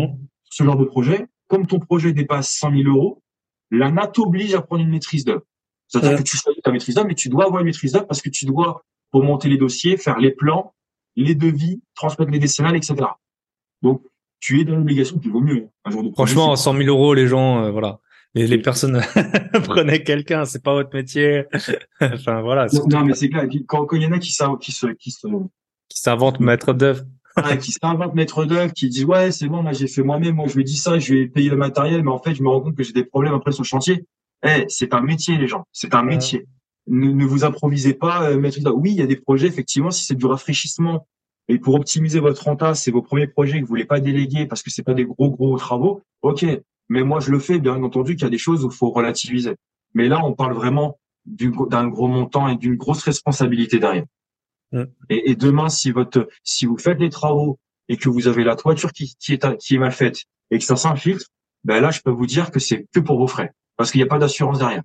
ce 0.50 0.64
genre 0.64 0.76
de 0.76 0.84
projet, 0.84 1.26
comme 1.48 1.66
ton 1.66 1.78
projet 1.78 2.12
dépasse 2.12 2.50
100 2.58 2.72
000 2.72 2.88
euros, 2.88 3.22
l'ANA 3.70 4.08
t'oblige 4.08 4.54
à 4.54 4.62
prendre 4.62 4.82
une 4.82 4.90
maîtrise 4.90 5.24
d'œuvre. 5.24 5.42
C'est-à-dire 5.88 6.18
que 6.18 6.22
tu 6.24 6.36
choisis 6.36 6.60
ta 6.62 6.72
maîtrise 6.72 6.94
d'œuvre, 6.96 7.06
mais 7.08 7.14
tu 7.14 7.28
dois 7.28 7.44
avoir 7.44 7.60
une 7.60 7.66
maîtrise 7.66 7.92
d'œuvre 7.92 8.06
parce 8.08 8.20
que 8.20 8.30
tu 8.30 8.46
dois, 8.46 8.84
pour 9.12 9.22
monter 9.22 9.48
les 9.48 9.56
dossiers, 9.58 9.96
faire 9.96 10.18
les 10.18 10.32
plans, 10.32 10.74
les 11.16 11.34
devis, 11.34 11.80
transmettre 11.94 12.30
les 12.30 12.38
décennales, 12.38 12.76
etc. 12.76 12.94
Donc, 13.82 14.02
tu 14.40 14.60
es 14.60 14.64
dans 14.64 14.76
l'obligation, 14.76 15.18
il 15.24 15.30
vaut 15.30 15.40
mieux. 15.40 15.64
hein, 15.64 15.68
Un 15.86 15.90
jour 15.90 16.02
de 16.02 16.10
projet, 16.10 16.32
Franchement, 16.34 16.52
à 16.52 16.56
c'est- 16.56 16.64
100 16.64 16.76
000 16.76 16.88
euros, 16.88 17.14
les 17.14 17.26
gens, 17.26 17.64
euh, 17.64 17.70
voilà. 17.70 18.00
Et 18.34 18.46
les 18.46 18.58
personnes 18.58 19.00
prenez 19.64 20.02
quelqu'un, 20.02 20.44
c'est 20.44 20.62
pas 20.62 20.74
votre 20.74 20.94
métier. 20.94 21.44
enfin 22.00 22.42
voilà, 22.42 22.66
non, 22.72 22.86
non, 22.90 23.04
mais 23.06 23.14
c'est 23.14 23.28
clair. 23.30 23.46
Quand, 23.66 23.86
il 23.92 24.02
y 24.02 24.06
en 24.06 24.12
a 24.12 24.18
qui, 24.18 24.30
savent- 24.32 24.58
qui 24.58 24.72
se, 24.72 24.88
qui 24.88 25.10
se, 25.10 25.26
qui 25.88 26.00
s'invente 26.00 26.38
maître 26.40 26.74
d'œuvre. 26.74 27.04
ah, 27.36 27.56
qui 27.56 27.72
s'inventent 27.72 28.14
maître 28.14 28.44
d'œuvre, 28.44 28.72
qui 28.74 28.88
disent 28.90 29.04
ouais, 29.06 29.30
c'est 29.32 29.48
bon, 29.48 29.62
là, 29.62 29.72
j'ai 29.72 29.86
fait 29.88 30.02
moi-même, 30.02 30.34
moi, 30.34 30.46
je 30.48 30.54
lui 30.54 30.62
ai 30.62 30.64
dit 30.64 30.76
ça, 30.76 30.98
je 30.98 31.14
vais 31.14 31.26
payer 31.28 31.48
le 31.48 31.56
matériel, 31.56 32.02
mais 32.02 32.10
en 32.10 32.18
fait, 32.18 32.34
je 32.34 32.42
me 32.42 32.48
rends 32.50 32.60
compte 32.60 32.76
que 32.76 32.82
j'ai 32.82 32.92
des 32.92 33.04
problèmes 33.04 33.34
après 33.34 33.52
sur 33.52 33.62
le 33.62 33.66
chantier. 33.66 34.04
Eh, 34.46 34.66
c'est 34.68 34.92
un 34.92 35.00
métier, 35.00 35.38
les 35.38 35.46
gens. 35.48 35.64
C'est 35.72 35.94
un 35.94 36.02
métier. 36.02 36.46
Ne, 36.88 37.10
ne 37.10 37.24
vous 37.24 37.44
improvisez 37.44 37.94
pas, 37.94 38.30
euh, 38.30 38.38
maître 38.38 38.60
d'œuvre. 38.60 38.76
Oui, 38.78 38.90
il 38.92 38.96
y 38.98 39.02
a 39.02 39.06
des 39.06 39.16
projets, 39.16 39.48
effectivement, 39.48 39.90
si 39.90 40.04
c'est 40.04 40.14
du 40.14 40.26
rafraîchissement 40.26 41.06
et 41.48 41.58
pour 41.58 41.74
optimiser 41.74 42.20
votre 42.20 42.44
renta, 42.44 42.74
c'est 42.74 42.90
vos 42.90 43.02
premiers 43.02 43.26
projets 43.26 43.56
que 43.58 43.62
vous 43.62 43.68
voulez 43.68 43.84
pas 43.84 44.00
déléguer 44.00 44.46
parce 44.46 44.62
que 44.62 44.70
c'est 44.70 44.82
pas 44.82 44.94
des 44.94 45.04
gros, 45.04 45.30
gros 45.30 45.56
travaux. 45.58 46.02
OK. 46.22 46.44
Mais 46.88 47.02
moi, 47.02 47.18
je 47.20 47.30
le 47.32 47.38
fais, 47.40 47.58
bien 47.58 47.82
entendu, 47.82 48.14
qu'il 48.14 48.22
y 48.22 48.26
a 48.26 48.30
des 48.30 48.38
choses 48.38 48.64
où 48.64 48.68
il 48.70 48.74
faut 48.74 48.90
relativiser. 48.90 49.54
Mais 49.94 50.08
là, 50.08 50.24
on 50.24 50.32
parle 50.32 50.54
vraiment 50.54 50.98
du- 51.24 51.52
d'un 51.70 51.88
gros 51.88 52.06
montant 52.08 52.46
et 52.48 52.56
d'une 52.56 52.76
grosse 52.76 53.02
responsabilité 53.02 53.78
derrière. 53.78 54.04
Et, 55.08 55.30
et 55.30 55.34
demain, 55.36 55.68
si 55.68 55.90
votre, 55.90 56.28
si 56.44 56.66
vous 56.66 56.78
faites 56.78 57.00
les 57.00 57.10
travaux 57.10 57.58
et 57.88 57.96
que 57.96 58.08
vous 58.08 58.28
avez 58.28 58.44
la 58.44 58.56
toiture 58.56 58.92
qui, 58.92 59.14
qui 59.18 59.32
est, 59.32 59.56
qui 59.58 59.74
est 59.76 59.78
mal 59.78 59.92
faite 59.92 60.24
et 60.50 60.58
que 60.58 60.64
ça 60.64 60.76
s'infiltre, 60.76 61.26
ben 61.64 61.80
là, 61.80 61.90
je 61.90 62.00
peux 62.00 62.10
vous 62.10 62.26
dire 62.26 62.50
que 62.52 62.60
c'est 62.60 62.86
que 62.92 63.00
pour 63.00 63.18
vos 63.18 63.26
frais. 63.26 63.52
Parce 63.76 63.90
qu'il 63.90 64.00
n'y 64.00 64.04
a 64.04 64.08
pas 64.08 64.18
d'assurance 64.18 64.58
derrière. 64.58 64.82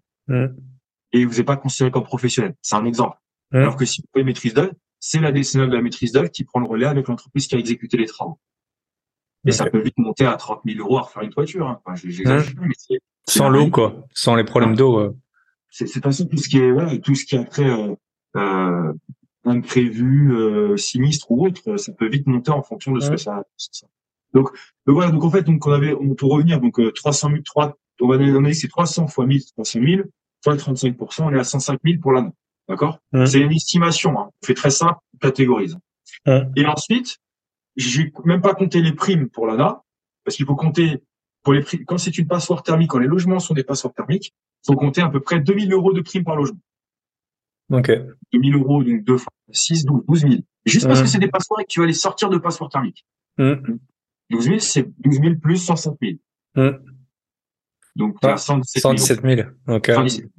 Et 1.13 1.25
vous 1.25 1.35
n'êtes 1.37 1.45
pas 1.45 1.57
considéré 1.57 1.91
comme 1.91 2.03
professionnel. 2.03 2.55
C'est 2.61 2.75
un 2.75 2.85
exemple. 2.85 3.17
Alors 3.53 3.75
que 3.75 3.83
si 3.85 4.01
vous 4.01 4.07
avez 4.15 4.23
maîtrise 4.23 4.53
d'œuvre, 4.53 4.73
c'est 4.99 5.19
la 5.19 5.31
décennale 5.31 5.69
de 5.69 5.75
la 5.75 5.81
maîtrise 5.81 6.11
d'œuvre 6.13 6.29
qui 6.29 6.43
prend 6.45 6.59
le 6.61 6.67
relais 6.67 6.85
avec 6.85 7.07
l'entreprise 7.07 7.47
qui 7.47 7.55
a 7.55 7.57
exécuté 7.59 7.97
les 7.97 8.05
travaux. 8.05 8.39
Et 9.45 9.51
ça 9.51 9.65
Ok. 9.65 9.71
peut 9.71 9.81
vite 9.81 9.97
monter 9.97 10.25
à 10.25 10.35
30 10.35 10.61
000 10.65 10.79
euros 10.79 10.99
à 10.99 11.01
refaire 11.01 11.23
une 11.23 11.31
toiture. 11.31 11.67
Hein. 11.67 11.81
Enfin, 11.83 11.95
j'exagère, 11.95 12.53
mais 12.61 12.73
c'est, 12.77 12.99
c'est 13.25 13.39
Sans 13.39 13.49
l'eau, 13.49 13.69
quoi. 13.69 14.05
Sans 14.13 14.35
les 14.35 14.43
problèmes 14.43 14.75
d'eau. 14.75 14.99
euh. 14.99 15.17
c'est 15.69 15.87
c'est 15.87 16.01
façon 16.03 16.27
tout 16.27 16.37
ce 16.37 16.47
qui 16.47 16.59
est 16.59 16.71
ouais, 16.71 16.99
tout 16.99 17.15
ce 17.15 17.25
qui 17.25 17.35
est 17.35 17.39
après 17.39 17.67
euh, 17.69 17.95
euh, 18.37 18.93
imprévu, 19.45 20.31
euh, 20.33 20.77
sinistre 20.77 21.31
ou 21.31 21.45
autre, 21.47 21.75
ça 21.77 21.91
peut 21.93 22.07
vite 22.07 22.27
monter 22.27 22.51
en 22.51 22.61
fonction 22.61 22.91
de 22.93 22.99
ce 22.99 23.07
Ouais. 23.09 23.15
que 23.15 23.21
ça. 23.21 23.43
ça. 23.57 23.87
Donc, 24.33 24.49
donc 24.85 24.95
voilà, 24.95 25.11
donc 25.11 25.23
en 25.23 25.29
fait, 25.31 25.41
donc 25.43 25.65
on 25.67 25.71
avait, 25.71 25.93
on, 25.93 26.13
pour 26.15 26.31
revenir, 26.31 26.61
donc 26.61 26.79
euh, 26.79 26.91
300 26.91 27.29
000, 27.31 27.41
3, 27.43 27.75
on 28.01 28.07
va 28.07 28.15
on 28.17 28.19
a 28.19 28.47
dit 28.47 28.51
que 28.51 28.53
c'est 28.53 28.67
300 28.69 29.07
fois 29.07 29.25
1000, 29.25 29.41
300 29.53 29.79
000 29.83 30.01
fois 30.43 30.57
35 30.57 30.95
on 31.19 31.33
est 31.33 31.39
à 31.39 31.43
105 31.43 31.79
000 31.83 31.99
pour 32.01 32.11
l'année, 32.11 32.31
d'accord? 32.67 32.99
C'est 33.25 33.39
une 33.39 33.51
estimation, 33.51 34.19
hein. 34.19 34.29
on 34.41 34.45
fait 34.45 34.53
très 34.53 34.71
simple, 34.71 34.99
on 35.13 35.17
catégorise. 35.17 35.77
Et 36.25 36.65
ensuite, 36.65 37.17
j'ai 37.75 38.11
même 38.25 38.41
pas 38.41 38.53
compté 38.53 38.81
les 38.81 38.93
primes 38.93 39.29
pour 39.29 39.47
l'ANA, 39.47 39.81
parce 40.23 40.35
qu'il 40.35 40.45
faut 40.45 40.55
compter 40.55 41.01
pour 41.43 41.53
les 41.53 41.61
primes. 41.61 41.85
Quand 41.85 41.97
c'est 41.97 42.17
une 42.17 42.27
passoire 42.27 42.63
thermique, 42.63 42.91
quand 42.91 42.99
les 42.99 43.07
logements 43.07 43.39
sont 43.39 43.53
des 43.53 43.63
passoires 43.63 43.93
thermiques, 43.93 44.33
il 44.63 44.73
faut 44.73 44.77
compter 44.77 45.01
à 45.01 45.09
peu 45.09 45.19
près 45.19 45.39
2000 45.39 45.71
euros 45.73 45.93
de 45.93 46.01
primes 46.01 46.23
par 46.23 46.35
logement. 46.35 46.59
Ok. 47.71 47.91
2000 48.33 48.55
euros, 48.55 48.83
donc 48.83 49.03
2 49.03 49.17
fois 49.17 49.31
6, 49.51 49.85
12, 49.85 50.03
12 50.07 50.21
000. 50.21 50.33
Juste 50.65 50.87
parce 50.87 51.01
que 51.01 51.07
c'est 51.07 51.19
des 51.19 51.29
passoires 51.29 51.59
et 51.61 51.63
que 51.63 51.69
tu 51.69 51.79
vas 51.79 51.85
les 51.85 51.93
sortir 51.93 52.29
de 52.29 52.37
passoires 52.37 52.69
thermiques. 52.69 53.05
Mm. 53.37 53.77
12 54.29 54.45
000, 54.45 54.59
c'est 54.59 54.89
12 54.99 55.19
000 55.21 55.35
plus 55.41 55.57
105 55.57 55.95
000. 56.01 56.73
Donc, 57.95 58.17
as 58.23 58.37
117 58.37 58.81
000. 58.81 58.97
117 58.97 59.21
000. 59.21 59.49
Ok. 59.67 59.87
117 59.87 60.19
000. 60.21 60.31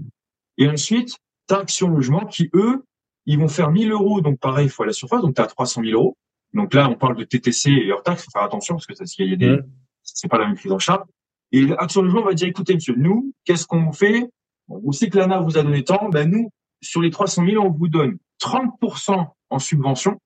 Et 0.58 0.68
ensuite, 0.68 1.16
tu 1.48 1.54
as 1.54 1.58
Action 1.58 1.88
Logement 1.88 2.26
qui, 2.26 2.50
eux, 2.54 2.84
ils 3.26 3.38
vont 3.38 3.48
faire 3.48 3.70
1000 3.70 3.92
euros, 3.92 4.20
donc 4.20 4.38
pareil, 4.38 4.68
fois 4.68 4.86
la 4.86 4.92
surface, 4.92 5.22
donc 5.22 5.34
tu 5.34 5.40
as 5.42 5.46
300 5.46 5.82
000 5.82 5.98
euros. 5.98 6.16
Donc 6.54 6.74
là, 6.74 6.88
on 6.88 6.96
parle 6.96 7.16
de 7.16 7.24
TTC 7.24 7.70
et 7.70 7.92
hors 7.92 8.02
taxe, 8.02 8.24
faut 8.24 8.30
faire 8.30 8.42
attention 8.42 8.74
parce 8.74 8.86
que 8.86 8.94
ça, 8.94 9.04
il 9.18 9.30
y 9.30 9.32
a 9.32 9.36
des, 9.36 9.56
Mm. 9.56 9.70
c'est 10.02 10.28
pas 10.28 10.38
la 10.38 10.46
même 10.46 10.56
prise 10.56 10.72
en 10.72 10.78
charge. 10.78 11.04
Et 11.52 11.70
Action 11.78 12.02
Logement 12.02 12.22
va 12.22 12.34
dire, 12.34 12.48
écoutez, 12.48 12.74
monsieur, 12.74 12.94
nous, 12.96 13.32
qu'est-ce 13.44 13.66
qu'on 13.66 13.92
fait? 13.92 14.28
On 14.68 14.92
sait 14.92 15.08
que 15.08 15.18
l'ANA 15.18 15.40
vous 15.40 15.58
a 15.58 15.62
donné 15.62 15.84
tant, 15.84 16.08
ben 16.08 16.30
nous, 16.30 16.50
sur 16.82 17.00
les 17.00 17.10
300 17.10 17.46
000, 17.46 17.64
on 17.64 17.70
vous 17.70 17.88
donne 17.88 18.18
30% 18.40 19.26
en 19.50 19.58
subvention 19.58 20.18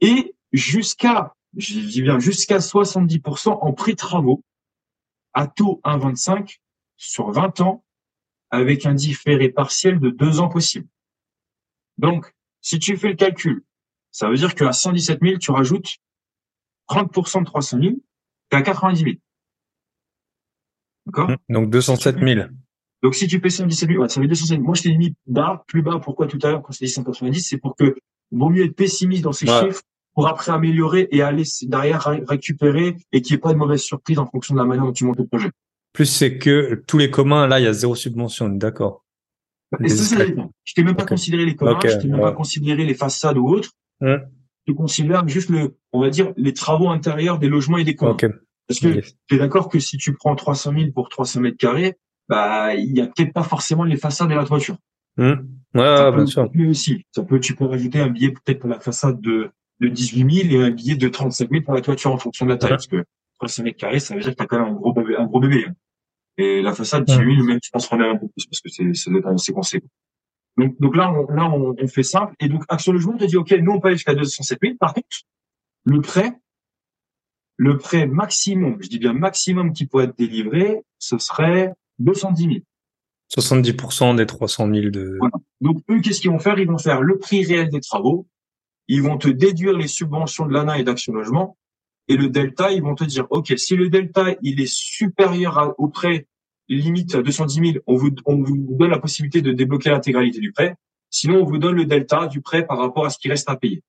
et 0.00 0.34
jusqu'à, 0.52 1.34
je 1.56 1.80
dis 1.80 2.02
bien, 2.02 2.18
jusqu'à 2.18 2.58
70% 2.58 3.50
en 3.60 3.72
pré-travaux 3.72 4.42
à 5.34 5.46
taux 5.46 5.80
1,25 5.84 6.58
sur 6.96 7.30
20 7.30 7.60
ans 7.60 7.84
avec 8.50 8.86
un 8.86 8.94
différé 8.94 9.50
partiel 9.50 10.00
de 10.00 10.10
deux 10.10 10.40
ans 10.40 10.48
possible. 10.48 10.88
Donc, 11.98 12.32
si 12.60 12.78
tu 12.78 12.96
fais 12.96 13.08
le 13.08 13.14
calcul, 13.14 13.64
ça 14.10 14.28
veut 14.28 14.36
dire 14.36 14.54
qu'à 14.54 14.72
117 14.72 15.20
000, 15.22 15.38
tu 15.38 15.50
rajoutes 15.50 15.96
30% 16.88 17.40
de 17.40 17.44
300 17.44 17.78
000, 17.80 17.94
t'es 18.48 18.56
à 18.56 18.62
90 18.62 19.00
000. 19.02 19.16
D'accord? 21.06 21.30
Donc 21.48 21.70
207 21.70 22.18
000. 22.18 22.48
Donc, 23.02 23.14
si 23.14 23.28
tu 23.28 23.38
fais 23.40 23.50
117 23.50 23.88
000, 23.90 24.02
ouais, 24.02 24.08
ça 24.08 24.20
fait 24.20 24.26
207 24.26 24.56
000. 24.56 24.62
Moi, 24.62 24.74
je 24.74 24.82
t'ai 24.82 24.96
mis 24.96 25.14
bas, 25.26 25.64
plus 25.68 25.82
bas. 25.82 26.00
Pourquoi 26.00 26.26
tout 26.26 26.38
à 26.42 26.50
l'heure, 26.50 26.62
quand 26.62 26.72
je 26.72 26.78
t'ai 26.80 26.86
dit 26.86 26.92
190, 26.92 27.40
c'est 27.40 27.58
pour 27.58 27.76
que, 27.76 27.96
vaut 28.30 28.50
mieux 28.50 28.64
être 28.64 28.74
pessimiste 28.74 29.22
dans 29.22 29.32
ces 29.32 29.48
Ouais. 29.48 29.66
chiffres 29.66 29.82
pour 30.18 30.26
après 30.26 30.50
améliorer 30.50 31.06
et 31.12 31.22
aller 31.22 31.44
derrière 31.62 32.02
ré- 32.02 32.24
récupérer 32.26 32.96
et 33.12 33.22
qu'il 33.22 33.34
n'y 33.34 33.36
ait 33.36 33.40
pas 33.40 33.52
de 33.52 33.58
mauvaise 33.58 33.80
surprise 33.82 34.18
en 34.18 34.26
fonction 34.26 34.52
de 34.52 34.58
la 34.58 34.64
manière 34.66 34.84
dont 34.84 34.92
tu 34.92 35.04
montes 35.04 35.18
le 35.18 35.28
projet. 35.28 35.48
Plus 35.92 36.06
c'est 36.06 36.38
que 36.38 36.82
tous 36.88 36.98
les 36.98 37.08
communs, 37.08 37.46
là, 37.46 37.60
il 37.60 37.62
y 37.62 37.68
a 37.68 37.72
zéro 37.72 37.94
subvention. 37.94 38.48
D'accord. 38.48 39.04
Et 39.80 39.88
ça. 39.88 40.16
Je 40.64 40.74
t'ai 40.74 40.82
même 40.82 40.96
pas 40.96 41.06
considéré 41.06 41.44
les 41.44 41.54
communs, 41.54 41.78
je 41.84 41.98
t'ai 41.98 42.08
même 42.08 42.16
ouais. 42.16 42.22
pas 42.22 42.32
considéré 42.32 42.84
les 42.84 42.94
façades 42.94 43.38
ou 43.38 43.46
autres. 43.46 43.70
Ouais. 44.00 44.18
tu 44.66 44.74
considères 44.74 45.28
juste 45.28 45.50
le, 45.50 45.76
on 45.92 46.00
va 46.00 46.10
dire, 46.10 46.32
les 46.36 46.52
travaux 46.52 46.88
intérieurs 46.88 47.38
des 47.38 47.48
logements 47.48 47.78
et 47.78 47.84
des 47.84 47.94
communs. 47.94 48.16
Parce 48.66 48.80
que 48.80 48.98
tu 49.28 49.36
es 49.36 49.38
d'accord 49.38 49.68
que 49.68 49.78
si 49.78 49.98
tu 49.98 50.14
prends 50.14 50.34
300 50.34 50.72
000 50.76 50.90
pour 50.90 51.08
300 51.08 51.42
mètres 51.42 51.58
carrés, 51.58 51.96
bah, 52.28 52.74
il 52.74 52.90
y 52.98 53.00
a 53.00 53.06
peut-être 53.06 53.32
pas 53.32 53.44
forcément 53.44 53.84
les 53.84 53.96
façades 53.96 54.32
et 54.32 54.34
la 54.34 54.44
toiture. 54.44 54.78
Hmm. 55.16 55.34
Ouais, 55.74 55.84
Ça 55.84 56.04
ouais, 56.06 56.10
peut 56.10 56.16
bien 56.16 56.26
sûr. 56.26 56.50
mais 56.54 56.66
aussi. 56.66 57.04
Ça 57.12 57.22
peut, 57.22 57.38
tu 57.38 57.54
peux 57.54 57.66
rajouter 57.66 58.00
un 58.00 58.08
billet 58.08 58.32
peut-être 58.32 58.58
pour 58.58 58.68
la 58.68 58.80
façade 58.80 59.20
de, 59.20 59.50
de 59.80 59.88
18 59.88 60.48
000 60.50 60.60
et 60.62 60.64
un 60.66 60.70
billet 60.70 60.96
de 60.96 61.08
35 61.08 61.50
000 61.50 61.62
pour 61.64 61.74
la 61.74 61.80
toiture 61.80 62.12
en 62.12 62.18
fonction 62.18 62.46
de 62.46 62.50
la 62.50 62.56
taille. 62.56 62.70
Parce 62.70 62.86
que 62.86 63.04
300 63.38 63.62
mètres 63.62 63.78
carrés, 63.78 64.00
ça 64.00 64.14
veut 64.14 64.20
dire 64.20 64.30
que 64.32 64.36
t'as 64.36 64.46
quand 64.46 64.58
même 64.58 64.68
un 64.68 64.74
gros 64.74 64.92
bébé, 64.92 65.16
un 65.16 65.26
gros 65.26 65.40
bébé. 65.40 65.64
hein. 65.68 65.74
Et 66.36 66.62
la 66.62 66.72
façade, 66.74 67.00
Ouais. 67.08 67.16
18 67.18 67.34
000, 67.36 67.46
même, 67.46 67.60
tu 67.60 67.70
penses 67.70 67.88
qu'on 67.88 68.00
est 68.00 68.08
un 68.08 68.16
peu 68.16 68.28
plus 68.28 68.46
parce 68.46 68.60
que 68.60 68.68
c'est, 68.68 68.94
ça 68.94 69.10
doit 69.10 69.20
être 69.20 69.28
assez 69.28 69.52
conséquent. 69.52 69.88
Donc, 70.56 70.80
donc 70.80 70.96
là, 70.96 71.12
on, 71.12 71.26
là, 71.32 71.48
on, 71.50 71.74
on 71.80 71.88
fait 71.88 72.02
simple. 72.02 72.34
Et 72.40 72.48
donc, 72.48 72.64
Action 72.68 72.92
Logement 72.92 73.16
te 73.16 73.24
dit, 73.24 73.36
OK, 73.36 73.50
nous, 73.52 73.72
on 73.72 73.80
peut 73.80 73.88
aller 73.88 73.96
jusqu'à 73.96 74.14
207 74.14 74.58
000. 74.62 74.74
Par 74.78 74.94
contre, 74.94 75.06
le 75.84 76.00
prêt, 76.00 76.32
le 77.56 77.76
prêt 77.76 78.06
maximum, 78.06 78.78
je 78.80 78.88
dis 78.88 78.98
bien 78.98 79.12
maximum 79.12 79.72
qui 79.72 79.86
pourrait 79.86 80.04
être 80.04 80.16
délivré, 80.18 80.82
ce 80.98 81.18
serait 81.18 81.72
210 81.98 82.42
000. 82.44 82.54
70% 83.36 84.16
des 84.16 84.26
300 84.26 84.72
000 84.72 84.90
de. 84.90 85.16
Voilà. 85.18 85.34
Donc, 85.60 85.82
eux, 85.90 86.00
qu'est-ce 86.00 86.20
qu'ils 86.20 86.30
vont 86.30 86.38
faire? 86.38 86.58
Ils 86.58 86.68
vont 86.68 86.78
faire 86.78 87.02
le 87.02 87.18
prix 87.18 87.44
réel 87.44 87.68
des 87.68 87.80
travaux. 87.80 88.26
Ils 88.88 89.02
vont 89.02 89.18
te 89.18 89.28
déduire 89.28 89.72
les 89.74 89.86
subventions 89.88 90.46
de 90.46 90.52
l'ANA 90.52 90.78
et 90.78 90.84
d'Action 90.84 91.12
Logement. 91.12 91.56
Et 92.08 92.16
le 92.16 92.28
delta, 92.30 92.72
ils 92.72 92.82
vont 92.82 92.94
te 92.94 93.04
dire, 93.04 93.26
OK, 93.30 93.52
si 93.58 93.76
le 93.76 93.90
delta, 93.90 94.34
il 94.42 94.60
est 94.60 94.72
supérieur 94.72 95.58
à- 95.58 95.74
au 95.78 95.88
prêt 95.88 96.26
limite 96.70 97.14
à 97.14 97.22
210 97.22 97.72
000, 97.72 97.84
on 97.86 97.96
vous, 97.96 98.10
on 98.26 98.42
vous 98.42 98.56
donne 98.78 98.90
la 98.90 98.98
possibilité 98.98 99.40
de 99.42 99.52
débloquer 99.52 99.90
l'intégralité 99.90 100.38
du 100.40 100.52
prêt. 100.52 100.74
Sinon, 101.10 101.40
on 101.40 101.44
vous 101.44 101.58
donne 101.58 101.76
le 101.76 101.84
delta 101.86 102.26
du 102.26 102.40
prêt 102.42 102.66
par 102.66 102.78
rapport 102.78 103.06
à 103.06 103.10
ce 103.10 103.18
qui 103.18 103.28
reste 103.28 103.48
à 103.48 103.56
payer. 103.56 103.82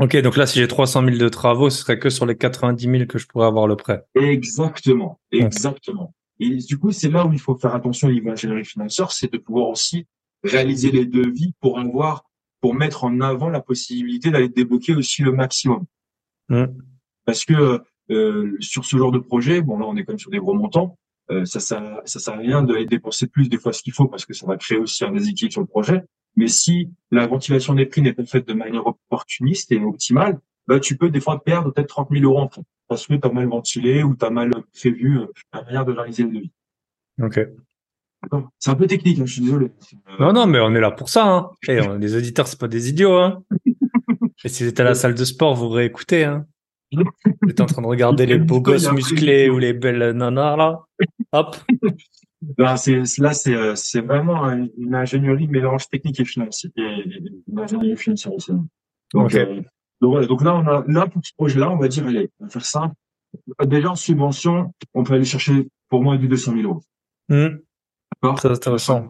Ok, 0.00 0.16
donc 0.22 0.36
là, 0.36 0.46
si 0.46 0.58
j'ai 0.60 0.68
300 0.68 1.04
000 1.04 1.16
de 1.16 1.28
travaux, 1.28 1.70
ce 1.70 1.78
serait 1.82 1.98
que 1.98 2.08
sur 2.08 2.24
les 2.24 2.36
90 2.36 2.84
000 2.88 3.06
que 3.06 3.18
je 3.18 3.26
pourrais 3.26 3.46
avoir 3.46 3.66
le 3.66 3.76
prêt. 3.76 4.04
Exactement, 4.14 5.18
exactement. 5.32 6.14
Et 6.38 6.50
du 6.56 6.78
coup, 6.78 6.92
c'est 6.92 7.10
là 7.10 7.26
où 7.26 7.32
il 7.32 7.40
faut 7.40 7.56
faire 7.56 7.74
attention 7.74 8.08
au 8.08 8.12
niveau 8.12 8.30
ingénierie 8.30 8.64
financière, 8.64 9.10
c'est 9.10 9.32
de 9.32 9.38
pouvoir 9.38 9.68
aussi 9.70 10.06
réaliser 10.44 10.92
les 10.92 11.04
devis 11.04 11.52
pour 11.60 11.80
avoir, 11.80 12.24
pour 12.60 12.74
mettre 12.74 13.04
en 13.04 13.20
avant 13.20 13.48
la 13.48 13.60
possibilité 13.60 14.30
d'aller 14.30 14.48
débloquer 14.48 14.94
aussi 14.94 15.22
le 15.22 15.32
maximum. 15.32 15.84
Hmm. 16.48 16.66
Parce 17.24 17.44
que 17.44 17.80
euh, 18.10 18.56
sur 18.60 18.84
ce 18.84 18.96
genre 18.96 19.12
de 19.12 19.18
projet, 19.18 19.60
bon 19.60 19.78
là, 19.78 19.86
on 19.86 19.96
est 19.96 20.04
quand 20.04 20.12
même 20.12 20.18
sur 20.18 20.30
des 20.30 20.38
gros 20.38 20.54
montants, 20.54 20.98
euh, 21.30 21.44
ça, 21.44 21.60
ça, 21.60 22.00
ça 22.04 22.18
sert 22.18 22.34
à 22.34 22.38
rien 22.38 22.62
d'aller 22.62 22.86
dépenser 22.86 23.26
plus 23.26 23.48
des 23.48 23.58
fois 23.58 23.72
ce 23.72 23.82
qu'il 23.82 23.92
faut 23.92 24.08
parce 24.08 24.24
que 24.24 24.32
ça 24.32 24.46
va 24.46 24.56
créer 24.56 24.78
aussi 24.78 25.04
un 25.04 25.12
déséquilibre 25.12 25.52
sur 25.52 25.60
le 25.60 25.66
projet. 25.66 26.02
Mais 26.36 26.48
si 26.48 26.90
la 27.10 27.26
ventilation 27.26 27.74
des 27.74 27.86
prix 27.86 28.00
n'est 28.00 28.12
pas 28.12 28.24
faite 28.24 28.48
de 28.48 28.54
manière 28.54 28.86
opportuniste 28.86 29.72
et 29.72 29.80
optimale, 29.80 30.38
bah, 30.66 30.80
tu 30.80 30.96
peux 30.96 31.10
des 31.10 31.20
fois 31.20 31.42
perdre 31.42 31.72
peut-être 31.72 31.88
30 31.88 32.08
000 32.10 32.24
euros 32.24 32.40
en 32.40 32.46
prêt 32.46 32.62
parce 32.88 33.06
que 33.06 33.14
tu 33.14 33.28
as 33.28 33.30
mal 33.30 33.46
ventilé 33.46 34.02
ou 34.02 34.16
tu 34.16 34.24
as 34.24 34.30
mal 34.30 34.50
prévu 34.72 35.18
euh, 35.18 35.26
la 35.52 35.62
manière 35.62 35.84
de 35.84 35.92
réaliser 35.92 36.22
le 36.24 36.30
devis. 36.30 36.52
Ok. 37.20 37.40
C'est 38.58 38.70
un 38.70 38.74
peu 38.74 38.86
technique, 38.86 39.18
hein, 39.20 39.26
je 39.26 39.32
suis 39.34 39.42
désolé. 39.42 39.66
Euh, 39.66 40.12
Non, 40.20 40.32
non, 40.32 40.46
mais 40.46 40.58
on 40.60 40.74
est 40.74 40.80
là 40.80 40.90
pour 40.90 41.08
ça. 41.08 41.26
Hein. 41.26 41.50
Eh, 41.68 41.80
on- 41.80 41.94
les 41.98 42.16
auditeurs, 42.16 42.46
c'est 42.48 42.58
pas 42.60 42.68
des 42.68 42.88
idiots. 42.88 43.16
Hein. 43.16 43.42
Et 44.44 44.48
si 44.48 44.62
vous 44.62 44.68
êtes 44.68 44.80
à 44.80 44.84
la 44.84 44.94
salle 44.94 45.14
de 45.14 45.24
sport, 45.24 45.54
vous 45.54 45.68
réécoutez. 45.68 46.24
Hein. 46.24 46.46
Vous 46.92 47.50
êtes 47.50 47.60
en 47.60 47.66
train 47.66 47.82
de 47.82 47.86
regarder 47.86 48.24
les 48.24 48.38
beaux 48.38 48.60
gosses 48.62 48.90
musclés 48.92 49.50
ou 49.50 49.58
les 49.58 49.74
belles 49.74 50.12
nanas 50.16 50.56
là. 50.56 50.80
Hop. 51.32 51.56
Là, 52.56 52.76
c'est 52.76 53.02
là, 53.18 53.32
c'est 53.34 53.52
euh, 53.54 53.74
vraiment 54.06 54.44
un- 54.44 54.68
une 54.78 54.94
ingénierie 54.94 55.48
mélange 55.48 55.88
technique 55.88 56.20
et 56.20 56.24
financier 56.24 56.70
et 56.76 56.82
et 56.82 57.32
une 57.50 57.58
ingénierie 57.58 57.96
financière 57.96 58.32
aussi. 58.32 58.52
Donc, 58.52 59.26
Ok. 59.26 59.34
euh, 59.34 59.56
donc 60.00 60.10
voilà. 60.12 60.26
Donc 60.28 60.44
là, 60.44 60.54
on 60.54 60.66
a 60.68 60.84
là 60.86 61.06
pour 61.08 61.20
ce 61.26 61.32
projet-là, 61.36 61.68
on 61.70 61.76
va 61.78 61.88
dire, 61.88 62.06
allez, 62.06 62.30
on 62.38 62.44
va 62.44 62.50
faire 62.50 62.64
simple. 62.64 62.94
Déjà 63.66 63.90
en 63.90 63.96
subvention, 63.96 64.72
on 64.94 65.02
peut 65.02 65.14
aller 65.14 65.24
chercher 65.24 65.66
pour 65.88 66.00
moi 66.04 66.16
du 66.16 66.28
200 66.28 66.52
000 66.54 66.62
euros. 66.68 66.82
Hmm. 67.28 67.58
D'accord 68.22 68.38
Très 68.38 68.50
intéressant. 68.50 69.06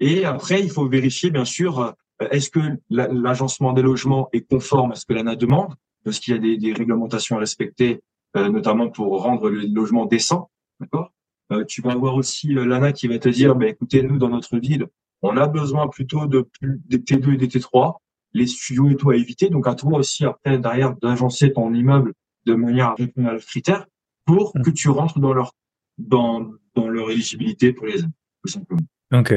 Et 0.00 0.24
après, 0.24 0.62
il 0.62 0.70
faut 0.70 0.88
vérifier, 0.88 1.30
bien 1.30 1.44
sûr, 1.44 1.78
euh, 1.80 1.92
est-ce 2.30 2.50
que 2.50 2.60
la- 2.88 3.08
l'agencement 3.08 3.72
des 3.72 3.82
logements 3.82 4.28
est 4.32 4.42
conforme 4.48 4.92
à 4.92 4.94
ce 4.94 5.04
que 5.06 5.12
l'ANA 5.12 5.36
demande, 5.36 5.74
parce 6.04 6.18
qu'il 6.20 6.34
y 6.34 6.36
a 6.36 6.40
des, 6.40 6.56
des 6.56 6.72
réglementations 6.72 7.36
à 7.36 7.40
respecter, 7.40 8.00
euh, 8.36 8.48
notamment 8.48 8.88
pour 8.88 9.22
rendre 9.22 9.50
le 9.50 9.60
logement 9.66 10.06
décent. 10.06 10.50
D'accord? 10.80 11.12
Euh, 11.52 11.64
Tu 11.66 11.82
vas 11.82 11.92
avoir 11.92 12.14
aussi 12.14 12.56
euh, 12.56 12.64
l'ANA 12.64 12.92
qui 12.92 13.08
va 13.08 13.18
te 13.18 13.28
dire, 13.28 13.54
bah, 13.54 13.66
écoutez, 13.66 14.02
nous, 14.02 14.18
dans 14.18 14.28
notre 14.30 14.56
ville, 14.58 14.86
on 15.22 15.36
a 15.36 15.46
besoin 15.46 15.88
plutôt 15.88 16.26
de 16.26 16.40
plus 16.58 16.80
des 16.86 16.98
T2 16.98 17.34
et 17.34 17.36
des 17.36 17.48
T3, 17.48 17.96
les 18.32 18.46
studios 18.46 18.88
et 18.88 18.96
tout 18.96 19.10
à 19.10 19.16
éviter. 19.16 19.50
Donc, 19.50 19.66
à 19.66 19.74
toi 19.74 19.98
aussi, 19.98 20.24
après, 20.24 20.58
derrière, 20.58 20.94
d'agencer 20.96 21.52
ton 21.52 21.74
immeuble 21.74 22.14
de 22.46 22.54
manière 22.54 22.86
à 22.88 22.94
répondre 22.94 23.28
à 23.28 23.32
leurs 23.32 23.44
critères 23.44 23.86
pour 24.24 24.52
Mm. 24.54 24.62
que 24.62 24.70
tu 24.70 24.88
rentres 24.88 25.18
dans 25.18 25.34
leur, 25.34 25.52
dans, 25.98 26.48
dans 26.74 26.88
leur 26.88 27.10
éligibilité 27.10 27.72
pour 27.74 27.86
les 27.86 27.98
aides, 28.00 28.10
tout 28.42 28.50
simplement. 28.50 28.80
Ok. 29.12 29.32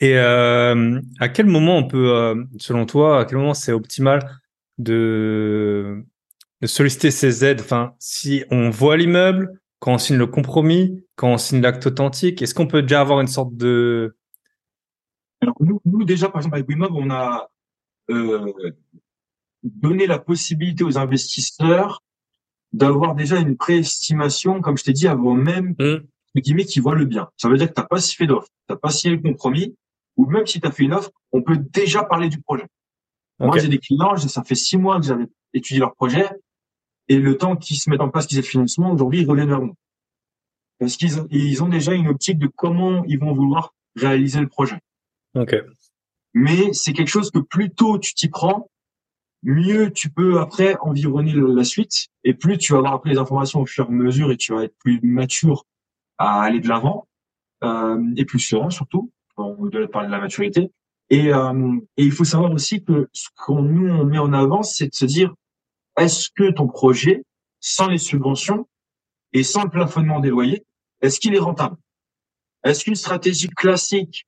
Et 0.00 0.18
euh, 0.18 1.00
à 1.20 1.28
quel 1.28 1.46
moment 1.46 1.76
on 1.76 1.86
peut, 1.86 2.10
euh, 2.12 2.44
selon 2.58 2.86
toi, 2.86 3.20
à 3.20 3.24
quel 3.24 3.38
moment 3.38 3.54
c'est 3.54 3.72
optimal 3.72 4.40
de, 4.78 6.04
de 6.60 6.66
solliciter 6.66 7.10
ces 7.12 7.44
aides? 7.44 7.60
Enfin, 7.60 7.94
si 8.00 8.44
on 8.50 8.68
voit 8.68 8.96
l'immeuble, 8.96 9.60
quand 9.78 9.94
on 9.94 9.98
signe 9.98 10.16
le 10.16 10.26
compromis, 10.26 11.04
quand 11.14 11.32
on 11.32 11.38
signe 11.38 11.60
l'acte 11.60 11.86
authentique, 11.86 12.42
est-ce 12.42 12.54
qu'on 12.54 12.66
peut 12.66 12.82
déjà 12.82 13.00
avoir 13.00 13.20
une 13.20 13.28
sorte 13.28 13.56
de 13.56 14.16
Alors, 15.40 15.56
nous, 15.60 15.80
nous, 15.84 16.04
déjà, 16.04 16.28
par 16.28 16.40
exemple, 16.40 16.56
avec 16.56 16.68
Wimob, 16.68 16.94
on 16.94 17.10
a 17.10 17.48
euh, 18.10 18.52
donné 19.62 20.06
la 20.06 20.18
possibilité 20.18 20.82
aux 20.82 20.98
investisseurs 20.98 22.02
d'avoir 22.72 23.14
déjà 23.14 23.38
une 23.38 23.56
préestimation, 23.56 24.60
comme 24.60 24.76
je 24.76 24.84
t'ai 24.84 24.92
dit, 24.92 25.06
avant 25.06 25.34
même 25.34 25.74
Hmm. 25.78 25.98
Guillemets, 26.40 26.64
qui 26.64 26.80
voient 26.80 26.94
le 26.94 27.04
bien. 27.04 27.28
Ça 27.36 27.48
veut 27.48 27.56
dire 27.56 27.68
que 27.68 27.74
tu 27.74 27.80
n'as 27.80 27.86
pas 27.86 28.00
fait 28.00 28.26
d'offre, 28.26 28.48
tu 28.66 28.72
n'as 28.72 28.78
pas 28.78 28.90
signé 28.90 29.16
le 29.16 29.22
compromis, 29.22 29.76
ou 30.16 30.26
même 30.26 30.46
si 30.46 30.60
tu 30.60 30.66
as 30.66 30.70
fait 30.70 30.84
une 30.84 30.94
offre, 30.94 31.10
on 31.32 31.42
peut 31.42 31.56
déjà 31.56 32.04
parler 32.04 32.28
du 32.28 32.40
projet. 32.40 32.66
Moi, 33.38 33.58
j'ai 33.58 33.68
des 33.68 33.78
clients, 33.78 34.16
ça 34.16 34.44
fait 34.44 34.54
six 34.54 34.76
mois 34.76 35.00
que 35.00 35.06
j'avais 35.06 35.26
étudié 35.52 35.80
leur 35.80 35.94
projet, 35.94 36.28
et 37.08 37.18
le 37.18 37.36
temps 37.36 37.56
qu'ils 37.56 37.76
se 37.76 37.90
mettent 37.90 38.00
en 38.00 38.08
place, 38.08 38.26
qu'ils 38.26 38.38
aient 38.38 38.42
le 38.42 38.46
financement, 38.46 38.92
aujourd'hui, 38.92 39.22
ils 39.22 39.28
reviennent 39.28 39.48
vers 39.48 39.60
nous. 39.60 39.74
Parce 40.78 40.96
qu'ils 40.96 41.20
ont, 41.20 41.26
ils 41.30 41.62
ont 41.62 41.68
déjà 41.68 41.92
une 41.92 42.08
optique 42.08 42.38
de 42.38 42.46
comment 42.46 43.04
ils 43.04 43.18
vont 43.18 43.34
vouloir 43.34 43.74
réaliser 43.96 44.40
le 44.40 44.48
projet. 44.48 44.78
Ok. 45.34 45.54
Mais 46.34 46.72
c'est 46.72 46.92
quelque 46.92 47.08
chose 47.08 47.30
que 47.30 47.40
plus 47.40 47.70
tôt 47.70 47.98
tu 47.98 48.14
t'y 48.14 48.28
prends, 48.28 48.70
mieux 49.42 49.92
tu 49.92 50.08
peux 50.10 50.40
après 50.40 50.76
environner 50.80 51.34
la 51.34 51.64
suite, 51.64 52.08
et 52.24 52.34
plus 52.34 52.58
tu 52.58 52.72
vas 52.72 52.78
avoir 52.78 52.94
après 52.94 53.10
les 53.10 53.18
informations 53.18 53.60
au 53.60 53.66
fur 53.66 53.86
et 53.86 53.88
à 53.88 53.90
mesure, 53.90 54.30
et 54.30 54.36
tu 54.36 54.54
vas 54.54 54.64
être 54.64 54.76
plus 54.78 55.00
mature 55.02 55.66
à 56.22 56.42
aller 56.42 56.60
de 56.60 56.68
l'avant, 56.68 57.08
euh, 57.64 58.00
et 58.16 58.24
plus 58.24 58.38
serein 58.38 58.70
surtout, 58.70 59.10
on 59.36 59.66
doit 59.66 59.88
parler 59.88 60.08
de 60.08 60.12
la 60.12 60.20
maturité. 60.20 60.70
Et, 61.10 61.32
euh, 61.32 61.78
et 61.96 62.04
il 62.04 62.12
faut 62.12 62.24
savoir 62.24 62.52
aussi 62.52 62.82
que 62.82 63.08
ce 63.12 63.28
qu'on 63.36 63.62
nous 63.62 63.92
on 63.92 64.04
met 64.04 64.18
en 64.18 64.32
avant, 64.32 64.62
c'est 64.62 64.88
de 64.88 64.94
se 64.94 65.04
dire, 65.04 65.34
est-ce 65.98 66.30
que 66.34 66.50
ton 66.50 66.68
projet, 66.68 67.24
sans 67.60 67.88
les 67.88 67.98
subventions 67.98 68.68
et 69.32 69.42
sans 69.42 69.64
le 69.64 69.70
plafonnement 69.70 70.20
des 70.20 70.30
loyers, 70.30 70.64
est-ce 71.00 71.20
qu'il 71.20 71.34
est 71.34 71.40
rentable? 71.40 71.76
Est-ce 72.64 72.84
qu'une 72.84 72.94
stratégie 72.94 73.48
classique 73.48 74.26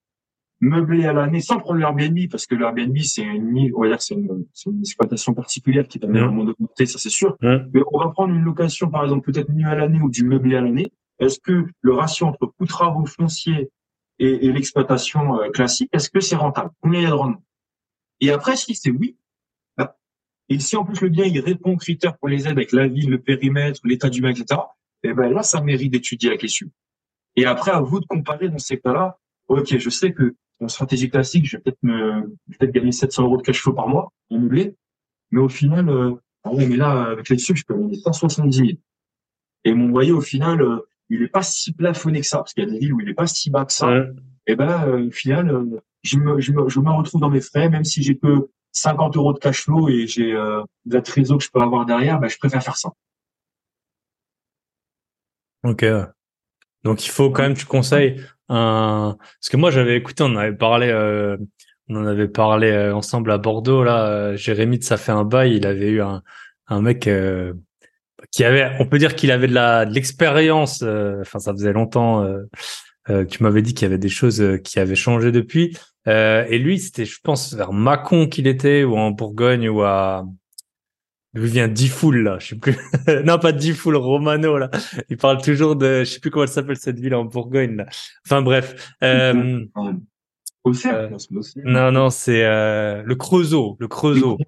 meublée 0.61 1.07
à 1.07 1.13
l'année, 1.13 1.41
sans 1.41 1.59
prendre 1.59 1.79
le 1.79 1.85
Airbnb, 1.85 2.19
parce 2.31 2.47
que 2.47 2.55
le 2.55 2.65
Airbnb, 2.65 2.97
c'est 2.99 3.23
une, 3.23 3.71
on 3.77 3.83
va 3.83 3.89
dire, 3.89 4.03
c'est 4.03 4.15
une, 4.15 4.47
c'est 4.53 4.71
une 4.71 4.81
exploitation 4.81 5.35
particulière 5.35 5.87
qui 5.87 5.99
permet 5.99 6.21
vraiment 6.21 6.45
d'augmenter, 6.45 6.87
ça 6.87 6.99
c'est 6.99 7.11
sûr. 7.11 7.37
Mais 7.41 7.83
on 7.93 7.99
va 7.99 8.09
prendre 8.09 8.35
une 8.35 8.45
location, 8.45 8.91
par 8.91 9.05
exemple, 9.05 9.31
peut-être 9.31 9.51
nue 9.51 9.67
à 9.67 9.75
l'année 9.75 10.01
ou 10.01 10.11
du 10.11 10.25
meublé 10.25 10.57
à 10.57 10.61
l'année. 10.61 10.91
Est-ce 11.19 11.39
que 11.39 11.67
le 11.81 11.93
ratio 11.93 12.27
entre 12.27 12.47
coûts 12.47 12.67
travaux 12.67 13.07
fonciers 13.07 13.71
et, 14.19 14.47
et 14.47 14.53
l'exploitation 14.53 15.41
euh, 15.41 15.51
classique, 15.51 15.91
est-ce 15.93 16.11
que 16.11 16.21
c'est 16.21 16.37
rentable? 16.37 16.71
Combien 16.81 17.01
il 17.01 17.03
y 17.05 17.07
a 17.07 17.11
de 17.11 17.15
rendement? 17.15 17.45
Et 18.21 18.31
après, 18.31 18.57
si 18.57 18.75
c'est 18.75 18.91
oui, 18.91 19.17
bah, 19.77 19.97
et 20.49 20.59
si 20.59 20.77
en 20.77 20.85
plus 20.85 21.01
le 21.01 21.09
bien 21.09 21.25
il 21.25 21.39
répond 21.41 21.73
aux 21.73 21.77
critères 21.77 22.17
pour 22.19 22.29
les 22.29 22.47
aides 22.47 22.53
avec 22.53 22.73
la 22.73 22.89
ville, 22.89 23.11
le 23.11 23.21
périmètre, 23.21 23.81
l'état 23.85 24.11
du 24.11 24.21
bien, 24.21 24.31
etc., 24.31 24.61
et 25.05 25.13
ben 25.13 25.31
là, 25.31 25.43
ça 25.43 25.61
mérite 25.61 25.93
d'étudier 25.93 26.31
avec 26.31 26.43
les 26.43 26.49
sub. 26.49 26.71
Et 27.37 27.45
après, 27.45 27.71
à 27.71 27.81
vous 27.81 28.01
de 28.01 28.07
comparer 28.07 28.49
dans 28.49 28.59
ces 28.59 28.79
cas-là. 28.79 29.19
Ok, 29.49 29.77
je 29.77 29.91
sais 29.91 30.13
que 30.13 30.35
en 30.61 30.69
stratégie 30.69 31.11
classique, 31.11 31.45
je 31.45 31.57
vais 31.57 31.63
peut-être 31.63 31.83
me, 31.83 32.35
peut-être 32.59 32.73
gagner 32.73 32.93
700 32.93 33.25
euros 33.25 33.37
de 33.37 33.43
cash 33.43 33.61
flow 33.61 33.75
par 33.75 33.89
mois 33.89 34.13
en 34.31 34.39
meublé, 34.39 34.77
mais 35.31 35.41
au 35.41 35.49
final, 35.49 35.89
euh, 35.91 36.15
ah 36.45 36.51
mais 36.57 36.77
là, 36.77 37.11
avec 37.11 37.29
les 37.29 37.39
sub, 37.39 37.57
je 37.57 37.65
peux 37.65 37.75
gagner 37.75 37.97
170 37.97 38.57
000. 38.57 38.69
Et 39.65 39.75
mon 39.75 39.89
loyer, 39.89 40.13
au 40.13 40.21
final, 40.21 40.63
euh, 40.63 40.79
il 41.11 41.23
est 41.23 41.29
pas 41.29 41.43
si 41.43 41.73
plafonné 41.73 42.21
que 42.21 42.27
ça, 42.27 42.39
parce 42.39 42.55
qu'il 42.55 42.65
y 42.65 42.67
a 42.67 42.71
des 42.71 42.79
villes 42.79 42.95
où 42.95 43.01
il 43.01 43.09
est 43.09 43.15
pas 43.15 43.27
si 43.27 43.51
bas 43.51 43.65
que 43.65 43.73
ça. 43.73 43.89
Et 44.47 44.57
ben, 44.57 44.89
euh, 44.89 45.09
au 45.09 45.11
final, 45.11 45.51
euh, 45.51 45.81
je 46.03 46.19
me, 46.19 46.41
je 46.41 46.53
me, 46.53 46.69
je 46.69 46.81
me 46.81 46.91
retrouve 46.91 47.21
dans 47.21 47.31
mes 47.31 47.41
frais, 47.41 47.69
même 47.69 47.85
si 47.85 48.03
j'ai 48.03 48.17
que 48.17 48.49
50 48.73 49.17
euros 49.17 49.33
de 49.33 49.39
cash 49.39 49.63
flow 49.63 49.89
et 49.89 50.07
j'ai 50.07 50.33
euh, 50.35 50.63
de 50.85 50.95
la 50.95 51.03
trésor 51.03 51.39
que 51.39 51.45
je 51.45 51.51
peux 51.51 51.61
avoir 51.61 51.87
derrière, 51.87 52.19
ben, 52.19 52.29
je 52.29 52.39
préfère 52.39 52.63
faire 52.63 52.77
ça. 52.77 52.91
Ok. 55.63 55.85
Donc 56.83 57.07
il 57.07 57.11
faut 57.11 57.31
quand 57.31 57.43
même, 57.43 57.55
tu 57.55 57.65
conseilles 57.65 58.23
un. 58.49 59.17
Parce 59.19 59.49
que 59.49 59.57
moi 59.57 59.71
j'avais 59.71 59.97
écouté, 59.97 60.23
on 60.23 60.37
avait 60.37 60.55
parlé 60.55 60.89
euh, 60.89 61.39
On 61.89 61.97
en 61.97 62.07
avait 62.07 62.29
parlé 62.29 62.91
ensemble 62.91 63.31
à 63.31 63.39
Bordeaux 63.39 63.83
là. 63.83 64.37
Jérémy 64.37 64.83
ça 64.83 64.99
fait 64.99 65.13
un 65.13 65.25
bail, 65.25 65.57
il 65.57 65.67
avait 65.67 65.89
eu 65.89 66.03
un 66.03 66.23
un 66.67 66.81
mec 66.81 67.07
euh, 67.07 67.55
qui 68.31 68.45
avait, 68.45 68.73
on 68.81 68.87
peut 68.87 68.99
dire 68.99 69.15
qu'il 69.15 69.31
avait 69.31 69.49
de 69.49 69.55
la 69.55 69.87
de 69.87 69.95
l'expérience. 69.95 70.83
Enfin, 70.83 71.39
ça 71.39 71.53
faisait 71.53 71.73
longtemps. 71.73 72.27
tu 73.29 73.43
m'avais 73.43 73.63
dit 73.63 73.75
qu'il 73.75 73.83
y 73.83 73.91
avait 73.91 73.99
des 73.99 74.09
choses 74.09 74.43
qui 74.65 74.79
avaient 74.79 74.95
changé 74.95 75.33
depuis. 75.33 75.77
et 76.07 76.59
lui, 76.59 76.79
c'était, 76.79 77.05
je 77.05 77.19
pense, 77.23 77.55
vers 77.55 77.73
Mâcon 77.73 78.27
qu'il 78.27 78.47
était 78.47 78.85
ou 78.85 78.97
en 78.97 79.11
Bourgogne 79.11 79.69
ou 79.69 79.83
à 79.83 80.25
D'où 81.35 81.43
vient 81.43 81.67
Difool 81.67 82.23
là, 82.23 82.39
je 82.39 82.49
sais 82.49 82.57
plus. 82.57 82.77
non, 83.25 83.39
pas 83.39 83.51
Difool, 83.51 83.97
Romano 83.97 84.57
là. 84.57 84.71
Il 85.11 85.17
parle 85.17 85.43
toujours 85.43 85.75
de, 85.75 86.01
je 86.01 86.05
sais 86.05 86.21
plus 86.21 86.31
comment 86.31 86.45
elle 86.45 86.51
s'appelle 86.51 86.77
cette 86.77 87.01
ville 87.01 87.15
en 87.15 87.25
Bourgogne 87.25 87.77
là. 87.77 87.87
Enfin 88.25 88.41
bref. 88.41 88.97
Euh, 90.67 91.11
euh, 91.11 91.11
non, 91.65 91.93
non, 91.93 92.09
c'est 92.09 92.43
euh, 92.43 93.03
le 93.05 93.15
Creusot, 93.17 93.77
le 93.81 93.87
Creusot. 93.87 94.39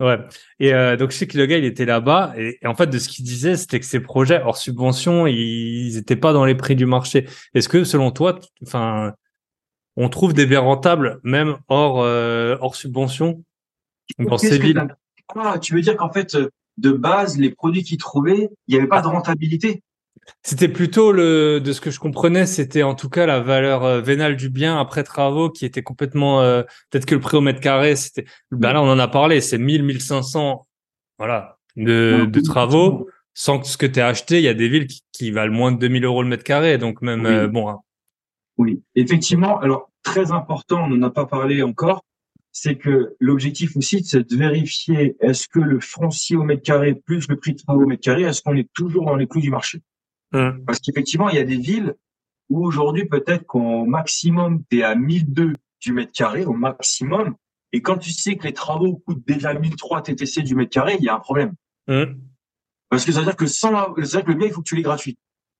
Ouais. 0.00 0.18
Et 0.58 0.74
euh, 0.74 0.96
donc 0.96 1.12
je 1.12 1.16
sais 1.16 1.28
que 1.28 1.38
le 1.38 1.46
gars, 1.46 1.56
il 1.56 1.64
était 1.64 1.84
là-bas 1.84 2.34
et, 2.36 2.58
en 2.66 2.74
fait 2.74 2.88
de 2.88 2.98
ce 2.98 3.08
qu'il 3.08 3.24
disait, 3.24 3.56
c'était 3.56 3.78
que 3.78 3.86
ses 3.86 4.00
projets 4.00 4.42
hors 4.42 4.56
subvention, 4.56 5.28
ils 5.28 5.96
étaient 5.96 6.16
pas 6.16 6.32
dans 6.32 6.44
les 6.44 6.56
prix 6.56 6.74
du 6.74 6.84
marché. 6.84 7.28
Est-ce 7.54 7.68
que 7.68 7.84
selon 7.84 8.10
toi, 8.10 8.40
enfin, 8.66 9.14
on 9.94 10.08
trouve 10.08 10.32
des 10.32 10.46
biens 10.46 10.60
rentables 10.60 11.20
même 11.22 11.58
hors 11.68 11.98
hors 11.98 12.74
subvention? 12.74 13.44
Dans 14.18 14.38
ces 14.38 14.58
villes 14.58 14.84
ah, 15.36 15.58
Tu 15.60 15.74
veux 15.74 15.80
dire 15.80 15.96
qu'en 15.96 16.10
fait, 16.10 16.36
de 16.78 16.90
base, 16.90 17.38
les 17.38 17.50
produits 17.50 17.84
qu'ils 17.84 17.98
trouvaient, 17.98 18.50
il 18.66 18.74
n'y 18.74 18.78
avait 18.80 18.88
pas 18.88 19.00
de 19.00 19.06
rentabilité? 19.06 19.84
C'était 20.42 20.68
plutôt 20.68 21.12
le, 21.12 21.60
de 21.60 21.72
ce 21.72 21.80
que 21.80 21.90
je 21.90 22.00
comprenais, 22.00 22.46
c'était 22.46 22.82
en 22.82 22.94
tout 22.94 23.08
cas 23.08 23.26
la 23.26 23.40
valeur 23.40 23.84
euh, 23.84 24.00
vénale 24.00 24.36
du 24.36 24.50
bien 24.50 24.78
après 24.78 25.04
travaux 25.04 25.50
qui 25.50 25.64
était 25.64 25.82
complètement, 25.82 26.40
euh, 26.42 26.62
peut-être 26.90 27.06
que 27.06 27.14
le 27.14 27.20
prix 27.20 27.36
au 27.36 27.40
mètre 27.40 27.60
carré, 27.60 27.96
c'était, 27.96 28.24
ben 28.50 28.72
là 28.72 28.82
on 28.82 28.88
en 28.88 28.98
a 28.98 29.08
parlé, 29.08 29.40
c'est 29.40 29.58
1000, 29.58 29.82
1500, 29.84 30.66
voilà, 31.18 31.58
de, 31.76 32.26
de 32.26 32.40
travaux. 32.40 33.08
Sans 33.34 33.62
ce 33.62 33.78
que 33.78 33.86
tu 33.86 33.98
as 33.98 34.08
acheté, 34.08 34.38
il 34.38 34.42
y 34.42 34.48
a 34.48 34.54
des 34.54 34.68
villes 34.68 34.88
qui, 35.12 35.30
valent 35.30 35.54
moins 35.54 35.72
de 35.72 35.78
2000 35.78 36.04
euros 36.04 36.22
le 36.22 36.28
mètre 36.28 36.44
carré, 36.44 36.76
donc 36.76 37.00
même 37.00 37.24
euh, 37.24 37.48
bon. 37.48 37.70
Hein. 37.70 37.78
Oui, 38.58 38.82
effectivement. 38.94 39.58
Alors 39.60 39.90
très 40.02 40.32
important, 40.32 40.84
on 40.84 40.88
n'en 40.88 41.06
a 41.06 41.10
pas 41.10 41.24
parlé 41.24 41.62
encore, 41.62 42.04
c'est 42.50 42.76
que 42.76 43.14
l'objectif 43.20 43.74
aussi, 43.76 44.04
c'est 44.04 44.28
de 44.28 44.36
vérifier 44.36 45.16
est-ce 45.20 45.48
que 45.48 45.60
le 45.60 45.80
foncier 45.80 46.36
au 46.36 46.42
mètre 46.42 46.62
carré 46.62 46.94
plus 46.94 47.26
le 47.28 47.36
prix 47.36 47.52
de 47.52 47.58
travaux 47.58 47.84
au 47.84 47.86
mètre 47.86 48.02
carré, 48.02 48.22
est-ce 48.22 48.42
qu'on 48.42 48.54
est 48.54 48.70
toujours 48.74 49.06
dans 49.06 49.16
les 49.16 49.26
clous 49.26 49.40
du 49.40 49.50
marché? 49.50 49.80
Mmh. 50.32 50.64
Parce 50.66 50.80
qu'effectivement, 50.80 51.28
il 51.28 51.36
y 51.36 51.38
a 51.38 51.44
des 51.44 51.56
villes 51.56 51.94
où 52.48 52.66
aujourd'hui, 52.66 53.06
peut-être 53.06 53.46
qu'au 53.46 53.84
maximum, 53.84 54.62
tu 54.70 54.78
es 54.78 54.82
à 54.82 54.94
1002 54.94 55.52
du 55.80 55.92
mètre 55.92 56.12
carré, 56.12 56.44
au 56.44 56.52
maximum. 56.52 57.34
Et 57.72 57.80
quand 57.80 57.96
tu 57.96 58.10
sais 58.10 58.36
que 58.36 58.44
les 58.44 58.52
travaux 58.52 59.02
coûtent 59.06 59.26
déjà 59.26 59.54
1003 59.54 60.02
TTC 60.02 60.42
du 60.42 60.54
mètre 60.54 60.70
carré, 60.70 60.96
il 60.98 61.04
y 61.04 61.08
a 61.08 61.14
un 61.14 61.20
problème. 61.20 61.54
Mmh. 61.88 62.04
Parce 62.88 63.04
que 63.04 63.12
ça 63.12 63.20
veut 63.20 63.26
dire 63.26 63.36
que 63.36 63.46
sans, 63.46 63.72
ça 63.72 63.92
veut 63.96 64.02
dire 64.04 64.24
que 64.24 64.30
le 64.30 64.36
bien, 64.36 64.46
il 64.48 64.52
faut 64.52 64.60
que 64.60 64.68
tu 64.68 64.76
l'aies 64.76 64.82
gratuit. 64.82 65.16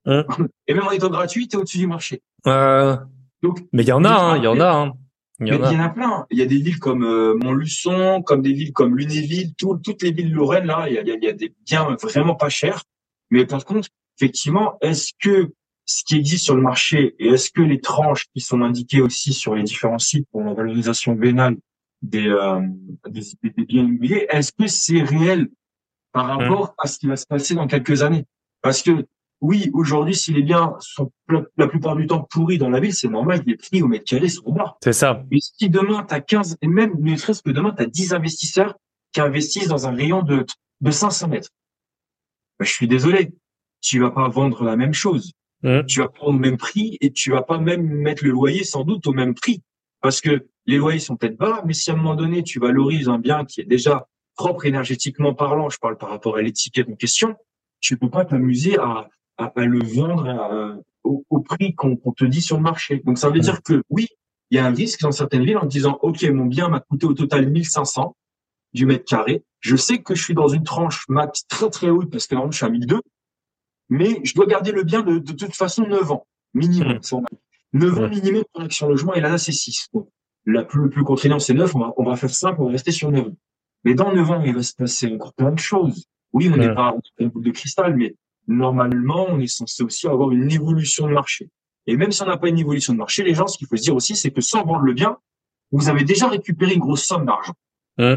Mmh. 0.07 0.20
Et 0.66 0.74
même 0.74 0.85
en 0.85 0.90
étant 0.90 1.11
gratuit, 1.11 1.49
tu 1.49 1.57
es 1.57 1.59
au-dessus 1.59 1.78
du 1.78 1.86
marché. 1.86 2.23
Euh... 2.47 2.97
Donc, 3.43 3.61
mais 3.73 3.82
il 3.82 3.89
y 3.89 3.93
en 3.93 4.05
a, 4.05 4.11
hein, 4.11 4.36
il 4.36 4.44
y 4.44 4.47
en 4.47 4.61
a. 4.61 4.70
Hein. 4.70 4.93
Il 5.40 5.49
y, 5.49 5.53
en 5.53 5.81
a. 5.81 5.89
plein. 5.89 6.27
Il 6.31 6.39
y 6.39 6.43
a 6.43 6.47
des 6.47 6.59
villes 6.59 6.78
comme 6.78 7.03
euh, 7.03 7.35
Montluçon, 7.35 8.23
comme 8.23 8.43
des 8.43 8.53
villes 8.53 8.73
comme 8.73 8.97
Lunéville, 8.97 9.55
toutes 9.57 10.03
les 10.03 10.12
villes 10.12 10.32
lorraines 10.32 10.66
là, 10.66 10.86
il 10.89 10.94
y 10.94 10.99
a, 10.99 11.03
il 11.03 11.24
y 11.24 11.27
a 11.27 11.32
des 11.32 11.53
biens 11.66 11.97
vraiment 12.01 12.36
pas 12.36 12.49
chers. 12.49 12.85
Mais 13.31 13.44
par 13.44 13.65
contre, 13.65 13.89
effectivement, 14.16 14.78
est-ce 14.80 15.12
que 15.20 15.52
ce 15.84 16.05
qui 16.05 16.16
existe 16.16 16.44
sur 16.44 16.55
le 16.55 16.62
marché 16.62 17.14
et 17.18 17.28
est-ce 17.28 17.51
que 17.51 17.62
les 17.62 17.80
tranches 17.80 18.26
qui 18.34 18.40
sont 18.40 18.62
indiquées 18.62 19.01
aussi 19.01 19.32
sur 19.32 19.55
les 19.55 19.62
différents 19.62 19.98
sites 19.98 20.28
pour 20.30 20.43
la 20.43 20.55
valorisation 20.55 21.14
vénale 21.14 21.56
des, 22.02 22.28
euh, 22.28 22.60
des, 23.09 23.22
biens 23.64 23.84
immobiliers, 23.84 24.26
est-ce 24.28 24.52
que 24.52 24.66
c'est 24.66 25.02
réel 25.02 25.48
par 26.12 26.26
mmh. 26.26 26.43
rapport 26.43 26.74
à 26.78 26.86
ce 26.89 26.98
qui 26.98 27.06
va 27.06 27.16
se 27.16 27.26
passer 27.26 27.55
dans 27.55 27.66
quelques 27.66 28.02
années? 28.02 28.26
Parce 28.60 28.82
que 28.82 29.06
oui, 29.40 29.70
aujourd'hui, 29.72 30.14
si 30.14 30.32
les 30.32 30.43
biens 30.43 30.76
sont 30.78 31.10
la 31.56 31.66
plupart 31.66 31.97
du 31.97 32.06
temps 32.06 32.22
pourris 32.30 32.59
dans 32.59 32.70
la 32.70 32.78
ville, 32.78 32.94
c'est 32.94 33.09
normal 33.09 33.43
que 33.43 33.51
les 33.51 33.56
prix 33.56 33.82
au 33.82 33.89
mètre 33.89 34.05
carré 34.05 34.28
sont 34.28 34.52
bas. 34.52 34.76
C'est 34.82 34.93
ça. 34.93 35.24
Mais 35.30 35.39
si 35.40 35.68
demain, 35.68 36.05
tu 36.05 36.14
as 36.14 36.20
15, 36.20 36.59
et 36.62 36.68
même 36.68 36.94
ne 37.01 37.16
serait-ce 37.16 37.43
que 37.43 37.51
demain, 37.51 37.74
tu 37.76 37.82
as 37.82 37.86
10 37.86 38.14
investisseurs 38.14 38.76
qui 39.12 39.20
investissent 39.20 39.66
dans 39.66 39.89
un 39.89 39.94
rayon 39.94 40.22
de, 40.22 40.47
de 40.80 40.90
500 40.93 41.28
mètres, 41.28 41.51
ben, 42.59 42.64
je 42.64 42.72
suis 42.72 42.86
désolé 42.86 43.32
tu 43.83 44.01
vas 44.01 44.11
pas 44.11 44.29
vendre 44.29 44.65
la 44.65 44.77
même 44.77 44.95
chose. 44.95 45.33
Mmh. 45.63 45.83
Tu 45.87 46.01
vas 46.01 46.09
prendre 46.09 46.35
le 46.35 46.51
même 46.51 46.57
prix 46.57 46.97
et 47.01 47.13
tu 47.13 47.31
vas 47.33 47.43
pas 47.43 47.59
même 47.59 47.87
mettre 47.87 48.25
le 48.25 48.31
loyer 48.31 48.65
sans 48.65 48.85
doute 48.85 49.07
au 49.07 49.13
même 49.13 49.35
prix. 49.35 49.63
Parce 50.01 50.21
que 50.21 50.47
les 50.67 50.77
loyers 50.79 50.99
sont 50.99 51.17
peut-être 51.17 51.37
bas, 51.37 51.63
mais 51.67 51.75
si 51.75 51.91
à 51.91 51.95
un 51.95 51.97
moment 51.97 52.15
donné, 52.15 52.43
tu 52.43 52.59
valorises 52.59 53.09
un 53.09 53.19
bien 53.19 53.45
qui 53.45 53.61
est 53.61 53.65
déjà 53.65 54.09
propre 54.37 54.65
énergétiquement 54.65 55.35
parlant, 55.35 55.69
je 55.69 55.79
parle 55.79 55.99
par 55.99 56.09
rapport 56.09 56.37
à 56.37 56.43
l'étiquette 56.43 56.89
en 56.89 56.95
question, 56.95 57.37
tu 57.81 57.99
peux 57.99 58.09
pas 58.09 58.25
t'amuser 58.25 58.79
à, 58.79 59.09
à, 59.37 59.65
le 59.65 59.85
vendre 59.85 60.83
au, 61.05 61.41
prix 61.41 61.75
qu'on 61.75 61.97
te 61.97 62.25
dit 62.25 62.41
sur 62.41 62.57
le 62.57 62.63
marché. 62.63 63.03
Donc 63.05 63.19
ça 63.19 63.29
veut 63.29 63.39
mmh. 63.39 63.43
dire 63.43 63.63
que 63.63 63.83
oui, 63.91 64.09
il 64.51 64.57
y 64.57 64.59
a 64.59 64.67
un 64.67 64.75
risque 64.75 65.01
dans 65.01 65.13
certaines 65.13 65.45
villes 65.45 65.59
en 65.59 65.67
disant, 65.67 65.99
OK, 66.03 66.23
mon 66.25 66.47
bien 66.47 66.69
m'a 66.69 66.81
coûté 66.81 67.07
au 67.07 67.15
total 67.15 67.51
1500 67.51 68.17
du 68.73 68.87
mètre 68.87 69.05
carré. 69.05 69.45
Je 69.61 69.77
sais 69.77 69.99
que 69.99 70.15
je 70.15 70.23
suis 70.23 70.35
dans 70.35 70.49
une 70.49 70.65
tranche 70.65 71.05
max 71.09 71.47
très 71.47 71.71
très 71.71 71.91
haute 71.91 72.11
parce 72.11 72.27
que 72.27 72.35
normalement 72.35 72.53
je 72.53 72.57
suis 72.59 72.67
à 72.67 72.71
1002 72.71 73.01
mais 73.93 74.20
je 74.24 74.32
dois 74.32 74.47
garder 74.47 74.73
le 74.73 74.85
bien 74.85 75.02
de, 75.02 75.19
de, 75.19 75.32
toute 75.35 75.55
façon 75.55 75.86
9 75.86 76.12
ans 76.12 76.27
minimum. 76.55 76.98
9 77.74 77.93
mmh. 77.93 77.98
ans 77.98 78.09
minimum 78.09 78.43
pour 78.51 78.62
l'action 78.62 78.89
logement 78.89 79.12
et 79.12 79.20
là, 79.20 79.28
là 79.28 79.36
c'est 79.36 79.52
6. 79.52 79.90
la 80.47 80.64
plus, 80.64 80.85
le 80.85 80.89
plus 80.89 81.05
contraignant, 81.05 81.39
c'est 81.39 81.52
9. 81.52 81.77
On 81.77 81.78
va, 81.78 81.93
on 81.98 82.05
va 82.05 82.16
faire 82.16 82.31
simple, 82.31 82.62
on 82.62 82.66
va 82.66 82.73
rester 82.73 82.90
sur 82.90 83.10
9 83.10 83.27
ans. 83.27 83.36
Mais 83.85 83.93
dans 83.93 84.14
9 84.14 84.31
ans, 84.31 84.43
il 84.44 84.55
va 84.55 84.62
se 84.62 84.74
passer 84.74 85.12
encore 85.12 85.35
plein 85.35 85.52
de 85.52 85.59
choses. 85.59 86.06
Oui, 86.32 86.51
on 86.51 86.56
n'est 86.56 86.70
mmh. 86.70 86.74
pas 86.74 86.97
une 87.19 87.28
boule 87.28 87.44
de 87.44 87.51
cristal, 87.51 87.94
mais 87.94 88.14
normalement, 88.48 89.27
on 89.28 89.39
est 89.40 89.47
censé 89.47 89.82
aussi 89.82 90.09
avoir 90.09 90.31
une 90.31 90.51
évolution 90.51 91.06
de 91.06 91.12
marché. 91.12 91.51
Et 91.86 91.98
même 91.98 92.12
si 92.12 92.23
on 92.23 92.27
n'a 92.27 92.39
pas 92.39 92.48
une 92.48 92.59
évolution 92.59 92.94
de 92.94 92.98
marché, 92.98 93.23
les 93.23 93.35
gens, 93.35 93.47
ce 93.47 93.59
qu'il 93.59 93.66
faut 93.66 93.77
se 93.77 93.82
dire 93.82 93.94
aussi, 93.94 94.16
c'est 94.16 94.31
que 94.31 94.40
sans 94.40 94.64
vendre 94.64 94.85
le 94.85 94.94
bien, 94.94 95.19
vous 95.70 95.90
avez 95.90 96.05
déjà 96.05 96.28
récupéré 96.28 96.73
une 96.73 96.81
grosse 96.81 97.05
somme 97.05 97.27
d'argent. 97.27 97.55
Mmh. 97.98 98.14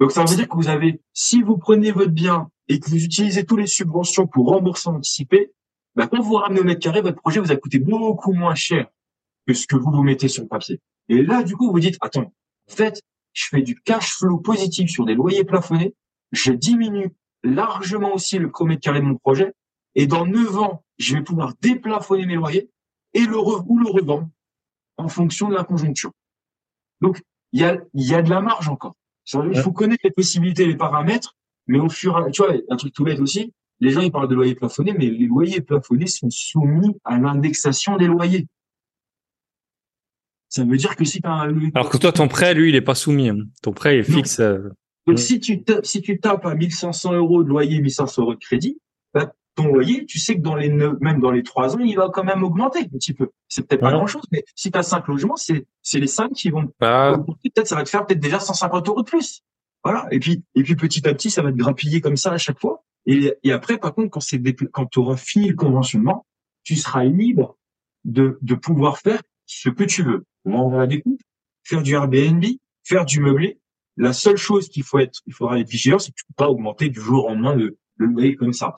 Donc 0.00 0.12
ça 0.12 0.22
veut 0.22 0.36
dire 0.36 0.46
que 0.46 0.56
vous 0.56 0.68
avez, 0.68 1.00
si 1.14 1.40
vous 1.40 1.56
prenez 1.56 1.92
votre 1.92 2.10
bien 2.10 2.50
et 2.68 2.80
que 2.80 2.90
vous 2.90 3.04
utilisez 3.04 3.44
tous 3.44 3.56
les 3.56 3.66
subventions 3.66 4.26
pour 4.26 4.48
rembourser 4.48 4.88
anticipé, 4.88 5.52
bah, 5.94 6.06
quand 6.06 6.20
vous 6.20 6.34
ramenez 6.34 6.60
au 6.60 6.64
mètre 6.64 6.80
carré, 6.80 7.00
votre 7.00 7.20
projet 7.20 7.40
vous 7.40 7.52
a 7.52 7.56
coûté 7.56 7.78
beaucoup 7.78 8.32
moins 8.32 8.54
cher 8.54 8.86
que 9.46 9.54
ce 9.54 9.66
que 9.66 9.76
vous 9.76 9.90
vous 9.90 10.02
mettez 10.02 10.28
sur 10.28 10.42
le 10.42 10.48
papier. 10.48 10.80
Et 11.08 11.22
là, 11.22 11.42
du 11.42 11.56
coup, 11.56 11.70
vous 11.70 11.80
dites, 11.80 11.96
attends, 12.00 12.32
en 12.68 12.72
fait, 12.72 13.00
je 13.32 13.46
fais 13.48 13.62
du 13.62 13.80
cash 13.80 14.12
flow 14.12 14.38
positif 14.38 14.90
sur 14.90 15.04
des 15.04 15.14
loyers 15.14 15.44
plafonnés, 15.44 15.94
je 16.32 16.52
diminue 16.52 17.12
largement 17.42 18.14
aussi 18.14 18.38
le 18.38 18.50
premier 18.50 18.78
carré 18.78 19.00
de 19.00 19.04
mon 19.04 19.16
projet, 19.16 19.52
et 19.94 20.06
dans 20.06 20.26
9 20.26 20.58
ans, 20.58 20.84
je 20.98 21.14
vais 21.14 21.22
pouvoir 21.22 21.54
déplafonner 21.60 22.26
mes 22.26 22.34
loyers 22.34 22.70
et 23.14 23.20
le 23.20 23.38
ou 23.38 23.78
le 23.78 23.88
revendre 23.88 24.28
en 24.96 25.08
fonction 25.08 25.48
de 25.48 25.54
la 25.54 25.64
conjoncture. 25.64 26.12
Donc, 27.00 27.22
il 27.52 27.60
y 27.60 27.64
a, 27.64 27.78
y 27.94 28.14
a 28.14 28.22
de 28.22 28.30
la 28.30 28.40
marge 28.40 28.68
encore. 28.68 28.94
Il 29.32 29.58
faut 29.60 29.72
connaître 29.72 30.02
les 30.04 30.10
possibilités, 30.10 30.66
les 30.66 30.76
paramètres, 30.76 31.35
mais 31.66 31.78
au 31.78 31.88
fur 31.88 32.18
et 32.18 32.28
à 32.28 32.30
tu 32.30 32.42
vois, 32.42 32.54
un 32.68 32.76
truc 32.76 32.92
tout 32.92 33.04
bête 33.04 33.20
aussi, 33.20 33.52
les 33.80 33.90
gens 33.90 34.00
ils 34.00 34.12
parlent 34.12 34.28
de 34.28 34.34
loyers 34.34 34.54
plafonnés, 34.54 34.94
mais 34.96 35.06
les 35.06 35.26
loyers 35.26 35.60
plafonnés 35.60 36.06
sont 36.06 36.30
soumis 36.30 36.96
à 37.04 37.18
l'indexation 37.18 37.96
des 37.96 38.06
loyers. 38.06 38.46
Ça 40.48 40.64
veut 40.64 40.76
dire 40.76 40.96
que 40.96 41.04
si 41.04 41.20
tu 41.20 41.28
as 41.28 41.32
un 41.32 41.70
Alors 41.74 41.90
que 41.90 41.98
toi, 41.98 42.12
ton 42.12 42.28
prêt, 42.28 42.54
lui, 42.54 42.70
il 42.70 42.76
est 42.76 42.80
pas 42.80 42.94
soumis. 42.94 43.28
Hein. 43.28 43.46
Ton 43.62 43.72
prêt 43.72 43.98
est 43.98 44.02
fixe. 44.04 44.40
Euh, 44.40 44.70
Donc, 45.06 45.18
si 45.18 45.40
tu, 45.40 45.62
tapes, 45.62 45.84
si 45.84 46.00
tu 46.00 46.18
tapes 46.20 46.46
à 46.46 46.54
1500 46.54 47.14
euros 47.14 47.42
de 47.42 47.48
loyer, 47.48 47.80
1500 47.80 48.22
euros 48.22 48.34
de 48.34 48.38
crédit, 48.38 48.78
bah, 49.12 49.32
ton 49.56 49.66
loyer, 49.66 50.06
tu 50.06 50.18
sais 50.18 50.36
que 50.36 50.40
dans 50.40 50.54
les 50.54 50.68
même 50.68 51.20
dans 51.20 51.30
les 51.30 51.42
trois 51.42 51.76
ans, 51.76 51.80
il 51.80 51.96
va 51.96 52.10
quand 52.12 52.24
même 52.24 52.42
augmenter 52.44 52.80
un 52.80 52.98
petit 52.98 53.12
peu. 53.12 53.30
C'est 53.48 53.66
peut-être 53.66 53.80
pas 53.80 53.90
grand 53.90 54.06
chose, 54.06 54.24
mais 54.30 54.44
si 54.54 54.70
tu 54.70 54.78
as 54.78 54.82
cinq 54.82 55.08
logements, 55.08 55.36
c'est, 55.36 55.66
c'est 55.82 55.98
les 55.98 56.06
cinq 56.06 56.32
qui 56.32 56.50
vont 56.50 56.70
bah... 56.78 57.18
Peut-être 57.42 57.66
ça 57.66 57.74
va 57.74 57.82
te 57.82 57.88
faire 57.88 58.06
peut-être 58.06 58.20
déjà 58.20 58.38
150 58.38 58.88
euros 58.88 59.02
de 59.02 59.08
plus. 59.08 59.42
Voilà. 59.86 60.08
Et 60.10 60.18
puis, 60.18 60.42
et 60.56 60.64
puis 60.64 60.74
petit 60.74 61.06
à 61.06 61.14
petit, 61.14 61.30
ça 61.30 61.42
va 61.42 61.52
te 61.52 61.56
grappiller 61.56 62.00
comme 62.00 62.16
ça 62.16 62.32
à 62.32 62.38
chaque 62.38 62.58
fois. 62.58 62.84
Et, 63.06 63.32
et 63.44 63.52
après, 63.52 63.78
par 63.78 63.94
contre, 63.94 64.10
quand 64.10 64.18
c'est 64.18 64.42
quand 64.72 64.86
tu 64.86 64.98
auras 64.98 65.16
fini 65.16 65.48
le 65.48 65.54
conventionnement, 65.54 66.26
tu 66.64 66.74
seras 66.74 67.04
libre 67.04 67.56
de, 68.04 68.36
de 68.42 68.54
pouvoir 68.56 68.98
faire 68.98 69.22
ce 69.44 69.68
que 69.68 69.84
tu 69.84 70.02
veux. 70.02 70.24
Vendre 70.44 70.76
la 70.76 70.88
découpe, 70.88 71.20
faire 71.62 71.82
du 71.82 71.94
Airbnb, 71.94 72.44
faire 72.82 73.04
du 73.04 73.20
meublé. 73.20 73.60
La 73.96 74.12
seule 74.12 74.36
chose 74.36 74.68
qu'il 74.68 74.82
faut 74.82 74.98
être, 74.98 75.20
il 75.28 75.32
faudra 75.32 75.60
être 75.60 75.68
vigilant, 75.68 76.00
c'est 76.00 76.10
que 76.10 76.16
tu 76.16 76.24
peux 76.26 76.34
pas 76.36 76.50
augmenter 76.50 76.88
du 76.88 77.00
jour 77.00 77.26
au 77.26 77.28
lendemain 77.28 77.54
le, 77.54 77.78
le 77.98 78.06
loyer 78.06 78.34
comme 78.34 78.52
ça. 78.52 78.74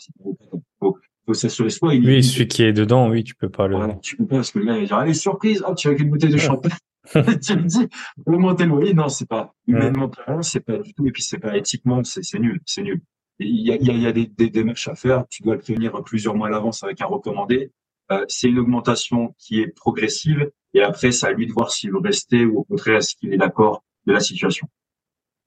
Faut, 0.79 0.99
faut 1.25 1.33
s'assurer 1.33 1.71
soi. 1.71 1.95
Il 1.95 2.07
oui, 2.07 2.23
celui 2.23 2.49
qui 2.49 2.65
est 2.65 2.75
dedans, 2.75 3.09
oui, 3.09 3.25
tu 3.25 3.35
peux 3.35 3.49
pas 3.49 3.67
le. 3.67 3.77
Voilà, 3.77 3.95
tu 4.03 4.15
peux 4.19 4.27
pas 4.27 4.37
parce 4.37 4.51
que 4.51 4.59
là, 4.59 4.77
il 4.77 4.81
va 4.81 4.87
dire, 4.87 4.97
allez, 4.99 5.15
surprise, 5.15 5.65
oh, 5.67 5.75
tu 5.75 5.89
as 5.89 5.93
une 5.93 6.11
bouteille 6.11 6.33
de 6.33 6.37
champagne. 6.37 6.73
tu 7.13 7.57
me 7.57 7.65
dis, 7.65 7.89
augmenter 8.27 8.65
le 8.65 8.71
loyer, 8.71 8.95
non, 8.95 9.09
c'est 9.09 9.29
pas 9.29 9.55
humainement 9.67 10.09
parlant, 10.09 10.43
c'est 10.43 10.61
pas 10.61 10.79
du 10.79 10.93
tout, 10.95 11.07
et 11.07 11.13
puis 11.13 11.23
c'est 11.23 11.39
pas 11.39 11.57
éthiquement, 11.57 12.03
c'est 12.05 12.39
nul, 12.39 12.61
c'est 12.67 12.83
nul. 12.83 13.01
Il 13.39 13.67
y 13.67 13.71
a, 13.71 13.77
il 13.77 14.03
y 14.03 14.07
a, 14.07 14.13
des, 14.13 14.27
des 14.27 14.51
démarches 14.51 14.89
à 14.89 14.95
faire, 14.95 15.25
tu 15.31 15.43
dois 15.43 15.55
le 15.55 15.61
prévenir 15.61 15.93
plusieurs 16.05 16.35
mois 16.35 16.49
à 16.49 16.51
l'avance 16.51 16.83
avec 16.83 17.01
un 17.01 17.07
recommandé. 17.07 17.71
Euh, 18.11 18.25
c'est 18.29 18.49
une 18.49 18.59
augmentation 18.59 19.35
qui 19.39 19.61
est 19.61 19.69
progressive, 19.69 20.51
Et 20.75 20.81
après, 20.81 21.13
c'est 21.13 21.27
à 21.27 21.33
lui 21.33 21.47
de 21.47 21.53
voir 21.53 21.71
s'il 21.71 21.93
veut 21.93 22.01
rester 22.01 22.45
ou 22.45 22.59
au 22.59 22.65
contraire, 22.65 22.97
est-ce 22.97 23.15
qu'il 23.15 23.33
est 23.33 23.37
d'accord 23.37 23.85
de 24.07 24.13
la 24.13 24.21
situation. 24.21 24.67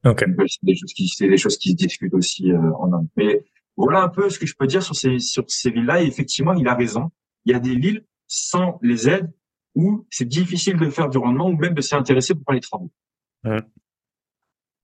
Ok. 0.05 0.23
Donc, 0.27 0.47
C'est 0.47 0.63
des 0.63 0.75
choses 0.75 0.93
qui, 0.93 1.07
c'est 1.07 1.27
des 1.27 1.37
choses 1.37 1.57
qui 1.57 1.71
se 1.71 1.75
discutent 1.75 2.13
aussi 2.13 2.51
euh, 2.51 2.71
en 2.79 2.93
Inde. 2.93 3.07
Mais 3.17 3.43
voilà 3.75 4.03
un 4.03 4.09
peu 4.09 4.29
ce 4.29 4.39
que 4.39 4.45
je 4.45 4.55
peux 4.57 4.67
dire 4.67 4.83
sur 4.83 4.95
ces, 4.95 5.19
sur 5.19 5.43
ces 5.47 5.71
villes-là. 5.71 6.03
Et 6.03 6.05
effectivement, 6.05 6.53
il 6.53 6.67
a 6.67 6.75
raison. 6.75 7.11
Il 7.45 7.51
y 7.51 7.55
a 7.55 7.59
des 7.59 7.75
villes 7.75 8.05
sans 8.27 8.79
les 8.81 9.09
aides 9.09 9.31
où 9.75 10.05
c'est 10.09 10.27
difficile 10.27 10.77
de 10.77 10.89
faire 10.89 11.09
du 11.09 11.17
rendement 11.17 11.47
ou 11.49 11.55
même 11.57 11.73
de 11.73 11.81
s'y 11.81 11.95
intéresser 11.95 12.33
pour 12.35 12.43
faire 12.45 12.55
les 12.55 12.61
travaux. 12.61 12.91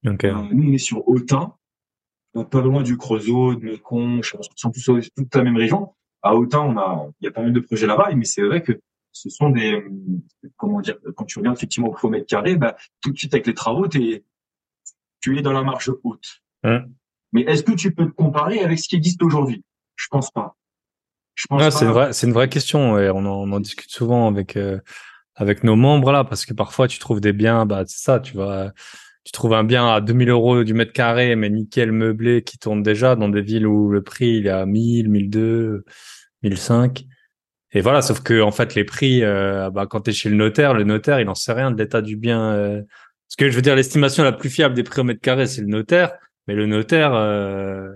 Ok. 0.06 0.24
Euh, 0.26 0.42
nous, 0.52 0.70
on 0.70 0.74
est 0.74 0.78
sur 0.78 1.08
Autun, 1.08 1.54
donc 2.34 2.50
pas 2.50 2.62
loin 2.62 2.84
du 2.84 2.98
Creusot, 2.98 3.56
de 3.56 3.66
Mekong, 3.72 4.24
je 4.24 4.32
pense 4.36 4.50
c'est 4.56 4.72
tous 4.72 4.90
au- 4.90 5.00
toute 5.02 5.36
la 5.36 5.44
même 5.44 5.58
région. 5.58 5.94
À 6.22 6.36
Autun, 6.36 6.60
on 6.62 6.78
a, 6.78 7.08
il 7.20 7.26
y 7.26 7.28
a 7.28 7.32
pas 7.32 7.42
mal 7.42 7.54
de 7.54 7.60
projets 7.60 7.88
là-bas, 7.88 8.14
mais 8.16 8.26
c'est 8.26 8.44
vrai 8.44 8.62
que 8.64 8.80
ce 9.12 9.30
sont 9.30 9.50
des, 9.50 9.74
euh, 9.74 9.90
comment 10.56 10.82
dire, 10.82 10.98
quand 11.16 11.26
tu 11.26 11.40
regardes 11.40 11.58
effectivement 11.58 11.90
au 11.90 11.94
kilomètre 11.96 12.28
carré, 12.28 12.56
bah, 12.56 12.76
tout 13.02 13.12
de 13.12 13.18
suite 13.18 13.34
avec 13.34 13.48
les 13.48 13.54
travaux, 13.54 13.88
t'es, 13.88 14.24
tu 15.20 15.38
es 15.38 15.42
dans 15.42 15.54
la 15.54 15.64
marge 15.64 15.92
haute. 16.04 16.42
Hein. 16.64 16.86
Mais 17.34 17.42
est-ce 17.42 17.64
que 17.64 17.72
tu 17.74 17.94
peux 17.94 18.06
te 18.06 18.12
comparer 18.14 18.60
avec 18.60 18.80
ce 18.80 18.88
qui 18.88 18.96
existe 18.96 19.22
aujourd'hui? 19.24 19.64
Je 19.96 20.08
pense 20.10 20.32
pas. 20.32 20.56
Je 21.38 21.46
pense 21.48 21.62
Ouais, 21.62 21.72
c'est 21.72 21.86
une 21.86 21.92
vraie, 21.92 22.14
c'est 22.14 22.28
une 22.28 22.34
vraie 22.34 22.50
question 22.50 23.00
et 23.00 23.10
on 23.10 23.20
en, 23.20 23.50
on 23.50 23.52
en 23.54 23.60
discute 23.60 23.92
souvent 23.92 24.28
avec 24.28 24.58
euh, 24.58 24.80
avec 25.36 25.64
nos 25.64 25.76
membres 25.76 26.12
là 26.12 26.24
parce 26.24 26.46
que 26.46 26.54
parfois 26.54 26.88
tu 26.88 27.00
trouves 27.00 27.22
des 27.22 27.32
biens, 27.32 27.66
bah 27.66 27.84
c'est 27.88 28.04
ça, 28.04 28.20
tu 28.20 28.34
vois, 28.34 28.72
tu 29.24 29.32
trouves 29.32 29.54
un 29.54 29.64
bien 29.64 29.88
à 29.88 30.02
2000 30.02 30.30
euros 30.30 30.64
du 30.64 30.74
mètre 30.74 30.94
carré 30.94 31.36
mais 31.36 31.50
nickel 31.50 31.92
meublé 31.92 32.42
qui 32.42 32.58
tourne 32.58 32.82
déjà 32.82 33.16
dans 33.16 33.30
des 33.30 33.42
villes 33.42 33.68
où 33.68 33.90
le 33.90 34.02
prix 34.02 34.38
il 34.38 34.48
est 34.48 34.50
à 34.50 34.66
1000, 34.66 35.10
1002, 35.10 35.86
1005 36.44 37.06
et 37.74 37.82
voilà, 37.82 38.02
sauf 38.02 38.22
que 38.22 38.42
en 38.42 38.52
fait 38.52 38.74
les 38.76 38.86
prix, 38.86 39.24
euh, 39.24 39.70
bah 39.70 39.86
quand 39.88 40.00
t'es 40.02 40.14
chez 40.14 40.30
le 40.30 40.36
notaire, 40.38 40.74
le 40.74 40.86
notaire 40.86 41.20
il 41.20 41.30
en 41.30 41.36
sait 41.36 41.54
rien 41.54 41.70
de 41.70 41.78
l'état 41.78 42.02
du 42.02 42.16
bien. 42.16 42.54
euh. 42.54 42.82
Parce 43.28 43.36
que 43.38 43.50
je 43.52 43.56
veux 43.56 43.62
dire 43.62 43.76
l'estimation 43.76 44.24
la 44.24 44.32
plus 44.32 44.50
fiable 44.50 44.74
des 44.74 44.84
prix 44.84 45.02
au 45.02 45.04
mètre 45.04 45.22
carré 45.22 45.46
c'est 45.48 45.62
le 45.62 45.68
notaire, 45.68 46.14
mais 46.48 46.56
le 46.56 46.66
notaire 46.66 47.14
euh, 47.14 47.90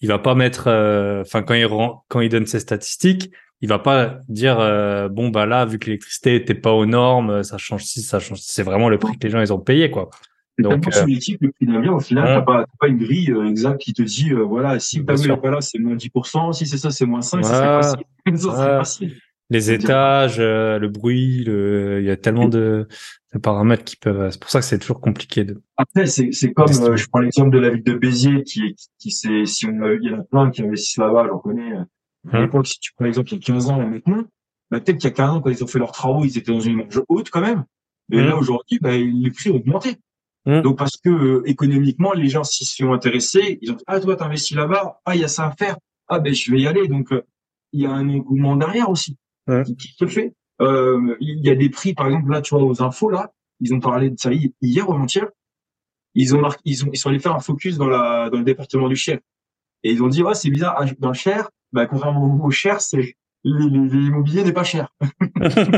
il 0.00 0.08
va 0.08 0.18
pas 0.18 0.34
mettre 0.34 0.64
euh, 0.68 1.22
enfin 1.22 1.42
quand 1.42 1.54
il 1.54 1.66
rend, 1.66 2.04
quand 2.08 2.20
il 2.20 2.28
donne 2.28 2.46
ses 2.46 2.60
statistiques 2.60 3.30
il 3.62 3.68
va 3.68 3.78
pas 3.78 4.18
dire 4.28 4.60
euh, 4.60 5.08
bon 5.08 5.28
bah 5.30 5.46
là 5.46 5.64
vu 5.64 5.78
que 5.78 5.86
l'électricité 5.86 6.34
était 6.34 6.54
pas 6.54 6.72
aux 6.72 6.84
normes 6.86 7.42
ça 7.42 7.56
change 7.58 7.84
ci 7.84 8.02
ça 8.02 8.18
change 8.20 8.40
c'est 8.42 8.62
vraiment 8.62 8.88
le 8.90 8.98
prix 8.98 9.16
que 9.18 9.26
les 9.26 9.30
gens 9.30 9.40
ils 9.40 9.52
ont 9.52 9.58
payé 9.58 9.90
quoi 9.90 10.10
Donc, 10.58 10.72
tellement 10.82 10.88
euh, 10.96 11.00
subjectif 11.00 11.36
le 11.40 11.52
prix 11.52 11.66
d'un 11.66 11.80
bien. 11.80 11.92
Au 11.92 12.00
final, 12.00 12.24
t'as 12.24 12.40
pas, 12.42 12.64
pas 12.80 12.88
une 12.88 12.98
grille 12.98 13.30
euh, 13.30 13.46
exacte 13.48 13.80
qui 13.80 13.92
te 13.92 14.02
dit, 14.02 14.32
euh, 14.32 14.42
voilà, 14.42 14.78
si 14.78 15.04
t'as 15.04 15.14
vu 15.14 15.30
voilà, 15.40 15.60
c'est 15.60 15.78
moins 15.78 15.96
10%, 15.96 16.52
si 16.54 16.66
c'est 16.66 16.78
ça, 16.78 16.90
c'est 16.90 17.04
moins 17.06 17.20
5, 17.20 17.44
ça 17.44 17.78
Ouais. 17.78 17.82
c'est 17.82 17.88
facile. 17.88 18.06
Ça, 18.36 18.38
c'est 18.38 18.48
Ouais. 18.48 18.78
facile. 18.78 19.14
Les 19.50 19.70
étages 19.70 20.36
euh, 20.38 20.78
le 20.78 20.88
bruit 20.88 21.44
le... 21.44 21.98
il 22.00 22.06
y 22.06 22.10
a 22.10 22.16
tellement 22.16 22.48
de, 22.48 22.88
de 23.32 23.38
paramètres 23.38 23.84
qui 23.84 23.96
peuvent 23.96 24.30
c'est 24.30 24.40
pour 24.40 24.50
ça 24.50 24.58
que 24.60 24.64
c'est 24.66 24.78
toujours 24.78 25.00
compliqué 25.00 25.44
de 25.44 25.62
Après, 25.76 26.06
c'est, 26.06 26.32
c'est 26.32 26.52
comme, 26.52 26.70
euh, 26.82 26.96
je 26.96 27.06
prends 27.08 27.20
l'exemple 27.20 27.50
de 27.50 27.58
la 27.58 27.70
ville 27.70 27.82
de 27.84 27.94
Béziers, 27.94 28.42
qui, 28.42 28.74
qui, 28.74 28.86
qui 28.98 29.10
s'est, 29.12 29.44
si 29.46 29.66
on 29.66 29.80
a, 29.82 29.92
il 29.92 30.02
y 30.02 30.12
en 30.14 30.20
a 30.20 30.22
plein 30.24 30.50
qui 30.50 30.62
investissent 30.62 30.96
là-bas, 30.98 31.26
j'en 31.28 31.38
connais. 31.38 31.72
euh, 31.72 31.82
À 32.32 32.36
Hum. 32.38 32.42
l'époque, 32.42 32.66
si 32.66 32.80
tu 32.80 32.92
prends 32.94 33.04
l'exemple 33.04 33.28
il 33.30 33.34
y 33.34 33.38
a 33.38 33.46
15 33.54 33.70
ans 33.70 33.80
et 33.82 33.86
maintenant, 33.86 34.24
bah, 34.70 34.80
peut-être 34.80 34.98
qu'il 34.98 35.08
y 35.10 35.12
a 35.12 35.16
15 35.16 35.30
ans, 35.30 35.40
quand 35.40 35.50
ils 35.50 35.62
ont 35.62 35.68
fait 35.68 35.78
leurs 35.78 35.92
travaux, 35.92 36.24
ils 36.24 36.36
étaient 36.36 36.50
dans 36.50 36.58
une 36.60 36.74
marge 36.76 37.00
haute 37.08 37.30
quand 37.30 37.40
même. 37.40 37.64
Mais 38.08 38.18
Hum. 38.20 38.26
là, 38.26 38.36
aujourd'hui, 38.36 38.78
bah, 38.80 38.96
les 38.96 39.30
prix 39.30 39.50
ont 39.50 39.56
augmenté. 39.56 39.96
Hum. 40.46 40.62
Donc, 40.62 40.76
parce 40.78 40.96
que, 40.96 41.08
euh, 41.10 41.42
économiquement, 41.48 42.12
les 42.14 42.28
gens 42.28 42.42
s'y 42.42 42.64
sont 42.64 42.92
intéressés, 42.92 43.58
ils 43.62 43.70
ont 43.70 43.74
dit, 43.74 43.84
ah, 43.86 44.00
toi, 44.00 44.16
t'investis 44.16 44.56
là-bas, 44.56 45.00
ah, 45.04 45.14
il 45.14 45.20
y 45.20 45.24
a 45.24 45.28
ça 45.28 45.46
à 45.46 45.52
faire, 45.52 45.76
ah, 46.08 46.18
ben, 46.18 46.34
je 46.34 46.50
vais 46.50 46.60
y 46.60 46.66
aller. 46.66 46.88
Donc, 46.88 47.12
euh, 47.12 47.22
il 47.72 47.82
y 47.82 47.86
a 47.86 47.90
un 47.90 48.08
engouement 48.08 48.56
derrière 48.56 48.90
aussi, 48.90 49.16
Ouais. 49.48 49.62
qui, 49.64 49.76
qui 49.76 49.92
se 49.98 50.06
fait. 50.06 50.34
Euh, 50.60 51.16
il 51.20 51.44
y 51.44 51.50
a 51.50 51.54
des 51.54 51.68
prix, 51.70 51.94
par 51.94 52.06
exemple, 52.06 52.30
là, 52.30 52.40
tu 52.40 52.54
vois, 52.54 52.64
aux 52.64 52.82
infos, 52.82 53.10
là, 53.10 53.32
ils 53.60 53.72
ont 53.74 53.80
parlé 53.80 54.10
de 54.10 54.18
ça 54.18 54.32
hi- 54.32 54.54
hier 54.60 54.88
ou 54.88 54.92
avant-hier. 54.94 55.26
Ils 56.14 56.34
ont 56.34 56.40
marqué, 56.40 56.60
ils 56.64 56.84
ont, 56.84 56.90
ils 56.92 56.96
sont 56.96 57.10
allés 57.10 57.18
faire 57.18 57.34
un 57.34 57.40
focus 57.40 57.76
dans 57.76 57.88
la, 57.88 58.30
dans 58.30 58.38
le 58.38 58.44
département 58.44 58.88
du 58.88 58.96
Cher. 58.96 59.18
Et 59.82 59.92
ils 59.92 60.02
ont 60.02 60.08
dit, 60.08 60.22
ouais, 60.22 60.34
c'est 60.34 60.50
bizarre, 60.50 60.74
ah, 60.78 60.86
dans 60.98 61.08
le 61.08 61.14
Cher, 61.14 61.50
bah, 61.72 61.86
contrairement 61.86 62.42
au 62.42 62.50
Cher, 62.50 62.80
c'est, 62.80 63.16
l'immobilier 63.44 64.42
n'est 64.44 64.52
pas 64.52 64.64
cher. 64.64 64.92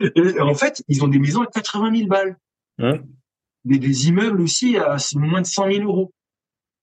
Et 0.00 0.40
en 0.40 0.54
fait, 0.54 0.82
ils 0.88 1.04
ont 1.04 1.08
des 1.08 1.18
maisons 1.18 1.42
à 1.42 1.46
80 1.46 1.94
000 1.96 2.08
balles. 2.08 2.38
Ouais. 2.78 3.00
Des, 3.64 3.78
des 3.78 4.08
immeubles 4.08 4.40
aussi 4.40 4.76
à 4.76 4.96
moins 5.16 5.40
de 5.42 5.46
100 5.46 5.70
000 5.72 5.84
euros. 5.84 6.12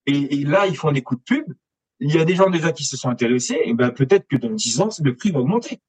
Et, 0.06 0.40
et 0.41 0.44
là, 0.45 0.68
ils 0.68 0.76
font 0.78 0.91
des 0.91 1.02
coups 1.02 1.20
de 1.22 1.26
pub. 1.26 1.53
Il 2.02 2.14
y 2.14 2.19
a 2.19 2.26
des 2.26 2.36
gens 2.36 2.49
déjà 2.49 2.72
qui 2.73 2.84
se 2.84 2.98
sont 2.98 3.10
intéressés. 3.10 3.60
Et 3.64 3.73
ben 3.73 3.91
peut-être 3.91 4.28
que 4.28 4.36
dans 4.36 4.49
10 4.52 4.82
ans, 4.82 4.90
le 5.03 5.15
prix 5.15 5.32
va 5.32 5.40
augmenter. 5.40 5.80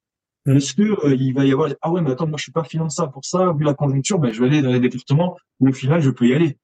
Mm. 0.45 0.53
Parce 0.53 0.73
que 0.73 0.83
euh, 0.83 1.15
il 1.19 1.33
va 1.33 1.45
y 1.45 1.51
avoir 1.51 1.69
ah 1.81 1.91
ouais 1.91 2.01
mais 2.01 2.11
attends 2.11 2.27
moi 2.27 2.37
je 2.37 2.43
suis 2.43 2.51
pas 2.51 2.63
finançable 2.65 3.11
pour 3.13 3.23
ça 3.25 3.53
vu 3.57 3.63
la 3.63 3.73
conjoncture 3.73 4.19
ben 4.19 4.31
je 4.33 4.41
vais 4.41 4.47
aller 4.47 4.61
dans 4.61 4.73
les 4.73 4.81
départements 4.81 5.37
où 5.61 5.69
au 5.69 5.71
final 5.71 6.01
je 6.01 6.09
peux 6.09 6.27
y 6.27 6.33
aller 6.33 6.57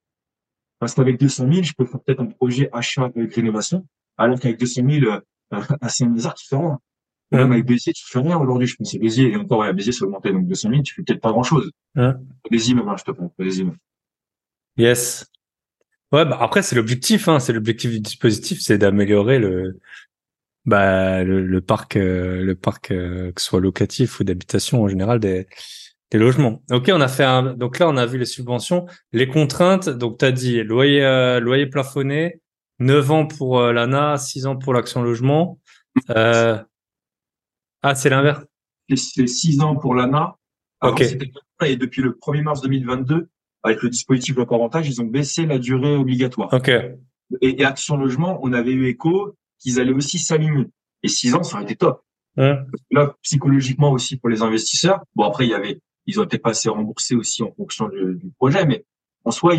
parce 0.80 0.94
qu'avec 0.94 1.18
200 1.18 1.50
000 1.50 1.64
je 1.64 1.74
peux 1.78 1.86
faire 1.86 2.02
peut-être 2.02 2.20
un 2.20 2.26
projet 2.26 2.70
achat 2.74 3.06
avec 3.06 3.34
rénovation 3.34 3.88
alors 4.18 4.38
qu'avec 4.38 4.60
200 4.60 4.82
000 4.86 5.06
euh, 5.06 5.22
à 5.80 5.88
Saint-Lazare 5.88 6.34
tu 6.36 6.46
fais 6.48 6.58
rien 6.58 6.78
Mm. 7.32 7.38
même 7.38 7.52
avec 7.54 7.66
Béziers 7.68 7.94
tu 7.94 8.04
fais 8.06 8.20
rien 8.20 8.38
aujourd'hui 8.38 8.68
je 8.68 8.76
pense 8.76 8.92
que 8.92 8.98
Béziers 8.98 9.32
et 9.32 9.36
encore 9.38 9.60
ouais, 9.60 9.72
Béziers 9.72 9.94
c'est 9.94 10.04
augmenté 10.04 10.34
donc 10.34 10.46
200 10.48 10.70
000 10.72 10.82
tu 10.82 10.96
fais 10.96 11.04
peut-être 11.04 11.22
pas 11.22 11.32
grand 11.32 11.44
chose 11.44 11.72
Mm. 11.96 12.12
des 12.52 12.72
immeubles 12.72 12.90
hein, 12.90 12.96
je 12.98 13.04
te 13.06 13.12
prends 13.12 13.32
des 13.40 13.60
immeubles 13.62 13.78
Yes. 14.78 15.26
Ouais, 16.12 16.26
bah 16.26 16.38
après 16.42 16.64
c'est 16.64 16.76
l'objectif, 16.76 17.28
hein, 17.28 17.40
c'est 17.40 17.54
l'objectif 17.54 17.92
du 17.92 18.00
dispositif, 18.00 18.62
c'est 18.62 18.80
d'améliorer 18.80 19.38
le, 19.38 19.80
bah 20.66 21.24
le, 21.24 21.46
le 21.46 21.62
parc, 21.62 21.98
euh, 21.98 22.42
le 22.42 22.56
parc 22.56 22.92
euh, 22.92 23.32
que 23.32 23.42
ce 23.42 23.48
soit 23.48 23.60
locatif 23.60 24.20
ou 24.20 24.24
d'habitation 24.24 24.82
en 24.82 24.88
général 24.88 25.20
des, 25.20 25.48
des 26.10 26.18
logements. 26.18 26.64
Ok, 26.72 26.90
on 26.92 27.02
a 27.02 27.08
fait 27.08 27.24
un, 27.24 27.54
donc 27.54 27.78
là 27.78 27.88
on 27.88 27.98
a 27.98 28.08
vu 28.08 28.18
les 28.18 28.26
subventions, 28.26 28.88
les 29.12 29.28
contraintes. 29.28 29.88
Donc 29.88 30.18
t'as 30.18 30.32
dit 30.32 30.64
loyer, 30.64 31.04
euh, 31.04 31.40
loyer 31.40 31.68
plafonné, 31.68 32.42
9 32.80 33.12
ans 33.12 33.28
pour 33.28 33.62
l'ANA, 33.62 34.18
6 34.18 34.48
ans 34.48 34.56
pour 34.56 34.74
l'action 34.74 35.04
logement. 35.04 35.60
Euh... 36.10 36.58
Ah 37.84 37.94
c'est 37.94 38.10
l'inverse. 38.10 38.44
C'est 38.96 39.28
6 39.28 39.62
ans 39.62 39.76
pour 39.76 39.94
l'ANA 39.94 40.38
Ok. 40.82 41.02
et 41.66 41.76
depuis 41.76 42.02
le 42.02 42.12
1er 42.12 42.42
mars 42.42 42.62
2022 42.62 43.30
avec 43.64 43.82
le 43.82 43.90
dispositif 43.90 44.36
Locaux 44.36 44.56
Avantage 44.56 44.88
ils 44.88 45.02
ont 45.02 45.06
baissé 45.06 45.46
la 45.46 45.60
durée 45.60 45.96
obligatoire 45.96 46.54
Ok. 46.54 46.70
et, 46.70 46.92
et 47.42 47.66
Action 47.66 47.98
Logement, 47.98 48.40
on 48.44 48.54
avait 48.54 48.72
eu 48.72 48.88
écho 48.88 49.36
qu'ils 49.60 49.80
allaient 49.80 49.94
aussi 49.94 50.20
s'aligner. 50.20 50.66
Et 51.04 51.08
six 51.08 51.34
ans, 51.36 51.44
ça 51.44 51.56
aurait 51.56 51.64
été 51.66 51.76
top. 51.76 52.02
Là, 52.38 53.16
psychologiquement 53.22 53.92
aussi 53.92 54.18
pour 54.18 54.30
les 54.30 54.42
investisseurs. 54.42 55.02
Bon, 55.16 55.26
après, 55.26 55.46
il 55.46 55.50
y 55.50 55.54
avait, 55.54 55.80
ils 56.06 56.20
ont 56.20 56.26
peut-être 56.26 56.44
pas 56.44 56.52
assez 56.52 56.70
remboursé 56.70 57.16
aussi 57.16 57.44
en 57.44 57.52
fonction 57.52 57.90
du, 57.90 58.16
du 58.16 58.32
projet, 58.38 58.66
mais 58.66 58.86
en 59.26 59.32
soi, 59.32 59.56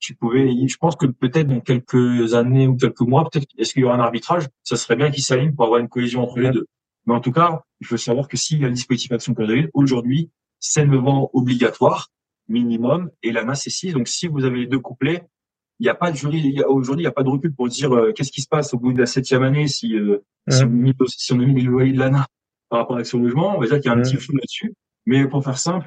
tu 0.00 0.14
pouvais, 0.14 0.48
je 0.66 0.76
pense 0.76 0.96
que 0.96 1.06
peut-être 1.06 1.48
dans 1.48 1.60
quelques 1.60 2.34
années 2.34 2.66
ou 2.66 2.76
quelques 2.76 3.00
mois, 3.00 3.28
peut-être, 3.30 3.46
est-ce 3.56 3.72
qu'il 3.72 3.82
y 3.82 3.84
aura 3.84 3.94
un 3.94 4.00
arbitrage? 4.00 4.46
Ça 4.64 4.76
serait 4.76 4.96
bien 4.96 5.10
qu'ils 5.10 5.22
s'alignent 5.22 5.54
pour 5.54 5.64
avoir 5.64 5.80
une 5.80 5.88
cohésion 5.88 6.22
entre 6.22 6.40
les 6.40 6.50
deux. 6.50 6.66
Mais 7.06 7.14
en 7.14 7.20
tout 7.20 7.32
cas, 7.32 7.62
il 7.80 7.86
faut 7.86 7.96
savoir 7.96 8.28
que 8.28 8.36
s'il 8.36 8.60
y 8.60 8.64
a 8.64 8.68
le 8.68 8.74
dispositif 8.74 9.12
Action 9.12 9.34
Ville, 9.38 9.70
aujourd'hui, 9.72 10.30
c'est 10.58 10.84
9 10.84 11.06
ans 11.06 11.30
obligatoire, 11.32 12.10
minimum, 12.48 13.10
et 13.22 13.32
l'ANA, 13.32 13.54
c'est 13.54 13.70
6. 13.70 13.92
Donc, 13.92 14.08
si 14.08 14.26
vous 14.26 14.44
avez 14.44 14.60
les 14.60 14.66
deux 14.66 14.78
couplets, 14.78 15.24
il 15.80 15.84
n'y 15.84 15.88
a 15.90 15.94
pas 15.94 16.10
de 16.10 16.16
jury, 16.16 16.60
aujourd'hui, 16.66 17.02
il 17.02 17.06
n'y 17.06 17.08
a 17.08 17.12
pas 17.12 17.22
de 17.22 17.28
recul 17.28 17.54
pour 17.54 17.68
dire 17.68 17.92
euh, 17.94 18.12
qu'est-ce 18.12 18.32
qui 18.32 18.40
se 18.42 18.48
passe 18.48 18.74
au 18.74 18.78
bout 18.78 18.92
de 18.92 18.98
la 18.98 19.06
septième 19.06 19.42
année 19.44 19.68
si, 19.68 19.94
euh, 19.96 20.18
si, 20.48 20.62
Ouais. 20.64 20.64
on 20.64 20.70
met, 20.70 20.92
si 21.06 21.32
on 21.32 21.40
a 21.40 21.44
mis 21.46 21.54
les 21.54 21.62
loyers 21.62 21.92
de 21.92 21.98
l'ANA 21.98 22.26
par 22.68 22.80
rapport 22.80 22.96
à 22.96 23.00
Action 23.00 23.18
Logement. 23.20 23.56
On 23.56 23.60
va 23.60 23.66
dire 23.66 23.76
qu'il 23.76 23.86
y 23.86 23.88
a 23.88 23.92
un 23.92 23.96
Ouais. 23.98 24.02
petit 24.02 24.16
flou 24.16 24.34
là-dessus. 24.36 24.74
Mais 25.06 25.26
pour 25.28 25.44
faire 25.44 25.58
simple, 25.58 25.86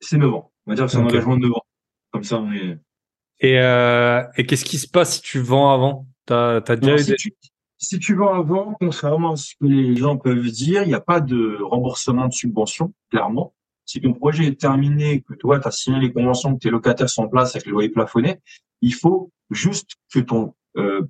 c'est 0.00 0.18
9 0.18 0.32
ans. 0.34 0.52
On 0.66 0.70
va 0.72 0.76
dire 0.76 0.84
que 0.84 0.90
c'est 0.90 0.98
un 0.98 1.04
engagement 1.06 1.36
de 1.36 1.42
9 1.42 1.52
ans. 1.52 1.62
Comme 2.12 2.24
ça, 2.24 2.38
on 2.40 2.52
est... 2.52 2.78
Et, 3.40 3.58
euh, 3.58 4.22
et 4.36 4.44
qu'est-ce 4.46 4.64
qui 4.64 4.78
se 4.78 4.86
passe 4.88 5.16
si 5.16 5.22
tu 5.22 5.40
vends 5.40 5.72
avant? 5.72 6.06
T'as 6.26 6.56
as 6.56 6.76
déjà 6.76 6.92
Non, 6.92 6.96
eu 6.98 7.02
si, 7.02 7.10
des... 7.10 7.16
tu, 7.16 7.32
si 7.78 7.98
tu 7.98 8.14
vends 8.14 8.34
avant, 8.34 8.76
contrairement 8.78 9.32
à 9.32 9.36
ce 9.36 9.54
que 9.60 9.66
les 9.66 9.96
gens 9.96 10.16
peuvent 10.16 10.46
dire, 10.50 10.82
il 10.82 10.88
n'y 10.88 10.94
a 10.94 11.00
pas 11.00 11.20
de 11.20 11.58
remboursement 11.62 12.28
de 12.28 12.32
subvention, 12.32 12.92
clairement. 13.10 13.54
Si 13.92 14.00
ton 14.00 14.14
projet 14.14 14.46
est 14.46 14.58
terminé, 14.58 15.20
que 15.20 15.34
toi, 15.34 15.60
tu 15.60 15.68
as 15.68 15.70
signé 15.70 16.00
les 16.00 16.12
conventions, 16.12 16.54
que 16.54 16.60
tes 16.60 16.70
locataires 16.70 17.10
sont 17.10 17.24
en 17.24 17.28
place 17.28 17.54
avec 17.54 17.66
le 17.66 17.72
loyer 17.72 17.90
plafonné, 17.90 18.40
il 18.80 18.94
faut 18.94 19.30
juste 19.50 19.90
que 20.12 20.20
ton 20.20 20.54
euh, 20.78 21.02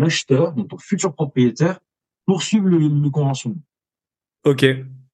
acheteur, 0.00 0.52
donc 0.52 0.68
ton 0.68 0.78
futur 0.78 1.12
propriétaire, 1.12 1.80
poursuive 2.24 2.66
le, 2.68 2.78
le 2.78 3.10
conventionnement. 3.10 3.62
Ok. 4.44 4.64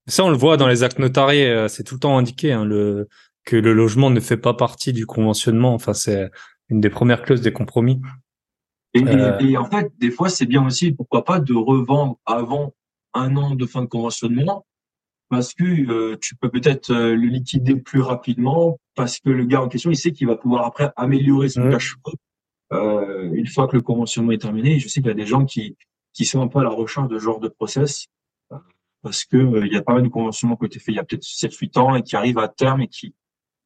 Ça, 0.07 0.25
on 0.25 0.31
le 0.31 0.37
voit 0.37 0.59
dans 0.59 0.69
les 0.69 0.83
actes 0.83 0.99
notariés. 0.99 1.49
euh, 1.49 1.69
C'est 1.69 1.85
tout 1.85 1.95
le 1.95 2.01
temps 2.01 2.19
indiqué 2.19 2.53
hein, 2.53 2.67
le, 2.67 3.09
que 3.45 3.57
le 3.57 3.73
logement 3.73 4.11
ne 4.11 4.21
fait 4.21 4.37
pas 4.37 4.53
partie 4.53 4.93
du 4.93 5.07
conventionnement. 5.07 5.73
Enfin, 5.73 5.95
c'est 5.95 6.31
une 6.69 6.83
des 6.83 6.91
premières 6.91 7.23
clauses 7.23 7.41
des 7.41 7.53
compromis. 7.53 7.99
Et, 8.93 8.99
et- 9.01 9.07
Euh. 9.09 9.39
et 9.39 9.57
en 9.57 9.65
fait, 9.65 9.91
des 9.99 10.11
fois, 10.11 10.29
c'est 10.29 10.47
bien 10.47 10.67
aussi, 10.67 10.93
pourquoi 10.93 11.25
pas, 11.25 11.41
de 11.41 11.55
revendre 11.55 12.19
avant 12.27 12.75
un 13.15 13.37
an 13.37 13.55
de 13.55 13.65
fin 13.67 13.81
de 13.81 13.87
conventionnement, 13.87 14.67
parce 15.31 15.55
que 15.55 15.65
euh, 15.65 16.17
tu 16.21 16.35
peux 16.37 16.51
peut-être 16.51 16.91
euh, 16.91 17.15
le 17.15 17.27
liquider 17.29 17.77
plus 17.77 18.01
rapidement, 18.03 18.79
parce 18.95 19.19
que 19.21 19.31
le 19.31 19.45
gars 19.47 19.63
en 19.63 19.69
question, 19.69 19.91
il 19.91 19.97
sait 19.97 20.13
qu'il 20.13 20.27
va 20.27 20.37
pouvoir 20.37 20.67
après 20.67 20.91
améliorer 20.97 21.49
son 21.49 21.63
Mhm. 21.63 21.71
cash 21.73 21.97
flow 22.03 22.15
euh, 22.73 23.31
une 23.33 23.47
fois 23.47 23.67
que 23.67 23.77
le 23.77 23.83
conventionnement 23.83 24.33
est 24.33 24.39
terminé. 24.43 24.79
Je 24.79 24.89
sais 24.89 25.01
qu'il 25.01 25.09
y 25.09 25.13
a 25.13 25.15
des 25.15 25.27
gens 25.27 25.45
qui 25.45 25.77
qui 26.13 26.25
sont 26.25 26.43
un 26.43 26.49
peu 26.49 26.59
à 26.59 26.65
la 26.65 26.71
recherche 26.71 27.09
de 27.09 27.19
ce 27.19 27.25
genre 27.25 27.39
de 27.41 27.49
process. 27.49 28.07
Euh, 28.53 28.57
parce 29.03 29.25
que 29.25 29.37
euh, 29.37 29.67
il 29.67 29.73
y 29.73 29.77
a 29.77 29.83
pas 29.83 29.95
mal 29.95 30.03
de 30.03 30.09
conventionnements 30.09 30.57
qui 30.57 30.65
ont 30.65 30.67
été 30.67 30.79
faits 30.81 30.89
il 30.95 30.97
y 30.97 30.99
a 30.99 31.05
peut-être 31.05 31.23
7-8 31.23 31.79
ans 31.79 31.95
et 31.95 32.03
qui 32.03 32.17
arrivent 32.17 32.39
à 32.39 32.49
terme 32.49 32.83
et 32.83 32.89
qui 32.89 33.15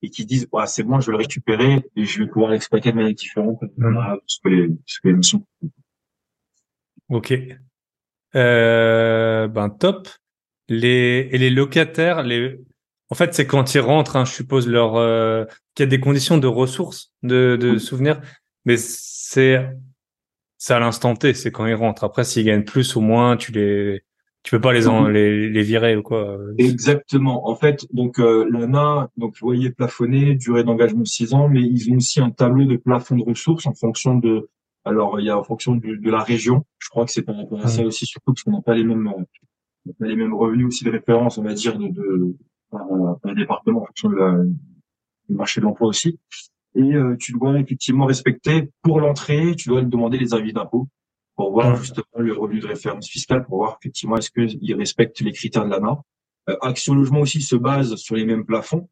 et 0.03 0.11
qui 0.11 0.27
disent 0.27 0.47
ouais, 0.53 0.67
c'est 0.67 0.83
bon, 0.83 1.01
je 1.01 1.07
vais 1.07 1.13
le 1.13 1.19
récupérer 1.19 1.83
et 1.97 2.05
je 2.05 2.23
vais 2.23 2.29
pouvoir 2.29 2.51
l'exploiter 2.51 2.93
de 2.93 2.97
manière 2.97 3.15
différente 3.15 3.59
ce 4.27 4.39
que 4.45 4.49
les, 4.51 4.69
ce 4.85 5.01
que 5.01 5.09
les 5.09 5.15
notions. 5.15 5.47
Ok. 7.09 7.33
Euh, 8.35 9.49
ben 9.49 9.71
top. 9.71 10.09
Les 10.69 11.29
et 11.31 11.39
les 11.39 11.51
locataires, 11.51 12.23
les 12.23 12.59
en 13.11 13.15
fait 13.15 13.35
c'est 13.35 13.47
quand 13.47 13.75
ils 13.75 13.81
rentrent, 13.81 14.17
hein, 14.17 14.25
je 14.25 14.33
suppose 14.33 14.67
leur 14.69 14.97
euh, 14.97 15.45
qu'il 15.75 15.85
y 15.85 15.87
a 15.87 15.91
des 15.91 16.01
conditions 16.01 16.39
de 16.39 16.47
ressources, 16.47 17.13
de 17.23 17.57
de 17.61 17.73
Oui. 17.73 17.81
souvenirs, 17.81 18.21
mais 18.65 18.77
c'est 18.79 19.69
c'est 20.57 20.73
à 20.73 20.79
l'instant 20.79 21.15
T, 21.15 21.35
c'est 21.35 21.51
quand 21.51 21.67
ils 21.67 21.75
rentrent. 21.75 22.05
Après 22.05 22.25
s'ils 22.25 22.45
gagnent 22.47 22.65
plus 22.65 22.97
ou 22.97 23.01
moins, 23.03 23.37
tu 23.37 23.53
les 23.53 24.03
tu 24.43 24.51
peux 24.53 24.61
pas 24.61 24.73
les 24.73 24.89
en, 24.89 25.07
les 25.09 25.51
les 25.51 25.63
virer 25.63 25.97
ou 25.97 26.03
quoi. 26.03 26.39
Exactement. 26.59 27.49
En 27.49 27.55
fait, 27.57 27.87
donc 27.93 28.19
euh, 28.19 28.47
l'ANA, 28.51 29.11
donc 29.17 29.41
loyer 29.41 29.71
plafonné, 29.71 30.35
durée 30.35 30.65
d'engagement 30.65 31.05
6 31.05 31.35
ans, 31.35 31.49
mais 31.49 31.61
ils 31.63 31.91
ont 31.93 31.97
aussi 31.97 32.21
un 32.21 32.31
tableau 32.31 32.65
de 32.65 32.77
plafond 32.77 33.17
de 33.17 33.23
ressources 33.23 33.67
en 33.67 33.75
fonction 33.75 34.17
de 34.17 34.49
alors 34.87 35.19
il 35.19 35.27
y 35.27 35.31
a 35.31 35.39
en 35.39 35.43
fonction 35.43 35.77
du- 35.77 35.99
de, 35.99 36.11
la 36.11 36.23
région. 36.23 36.65
Je 36.79 36.89
crois 36.89 37.05
que 37.07 37.11
c'est 37.11 37.23
par 37.23 37.37
rapport 37.37 37.63
à 37.65 37.69
ça 37.69 37.83
aussi 37.83 38.07
surtout 38.07 38.33
parce 38.33 38.43
qu'on 38.43 38.53
n'a 38.53 38.61
pas 38.63 38.75
les 38.75 38.85
mêmes 38.85 39.09
euh, 39.09 39.25
pas 39.93 40.07
les 40.07 40.17
mêmes 40.17 40.35
revenus 40.35 40.67
aussi 40.67 40.85
de 40.85 40.91
référence, 40.91 41.39
on 41.39 41.43
va 41.43 41.55
dire 41.55 41.79
de, 41.79 41.89
de 41.89 42.37
par, 42.71 42.87
par 43.23 43.35
département 43.35 43.83
en 43.83 43.87
fonction 43.87 44.09
la, 44.11 44.43
du 45.29 45.35
marché 45.35 45.61
de 45.61 45.67
l'emploi 45.67 45.89
aussi. 45.89 46.19
Et 46.77 46.95
euh, 46.95 47.17
tu 47.19 47.33
dois 47.33 47.59
effectivement 47.61 48.07
respecter 48.07 48.71
pour 48.83 49.01
l'entrée, 49.01 49.55
tu 49.57 49.69
dois 49.69 49.83
demander 49.83 50.19
les 50.19 50.35
avis 50.35 50.53
d'impôt 50.53 50.89
pour 51.37 51.53
voir 51.53 51.73
Ouais. 51.73 51.77
justement 51.77 52.07
le 52.19 52.33
revenu 52.33 52.61
de 52.61 52.67
référence 52.67 53.09
fiscale, 53.09 53.45
pour 53.45 53.59
voir 53.59 53.79
effectivement 53.81 54.17
est-ce 54.17 54.31
qu'ils 54.31 54.75
respectent 54.75 55.21
les 55.21 55.33
critères 55.33 55.65
de 55.65 55.71
l'ANA. 55.71 56.01
Euh, 56.49 56.57
Action 56.63 56.95
Logement 56.95 57.21
aussi 57.21 57.43
se 57.43 57.57
base 57.57 57.95
sur 57.97 58.17
les 58.17 58.25
mêmes 58.25 58.45
plafonds. 58.45 58.89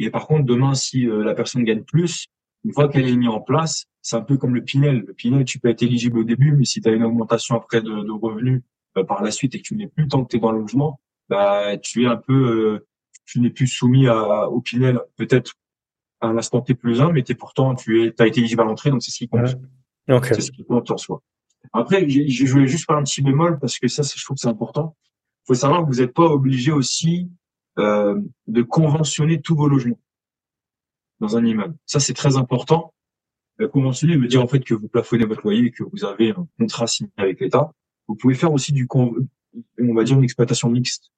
Et 0.00 0.10
par 0.10 0.26
contre, 0.26 0.44
demain, 0.44 0.74
si 0.74 1.06
euh, 1.06 1.22
la 1.22 1.34
personne 1.34 1.62
gagne 1.62 1.84
plus, 1.84 2.26
une 2.64 2.72
fois 2.72 2.88
qu'elle 2.88 3.06
est 3.08 3.14
mise 3.14 3.28
en 3.28 3.40
place, 3.40 3.84
c'est 4.02 4.16
un 4.16 4.22
peu 4.22 4.36
comme 4.36 4.54
le 4.54 4.62
Pinel. 4.64 5.04
Le 5.06 5.12
Pinel, 5.12 5.44
tu 5.44 5.60
peux 5.60 5.68
être 5.68 5.82
éligible 5.84 6.18
au 6.18 6.24
début, 6.24 6.50
mais 6.52 6.64
si 6.64 6.80
tu 6.80 6.88
as 6.88 6.92
une 6.92 7.04
augmentation 7.04 7.54
après 7.54 7.80
de, 7.80 7.90
de 7.90 8.10
revenus 8.10 8.62
par 9.02 9.22
la 9.22 9.30
suite 9.30 9.54
et 9.54 9.58
que 9.58 9.64
tu 9.64 9.76
n'es 9.76 9.88
plus 9.88 10.08
tant 10.08 10.24
que 10.24 10.30
tu 10.30 10.36
es 10.36 10.40
dans 10.40 10.52
le 10.52 10.60
logement, 10.60 11.00
bah, 11.28 11.76
tu 11.78 12.04
es 12.04 12.06
un 12.06 12.16
peu, 12.16 12.32
euh, 12.32 12.86
tu 13.24 13.40
n'es 13.40 13.50
plus 13.50 13.66
soumis 13.66 14.06
à, 14.06 14.48
au 14.48 14.60
Pinel, 14.60 15.00
peut-être 15.16 15.54
à 16.20 16.32
l'instant 16.32 16.60
T 16.60 16.74
plus 16.74 17.00
un, 17.00 17.10
mais 17.10 17.22
t'es 17.22 17.34
pourtant, 17.34 17.74
tu 17.74 18.04
es, 18.04 18.20
as 18.20 18.26
été 18.26 18.40
éligible 18.40 18.62
à 18.62 18.64
l'entrée, 18.64 18.90
donc 18.90 19.02
c'est 19.02 19.10
ce 19.10 19.18
qui 19.18 19.28
compte. 19.28 19.56
Ouais. 20.08 20.16
Ok. 20.16 20.26
C'est 20.26 20.40
ce 20.40 20.52
qui 20.52 20.64
compte 20.64 20.90
en 20.90 20.96
soi. 20.96 21.22
Après, 21.72 22.08
je 22.08 22.46
voulais 22.46 22.66
juste 22.66 22.86
faire 22.86 22.96
un 22.96 23.02
petit 23.02 23.22
bémol 23.22 23.58
parce 23.58 23.78
que 23.78 23.88
ça, 23.88 24.02
je 24.02 24.22
trouve 24.22 24.36
que 24.36 24.40
c'est 24.40 24.48
important. 24.48 24.96
Il 25.42 25.46
faut 25.48 25.54
savoir 25.54 25.82
que 25.82 25.86
vous 25.86 26.00
n'êtes 26.00 26.12
pas 26.12 26.26
obligé 26.26 26.72
aussi 26.72 27.30
euh, 27.78 28.20
de 28.46 28.62
conventionner 28.62 29.40
tous 29.40 29.56
vos 29.56 29.68
logements 29.68 30.00
dans 31.20 31.36
un 31.36 31.44
immeuble. 31.44 31.74
Ça, 31.86 32.00
c'est 32.00 32.14
très 32.14 32.36
important. 32.36 32.94
Euh, 33.60 33.68
conventionner 33.68 34.16
veut 34.16 34.26
dire 34.26 34.42
en 34.42 34.48
fait 34.48 34.60
que 34.60 34.74
vous 34.74 34.88
plafonnez 34.88 35.24
votre 35.24 35.42
loyer 35.42 35.66
et 35.66 35.70
que 35.70 35.84
vous 35.84 36.04
avez 36.04 36.30
un 36.30 36.46
contrat 36.58 36.86
signé 36.86 37.10
avec 37.16 37.40
l'État. 37.40 37.72
Vous 38.08 38.16
pouvez 38.16 38.34
faire 38.34 38.52
aussi 38.52 38.72
du, 38.72 38.86
on 38.92 39.94
va 39.94 40.04
dire 40.04 40.16
une 40.16 40.24
exploitation 40.24 40.68
mixte. 40.68 41.12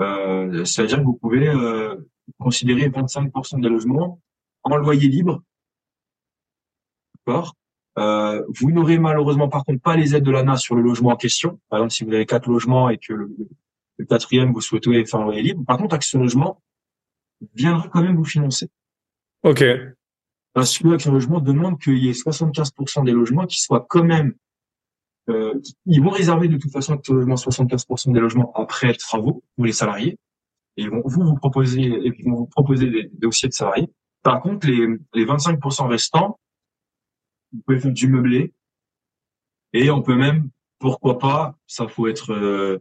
Euh, 0.00 0.64
C'est-à-dire 0.64 0.98
que 0.98 1.04
vous 1.04 1.14
pouvez 1.14 1.48
euh, 1.48 1.96
considérer 2.38 2.88
25% 2.88 3.60
des 3.60 3.68
logements 3.68 4.20
en 4.62 4.76
loyer 4.76 5.08
libre. 5.08 5.42
D'accord? 7.26 7.54
Euh, 7.98 8.44
vous 8.48 8.70
n'aurez 8.70 8.98
malheureusement 8.98 9.48
par 9.48 9.64
contre 9.64 9.80
pas 9.80 9.96
les 9.96 10.14
aides 10.14 10.24
de 10.24 10.30
l'ANA 10.30 10.56
sur 10.56 10.74
le 10.74 10.82
logement 10.82 11.10
en 11.10 11.16
question. 11.16 11.58
Par 11.70 11.78
exemple, 11.78 11.92
si 11.92 12.04
vous 12.04 12.12
avez 12.12 12.26
quatre 12.26 12.48
logements 12.48 12.90
et 12.90 12.98
que 12.98 13.14
le, 13.14 13.34
le 13.96 14.04
quatrième 14.04 14.52
vous 14.52 14.60
souhaitez 14.60 15.04
faire 15.06 15.20
un 15.20 15.24
loyer 15.24 15.42
libre, 15.42 15.64
par 15.64 15.78
contre, 15.78 15.94
Action 15.94 16.20
Logement 16.20 16.62
viendra 17.54 17.88
quand 17.88 18.02
même 18.02 18.16
vous 18.16 18.24
financer. 18.24 18.68
Ok. 19.42 19.64
Parce 20.52 20.78
que 20.78 20.88
Action 20.88 21.12
Logement 21.12 21.40
demande 21.40 21.80
qu'il 21.80 21.98
y 21.98 22.08
ait 22.08 22.12
75% 22.12 23.04
des 23.04 23.12
logements 23.12 23.46
qui 23.46 23.60
soient 23.60 23.86
quand 23.88 24.04
même 24.04 24.34
euh, 25.28 25.60
ils 25.86 26.00
vont 26.00 26.10
réserver 26.10 26.48
de 26.48 26.56
toute 26.56 26.70
façon 26.70 26.94
Action 26.94 27.14
Logement 27.14 27.34
75% 27.34 28.12
des 28.12 28.20
logements 28.20 28.52
après 28.54 28.94
travaux 28.94 29.42
pour 29.56 29.64
les 29.64 29.72
salariés. 29.72 30.18
Et 30.76 30.88
vont 30.88 31.02
vous 31.04 31.24
vous 31.24 31.36
proposer 31.36 31.82
et 31.82 32.10
vont 32.24 32.36
vous 32.36 32.46
proposer 32.46 32.90
des, 32.90 33.10
dossiers 33.14 33.48
de 33.48 33.54
salariés. 33.54 33.88
Par 34.22 34.40
contre, 34.42 34.66
les, 34.66 34.86
les 35.14 35.24
25% 35.24 35.88
restants, 35.88 36.38
vous 37.52 37.62
pouvez 37.62 37.80
faire 37.80 37.92
du 37.92 38.08
meublé. 38.08 38.52
Et 39.72 39.90
on 39.90 40.02
peut 40.02 40.16
même, 40.16 40.50
pourquoi 40.78 41.18
pas, 41.18 41.56
ça 41.66 41.88
faut 41.88 42.06
être, 42.08 42.32
euh, 42.32 42.78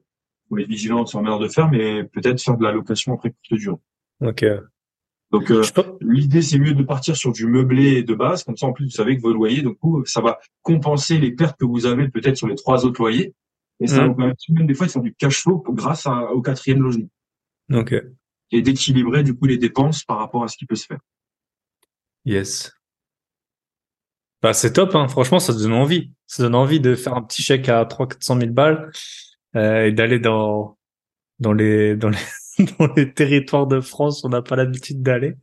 faut 0.50 0.58
être 0.58 0.68
vigilant 0.68 1.06
sur 1.06 1.22
manière 1.22 1.40
de 1.40 1.48
faire, 1.48 1.70
mais 1.70 2.04
peut-être 2.04 2.42
faire 2.42 2.58
de 2.58 2.64
la 2.64 2.72
location 2.72 3.14
après 3.14 3.30
courte 3.32 3.60
durée. 3.60 3.78
Ok. 4.22 4.46
Donc 5.40 5.52
euh, 5.52 5.64
l'idée 6.02 6.42
c'est 6.42 6.60
mieux 6.60 6.74
de 6.74 6.84
partir 6.84 7.16
sur 7.16 7.32
du 7.32 7.46
meublé 7.48 8.04
de 8.04 8.14
base, 8.16 8.44
comme 8.44 8.56
ça 8.58 8.68
en 8.68 8.74
plus 8.74 8.86
vous 8.86 8.92
savez 8.92 9.18
que 9.18 9.22
vos 9.22 9.34
loyers, 9.34 9.62
donc 9.64 9.78
ça 10.06 10.22
va 10.22 10.40
compenser 10.62 11.18
les 11.18 11.32
pertes 11.32 11.58
que 11.60 11.66
vous 11.66 11.86
avez 11.86 12.08
peut-être 12.10 12.38
sur 12.38 12.48
les 12.48 12.56
trois 12.56 12.86
autres 12.86 13.02
loyers, 13.02 13.34
et 13.80 13.88
ça 13.88 13.98
va 14.02 14.08
vous 14.08 14.16
permettre 14.16 14.40
même 14.50 14.68
des 14.68 14.74
fois 14.74 14.88
de 14.88 14.92
faire 14.92 15.02
du 15.02 15.14
cash 15.14 15.42
flow 15.42 15.64
grâce 15.70 16.06
à- 16.08 16.32
au 16.32 16.42
quatrième 16.42 16.82
logement 16.82 17.08
Ok. 17.74 17.94
et 18.52 18.62
d'équilibrer 18.62 19.24
du 19.24 19.36
coup 19.36 19.46
les 19.46 19.58
dépenses 19.58 20.04
par 20.04 20.18
rapport 20.20 20.44
à 20.44 20.48
ce 20.48 20.56
qui 20.58 20.66
peut 20.66 20.76
se 20.76 20.86
faire. 20.86 21.00
Yes. 22.24 22.74
Bah, 24.42 24.54
c'est 24.54 24.74
top, 24.74 24.96
hein. 24.96 25.08
Franchement, 25.08 25.40
ça 25.40 25.54
donne 25.54 25.74
envie. 25.74 26.12
Ça 26.28 26.44
donne 26.44 26.56
envie 26.56 26.80
de 26.80 26.96
faire 26.96 27.16
un 27.16 27.22
petit 27.24 27.42
chèque 27.42 27.68
à 27.70 27.84
300 27.86 28.08
400 28.08 28.40
000 28.40 28.52
balles 28.54 28.92
euh, 29.56 29.86
et 29.88 29.92
d'aller 29.92 30.20
dans 30.20 30.78
dans 31.40 31.54
les 31.54 31.96
dans 31.96 32.10
les 32.10 32.18
dans 32.80 32.94
les 32.96 33.12
territoires 33.14 33.68
de 33.68 33.82
France 33.82 34.24
on 34.24 34.30
n'a 34.30 34.42
pas 34.42 34.56
l'habitude 34.56 35.02
d'aller. 35.04 35.36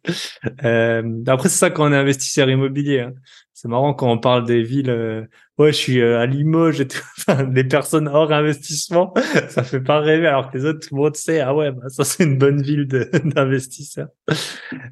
Euh, 0.65 1.03
après, 1.27 1.49
c'est 1.49 1.59
ça 1.59 1.71
quand 1.71 1.89
on 1.89 1.93
est 1.93 1.97
investisseur 1.97 2.49
immobilier. 2.51 3.01
hein. 3.01 3.13
C'est 3.55 3.69
marrant 3.69 3.95
quand 3.95 4.11
on 4.11 4.19
parle 4.19 4.45
des 4.45 4.63
villes. 4.63 4.91
euh, 4.91 5.25
ouais, 5.59 5.73
je 5.73 5.77
suis 5.77 6.01
euh, 6.01 6.19
à 6.19 6.27
Limoges 6.27 6.81
et 6.81 6.89
tout. 6.89 6.99
Les 7.53 7.63
personnes 7.65 8.09
hors 8.09 8.33
investissement, 8.33 9.15
ça 9.51 9.63
fait 9.63 9.81
pas 9.81 10.01
rêver. 10.01 10.27
Alors 10.27 10.51
que 10.51 10.59
les 10.59 10.65
autres, 10.65 10.81
tout 10.89 10.95
le 10.97 11.01
monde 11.03 11.15
sait. 11.17 11.41
Ah 11.41 11.55
ouais, 11.55 11.71
bah, 11.71 11.89
ça 11.89 12.03
c'est 12.05 12.25
une 12.25 12.39
bonne 12.39 12.61
ville 12.63 12.87
d'investisseurs. 12.87 14.09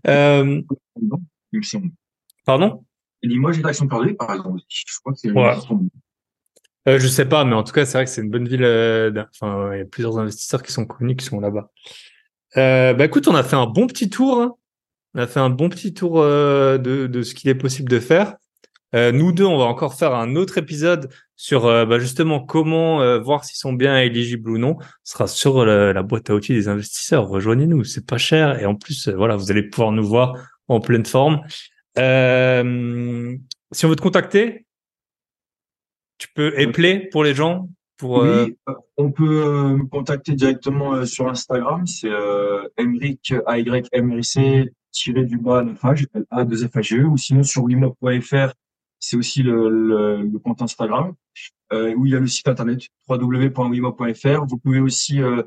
Euh, 0.07 0.61
pardon? 2.45 2.85
Limoges 3.23 3.59
et 3.59 3.65
Action 3.65 3.89
Perdue, 3.89 4.15
par 4.15 4.33
exemple. 4.33 4.61
Je 4.69 4.85
crois 5.01 5.13
que 5.15 5.19
c'est 5.19 5.31
Ouais. 5.31 5.55
Euh, 6.89 6.99
je 6.99 7.09
sais 7.09 7.27
pas, 7.27 7.45
mais 7.45 7.55
en 7.55 7.63
tout 7.63 7.73
cas, 7.75 7.85
c'est 7.85 7.99
vrai 7.99 8.05
que 8.07 8.11
c'est 8.11 8.23
une 8.23 8.31
bonne 8.31 8.49
ville. 8.49 8.65
euh, 8.65 9.13
Enfin, 9.35 9.69
ouais, 9.69 9.77
il 9.77 9.79
y 9.81 9.83
a 9.83 9.87
plusieurs 9.87 10.19
investisseurs 10.19 10.63
qui 10.63 10.73
sont 10.73 10.87
connus, 10.87 11.15
qui 11.17 11.27
sont 11.27 11.41
là-bas. 11.41 11.71
Euh, 12.57 12.95
bah 12.95 13.05
écoute, 13.05 13.29
on 13.29 13.35
a 13.35 13.43
fait 13.43 13.57
un 13.57 13.67
bon 13.67 13.87
petit 13.87 14.11
tour. 14.11 14.41
hein. 14.41 14.55
On 15.15 15.21
a 15.21 15.27
fait 15.27 15.41
un 15.41 15.51
bon 15.51 15.69
petit 15.69 15.93
tour 15.95 16.21
euh, 16.21 16.79
de, 16.79 17.07
de 17.07 17.23
ce 17.23 17.35
qu'il 17.35 17.51
est 17.51 17.55
possible 17.55 17.91
de 17.91 17.99
faire. 18.01 18.37
Euh, 18.95 19.13
nous 19.13 19.31
deux, 19.33 19.45
on 19.45 19.57
va 19.57 19.65
encore 19.65 19.95
faire 19.95 20.15
un 20.15 20.35
autre 20.35 20.59
épisode 20.59 21.11
sur 21.37 21.67
euh, 21.67 21.85
bah, 21.85 22.01
justement 22.01 22.41
comment 22.41 23.01
euh, 23.01 23.21
voir 23.21 23.45
s'ils 23.45 23.57
sont 23.57 23.73
bien 23.73 23.99
éligibles 24.01 24.51
ou 24.51 24.59
non. 24.59 24.79
Ce 25.05 25.13
sera 25.13 25.29
sur 25.29 25.65
la, 25.65 25.93
la 25.93 26.03
boîte 26.03 26.29
à 26.31 26.35
outils 26.35 26.55
des 26.55 26.67
investisseurs. 26.69 27.29
Rejoignez-nous, 27.29 27.85
c'est 27.85 28.05
pas 28.05 28.19
cher 28.19 28.61
et 28.61 28.67
en 28.67 28.75
plus, 28.75 29.09
euh, 29.09 29.15
voilà, 29.15 29.37
vous 29.37 29.51
allez 29.51 29.63
pouvoir 29.63 29.93
nous 29.93 30.07
voir 30.07 30.35
en 30.67 30.81
pleine 30.81 31.07
forme. 31.07 31.41
Euh, 31.99 33.37
si 33.73 33.87
on 33.87 33.89
veut 33.89 33.97
te 33.97 34.03
contacter, 34.03 34.67
tu 36.19 36.29
peux 36.35 36.53
appeler 36.59 37.09
pour 37.13 37.23
les 37.25 37.35
gens 37.35 37.69
pour 38.01 38.23
euh, 38.23 38.47
Oui, 38.47 38.57
euh, 38.69 38.75
on 38.97 39.13
peut 39.13 39.45
euh, 39.45 39.77
me 39.77 39.85
contacter 39.85 40.33
directement 40.35 40.95
euh, 40.95 41.05
sur 41.05 41.29
Instagram, 41.29 41.87
c'est 41.87 42.11
euh, 42.11 42.67
Emric 42.79 43.35
AYMRC 43.47 44.71
tiré 44.91 45.25
du 45.25 45.39
bas 45.39 45.63
9H, 45.63 46.07
A 46.31 46.45
2 46.45 46.69
FHE, 46.69 47.05
ou 47.05 47.17
sinon 47.17 47.43
sur 47.43 47.63
wimob.fr, 47.65 48.53
c'est 48.99 49.17
aussi 49.17 49.43
le, 49.43 49.69
le, 49.69 50.23
le 50.23 50.39
compte 50.39 50.63
Instagram, 50.63 51.15
euh, 51.73 51.95
où 51.95 52.07
il 52.07 52.13
y 52.13 52.17
a 52.17 52.21
le 52.21 52.27
site 52.27 52.49
internet 52.49 52.89
www.wimob.fr. 53.09 54.47
Vous 54.47 54.59
pouvez 54.59 54.81
aussi 54.81 55.23
euh, 55.23 55.43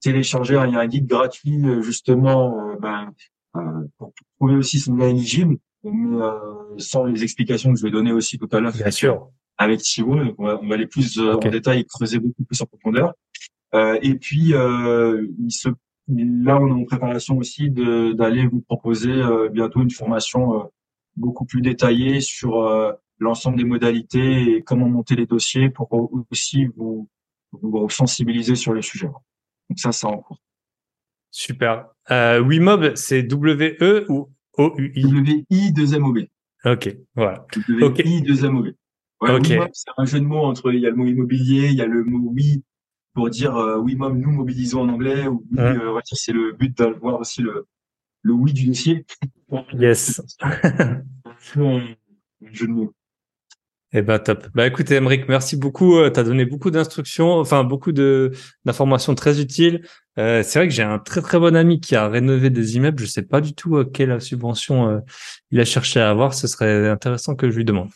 télécharger, 0.00 0.54
il 0.66 0.72
y 0.72 0.76
a 0.76 0.80
un 0.80 0.86
guide 0.86 1.06
gratuit 1.06 1.60
euh, 1.66 1.82
justement 1.82 2.70
euh, 2.70 2.76
ben, 2.80 3.12
euh, 3.56 3.60
pour 3.98 4.12
trouver 4.38 4.54
aussi 4.54 4.78
son 4.78 4.98
éligible, 5.00 5.56
mais 5.84 6.22
euh, 6.22 6.38
sans 6.78 7.04
les 7.04 7.22
explications 7.22 7.72
que 7.72 7.78
je 7.78 7.84
vais 7.84 7.90
donner 7.90 8.12
aussi 8.12 8.38
tout 8.38 8.48
à 8.52 8.60
l'heure 8.60 8.72
bien 8.72 8.90
sûr. 8.90 9.30
Avec 9.58 9.80
Thibaut. 9.80 10.16
Donc 10.22 10.34
on 10.38 10.44
va, 10.44 10.58
on 10.62 10.66
va 10.68 10.74
aller 10.74 10.86
plus 10.86 11.18
euh, 11.18 11.34
Ok. 11.34 11.46
en 11.46 11.50
détail 11.50 11.80
et 11.80 11.84
creuser 11.84 12.18
beaucoup 12.18 12.44
plus 12.44 12.60
en 12.62 12.66
profondeur. 12.66 13.14
Euh, 13.74 13.98
et 14.02 14.14
puis, 14.14 14.54
euh, 14.54 15.26
il 15.38 15.50
se, 15.50 15.68
là, 16.08 16.58
on 16.60 16.68
est 16.68 16.72
en 16.82 16.84
préparation 16.84 17.36
aussi 17.38 17.70
de- 17.70 18.12
d'aller 18.12 18.46
vous 18.46 18.60
proposer 18.60 19.10
euh, 19.12 19.48
bientôt 19.48 19.80
une 19.82 19.90
formation 19.90 20.60
euh, 20.60 20.64
beaucoup 21.16 21.44
plus 21.44 21.62
détaillée 21.62 22.20
sur 22.20 22.60
euh, 22.60 22.92
l'ensemble 23.18 23.56
des 23.58 23.64
modalités 23.64 24.42
et 24.56 24.62
comment 24.62 24.88
monter 24.88 25.16
les 25.16 25.26
dossiers 25.26 25.68
pour 25.70 25.88
aussi 26.30 26.66
vous, 26.76 27.08
vous 27.52 27.88
sensibiliser 27.88 28.54
sur 28.54 28.72
le 28.72 28.82
sujet. 28.82 29.06
Donc 29.08 29.78
ça, 29.78 29.90
c'est 29.92 30.06
en 30.06 30.18
cours. 30.18 30.38
Super. 31.30 31.88
Euh, 32.10 32.40
Wimob, 32.40 32.94
c'est 32.94 33.22
W-E 33.24 34.06
ou 34.08 34.30
O-U-I 34.58 35.04
WI 35.50 35.72
2 35.72 35.98
MOB. 35.98 36.18
Ok, 36.64 36.96
voilà. 37.14 37.46
Ok. 37.82 38.00
WI 38.04 38.22
2 38.22 38.48
MOB. 38.48 38.68
Ouais, 39.20 39.32
Ok. 39.32 39.46
Wimob, 39.48 39.68
c'est 39.72 39.90
un 39.96 40.04
jeu 40.04 40.20
de 40.20 40.24
mots 40.24 40.44
entre, 40.44 40.72
il 40.72 40.80
y 40.80 40.86
a 40.86 40.90
le 40.90 40.96
mot 40.96 41.06
immobilier, 41.06 41.68
il 41.68 41.74
y 41.74 41.80
a 41.82 41.86
le 41.86 42.04
mot 42.04 42.30
oui, 42.32 42.62
pour 43.14 43.30
dire 43.30 43.56
euh, 43.56 43.78
oui, 43.78 43.96
même 43.96 44.18
nous 44.20 44.30
mobilisons 44.30 44.82
en 44.82 44.88
anglais 44.90 45.26
ou 45.26 45.44
oui, 45.52 45.58
Ouais. 45.58 45.76
euh, 45.76 46.00
c'est 46.04 46.32
le 46.32 46.52
but 46.52 46.76
d'avoir 46.76 47.20
aussi 47.20 47.42
le 47.42 47.66
le 48.22 48.32
oui 48.32 48.52
du 48.52 48.66
dossier. 48.66 49.06
Yes. 49.78 50.20
Un 51.56 51.80
jeu 52.52 52.66
de 52.66 52.72
mots. 52.72 52.92
Eh 53.92 54.02
ben 54.02 54.18
top. 54.18 54.48
Bah 54.54 54.66
écoute 54.66 54.90
Emeric, 54.90 55.28
merci 55.28 55.56
beaucoup. 55.56 55.98
Tu 56.10 56.18
as 56.20 56.24
donné 56.24 56.44
beaucoup 56.44 56.70
d'instructions, 56.72 57.34
enfin 57.38 57.62
beaucoup 57.62 57.92
de 57.92 58.32
d'informations 58.64 59.14
très 59.14 59.40
utiles. 59.40 59.86
Euh, 60.18 60.42
c'est 60.42 60.58
vrai 60.58 60.66
que 60.68 60.74
j'ai 60.74 60.82
un 60.82 60.98
très 60.98 61.22
très 61.22 61.38
bon 61.38 61.54
ami 61.54 61.80
qui 61.80 61.94
a 61.94 62.08
rénové 62.08 62.50
des 62.50 62.76
immeubles. 62.76 62.98
Je 62.98 63.06
sais 63.06 63.22
pas 63.22 63.40
du 63.40 63.54
tout 63.54 63.76
euh, 63.76 63.84
quelle 63.84 64.20
subvention 64.20 64.88
euh, 64.90 64.98
il 65.52 65.60
a 65.60 65.64
cherché 65.64 66.00
à 66.00 66.10
avoir. 66.10 66.34
Ce 66.34 66.48
serait 66.48 66.88
intéressant 66.88 67.36
que 67.36 67.48
je 67.48 67.56
lui 67.56 67.64
demande. 67.64 67.90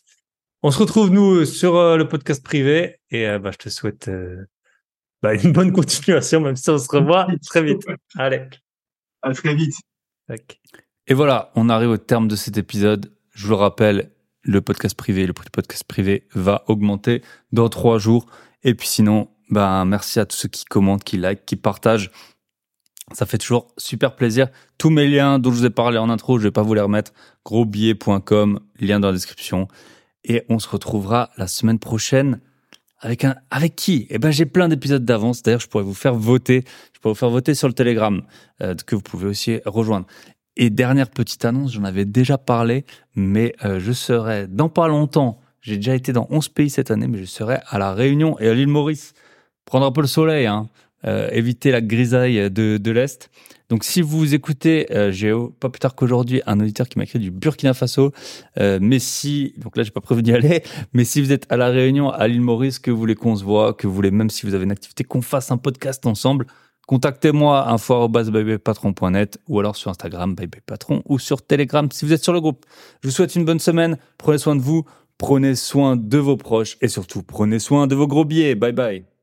On 0.62 0.70
se 0.70 0.78
retrouve 0.78 1.10
nous 1.10 1.46
sur 1.46 1.76
euh, 1.76 1.96
le 1.96 2.06
podcast 2.06 2.44
privé 2.44 3.00
et 3.10 3.26
euh, 3.26 3.38
bah, 3.38 3.50
je 3.50 3.56
te 3.56 3.70
souhaite 3.70 4.08
euh, 4.08 4.44
bah, 5.22 5.32
une 5.34 5.52
bonne 5.52 5.72
continuation, 5.74 6.40
même 6.40 6.56
si 6.56 6.68
on 6.68 6.76
se 6.76 6.88
revoit 6.94 7.26
très 7.46 7.62
vite. 7.62 7.82
Allez. 8.18 8.42
À 9.22 9.32
très 9.32 9.54
vite. 9.54 9.74
Et 11.06 11.14
voilà, 11.14 11.50
on 11.54 11.70
arrive 11.70 11.88
au 11.88 11.96
terme 11.96 12.28
de 12.28 12.36
cet 12.36 12.58
épisode. 12.58 13.10
Je 13.30 13.44
vous 13.44 13.52
le 13.52 13.56
rappelle, 13.56 14.10
le 14.42 14.60
podcast 14.60 14.94
privé, 14.94 15.26
le 15.26 15.32
prix 15.32 15.46
du 15.46 15.50
podcast 15.50 15.84
privé 15.84 16.28
va 16.34 16.62
augmenter 16.66 17.22
dans 17.52 17.70
trois 17.70 17.98
jours. 17.98 18.26
Et 18.62 18.74
puis 18.74 18.86
sinon, 18.86 19.30
ben, 19.48 19.86
merci 19.86 20.20
à 20.20 20.26
tous 20.26 20.36
ceux 20.36 20.48
qui 20.48 20.66
commentent, 20.66 21.04
qui 21.04 21.16
like, 21.16 21.46
qui 21.46 21.56
partagent. 21.56 22.10
Ça 23.12 23.24
fait 23.24 23.38
toujours 23.38 23.68
super 23.78 24.14
plaisir. 24.14 24.48
Tous 24.76 24.90
mes 24.90 25.08
liens 25.08 25.38
dont 25.38 25.50
je 25.52 25.56
vous 25.56 25.66
ai 25.66 25.70
parlé 25.70 25.96
en 25.96 26.10
intro, 26.10 26.38
je 26.38 26.44
vais 26.44 26.50
pas 26.50 26.62
vous 26.62 26.74
les 26.74 26.82
remettre. 26.82 27.12
Grosbillet.com, 27.46 28.60
lien 28.78 29.00
dans 29.00 29.08
la 29.08 29.14
description. 29.14 29.66
Et 30.24 30.44
on 30.48 30.58
se 30.58 30.68
retrouvera 30.68 31.30
la 31.36 31.46
semaine 31.46 31.78
prochaine 31.78 32.40
avec 33.00 33.24
un, 33.24 33.36
avec 33.50 33.76
qui? 33.76 34.06
Eh 34.10 34.18
ben, 34.18 34.30
j'ai 34.30 34.46
plein 34.46 34.68
d'épisodes 34.68 35.04
d'avance. 35.04 35.42
D'ailleurs, 35.42 35.60
je 35.60 35.68
pourrais 35.68 35.84
vous 35.84 35.94
faire 35.94 36.14
voter. 36.14 36.64
Je 36.92 37.00
pourrais 37.00 37.12
vous 37.12 37.18
faire 37.18 37.30
voter 37.30 37.54
sur 37.54 37.68
le 37.68 37.74
Telegram, 37.74 38.22
euh, 38.62 38.74
que 38.74 38.94
vous 38.94 39.02
pouvez 39.02 39.26
aussi 39.26 39.60
rejoindre. 39.64 40.06
Et 40.56 40.68
dernière 40.68 41.08
petite 41.08 41.44
annonce, 41.44 41.72
j'en 41.72 41.84
avais 41.84 42.04
déjà 42.04 42.36
parlé, 42.36 42.84
mais 43.14 43.54
euh, 43.64 43.80
je 43.80 43.92
serai 43.92 44.46
dans 44.46 44.68
pas 44.68 44.88
longtemps. 44.88 45.40
J'ai 45.62 45.76
déjà 45.76 45.94
été 45.94 46.12
dans 46.12 46.26
11 46.30 46.48
pays 46.50 46.70
cette 46.70 46.90
année, 46.90 47.06
mais 47.06 47.18
je 47.18 47.24
serai 47.24 47.58
à 47.66 47.78
la 47.78 47.94
Réunion 47.94 48.38
et 48.40 48.48
à 48.48 48.54
l'île 48.54 48.68
Maurice. 48.68 49.14
Prendre 49.64 49.86
un 49.86 49.92
peu 49.92 50.00
le 50.00 50.06
soleil, 50.06 50.46
hein, 50.46 50.68
euh, 51.06 51.28
éviter 51.32 51.70
la 51.70 51.80
grisaille 51.80 52.50
de, 52.50 52.76
de 52.76 52.90
l'Est. 52.90 53.30
Donc 53.70 53.84
si 53.84 54.02
vous 54.02 54.34
écoutez, 54.34 54.92
euh, 54.92 55.12
j'ai 55.12 55.32
oh, 55.32 55.54
pas 55.60 55.70
plus 55.70 55.78
tard 55.78 55.94
qu'aujourd'hui 55.94 56.42
un 56.46 56.58
auditeur 56.58 56.88
qui 56.88 56.98
m'a 56.98 57.04
écrit 57.04 57.20
du 57.20 57.30
Burkina 57.30 57.72
Faso, 57.72 58.10
euh, 58.58 58.80
mais 58.82 58.98
si, 58.98 59.54
donc 59.58 59.76
là 59.76 59.84
j'ai 59.84 59.92
pas 59.92 60.00
prévu 60.00 60.22
d'y 60.22 60.32
aller, 60.32 60.62
mais 60.92 61.04
si 61.04 61.22
vous 61.22 61.30
êtes 61.30 61.46
à 61.50 61.56
la 61.56 61.68
Réunion, 61.68 62.10
à 62.10 62.26
l'île 62.26 62.40
Maurice, 62.40 62.80
que 62.80 62.90
vous 62.90 62.98
voulez 62.98 63.14
qu'on 63.14 63.36
se 63.36 63.44
voit, 63.44 63.72
que 63.72 63.86
vous 63.86 63.94
voulez 63.94 64.10
même 64.10 64.28
si 64.28 64.44
vous 64.44 64.54
avez 64.54 64.64
une 64.64 64.72
activité, 64.72 65.04
qu'on 65.04 65.22
fasse 65.22 65.52
un 65.52 65.56
podcast 65.56 66.04
ensemble, 66.04 66.46
contactez-moi 66.88 67.70
info@bybypatron.net 67.70 69.38
ou 69.48 69.60
alors 69.60 69.76
sur 69.76 69.92
Instagram 69.92 70.34
bybypatron 70.34 71.02
ou 71.06 71.20
sur 71.20 71.40
Telegram 71.40 71.88
si 71.92 72.04
vous 72.04 72.12
êtes 72.12 72.24
sur 72.24 72.32
le 72.32 72.40
groupe. 72.40 72.66
Je 73.02 73.08
vous 73.08 73.14
souhaite 73.14 73.36
une 73.36 73.44
bonne 73.44 73.60
semaine, 73.60 73.98
prenez 74.18 74.38
soin 74.38 74.56
de 74.56 74.62
vous, 74.62 74.84
prenez 75.16 75.54
soin 75.54 75.94
de 75.94 76.18
vos 76.18 76.36
proches 76.36 76.76
et 76.80 76.88
surtout 76.88 77.22
prenez 77.22 77.60
soin 77.60 77.86
de 77.86 77.94
vos 77.94 78.08
gros 78.08 78.24
billets. 78.24 78.56
Bye 78.56 78.72
bye. 78.72 79.19